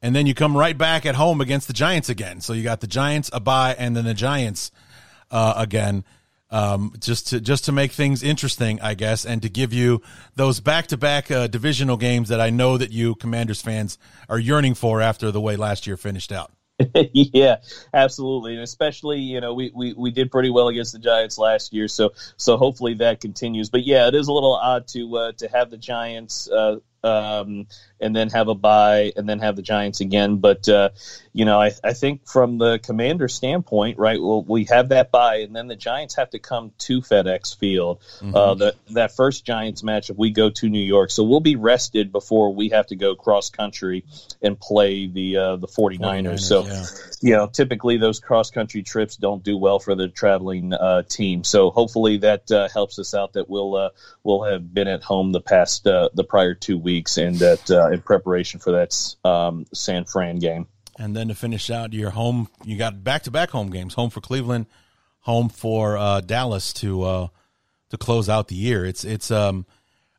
and 0.00 0.14
then 0.14 0.26
you 0.26 0.34
come 0.34 0.56
right 0.56 0.76
back 0.76 1.04
at 1.04 1.16
home 1.16 1.40
against 1.40 1.66
the 1.66 1.74
Giants 1.74 2.08
again. 2.08 2.40
So 2.40 2.52
you 2.52 2.62
got 2.62 2.80
the 2.80 2.86
Giants 2.86 3.28
a 3.32 3.40
bye 3.40 3.74
and 3.78 3.96
then 3.96 4.04
the 4.04 4.14
Giants 4.14 4.70
uh, 5.30 5.54
again 5.56 6.04
um, 6.50 6.92
just 6.98 7.28
to 7.28 7.40
just 7.40 7.64
to 7.64 7.72
make 7.72 7.92
things 7.92 8.22
interesting, 8.22 8.80
I 8.80 8.94
guess, 8.94 9.24
and 9.24 9.42
to 9.42 9.48
give 9.48 9.72
you 9.72 10.02
those 10.34 10.60
back 10.60 10.86
to 10.88 10.96
back 10.96 11.28
divisional 11.28 11.96
games 11.96 12.28
that 12.28 12.40
I 12.40 12.50
know 12.50 12.78
that 12.78 12.92
you 12.92 13.14
Commanders 13.16 13.60
fans 13.60 13.98
are 14.28 14.38
yearning 14.38 14.74
for 14.74 15.00
after 15.00 15.30
the 15.30 15.40
way 15.40 15.56
last 15.56 15.86
year 15.86 15.96
finished 15.96 16.32
out. 16.32 16.52
yeah, 16.94 17.56
absolutely, 17.94 18.54
and 18.54 18.62
especially 18.62 19.20
you 19.20 19.40
know 19.40 19.54
we, 19.54 19.72
we 19.74 19.94
we 19.94 20.10
did 20.10 20.30
pretty 20.30 20.50
well 20.50 20.68
against 20.68 20.92
the 20.92 20.98
Giants 20.98 21.38
last 21.38 21.72
year, 21.72 21.88
so 21.88 22.12
so 22.36 22.58
hopefully 22.58 22.94
that 22.94 23.20
continues. 23.20 23.70
But 23.70 23.86
yeah, 23.86 24.08
it 24.08 24.14
is 24.14 24.28
a 24.28 24.32
little 24.32 24.54
odd 24.54 24.86
to 24.88 25.16
uh, 25.16 25.32
to 25.38 25.48
have 25.48 25.70
the 25.70 25.78
Giants. 25.78 26.50
Uh, 26.50 26.76
um, 27.02 27.66
and 28.00 28.14
then 28.14 28.30
have 28.30 28.48
a 28.48 28.54
bye, 28.54 29.12
and 29.16 29.28
then 29.28 29.38
have 29.38 29.56
the 29.56 29.62
Giants 29.62 30.00
again. 30.00 30.36
But 30.36 30.68
uh, 30.68 30.90
you 31.32 31.44
know, 31.44 31.60
I, 31.60 31.72
I, 31.84 31.92
think 31.92 32.26
from 32.26 32.58
the 32.58 32.78
Commander 32.78 33.28
standpoint, 33.28 33.98
right? 33.98 34.20
Well, 34.20 34.42
we 34.42 34.64
have 34.64 34.88
that 34.90 35.10
bye, 35.10 35.36
and 35.36 35.54
then 35.54 35.68
the 35.68 35.76
Giants 35.76 36.16
have 36.16 36.30
to 36.30 36.38
come 36.38 36.72
to 36.78 37.00
FedEx 37.00 37.58
Field. 37.58 38.00
Mm-hmm. 38.20 38.34
Uh, 38.34 38.54
the, 38.54 38.74
that 38.90 39.14
first 39.14 39.44
Giants 39.44 39.82
match, 39.82 40.10
if 40.10 40.16
we 40.16 40.30
go 40.30 40.50
to 40.50 40.68
New 40.68 40.84
York, 40.84 41.10
so 41.10 41.22
we'll 41.24 41.40
be 41.40 41.56
rested 41.56 42.12
before 42.12 42.54
we 42.54 42.70
have 42.70 42.86
to 42.88 42.96
go 42.96 43.14
cross 43.14 43.50
country 43.50 44.04
and 44.42 44.58
play 44.58 45.06
the 45.06 45.36
uh, 45.36 45.56
the 45.56 45.68
49ers. 45.68 46.00
49ers 46.00 46.40
so, 46.40 46.66
yeah. 46.66 46.84
You 47.20 47.32
know, 47.32 47.46
typically 47.46 47.96
those 47.96 48.20
cross 48.20 48.50
country 48.50 48.82
trips 48.82 49.16
don't 49.16 49.42
do 49.42 49.56
well 49.56 49.78
for 49.78 49.94
the 49.94 50.08
traveling 50.08 50.72
uh, 50.72 51.02
team. 51.02 51.44
So 51.44 51.70
hopefully 51.70 52.18
that 52.18 52.50
uh, 52.50 52.68
helps 52.68 52.98
us 52.98 53.14
out. 53.14 53.32
That 53.32 53.48
we'll 53.48 53.74
uh, 53.74 53.90
we'll 54.22 54.42
have 54.44 54.72
been 54.72 54.88
at 54.88 55.02
home 55.02 55.32
the 55.32 55.40
past 55.40 55.86
uh, 55.86 56.10
the 56.14 56.24
prior 56.24 56.54
two 56.54 56.78
weeks, 56.78 57.16
and 57.16 57.36
that 57.36 57.70
uh, 57.70 57.90
in 57.90 58.02
preparation 58.02 58.60
for 58.60 58.72
that 58.72 59.14
um, 59.28 59.66
San 59.72 60.04
Fran 60.04 60.38
game. 60.38 60.66
And 60.98 61.16
then 61.16 61.28
to 61.28 61.34
finish 61.34 61.70
out 61.70 61.92
your 61.92 62.10
home, 62.10 62.48
you 62.64 62.76
got 62.76 63.02
back 63.02 63.22
to 63.24 63.30
back 63.30 63.50
home 63.50 63.70
games: 63.70 63.94
home 63.94 64.10
for 64.10 64.20
Cleveland, 64.20 64.66
home 65.20 65.48
for 65.48 65.96
uh, 65.96 66.20
Dallas 66.20 66.72
to 66.74 67.30
to 67.90 67.96
close 67.98 68.28
out 68.28 68.48
the 68.48 68.56
year. 68.56 68.84
It's 68.84 69.04
it's 69.04 69.30
um, 69.30 69.64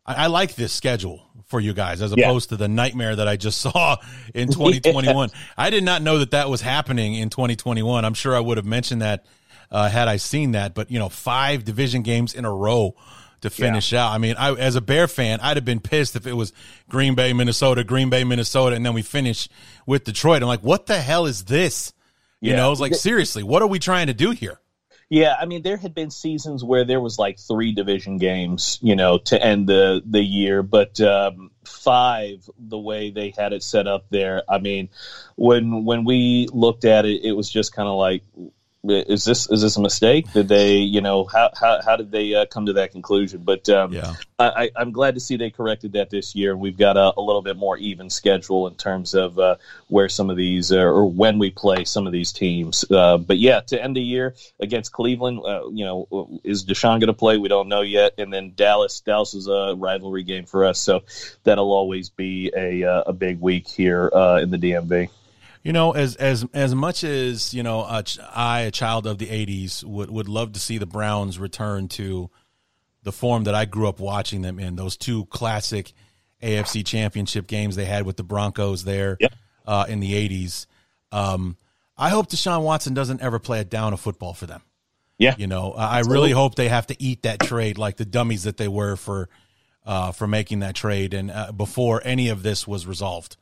I, 0.06 0.26
I 0.26 0.28
like 0.28 0.56
this 0.56 0.74
schedule 0.74 1.27
for 1.48 1.60
you 1.60 1.74
guys 1.74 2.02
as 2.02 2.12
opposed 2.12 2.52
yeah. 2.52 2.58
to 2.58 2.58
the 2.58 2.68
nightmare 2.68 3.16
that 3.16 3.28
I 3.28 3.38
just 3.38 3.60
saw 3.62 3.98
in 4.36 4.50
2021. 4.50 5.30
yeah. 5.30 5.40
I 5.58 5.70
did 5.70 5.84
not 5.84 6.02
know 6.02 6.20
that 6.20 6.32
that 6.32 6.50
was 6.50 6.62
happening 6.62 7.16
in 7.16 7.30
2021. 7.30 8.06
I'm 8.06 8.14
sure 8.14 8.36
I 8.36 8.40
would 8.40 8.58
have 8.58 8.66
mentioned 8.66 9.02
that 9.02 9.26
uh, 9.72 9.90
had 9.90 10.08
I 10.08 10.18
seen 10.18 10.52
that. 10.52 10.74
But 10.76 10.92
you 10.92 11.00
know, 11.00 11.10
five 11.10 11.64
division 11.64 12.04
games 12.04 12.34
in 12.34 12.46
a 12.46 12.54
row 12.54 12.96
to 13.42 13.50
finish 13.50 13.92
yeah. 13.92 14.06
out. 14.06 14.14
I 14.14 14.18
mean, 14.18 14.36
I, 14.38 14.54
as 14.54 14.76
a 14.76 14.82
Bear 14.82 15.08
fan, 15.08 15.40
I'd 15.42 15.58
have 15.58 15.66
been 15.66 15.80
pissed 15.80 16.16
if 16.16 16.26
it 16.26 16.34
was 16.34 16.54
Green 16.90 17.16
Bay, 17.16 17.34
Minnesota, 17.34 17.84
Green 17.84 18.10
Bay, 18.10 18.24
Minnesota, 18.24 18.76
and 18.76 18.86
then 18.86 18.94
we 18.94 19.02
finish 19.02 19.48
with 19.86 20.04
Detroit. 20.04 20.42
I'm 20.42 20.48
like, 20.48 20.64
what 20.64 20.88
the 20.88 21.00
hell 21.00 21.26
is 21.26 21.46
this? 21.46 21.94
You 22.42 22.52
yeah. 22.52 22.58
know, 22.58 22.72
it's 22.72 22.82
like 22.82 22.96
seriously, 22.96 23.44
what 23.44 23.62
are 23.62 23.68
we 23.68 23.80
trying 23.80 24.08
to 24.08 24.14
do 24.14 24.32
here? 24.32 24.60
Yeah, 25.10 25.36
I 25.40 25.46
mean, 25.46 25.62
there 25.62 25.78
had 25.78 25.94
been 25.94 26.12
seasons 26.12 26.66
where 26.66 26.84
there 26.84 27.00
was 27.00 27.18
like 27.18 27.40
three 27.40 27.72
division 27.72 28.18
games, 28.18 28.78
you 28.82 28.96
know, 28.96 29.20
to 29.20 29.42
end 29.42 29.68
the 29.68 30.02
the 30.06 30.22
year, 30.22 30.64
but 30.64 31.00
um, 31.00 31.52
five, 31.64 32.50
the 32.60 32.78
way 32.78 33.10
they 33.12 33.34
had 33.38 33.54
it 33.54 33.64
set 33.64 33.88
up 33.88 34.06
there. 34.10 34.44
I 34.50 34.58
mean, 34.58 34.90
when 35.38 35.86
when 35.86 36.04
we 36.04 36.50
looked 36.52 36.84
at 36.84 37.06
it, 37.06 37.24
it 37.24 37.32
was 37.32 37.50
just 37.50 37.74
kind 37.74 37.88
of 37.88 37.96
like, 37.96 38.24
is 38.90 39.26
this 39.26 39.50
is 39.50 39.62
this 39.62 39.78
a 39.78 39.82
mistake? 39.82 40.32
Did 40.34 40.48
they, 40.48 40.78
you 40.78 41.02
know, 41.02 41.26
how 41.26 41.50
how, 41.60 41.82
how 41.84 41.96
did 41.96 42.12
they 42.12 42.34
uh, 42.34 42.46
come 42.46 42.68
to 42.68 42.74
that 42.74 42.92
conclusion? 42.92 43.42
But 43.44 43.68
um, 43.70 43.94
yeah. 43.94 44.14
I, 44.40 44.70
am 44.76 44.92
glad 44.92 45.16
to 45.16 45.20
see 45.20 45.36
they 45.36 45.50
corrected 45.50 45.94
that 45.94 46.10
this 46.10 46.36
year, 46.36 46.52
and 46.52 46.62
we've 46.62 46.78
got 46.78 46.96
a, 46.96 47.14
a 47.18 47.22
little 47.22 47.42
bit 47.42 47.58
more 47.58 47.76
even 47.78 48.10
schedule 48.10 48.68
in 48.68 48.76
terms 48.76 49.16
of 49.16 49.40
uh, 49.40 49.56
where 49.88 50.10
some 50.10 50.30
of 50.30 50.38
these 50.38 50.72
uh, 50.72 50.78
or 50.78 51.10
when 51.10 51.40
we 51.40 51.50
play 51.50 51.86
some 51.86 52.06
of 52.06 52.14
these 52.14 52.32
teams. 52.32 52.86
Uh, 52.90 53.18
but 53.18 53.38
yeah, 53.38 53.62
to 53.62 53.82
end 53.82 53.96
the 53.96 54.02
year 54.02 54.36
against 54.60 54.92
Cleveland, 54.92 55.40
uh, 55.44 55.68
you 55.70 55.86
know, 55.86 56.40
is 56.44 56.66
Deshaun 56.66 57.00
going 57.00 57.08
to 57.08 57.14
play? 57.14 57.38
We 57.38 57.50
don't 57.50 57.68
know 57.68 57.82
yet. 57.82 58.14
And 58.18 58.32
then 58.32 58.54
Dallas, 58.56 59.02
Dallas 59.02 59.34
is 59.34 59.48
a 59.48 59.76
rivalry 59.76 60.24
game 60.24 60.46
for 60.46 60.66
us, 60.66 60.80
so 60.80 61.04
that'll 61.44 61.72
always 61.72 62.10
be 62.10 62.52
a 62.56 62.78
a 63.08 63.14
big 63.14 63.40
week 63.40 63.68
here 63.68 64.08
in 64.42 64.52
the 64.52 64.58
DMV. 64.58 65.10
You 65.64 65.74
know, 65.74 65.92
as 65.92 66.16
as 66.16 66.46
as 66.54 66.74
much 66.74 67.04
as 67.04 67.54
you 67.54 67.64
know, 67.64 67.86
a 67.88 68.04
ch- 68.04 68.20
I, 68.20 68.62
a 68.62 68.72
child 68.72 69.08
of 69.08 69.18
the 69.18 69.28
'80s, 69.28 69.84
would 69.84 70.10
would 70.10 70.30
love 70.30 70.54
to 70.54 70.60
see 70.60 70.78
the 70.78 70.86
Browns 70.86 71.40
return 71.40 71.88
to 71.90 72.30
the 73.04 73.12
form 73.12 73.46
that 73.46 73.56
I 73.56 73.66
grew 73.66 73.88
up 73.88 74.00
watching 74.00 74.42
them 74.42 74.60
in. 74.60 74.76
Those 74.76 74.98
two 74.98 75.26
classic 75.26 75.94
AFC 76.42 76.86
Championship 76.86 77.48
games 77.48 77.76
they 77.76 77.86
had 77.86 78.06
with 78.06 78.18
the 78.18 78.24
Broncos 78.24 78.84
there 78.84 79.18
yep. 79.20 79.34
uh, 79.66 79.86
in 79.90 80.00
the 80.00 80.14
'80s. 80.14 80.68
Um, 81.12 81.58
I 81.98 82.10
hope 82.10 82.30
Deshaun 82.30 82.64
Watson 82.64 82.94
doesn't 82.94 83.22
ever 83.22 83.40
play 83.40 83.60
a 83.60 83.66
down 83.66 83.94
of 83.94 84.00
football 84.00 84.34
for 84.34 84.46
them. 84.46 84.62
Yeah, 85.18 85.36
you 85.38 85.48
know, 85.48 85.74
I 85.74 86.02
really 86.02 86.32
hope 86.32 86.56
they 86.56 86.70
have 86.70 86.88
to 86.88 87.02
eat 87.02 87.24
that 87.24 87.40
trade 87.40 87.78
like 87.78 87.98
the 87.98 88.06
dummies 88.06 88.44
that 88.44 88.58
they 88.58 88.68
were 88.68 88.96
for 88.96 89.30
uh, 89.88 90.12
for 90.12 90.28
making 90.28 90.60
that 90.60 90.76
trade 90.76 91.14
and 91.14 91.32
uh, 91.32 91.52
before 91.52 92.02
any 92.04 92.30
of 92.30 92.44
this 92.44 92.68
was 92.68 92.86
resolved. 92.86 93.38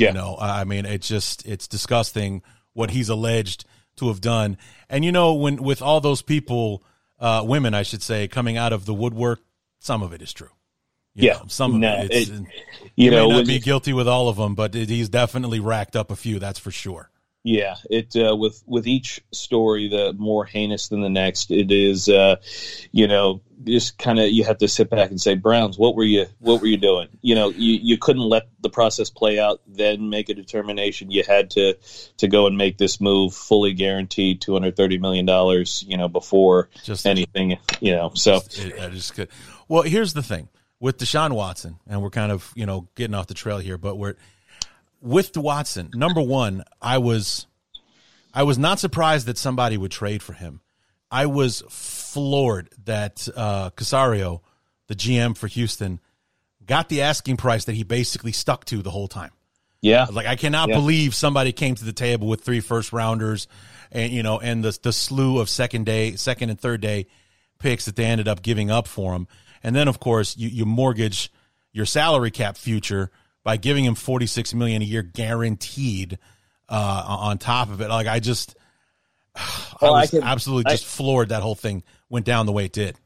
Yeah. 0.00 0.08
You 0.08 0.14
know, 0.14 0.36
I 0.40 0.64
mean, 0.64 0.86
it's 0.86 1.08
just 1.08 1.46
it's 1.46 1.68
disgusting 1.68 2.42
what 2.72 2.90
he's 2.90 3.08
alleged 3.08 3.64
to 3.96 4.08
have 4.08 4.20
done. 4.20 4.56
And 4.88 5.04
you 5.04 5.12
know, 5.12 5.34
when 5.34 5.62
with 5.62 5.82
all 5.82 6.00
those 6.00 6.22
people, 6.22 6.82
uh, 7.18 7.42
women, 7.46 7.74
I 7.74 7.82
should 7.82 8.02
say, 8.02 8.28
coming 8.28 8.56
out 8.56 8.72
of 8.72 8.86
the 8.86 8.94
woodwork, 8.94 9.40
some 9.78 10.02
of 10.02 10.12
it 10.12 10.22
is 10.22 10.32
true. 10.32 10.48
You 11.14 11.26
yeah, 11.26 11.32
know, 11.34 11.44
some 11.48 11.74
of 11.74 11.80
no, 11.80 12.02
it, 12.02 12.10
it, 12.12 12.46
you 12.94 13.10
know, 13.10 13.28
may 13.28 13.38
not 13.38 13.46
be 13.46 13.58
guilty 13.58 13.92
with 13.92 14.06
all 14.06 14.28
of 14.28 14.36
them, 14.36 14.54
but 14.54 14.74
it, 14.76 14.88
he's 14.88 15.08
definitely 15.08 15.58
racked 15.58 15.96
up 15.96 16.10
a 16.10 16.16
few. 16.16 16.38
That's 16.38 16.58
for 16.58 16.70
sure. 16.70 17.09
Yeah, 17.42 17.76
it 17.88 18.14
uh, 18.16 18.36
with 18.36 18.62
with 18.66 18.86
each 18.86 19.22
story, 19.32 19.88
the 19.88 20.12
more 20.12 20.44
heinous 20.44 20.88
than 20.88 21.00
the 21.00 21.08
next, 21.08 21.50
it 21.50 21.70
is. 21.70 22.06
Uh, 22.06 22.36
you 22.92 23.08
know, 23.08 23.40
just 23.64 23.96
kind 23.96 24.18
of 24.18 24.28
you 24.28 24.44
have 24.44 24.58
to 24.58 24.68
sit 24.68 24.90
back 24.90 25.08
and 25.08 25.18
say, 25.18 25.36
Browns, 25.36 25.78
what 25.78 25.96
were 25.96 26.04
you 26.04 26.26
what 26.38 26.60
were 26.60 26.66
you 26.66 26.76
doing? 26.76 27.08
You 27.22 27.34
know, 27.34 27.48
you, 27.48 27.78
you 27.80 27.96
couldn't 27.96 28.28
let 28.28 28.48
the 28.60 28.68
process 28.68 29.08
play 29.08 29.38
out, 29.38 29.62
then 29.66 30.10
make 30.10 30.28
a 30.28 30.34
determination. 30.34 31.10
You 31.10 31.22
had 31.26 31.50
to 31.52 31.78
to 32.18 32.28
go 32.28 32.46
and 32.46 32.58
make 32.58 32.76
this 32.76 33.00
move, 33.00 33.32
fully 33.32 33.72
guaranteed 33.72 34.42
two 34.42 34.52
hundred 34.52 34.76
thirty 34.76 34.98
million 34.98 35.24
dollars. 35.24 35.82
You 35.88 35.96
know, 35.96 36.08
before 36.08 36.68
just 36.84 37.06
anything. 37.06 37.56
You 37.80 37.92
know, 37.92 38.10
so 38.14 38.40
just, 38.40 38.58
it, 38.58 38.78
I 38.78 38.90
just 38.90 39.14
could. 39.14 39.28
Well, 39.66 39.82
here's 39.82 40.12
the 40.12 40.22
thing 40.22 40.48
with 40.78 40.98
Deshaun 40.98 41.32
Watson, 41.32 41.78
and 41.88 42.02
we're 42.02 42.10
kind 42.10 42.32
of 42.32 42.52
you 42.54 42.66
know 42.66 42.86
getting 42.96 43.14
off 43.14 43.28
the 43.28 43.34
trail 43.34 43.58
here, 43.58 43.78
but 43.78 43.96
we're 43.96 44.16
with 45.00 45.36
Watson, 45.36 45.90
number 45.94 46.20
one, 46.20 46.64
I 46.80 46.98
was 46.98 47.46
I 48.32 48.42
was 48.42 48.58
not 48.58 48.78
surprised 48.78 49.26
that 49.26 49.38
somebody 49.38 49.76
would 49.76 49.90
trade 49.90 50.22
for 50.22 50.32
him. 50.32 50.60
I 51.10 51.26
was 51.26 51.62
floored 51.68 52.70
that 52.84 53.26
uh, 53.34 53.70
Caserio, 53.70 54.40
the 54.86 54.94
GM 54.94 55.36
for 55.36 55.48
Houston, 55.48 56.00
got 56.64 56.88
the 56.88 57.02
asking 57.02 57.36
price 57.36 57.64
that 57.64 57.74
he 57.74 57.82
basically 57.82 58.32
stuck 58.32 58.64
to 58.66 58.82
the 58.82 58.90
whole 58.90 59.08
time. 59.08 59.32
Yeah, 59.80 60.06
like 60.10 60.26
I 60.26 60.36
cannot 60.36 60.68
yeah. 60.68 60.76
believe 60.76 61.14
somebody 61.14 61.52
came 61.52 61.74
to 61.74 61.84
the 61.84 61.92
table 61.92 62.28
with 62.28 62.42
three 62.42 62.60
first 62.60 62.92
rounders, 62.92 63.48
and 63.90 64.12
you 64.12 64.22
know, 64.22 64.38
and 64.38 64.62
the 64.62 64.78
the 64.82 64.92
slew 64.92 65.40
of 65.40 65.48
second 65.48 65.86
day, 65.86 66.16
second 66.16 66.50
and 66.50 66.60
third 66.60 66.80
day 66.80 67.06
picks 67.58 67.86
that 67.86 67.96
they 67.96 68.04
ended 68.04 68.28
up 68.28 68.42
giving 68.42 68.70
up 68.70 68.86
for 68.86 69.14
him, 69.14 69.26
and 69.62 69.74
then 69.74 69.88
of 69.88 69.98
course 69.98 70.36
you 70.36 70.48
you 70.48 70.66
mortgage 70.66 71.32
your 71.72 71.86
salary 71.86 72.30
cap 72.30 72.56
future 72.56 73.10
by 73.44 73.56
giving 73.56 73.84
him 73.84 73.94
46 73.94 74.54
million 74.54 74.82
a 74.82 74.84
year 74.84 75.02
guaranteed 75.02 76.18
uh, 76.68 77.04
on 77.06 77.38
top 77.38 77.70
of 77.70 77.80
it. 77.80 77.88
Like 77.88 78.06
I 78.06 78.20
just, 78.20 78.56
well, 79.80 79.94
I 79.94 80.00
was 80.00 80.14
I 80.14 80.18
can, 80.18 80.26
absolutely 80.26 80.72
just 80.72 80.84
floored 80.84 81.30
that 81.30 81.42
whole 81.42 81.54
thing 81.54 81.82
went 82.08 82.26
down 82.26 82.46
the 82.46 82.52
way 82.52 82.64
it 82.64 82.72
did 82.72 82.96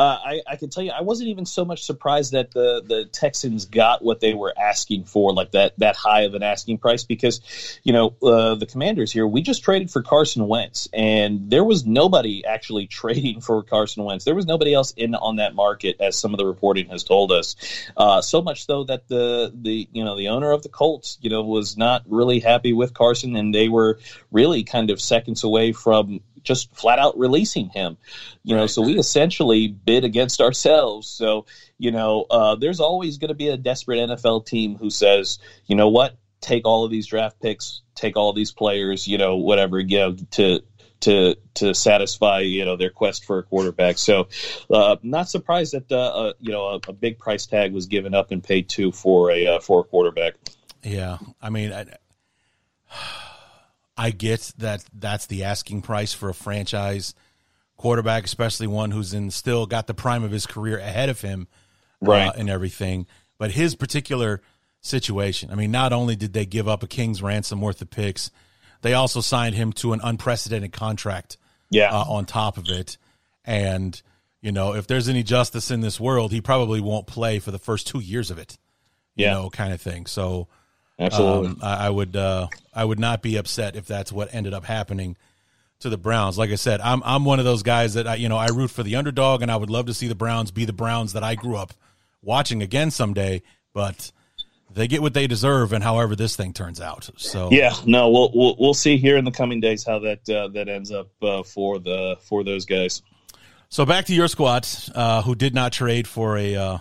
uh, 0.00 0.18
I, 0.24 0.40
I 0.46 0.56
can 0.56 0.70
tell 0.70 0.82
you, 0.82 0.92
I 0.92 1.02
wasn't 1.02 1.28
even 1.28 1.44
so 1.44 1.66
much 1.66 1.84
surprised 1.84 2.32
that 2.32 2.52
the, 2.52 2.82
the 2.82 3.04
Texans 3.04 3.66
got 3.66 4.02
what 4.02 4.20
they 4.20 4.32
were 4.32 4.54
asking 4.58 5.04
for, 5.04 5.34
like 5.34 5.50
that 5.50 5.74
that 5.76 5.94
high 5.94 6.22
of 6.22 6.32
an 6.32 6.42
asking 6.42 6.78
price, 6.78 7.04
because 7.04 7.42
you 7.84 7.92
know 7.92 8.16
uh, 8.22 8.54
the 8.54 8.64
Commanders 8.64 9.12
here, 9.12 9.26
we 9.26 9.42
just 9.42 9.62
traded 9.62 9.90
for 9.90 10.00
Carson 10.00 10.48
Wentz, 10.48 10.88
and 10.94 11.50
there 11.50 11.64
was 11.64 11.84
nobody 11.84 12.46
actually 12.46 12.86
trading 13.00 13.42
for 13.42 13.62
Carson 13.62 14.02
Wentz. 14.04 14.24
There 14.24 14.34
was 14.34 14.46
nobody 14.46 14.72
else 14.72 14.92
in 14.92 15.14
on 15.14 15.36
that 15.36 15.54
market, 15.54 16.00
as 16.00 16.18
some 16.18 16.32
of 16.32 16.38
the 16.38 16.46
reporting 16.46 16.88
has 16.88 17.04
told 17.04 17.30
us. 17.30 17.56
Uh, 17.94 18.22
so 18.22 18.40
much 18.40 18.64
so 18.64 18.84
that 18.84 19.06
the 19.08 19.52
the 19.54 19.86
you 19.92 20.02
know 20.02 20.16
the 20.16 20.28
owner 20.28 20.50
of 20.50 20.62
the 20.62 20.70
Colts, 20.70 21.18
you 21.20 21.28
know, 21.28 21.42
was 21.42 21.76
not 21.76 22.04
really 22.06 22.40
happy 22.40 22.72
with 22.72 22.94
Carson, 22.94 23.36
and 23.36 23.54
they 23.54 23.68
were 23.68 23.98
really 24.32 24.64
kind 24.64 24.88
of 24.88 24.98
seconds 24.98 25.44
away 25.44 25.72
from 25.72 26.20
just 26.42 26.74
flat 26.74 26.98
out 26.98 27.18
releasing 27.18 27.68
him. 27.68 27.96
You 28.42 28.56
know, 28.56 28.66
so 28.66 28.82
we 28.82 28.98
essentially 28.98 29.68
bid 29.68 30.04
against 30.04 30.40
ourselves. 30.40 31.08
So 31.08 31.46
you 31.78 31.90
know, 31.90 32.26
uh, 32.30 32.56
there's 32.56 32.80
always 32.80 33.18
going 33.18 33.28
to 33.28 33.34
be 33.34 33.48
a 33.48 33.56
desperate 33.56 33.98
NFL 33.98 34.46
team 34.46 34.76
who 34.76 34.90
says, 34.90 35.38
you 35.66 35.76
know 35.76 35.88
what, 35.88 36.16
take 36.40 36.66
all 36.66 36.84
of 36.84 36.90
these 36.90 37.06
draft 37.06 37.40
picks, 37.40 37.82
take 37.94 38.16
all 38.16 38.32
these 38.32 38.52
players, 38.52 39.08
you 39.08 39.18
know, 39.18 39.36
whatever, 39.36 39.78
you 39.80 39.98
know, 39.98 40.16
to 40.32 40.60
to 41.00 41.34
to 41.54 41.74
satisfy 41.74 42.40
you 42.40 42.64
know 42.64 42.76
their 42.76 42.90
quest 42.90 43.24
for 43.24 43.38
a 43.38 43.42
quarterback. 43.42 43.98
So, 43.98 44.28
uh, 44.70 44.96
not 45.02 45.28
surprised 45.28 45.72
that 45.72 45.90
uh, 45.90 45.96
uh, 45.96 46.32
you 46.40 46.52
know 46.52 46.66
a, 46.66 46.80
a, 46.88 46.92
big 46.92 47.18
price 47.18 47.46
tag 47.46 47.72
was 47.72 47.86
given 47.86 48.14
up 48.14 48.30
and 48.30 48.42
paid 48.42 48.68
to 48.70 48.92
for 48.92 49.30
a 49.30 49.46
uh, 49.46 49.60
for 49.60 49.80
a 49.80 49.84
quarterback. 49.84 50.34
Yeah, 50.82 51.18
I 51.42 51.50
mean, 51.50 51.72
I, 51.72 51.86
I 54.00 54.10
get 54.10 54.52
that 54.58 54.84
that's 54.92 55.26
the 55.26 55.44
asking 55.44 55.82
price 55.82 56.12
for 56.12 56.28
a 56.28 56.34
franchise 56.34 57.14
quarterback, 57.76 58.24
especially 58.24 58.66
one 58.66 58.90
who's 58.90 59.14
in 59.14 59.30
still 59.30 59.66
got 59.66 59.86
the 59.86 59.94
prime 59.94 60.24
of 60.24 60.30
his 60.30 60.46
career 60.46 60.78
ahead 60.78 61.08
of 61.08 61.20
him, 61.20 61.48
uh, 62.02 62.06
right, 62.06 62.32
and 62.36 62.50
everything. 62.50 63.06
But 63.38 63.52
his 63.52 63.74
particular 63.74 64.42
situation, 64.80 65.50
I 65.50 65.54
mean, 65.54 65.70
not 65.70 65.92
only 65.92 66.16
did 66.16 66.32
they 66.32 66.46
give 66.46 66.68
up 66.68 66.82
a 66.82 66.86
king's 66.86 67.22
ransom 67.22 67.60
worth 67.60 67.80
of 67.80 67.90
picks 67.90 68.30
they 68.82 68.94
also 68.94 69.20
signed 69.20 69.54
him 69.54 69.72
to 69.74 69.92
an 69.92 70.00
unprecedented 70.02 70.72
contract. 70.72 71.36
Yeah. 71.70 71.94
Uh, 71.94 72.04
on 72.08 72.24
top 72.24 72.58
of 72.58 72.68
it, 72.68 72.98
and 73.44 74.00
you 74.40 74.50
know, 74.50 74.74
if 74.74 74.88
there's 74.88 75.08
any 75.08 75.22
justice 75.22 75.70
in 75.70 75.82
this 75.82 76.00
world, 76.00 76.32
he 76.32 76.40
probably 76.40 76.80
won't 76.80 77.06
play 77.06 77.38
for 77.38 77.52
the 77.52 77.60
first 77.60 77.86
two 77.86 78.00
years 78.00 78.32
of 78.32 78.38
it. 78.38 78.58
You 79.14 79.26
yeah. 79.26 79.34
know, 79.34 79.50
kind 79.50 79.72
of 79.72 79.80
thing. 79.80 80.06
So, 80.06 80.48
absolutely, 81.00 81.48
um, 81.48 81.58
I, 81.62 81.86
I, 81.86 81.90
would 81.90 82.14
uh, 82.14 82.48
I 82.74 82.84
would 82.84 82.98
not 82.98 83.22
be 83.22 83.36
upset 83.36 83.76
if 83.76 83.86
that's 83.86 84.12
what 84.12 84.34
ended 84.34 84.54
up 84.54 84.64
happening 84.64 85.16
to 85.80 85.88
the 85.88 85.98
Browns. 85.98 86.38
Like 86.38 86.50
I 86.50 86.56
said, 86.56 86.80
I'm 86.80 87.02
I'm 87.04 87.24
one 87.24 87.38
of 87.38 87.44
those 87.44 87.62
guys 87.62 87.94
that 87.94 88.06
I 88.06 88.14
you 88.16 88.28
know 88.28 88.36
I 88.36 88.48
root 88.48 88.70
for 88.70 88.82
the 88.82 88.96
underdog, 88.96 89.42
and 89.42 89.50
I 89.50 89.56
would 89.56 89.70
love 89.70 89.86
to 89.86 89.94
see 89.94 90.08
the 90.08 90.14
Browns 90.14 90.50
be 90.50 90.64
the 90.64 90.72
Browns 90.72 91.14
that 91.14 91.24
I 91.24 91.34
grew 91.34 91.56
up 91.56 91.72
watching 92.22 92.62
again 92.62 92.90
someday. 92.90 93.42
But 93.72 94.12
they 94.72 94.86
get 94.86 95.02
what 95.02 95.14
they 95.14 95.26
deserve, 95.26 95.72
and 95.72 95.82
however 95.82 96.14
this 96.14 96.36
thing 96.36 96.52
turns 96.52 96.80
out. 96.80 97.10
So 97.16 97.48
yeah, 97.50 97.74
no, 97.86 98.10
we'll 98.10 98.30
we'll, 98.34 98.56
we'll 98.58 98.74
see 98.74 98.96
here 98.96 99.16
in 99.16 99.24
the 99.24 99.30
coming 99.30 99.60
days 99.60 99.84
how 99.84 99.98
that 100.00 100.28
uh, 100.28 100.48
that 100.48 100.68
ends 100.68 100.92
up 100.92 101.08
uh, 101.22 101.42
for 101.42 101.78
the 101.78 102.16
for 102.20 102.44
those 102.44 102.66
guys. 102.66 103.02
So 103.68 103.86
back 103.86 104.06
to 104.06 104.14
your 104.14 104.28
squad, 104.28 104.66
uh, 104.94 105.22
who 105.22 105.34
did 105.34 105.54
not 105.54 105.72
trade 105.72 106.08
for 106.08 106.36
a 106.36 106.56
uh, 106.56 106.78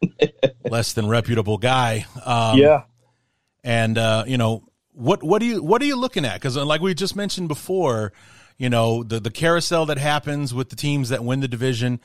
less 0.64 0.92
than 0.92 1.08
reputable 1.08 1.58
guy. 1.58 2.06
Um, 2.24 2.58
yeah, 2.58 2.84
and 3.64 3.98
uh, 3.98 4.24
you 4.26 4.38
know 4.38 4.64
what 4.92 5.22
what 5.22 5.40
do 5.40 5.46
you 5.46 5.62
what 5.62 5.80
are 5.82 5.86
you 5.86 5.96
looking 5.96 6.24
at? 6.24 6.34
Because 6.34 6.56
uh, 6.56 6.64
like 6.64 6.80
we 6.80 6.94
just 6.94 7.16
mentioned 7.16 7.48
before, 7.48 8.12
you 8.58 8.70
know 8.70 9.02
the 9.02 9.20
the 9.20 9.30
carousel 9.30 9.86
that 9.86 9.98
happens 9.98 10.52
with 10.52 10.68
the 10.70 10.76
teams 10.76 11.08
that 11.10 11.24
win 11.24 11.40
the 11.40 11.48
division 11.48 12.00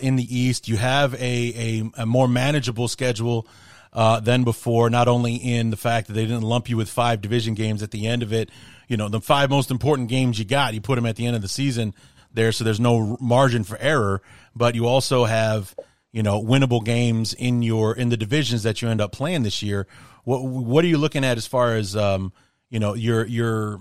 in 0.00 0.16
the 0.16 0.26
East. 0.36 0.68
You 0.68 0.76
have 0.76 1.14
a, 1.14 1.20
a, 1.20 2.02
a 2.02 2.06
more 2.06 2.28
manageable 2.28 2.86
schedule 2.88 3.46
uh, 3.94 4.20
than 4.20 4.44
before. 4.44 4.90
Not 4.90 5.08
only 5.08 5.36
in 5.36 5.70
the 5.70 5.76
fact 5.76 6.08
that 6.08 6.14
they 6.14 6.22
didn't 6.22 6.42
lump 6.42 6.68
you 6.68 6.76
with 6.76 6.90
five 6.90 7.20
division 7.20 7.54
games 7.54 7.82
at 7.82 7.90
the 7.90 8.06
end 8.06 8.22
of 8.22 8.32
it, 8.32 8.50
you 8.88 8.96
know, 8.96 9.08
the 9.08 9.20
five 9.20 9.50
most 9.50 9.70
important 9.70 10.08
games 10.08 10.38
you 10.38 10.44
got, 10.44 10.74
you 10.74 10.80
put 10.80 10.96
them 10.96 11.06
at 11.06 11.16
the 11.16 11.26
end 11.26 11.36
of 11.36 11.42
the 11.42 11.48
season 11.48 11.94
there, 12.32 12.52
so 12.52 12.64
there's 12.64 12.80
no 12.80 13.16
margin 13.20 13.64
for 13.64 13.78
error. 13.78 14.20
But 14.54 14.74
you 14.74 14.86
also 14.86 15.24
have, 15.24 15.74
you 16.12 16.22
know, 16.22 16.42
winnable 16.42 16.84
games 16.84 17.32
in 17.32 17.62
your 17.62 17.96
in 17.96 18.08
the 18.08 18.16
divisions 18.16 18.64
that 18.64 18.82
you 18.82 18.88
end 18.88 19.00
up 19.00 19.12
playing 19.12 19.44
this 19.44 19.62
year. 19.62 19.86
What 20.24 20.42
what 20.42 20.84
are 20.84 20.88
you 20.88 20.98
looking 20.98 21.24
at 21.24 21.36
as 21.36 21.46
far 21.46 21.76
as 21.76 21.94
um, 21.96 22.32
you 22.70 22.80
know 22.80 22.94
your 22.94 23.26
your 23.26 23.80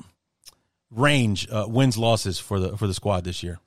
range 0.92 1.48
uh, 1.50 1.66
wins 1.68 1.98
losses 1.98 2.40
for 2.40 2.60
the 2.60 2.78
for 2.78 2.88
the 2.88 2.94
squad 2.94 3.24
this 3.24 3.44
year? 3.44 3.60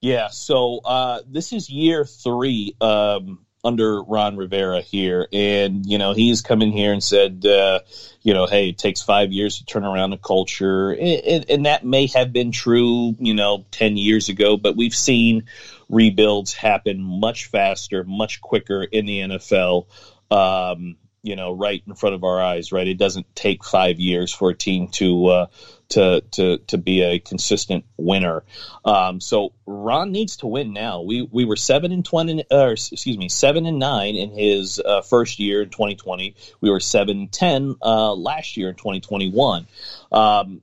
Yeah, 0.00 0.28
so 0.28 0.80
uh, 0.84 1.20
this 1.28 1.52
is 1.52 1.70
year 1.70 2.04
three 2.04 2.74
um, 2.80 3.46
under 3.64 4.02
Ron 4.02 4.36
Rivera 4.36 4.80
here, 4.80 5.28
and 5.32 5.86
you 5.86 5.98
know 5.98 6.12
he's 6.12 6.42
come 6.42 6.62
in 6.62 6.72
here 6.72 6.92
and 6.92 7.02
said, 7.02 7.46
uh, 7.46 7.80
you 8.22 8.34
know, 8.34 8.46
hey, 8.46 8.70
it 8.70 8.78
takes 8.78 9.02
five 9.02 9.32
years 9.32 9.58
to 9.58 9.64
turn 9.64 9.84
around 9.84 10.12
a 10.12 10.18
culture, 10.18 10.90
and, 10.90 11.48
and, 11.48 11.66
that 11.66 11.84
may 11.84 12.06
have 12.08 12.32
been 12.32 12.50
true, 12.50 13.14
you 13.18 13.34
know, 13.34 13.64
ten 13.70 13.96
years 13.96 14.28
ago, 14.28 14.56
but 14.56 14.76
we've 14.76 14.94
seen 14.94 15.44
rebuilds 15.88 16.52
happen 16.52 17.02
much 17.02 17.46
faster, 17.46 18.02
much 18.02 18.40
quicker 18.40 18.82
in 18.82 19.06
the 19.06 19.20
NFL. 19.20 19.86
Um, 20.30 20.96
you 21.22 21.36
know, 21.36 21.52
right 21.52 21.82
in 21.86 21.94
front 21.94 22.14
of 22.14 22.24
our 22.24 22.42
eyes, 22.42 22.72
right? 22.72 22.86
It 22.86 22.98
doesn't 22.98 23.34
take 23.34 23.64
five 23.64 24.00
years 24.00 24.32
for 24.32 24.50
a 24.50 24.54
team 24.54 24.88
to 24.88 25.26
uh, 25.26 25.46
to 25.90 26.20
to 26.32 26.58
to 26.58 26.78
be 26.78 27.02
a 27.02 27.20
consistent 27.20 27.84
winner. 27.96 28.42
Um, 28.84 29.20
so 29.20 29.52
Ron 29.64 30.10
needs 30.10 30.38
to 30.38 30.48
win 30.48 30.72
now. 30.72 31.02
We 31.02 31.22
we 31.22 31.44
were 31.44 31.56
seven 31.56 31.92
and 31.92 32.04
twenty, 32.04 32.44
or 32.50 32.72
excuse 32.72 33.16
me, 33.16 33.28
seven 33.28 33.66
and 33.66 33.78
nine 33.78 34.16
in 34.16 34.30
his 34.30 34.80
uh, 34.80 35.02
first 35.02 35.38
year 35.38 35.62
in 35.62 35.70
2020. 35.70 36.34
We 36.60 36.70
were 36.70 36.80
seven 36.80 37.18
and 37.18 37.32
ten 37.32 37.76
uh, 37.80 38.14
last 38.14 38.56
year 38.56 38.70
in 38.70 38.74
2021. 38.74 39.66
Um, 40.10 40.60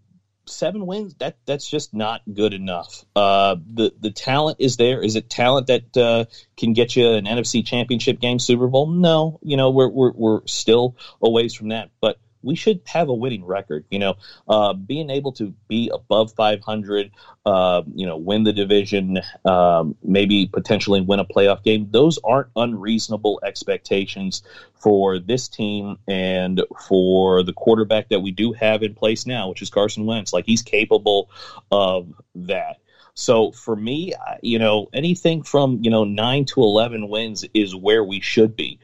seven 0.49 0.85
wins 0.85 1.15
that 1.15 1.37
that's 1.45 1.69
just 1.69 1.93
not 1.93 2.21
good 2.33 2.53
enough. 2.53 3.05
Uh, 3.15 3.55
the 3.73 3.93
the 3.99 4.11
talent 4.11 4.57
is 4.59 4.77
there. 4.77 5.01
Is 5.01 5.15
it 5.15 5.29
talent 5.29 5.67
that 5.67 5.97
uh, 5.97 6.25
can 6.57 6.73
get 6.73 6.95
you 6.95 7.07
an 7.07 7.25
NFC 7.25 7.65
Championship 7.65 8.19
game, 8.19 8.39
Super 8.39 8.67
Bowl? 8.67 8.87
No, 8.87 9.39
you 9.41 9.57
know 9.57 9.69
we're 9.69 9.89
we're 9.89 10.11
we're 10.13 10.47
still 10.47 10.95
a 11.21 11.29
ways 11.29 11.53
from 11.53 11.69
that, 11.69 11.89
but 12.01 12.17
we 12.41 12.55
should 12.55 12.81
have 12.85 13.09
a 13.09 13.13
winning 13.13 13.45
record. 13.45 13.85
You 13.89 13.99
know, 13.99 14.15
uh, 14.47 14.73
being 14.73 15.09
able 15.09 15.31
to 15.33 15.53
be 15.67 15.89
above 15.93 16.33
500, 16.33 17.11
uh, 17.45 17.83
you 17.93 18.05
know, 18.05 18.17
win 18.17 18.43
the 18.43 18.53
division, 18.53 19.19
um, 19.45 19.95
maybe 20.03 20.47
potentially 20.47 21.01
win 21.01 21.19
a 21.19 21.25
playoff 21.25 21.63
game. 21.63 21.87
Those 21.91 22.19
aren't 22.23 22.49
unreasonable 22.55 23.39
expectations 23.43 24.43
for 24.75 25.19
this 25.19 25.47
team 25.47 25.97
and 26.07 26.61
for 26.87 27.43
the 27.43 27.53
quarterback 27.53 28.09
that 28.09 28.21
we 28.21 28.31
do 28.31 28.53
have 28.53 28.83
in 28.83 28.95
place 28.95 29.25
now, 29.25 29.49
which 29.49 29.61
is 29.61 29.69
Carson 29.69 30.05
Wentz. 30.05 30.33
Like 30.33 30.45
he's 30.45 30.61
capable 30.61 31.29
of 31.71 32.13
that. 32.35 32.77
So 33.19 33.51
for 33.51 33.75
me, 33.75 34.13
you 34.41 34.59
know, 34.59 34.87
anything 34.93 35.43
from 35.43 35.79
you 35.81 35.91
know 35.91 36.05
nine 36.05 36.45
to 36.45 36.61
eleven 36.61 37.09
wins 37.09 37.43
is 37.53 37.75
where 37.75 38.03
we 38.03 38.21
should 38.21 38.55
be. 38.55 38.79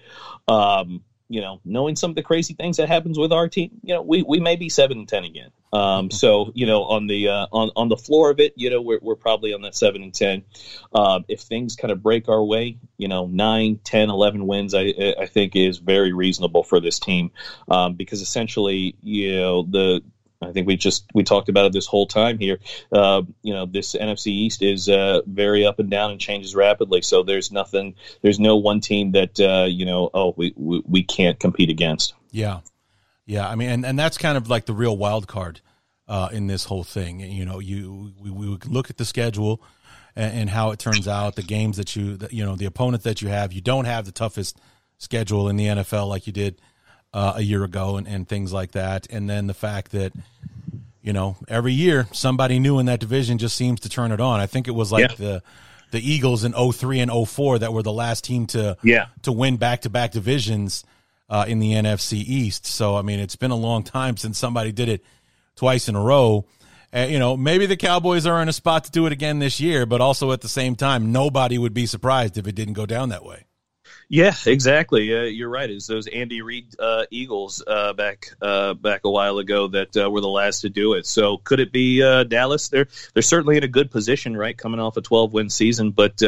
Um, 0.48 1.04
you 1.28 1.42
know, 1.42 1.60
knowing 1.66 1.96
some 1.96 2.12
of 2.12 2.16
the 2.16 2.24
crazy 2.24 2.54
things 2.54 2.78
that 2.78 2.88
happens 2.88 3.18
with 3.18 3.32
our 3.32 3.48
team, 3.48 3.72
you 3.84 3.94
know, 3.94 4.02
we, 4.02 4.22
we 4.22 4.40
may 4.40 4.56
be 4.56 4.70
seven 4.70 5.00
and 5.00 5.08
ten 5.08 5.24
again. 5.24 5.50
Um, 5.74 6.12
so 6.12 6.52
you 6.54 6.66
know, 6.66 6.84
on 6.84 7.08
the 7.08 7.30
uh, 7.30 7.48
on 7.52 7.72
on 7.76 7.90
the 7.90 7.98
floor 7.98 8.30
of 8.30 8.40
it, 8.40 8.54
you 8.56 8.70
know, 8.70 8.82
we're 8.82 9.00
we're 9.02 9.16
probably 9.16 9.54
on 9.54 9.62
that 9.64 9.76
seven 9.76 10.04
and 10.04 10.14
ten. 10.14 10.44
Um, 10.94 11.26
if 11.28 11.42
things 11.42 11.76
kind 11.76 11.92
of 11.92 12.02
break 12.02 12.30
our 12.30 12.44
way, 12.44 12.78
you 12.98 13.08
know, 13.08 13.26
nine, 13.26 13.80
ten, 13.84 14.10
eleven 14.10 14.48
wins, 14.48 14.74
I 14.74 14.94
I 15.20 15.26
think 15.26 15.56
is 15.56 15.80
very 15.80 16.14
reasonable 16.14 16.64
for 16.64 16.80
this 16.80 17.00
team 17.00 17.32
um, 17.68 17.96
because 17.96 18.22
essentially, 18.22 18.96
you 19.02 19.36
know, 19.36 19.64
the 19.64 20.02
I 20.42 20.52
think 20.52 20.68
we 20.68 20.76
just 20.76 21.06
we 21.14 21.24
talked 21.24 21.50
about 21.50 21.66
it 21.66 21.74
this 21.74 21.86
whole 21.86 22.06
time 22.06 22.38
here. 22.38 22.60
Uh, 22.92 23.24
you 23.42 23.54
know, 23.54 23.66
this 23.66 23.96
NFC 23.96 24.28
East 24.28 24.62
is 24.62 24.90
uh, 24.90 25.22
very 25.26 25.66
up 25.66 25.80
and 25.80 25.90
down 25.90 26.12
and 26.12 26.20
changes 26.20 26.56
rapidly. 26.56 27.02
So 27.02 27.24
there's 27.24 27.52
nothing, 27.52 27.96
there's 28.22 28.40
no 28.40 28.58
one 28.58 28.82
team 28.82 29.12
that 29.14 29.40
uh, 29.40 29.66
you 29.66 29.86
know, 29.86 30.10
oh, 30.14 30.34
we, 30.38 30.54
we, 30.56 30.84
we 30.86 31.04
can't 31.04 31.40
compete 31.40 31.70
against. 31.70 32.14
Yeah, 32.32 32.62
yeah. 33.26 33.48
I 33.48 33.56
mean, 33.56 33.70
and, 33.70 33.86
and 33.86 33.98
that's 33.98 34.18
kind 34.18 34.38
of 34.38 34.50
like 34.50 34.66
the 34.66 34.74
real 34.74 34.98
wild 34.98 35.28
card 35.28 35.62
uh, 36.08 36.30
in 36.32 36.48
this 36.48 36.66
whole 36.66 36.84
thing. 36.84 37.20
You 37.20 37.46
know, 37.46 37.60
you 37.60 38.14
we, 38.20 38.30
we 38.30 38.58
look 38.66 38.90
at 38.90 38.98
the 38.98 39.06
schedule 39.06 39.62
and, 40.16 40.42
and 40.42 40.50
how 40.50 40.72
it 40.72 40.80
turns 40.80 41.08
out, 41.08 41.36
the 41.36 41.44
games 41.44 41.78
that 41.78 41.96
you 41.96 42.18
you 42.30 42.46
know, 42.46 42.56
the 42.56 42.66
opponent 42.66 43.04
that 43.04 43.22
you 43.22 43.30
have. 43.30 43.54
You 43.54 43.62
don't 43.62 43.86
have 43.86 44.06
the 44.06 44.12
toughest 44.12 44.60
schedule 44.98 45.50
in 45.50 45.56
the 45.56 45.66
NFL 45.66 46.08
like 46.08 46.28
you 46.28 46.34
did 46.34 46.62
uh, 47.16 47.34
a 47.38 47.42
year 47.42 47.64
ago 47.64 47.96
and, 47.96 48.08
and 48.08 48.28
things 48.28 48.52
like 48.52 48.74
that. 48.74 49.08
And 49.10 49.30
then 49.30 49.48
the 49.48 49.54
fact 49.54 49.92
that, 49.94 50.12
you 51.02 51.14
know, 51.14 51.38
every 51.48 51.72
year 51.72 52.08
somebody 52.12 52.60
new 52.60 52.78
in 52.78 52.88
that 52.88 53.00
division 53.00 53.38
just 53.38 53.56
seems 53.56 53.80
to 53.80 53.90
turn 53.90 54.12
it 54.12 54.20
on. 54.20 54.42
I 54.42 54.48
think 54.48 54.68
it 54.68 54.72
was 54.72 54.92
like 54.92 55.10
yeah. 55.12 55.16
the 55.16 55.44
the 55.92 56.12
Eagles 56.12 56.44
in 56.44 56.52
03 56.52 57.00
and 57.00 57.30
04 57.30 57.60
that 57.60 57.72
were 57.72 57.84
the 57.84 57.94
last 57.94 58.26
team 58.26 58.48
to 58.48 58.78
yeah. 58.84 59.08
to 59.22 59.32
win 59.32 59.56
back 59.56 59.82
to 59.82 59.90
back 59.90 60.12
divisions 60.12 60.84
uh, 61.30 61.46
in 61.48 61.60
the 61.60 61.72
NFC 61.72 62.16
East. 62.16 62.66
So 62.66 62.98
I 62.98 63.02
mean, 63.02 63.22
it's 63.22 63.38
been 63.38 63.52
a 63.52 63.56
long 63.56 63.84
time 63.84 64.18
since 64.18 64.38
somebody 64.38 64.74
did 64.74 64.90
it 64.90 65.06
twice 65.56 65.88
in 65.88 65.96
a 65.96 66.02
row. 66.02 66.46
Uh, 66.94 67.08
you 67.10 67.18
know, 67.18 67.38
maybe 67.38 67.66
the 67.66 67.78
Cowboys 67.78 68.26
are 68.26 68.42
in 68.42 68.50
a 68.50 68.54
spot 68.54 68.84
to 68.86 68.92
do 68.92 69.06
it 69.06 69.14
again 69.14 69.40
this 69.40 69.62
year, 69.62 69.86
but 69.86 70.02
also 70.02 70.34
at 70.34 70.42
the 70.42 70.50
same 70.50 70.76
time, 70.76 71.14
nobody 71.14 71.58
would 71.58 71.74
be 71.74 71.86
surprised 71.86 72.38
if 72.38 72.46
it 72.46 72.56
didn't 72.56 72.74
go 72.74 72.86
down 72.86 73.10
that 73.10 73.24
way. 73.24 73.46
Yeah, 74.08 74.36
exactly. 74.46 75.16
Uh, 75.16 75.24
you're 75.24 75.50
right. 75.50 75.70
It's 75.70 75.88
those 75.88 76.08
Andy 76.08 76.42
Reid 76.44 76.76
uh, 76.78 77.06
Eagles 77.10 77.64
uh, 77.66 77.94
back 77.94 78.30
uh, 78.40 78.76
back 78.76 79.02
a 79.04 79.10
while 79.10 79.40
ago 79.40 79.68
that 79.70 79.98
uh, 79.98 80.10
were 80.12 80.22
the 80.22 80.30
last 80.30 80.62
to 80.62 80.70
do 80.70 80.94
it. 80.94 81.08
So 81.08 81.38
could 81.38 81.60
it 81.60 81.72
be 81.72 82.04
uh, 82.04 82.24
Dallas? 82.24 82.70
They're 82.70 82.88
they're 83.14 83.24
certainly 83.24 83.58
in 83.58 83.64
a 83.64 83.68
good 83.68 83.90
position, 83.90 84.38
right, 84.38 84.56
coming 84.56 84.80
off 84.80 84.98
a 84.98 85.02
12 85.02 85.34
win 85.34 85.50
season. 85.50 85.90
But 85.90 86.22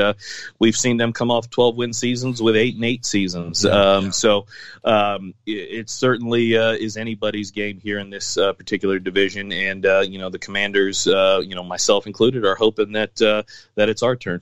we've 0.57 0.75
seen 0.75 0.97
them 0.97 1.13
come 1.13 1.29
off 1.29 1.49
12 1.51 1.75
win 1.75 1.93
seasons 1.93 2.41
with 2.41 2.55
eight 2.55 2.75
and 2.75 2.83
eight 2.83 3.05
seasons. 3.05 3.63
Um, 3.63 4.11
so 4.11 4.47
um, 4.83 5.35
it, 5.45 5.51
it, 5.51 5.89
certainly 5.89 6.53
is 6.53 6.97
anybody's 6.97 7.51
game 7.51 7.79
here 7.79 7.99
in 7.99 8.09
this 8.09 8.35
particular 8.35 8.97
division. 8.97 9.51
And 9.51 9.83
you 10.11 10.17
know 10.17 10.29
the 10.29 10.39
Commanders, 10.39 11.05
you 11.05 11.55
know 11.55 11.63
myself 11.63 12.07
included, 12.07 12.43
are 12.43 12.55
hoping 12.55 12.93
that 12.93 13.15
that 13.17 13.89
it's 13.89 14.01
our 14.01 14.15
turn. 14.15 14.41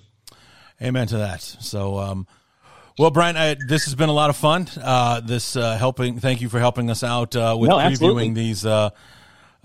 Amen 0.81 1.07
to 1.07 1.17
that. 1.17 1.41
So. 1.41 1.99
Um, 1.99 2.27
well, 2.97 3.11
Brian, 3.11 3.35
I, 3.35 3.55
this 3.55 3.85
has 3.85 3.95
been 3.95 4.07
a 4.09 4.13
lot 4.13 4.29
of 4.29 4.37
fun. 4.37 4.67
Uh, 4.81 5.19
this 5.19 5.55
uh, 5.55 5.77
helping. 5.77 6.19
Thank 6.19 6.41
you 6.41 6.47
for 6.47 6.59
helping 6.59 6.89
us 6.89 7.03
out 7.03 7.35
uh, 7.35 7.55
with 7.59 7.69
no, 7.69 7.77
previewing 7.77 8.33
these 8.33 8.65
uh, 8.65 8.91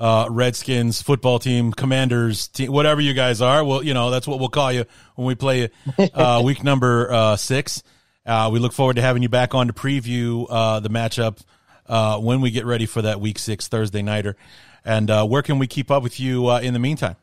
uh, 0.01 0.27
Redskins 0.28 1.01
football 1.01 1.39
team, 1.39 1.73
Commanders, 1.73 2.48
team, 2.48 2.73
whatever 2.73 3.01
you 3.01 3.15
guys 3.15 3.40
are. 3.40 3.65
Well, 3.65 3.85
you 3.85 3.94
know 3.94 4.11
that's 4.11 4.27
what 4.27 4.40
we'll 4.40 4.48
call 4.48 4.73
you 4.73 4.85
when 5.15 5.28
we 5.28 5.36
play 5.36 5.70
uh, 6.12 6.43
week 6.44 6.65
number 6.65 7.36
six. 7.39 7.85
we 8.27 8.59
look 8.59 8.73
forward 8.73 8.97
to 8.97 9.02
having 9.02 9.23
you 9.23 9.28
back 9.28 9.55
on 9.55 9.69
to 9.69 9.73
preview 9.73 10.48
the 10.82 10.90
matchup 10.90 11.39
when 12.20 12.40
we 12.40 12.51
get 12.51 12.66
ready 12.66 12.86
for 12.86 13.02
that 13.02 13.20
week 13.20 13.39
six 13.39 13.69
Thursday 13.69 14.02
nighter. 14.02 14.36
And 14.85 15.09
where 15.31 15.43
can 15.43 15.61
we 15.61 15.69
keep 15.69 15.93
up 15.93 16.02
with 16.02 16.19
you 16.19 16.51
in 16.51 16.73
the 16.73 16.81
meantime? 16.81 17.15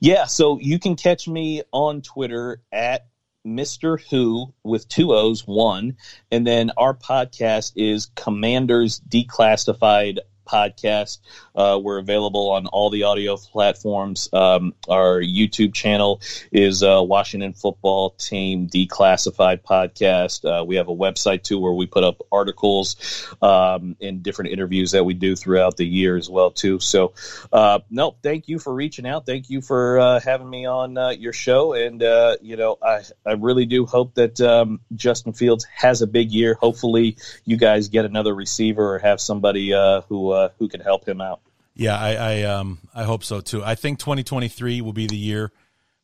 Yeah, 0.00 0.24
so 0.24 0.58
you 0.60 0.80
can 0.80 0.96
catch 0.96 1.28
me 1.28 1.62
on 1.70 2.02
Twitter 2.02 2.60
at 2.72 3.06
Mr. 3.46 3.98
Whoo 4.10 4.52
with 4.62 4.88
two 4.88 5.12
O's, 5.12 5.46
one. 5.46 5.96
And 6.30 6.46
then 6.46 6.70
our 6.76 6.94
podcast 6.94 7.72
is 7.76 8.10
Commanders 8.14 9.00
Declassified 9.00 10.18
podcast. 10.44 11.18
Uh, 11.54 11.78
we're 11.82 11.98
available 11.98 12.50
on 12.50 12.66
all 12.66 12.90
the 12.90 13.04
audio 13.04 13.36
platforms. 13.36 14.28
Um, 14.32 14.74
our 14.88 15.20
YouTube 15.20 15.72
channel 15.72 16.20
is 16.50 16.82
uh, 16.82 17.00
Washington 17.02 17.52
Football 17.52 18.10
Team 18.10 18.68
Declassified 18.68 19.62
Podcast. 19.62 20.44
Uh, 20.44 20.64
we 20.64 20.76
have 20.76 20.88
a 20.88 20.94
website 20.94 21.42
too 21.42 21.60
where 21.60 21.72
we 21.72 21.86
put 21.86 22.04
up 22.04 22.22
articles 22.32 23.28
um, 23.40 23.96
and 24.00 24.22
different 24.22 24.50
interviews 24.50 24.92
that 24.92 25.04
we 25.04 25.14
do 25.14 25.36
throughout 25.36 25.76
the 25.76 25.86
year 25.86 26.16
as 26.16 26.28
well 26.28 26.50
too. 26.50 26.80
So, 26.80 27.12
uh, 27.52 27.80
no, 27.90 28.16
thank 28.22 28.48
you 28.48 28.58
for 28.58 28.74
reaching 28.74 29.06
out. 29.06 29.26
Thank 29.26 29.50
you 29.50 29.60
for 29.60 29.98
uh, 29.98 30.20
having 30.20 30.50
me 30.50 30.66
on 30.66 30.98
uh, 30.98 31.10
your 31.10 31.32
show. 31.32 31.72
And 31.74 32.02
you 32.42 32.56
know, 32.56 32.78
I 32.82 33.02
I 33.24 33.32
really 33.32 33.66
do 33.66 33.86
hope 33.86 34.14
that 34.14 34.40
um, 34.40 34.80
Justin 34.94 35.32
Fields 35.32 35.66
has 35.74 36.02
a 36.02 36.06
big 36.06 36.32
year. 36.32 36.54
Hopefully, 36.54 37.16
you 37.44 37.56
guys 37.56 37.88
get 37.88 38.04
another 38.04 38.34
receiver 38.34 38.96
or 38.96 38.98
have 38.98 39.20
somebody 39.20 39.70
who 40.08 40.33
uh, 40.34 40.48
who 40.58 40.68
can 40.68 40.80
help 40.80 41.06
him 41.06 41.20
out. 41.20 41.40
Yeah, 41.74 41.98
I 41.98 42.14
I, 42.14 42.42
um, 42.42 42.78
I 42.94 43.04
hope 43.04 43.24
so 43.24 43.40
too. 43.40 43.64
I 43.64 43.74
think 43.74 43.98
2023 43.98 44.80
will 44.80 44.92
be 44.92 45.06
the 45.06 45.16
year 45.16 45.50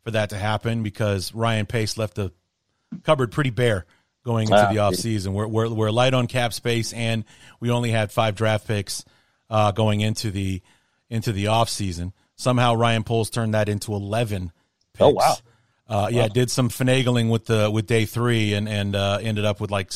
for 0.03 0.11
that 0.13 0.31
to 0.31 0.37
happen 0.37 0.83
because 0.83 1.35
Ryan 1.35 1.67
Pace 1.67 1.97
left 1.97 2.15
the 2.15 2.33
cupboard 3.05 3.33
pretty 3.33 3.51
bare 3.51 3.87
going 4.25 4.49
into 4.49 4.69
the 4.73 4.81
offseason. 4.81 5.33
We're, 5.33 5.47
we're 5.47 5.69
we're 5.69 5.91
light 5.91 6.15
on 6.15 6.27
cap 6.27 6.53
space 6.53 6.93
and 6.93 7.25
we 7.61 7.71
only 7.71 7.91
had 7.91 8.13
five 8.13 8.35
draft 8.35 8.67
picks 8.67 9.05
uh, 9.49 9.73
going 9.73 10.01
into 10.01 10.31
the 10.31 10.63
into 11.09 11.33
the 11.33 11.47
offseason. 11.47 12.13
Somehow 12.37 12.75
Ryan 12.75 13.05
Poles 13.05 13.31
turned 13.31 13.55
that 13.55 13.69
into 13.69 13.93
11 13.93 14.53
picks. 14.95 15.01
Oh 15.01 15.11
wow. 15.11 15.37
Uh, 15.89 16.09
yeah, 16.11 16.23
wow. 16.23 16.29
did 16.29 16.51
some 16.51 16.69
finagling 16.69 17.31
with 17.31 17.47
the 17.47 17.71
with 17.71 17.87
day 17.87 18.05
three 18.05 18.55
and 18.55 18.69
and 18.69 18.95
uh, 18.95 19.19
ended 19.21 19.45
up 19.45 19.61
with 19.61 19.71
like 19.71 19.93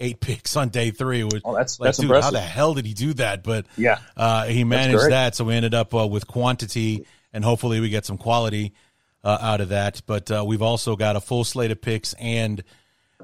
eight 0.00 0.20
picks 0.20 0.56
on 0.56 0.68
day 0.68 0.90
three. 0.90 1.24
Which, 1.24 1.42
oh, 1.44 1.54
that's 1.54 1.78
like, 1.78 1.88
that's 1.88 1.98
dude, 1.98 2.06
impressive. 2.06 2.24
How 2.24 2.30
the 2.30 2.40
hell 2.40 2.74
did 2.74 2.86
he 2.86 2.94
do 2.94 3.14
that? 3.14 3.42
But 3.42 3.66
yeah, 3.76 3.98
uh, 4.16 4.44
he 4.44 4.64
managed 4.64 5.10
that. 5.10 5.34
So 5.34 5.44
we 5.44 5.54
ended 5.54 5.74
up 5.74 5.94
uh, 5.94 6.06
with 6.06 6.26
quantity, 6.26 7.06
and 7.32 7.44
hopefully 7.44 7.80
we 7.80 7.88
get 7.88 8.04
some 8.04 8.18
quality 8.18 8.74
uh, 9.22 9.38
out 9.40 9.60
of 9.60 9.70
that. 9.70 10.02
But 10.06 10.30
uh, 10.30 10.44
we've 10.46 10.62
also 10.62 10.96
got 10.96 11.16
a 11.16 11.20
full 11.20 11.44
slate 11.44 11.70
of 11.70 11.80
picks, 11.80 12.14
and 12.14 12.62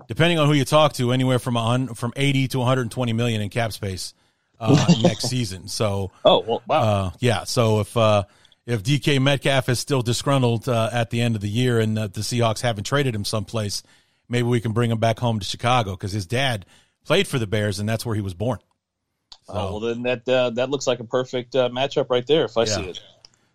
depending 0.09 0.39
on 0.39 0.47
who 0.47 0.55
you 0.55 0.65
talk 0.65 0.95
to, 0.95 1.13
anywhere 1.13 1.39
from 1.39 1.57
a, 1.57 1.95
from 1.95 2.13
eighty 2.17 2.49
to 2.49 2.59
one 2.59 2.69
hundred 2.69 2.91
twenty 2.91 3.13
million 3.13 3.41
in 3.41 3.51
cap 3.51 3.73
space 3.73 4.15
uh, 4.59 4.95
next 5.03 5.29
season. 5.29 5.69
So 5.69 6.13
oh 6.25 6.41
well, 6.41 6.63
wow, 6.67 6.81
uh, 6.81 7.11
yeah. 7.19 7.45
So 7.45 7.81
if 7.81 7.97
if 8.67 8.85
DK 8.85 9.21
Metcalf 9.21 9.69
is 9.69 9.81
still 9.81 10.03
disgruntled 10.03 10.69
at 10.69 11.11
the 11.11 11.21
end 11.21 11.35
of 11.35 11.41
the 11.41 11.49
year, 11.49 11.81
and 11.81 11.97
the 11.97 12.21
Seahawks 12.21 12.61
haven't 12.61 12.85
traded 12.85 13.15
him 13.15 13.25
someplace 13.25 13.83
maybe 14.31 14.49
we 14.49 14.61
can 14.61 14.73
bring 14.73 14.91
him 14.91 14.99
back 14.99 15.19
home 15.19 15.39
to 15.39 15.45
Chicago 15.45 15.93
because 15.93 16.13
his 16.13 16.27
dad 16.27 16.65
played 17.05 17.27
for 17.27 17.39
the 17.39 17.47
Bears 17.47 17.79
and 17.79 17.89
that's 17.89 18.07
where 18.07 18.15
he 18.15 18.21
was 18.21 18.35
born. 18.35 18.59
So, 19.45 19.53
oh, 19.55 19.71
well, 19.73 19.81
then 19.81 20.03
that 20.03 20.29
uh, 20.29 20.51
that 20.51 20.71
looks 20.71 20.87
like 20.87 21.01
a 21.01 21.05
perfect 21.05 21.57
uh, 21.57 21.69
matchup 21.71 22.07
right 22.09 22.27
there 22.27 22.45
if 22.45 22.57
I 22.57 22.63
yeah. 22.63 22.75
see 22.75 22.83
it. 22.91 23.01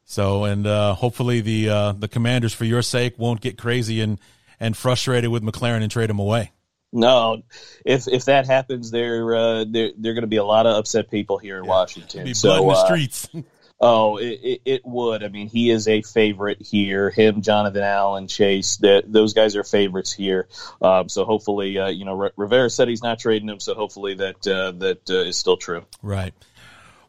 So, 0.03 0.43
and 0.43 0.68
uh, 0.68 0.93
hopefully 0.93 1.41
the 1.41 1.69
uh, 1.69 1.91
the 1.93 2.07
Commanders, 2.07 2.53
for 2.53 2.65
your 2.65 2.81
sake, 2.81 3.18
won't 3.18 3.41
get 3.41 3.57
crazy 3.57 4.02
and 4.02 4.19
and 4.60 4.76
frustrated 4.76 5.31
with 5.31 5.43
McLaurin 5.43 5.81
and 5.81 5.91
trade 5.91 6.10
him 6.10 6.19
away. 6.19 6.52
No, 6.91 7.43
if 7.84 8.07
if 8.07 8.26
that 8.26 8.45
happens, 8.45 8.91
there 8.91 9.35
uh, 9.35 9.65
there 9.68 9.91
there 9.97 10.11
are 10.11 10.15
going 10.15 10.22
to 10.22 10.27
be 10.27 10.38
a 10.38 10.43
lot 10.43 10.65
of 10.65 10.77
upset 10.77 11.10
people 11.10 11.38
here 11.38 11.57
in 11.57 11.65
yeah. 11.65 11.69
Washington. 11.69 12.23
Be 12.26 12.34
so, 12.34 12.49
blood 12.49 12.61
in 12.61 12.68
the 12.68 12.73
uh, 12.73 12.85
streets. 12.85 13.30
Oh, 13.80 14.18
it, 14.18 14.39
it, 14.41 14.61
it, 14.65 14.81
would. 14.85 15.22
I 15.22 15.27
mean, 15.27 15.49
he 15.49 15.69
is 15.69 15.88
a 15.89 16.02
favorite 16.02 16.61
here. 16.61 17.10
Him, 17.10 17.41
Jonathan 17.41 17.84
Allen, 17.84 18.27
Chase, 18.27 18.77
that 18.77 19.11
those 19.11 19.34
guys 19.34 19.57
are 19.57 19.65
favorites 19.65 20.14
here. 20.14 20.47
Um, 20.81 21.10
so 21.10 21.26
hopefully, 21.26 21.77
uh, 21.77 21.89
you 21.89 22.06
know, 22.06 22.30
Rivera 22.38 22.69
said 22.69 22.88
he's 22.88 23.03
not 23.03 23.19
trading 23.19 23.49
him. 23.49 23.60
So 23.60 23.73
hopefully 23.73 24.14
that 24.15 24.47
uh, 24.47 24.72
that 24.80 25.10
uh, 25.10 25.27
is 25.27 25.38
still 25.38 25.57
true. 25.57 25.85
Right. 26.02 26.34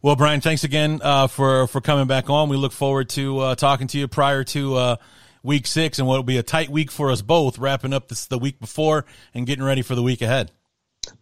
Well, 0.03 0.17
Brian, 0.17 0.41
thanks 0.41 0.65
again 0.65 1.01
uh, 1.03 1.29
for 1.29 1.69
for 1.69 1.81
coming 1.81 2.09
back 2.09 2.29
on. 2.31 2.49
We 2.49 2.57
look 2.57 2.73
forward 2.73 3.11
to 3.11 3.39
uh, 3.39 3.55
talking 3.55 3.87
to 3.89 3.99
you 3.99 4.09
prior 4.09 4.43
to 4.45 4.75
uh, 4.75 4.97
week 5.45 5.69
six 5.69 6.01
and 6.01 6.09
what 6.09 6.17
will 6.17 6.25
be 6.25 6.39
a 6.39 6.43
tight 6.43 6.69
week 6.69 6.91
for 6.91 7.13
us 7.13 7.23
both, 7.23 7.59
wrapping 7.59 7.93
up 7.93 8.09
this 8.09 8.27
the 8.27 8.39
week 8.39 8.59
before 8.59 9.07
and 9.35 9.47
getting 9.47 9.65
ready 9.65 9.83
for 9.83 9.95
the 9.95 10.03
week 10.03 10.21
ahead. 10.21 10.51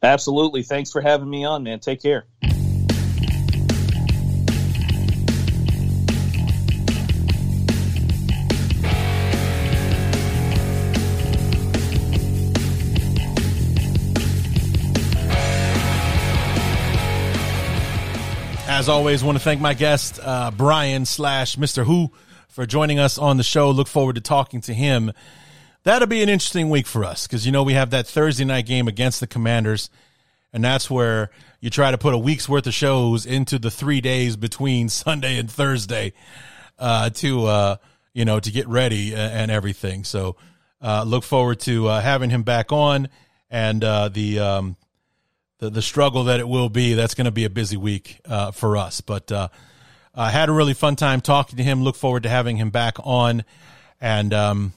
Absolutely. 0.02 0.62
Thanks 0.62 0.90
for 0.90 1.02
having 1.02 1.28
me 1.28 1.44
on, 1.44 1.62
man. 1.62 1.80
Take 1.80 2.00
care. 2.00 2.24
As 18.84 18.88
always, 18.90 19.24
want 19.24 19.38
to 19.38 19.42
thank 19.42 19.62
my 19.62 19.72
guest, 19.72 20.20
uh, 20.22 20.50
Brian 20.50 21.06
slash 21.06 21.56
Mr. 21.56 21.86
Whoo, 21.86 22.10
for 22.48 22.66
joining 22.66 22.98
us 22.98 23.16
on 23.16 23.38
the 23.38 23.42
show. 23.42 23.70
Look 23.70 23.88
forward 23.88 24.16
to 24.16 24.20
talking 24.20 24.60
to 24.60 24.74
him. 24.74 25.10
That'll 25.84 26.06
be 26.06 26.22
an 26.22 26.28
interesting 26.28 26.68
week 26.68 26.86
for 26.86 27.02
us 27.02 27.26
because, 27.26 27.46
you 27.46 27.50
know, 27.50 27.62
we 27.62 27.72
have 27.72 27.88
that 27.92 28.06
Thursday 28.06 28.44
night 28.44 28.66
game 28.66 28.86
against 28.86 29.20
the 29.20 29.26
Commanders, 29.26 29.88
and 30.52 30.62
that's 30.62 30.90
where 30.90 31.30
you 31.62 31.70
try 31.70 31.92
to 31.92 31.96
put 31.96 32.12
a 32.12 32.18
week's 32.18 32.46
worth 32.46 32.66
of 32.66 32.74
shows 32.74 33.24
into 33.24 33.58
the 33.58 33.70
three 33.70 34.02
days 34.02 34.36
between 34.36 34.88
Sunday 34.90 35.38
and 35.38 35.50
Thursday 35.50 36.12
uh, 36.78 37.08
to, 37.08 37.46
uh, 37.46 37.76
you 38.12 38.26
know, 38.26 38.38
to 38.38 38.50
get 38.50 38.68
ready 38.68 39.14
and 39.14 39.50
everything. 39.50 40.04
So 40.04 40.36
uh, 40.82 41.04
look 41.04 41.24
forward 41.24 41.58
to 41.60 41.88
uh, 41.88 42.00
having 42.02 42.28
him 42.28 42.42
back 42.42 42.70
on 42.70 43.08
and 43.48 43.82
uh, 43.82 44.10
the, 44.10 44.40
um, 44.40 44.76
the, 45.58 45.70
the 45.70 45.82
struggle 45.82 46.24
that 46.24 46.40
it 46.40 46.48
will 46.48 46.68
be. 46.68 46.94
That's 46.94 47.14
going 47.14 47.26
to 47.26 47.30
be 47.30 47.44
a 47.44 47.50
busy 47.50 47.76
week 47.76 48.20
uh, 48.24 48.50
for 48.50 48.76
us. 48.76 49.00
But 49.00 49.30
uh, 49.30 49.48
I 50.14 50.30
had 50.30 50.48
a 50.48 50.52
really 50.52 50.74
fun 50.74 50.96
time 50.96 51.20
talking 51.20 51.56
to 51.56 51.62
him. 51.62 51.82
Look 51.82 51.96
forward 51.96 52.24
to 52.24 52.28
having 52.28 52.56
him 52.56 52.70
back 52.70 52.96
on. 53.02 53.44
And, 54.00 54.34
um, 54.34 54.72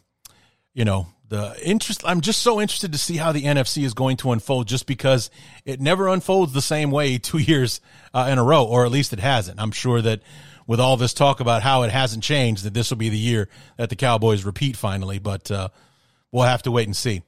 you 0.74 0.86
know, 0.86 1.08
the 1.30 1.56
interest, 1.64 2.04
I'm 2.06 2.22
just 2.22 2.42
so 2.42 2.62
interested 2.62 2.94
to 2.94 2.98
see 2.98 3.18
how 3.18 3.32
the 3.32 3.44
NFC 3.44 3.84
is 3.84 3.94
going 3.94 4.18
to 4.18 4.32
unfold 4.32 4.68
just 4.68 4.88
because 4.88 5.30
it 5.66 5.82
never 5.82 6.08
unfolds 6.08 6.54
the 6.54 6.62
same 6.62 6.92
way 6.92 7.18
two 7.18 7.40
years 7.40 7.82
uh, 8.14 8.28
in 8.32 8.38
a 8.38 8.44
row, 8.44 8.64
or 8.64 8.86
at 8.86 8.92
least 8.92 9.14
it 9.14 9.20
hasn't. 9.20 9.60
I'm 9.60 9.72
sure 9.72 10.02
that 10.02 10.22
with 10.66 10.80
all 10.80 10.98
this 10.98 11.14
talk 11.14 11.40
about 11.40 11.64
how 11.64 11.84
it 11.84 11.92
hasn't 11.92 12.24
changed, 12.24 12.64
that 12.64 12.74
this 12.74 12.90
will 12.90 12.98
be 12.98 13.10
the 13.10 13.18
year 13.18 13.48
that 13.78 13.90
the 13.90 13.96
Cowboys 13.96 14.44
repeat 14.44 14.76
finally. 14.76 15.20
But 15.20 15.50
uh, 15.50 15.70
we'll 16.32 16.44
have 16.44 16.64
to 16.64 16.72
wait 16.72 16.88
and 16.88 16.96
see 16.96 17.24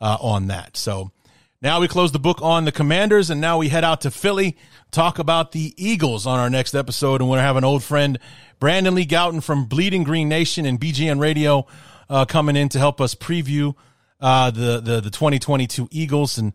uh, 0.00 0.16
on 0.20 0.48
that. 0.48 0.76
So, 0.76 1.10
now 1.64 1.80
we 1.80 1.88
close 1.88 2.12
the 2.12 2.18
book 2.18 2.42
on 2.42 2.66
the 2.66 2.72
Commanders, 2.72 3.30
and 3.30 3.40
now 3.40 3.56
we 3.56 3.70
head 3.70 3.84
out 3.84 4.02
to 4.02 4.10
Philly, 4.10 4.58
talk 4.90 5.18
about 5.18 5.52
the 5.52 5.72
Eagles 5.78 6.26
on 6.26 6.38
our 6.38 6.50
next 6.50 6.74
episode. 6.74 7.22
And 7.22 7.30
we're 7.30 7.36
going 7.36 7.44
to 7.44 7.46
have 7.46 7.56
an 7.56 7.64
old 7.64 7.82
friend, 7.82 8.18
Brandon 8.60 8.94
Lee 8.94 9.06
Gowton 9.06 9.42
from 9.42 9.64
Bleeding 9.64 10.04
Green 10.04 10.28
Nation 10.28 10.66
and 10.66 10.78
BGN 10.78 11.18
Radio, 11.18 11.66
uh, 12.10 12.26
coming 12.26 12.54
in 12.54 12.68
to 12.68 12.78
help 12.78 13.00
us 13.00 13.14
preview 13.14 13.74
uh, 14.20 14.50
the, 14.50 14.78
the 14.78 15.00
the 15.00 15.10
2022 15.10 15.88
Eagles 15.90 16.36
and 16.36 16.52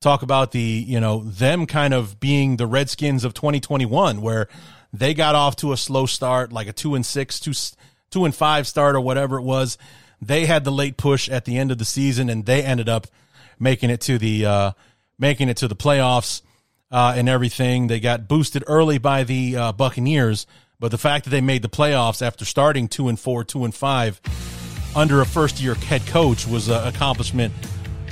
talk 0.00 0.22
about 0.22 0.50
the 0.50 0.60
you 0.60 0.98
know 0.98 1.22
them 1.22 1.64
kind 1.64 1.94
of 1.94 2.18
being 2.18 2.56
the 2.56 2.66
Redskins 2.66 3.22
of 3.22 3.34
2021, 3.34 4.20
where 4.20 4.48
they 4.92 5.14
got 5.14 5.36
off 5.36 5.54
to 5.56 5.72
a 5.72 5.76
slow 5.76 6.04
start, 6.04 6.52
like 6.52 6.66
a 6.66 6.72
two 6.72 6.96
and 6.96 7.06
six, 7.06 7.38
two 7.38 7.52
two 8.10 8.24
and 8.24 8.34
five 8.34 8.66
start 8.66 8.96
or 8.96 9.00
whatever 9.00 9.38
it 9.38 9.42
was. 9.42 9.78
They 10.20 10.46
had 10.46 10.64
the 10.64 10.72
late 10.72 10.96
push 10.96 11.28
at 11.28 11.44
the 11.44 11.58
end 11.58 11.70
of 11.70 11.78
the 11.78 11.84
season, 11.84 12.28
and 12.28 12.44
they 12.44 12.64
ended 12.64 12.88
up 12.88 13.06
making 13.60 13.90
it 13.90 14.00
to 14.02 14.18
the 14.18 14.46
uh, 14.46 14.72
making 15.18 15.48
it 15.48 15.58
to 15.58 15.68
the 15.68 15.76
playoffs 15.76 16.42
uh, 16.90 17.14
and 17.16 17.28
everything. 17.28 17.86
They 17.86 18.00
got 18.00 18.28
boosted 18.28 18.64
early 18.66 18.98
by 18.98 19.24
the 19.24 19.56
uh, 19.56 19.72
Buccaneers, 19.72 20.46
but 20.80 20.90
the 20.90 20.98
fact 20.98 21.24
that 21.24 21.30
they 21.30 21.40
made 21.40 21.62
the 21.62 21.68
playoffs 21.68 22.22
after 22.22 22.44
starting 22.44 22.88
two 22.88 23.08
and 23.08 23.18
four, 23.18 23.44
two 23.44 23.64
and 23.64 23.74
five 23.74 24.20
under 24.96 25.20
a 25.20 25.26
first 25.26 25.60
year 25.60 25.74
head 25.74 26.06
coach 26.06 26.46
was 26.46 26.68
an 26.68 26.86
accomplishment 26.86 27.52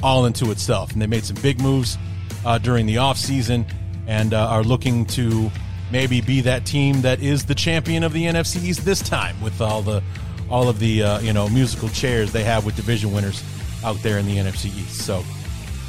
all 0.03 0.27
into 0.27 0.51
itself. 0.51 0.93
And 0.93 1.01
they 1.01 1.07
made 1.07 1.25
some 1.25 1.37
big 1.41 1.61
moves 1.61 1.99
uh, 2.45 2.59
during 2.59 2.87
the 2.87 2.97
offseason 2.97 3.71
and 4.07 4.35
uh, 4.35 4.49
are 4.49 4.63
looking 4.63 5.05
to 5.07 5.51
maybe 5.91 6.21
be 6.21 6.41
that 6.43 6.67
team 6.67 7.03
that 7.03 7.21
is 7.21 7.45
the 7.45 7.55
champion 7.55 8.03
of 8.03 8.13
the 8.13 8.25
NFC 8.25 8.63
East 8.63 8.85
this 8.85 9.01
time 9.01 9.41
with 9.41 9.61
all 9.61 9.83
the 9.83 10.03
all 10.49 10.69
of 10.69 10.79
the 10.79 11.03
uh, 11.03 11.21
you 11.21 11.33
know 11.33 11.49
musical 11.49 11.89
chairs 11.89 12.33
they 12.33 12.45
have 12.45 12.65
with 12.65 12.77
division 12.77 13.13
winners 13.13 13.43
out 13.85 14.01
there 14.03 14.19
in 14.19 14.27
the 14.27 14.37
NFC 14.37 14.67
East. 14.67 15.03
So 15.03 15.25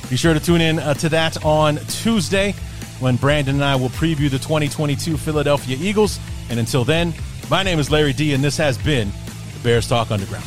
be 0.10 0.16
sure 0.16 0.34
to 0.34 0.40
tune 0.40 0.62
in 0.62 0.80
uh, 0.80 0.94
to 0.96 1.10
that 1.10 1.44
on 1.44 1.78
Tuesday 1.88 2.54
when 3.00 3.18
Brandon 3.18 3.56
and 3.56 3.64
I 3.64 3.76
will 3.76 3.90
preview 3.90 4.30
the 4.30 4.40
2022 4.40 5.18
Philadelphia 5.18 5.78
Eagles. 5.80 6.20
And 6.50 6.60
until 6.60 6.84
then, 6.84 7.14
my 7.50 7.62
name 7.62 7.78
is 7.78 7.92
Larry 7.92 8.14
D, 8.14 8.34
and 8.34 8.44
this 8.44 8.58
has 8.58 8.78
been 8.78 9.12
the 9.54 9.60
Bears 9.64 9.88
Talk 9.88 10.12
Underground. 10.12 10.46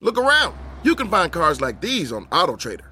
Look 0.00 0.18
around. 0.18 0.56
You 0.82 0.96
can 0.96 1.08
find 1.08 1.32
cars 1.32 1.60
like 1.60 1.80
these 1.80 2.12
on 2.12 2.26
AutoTrader. 2.26 2.91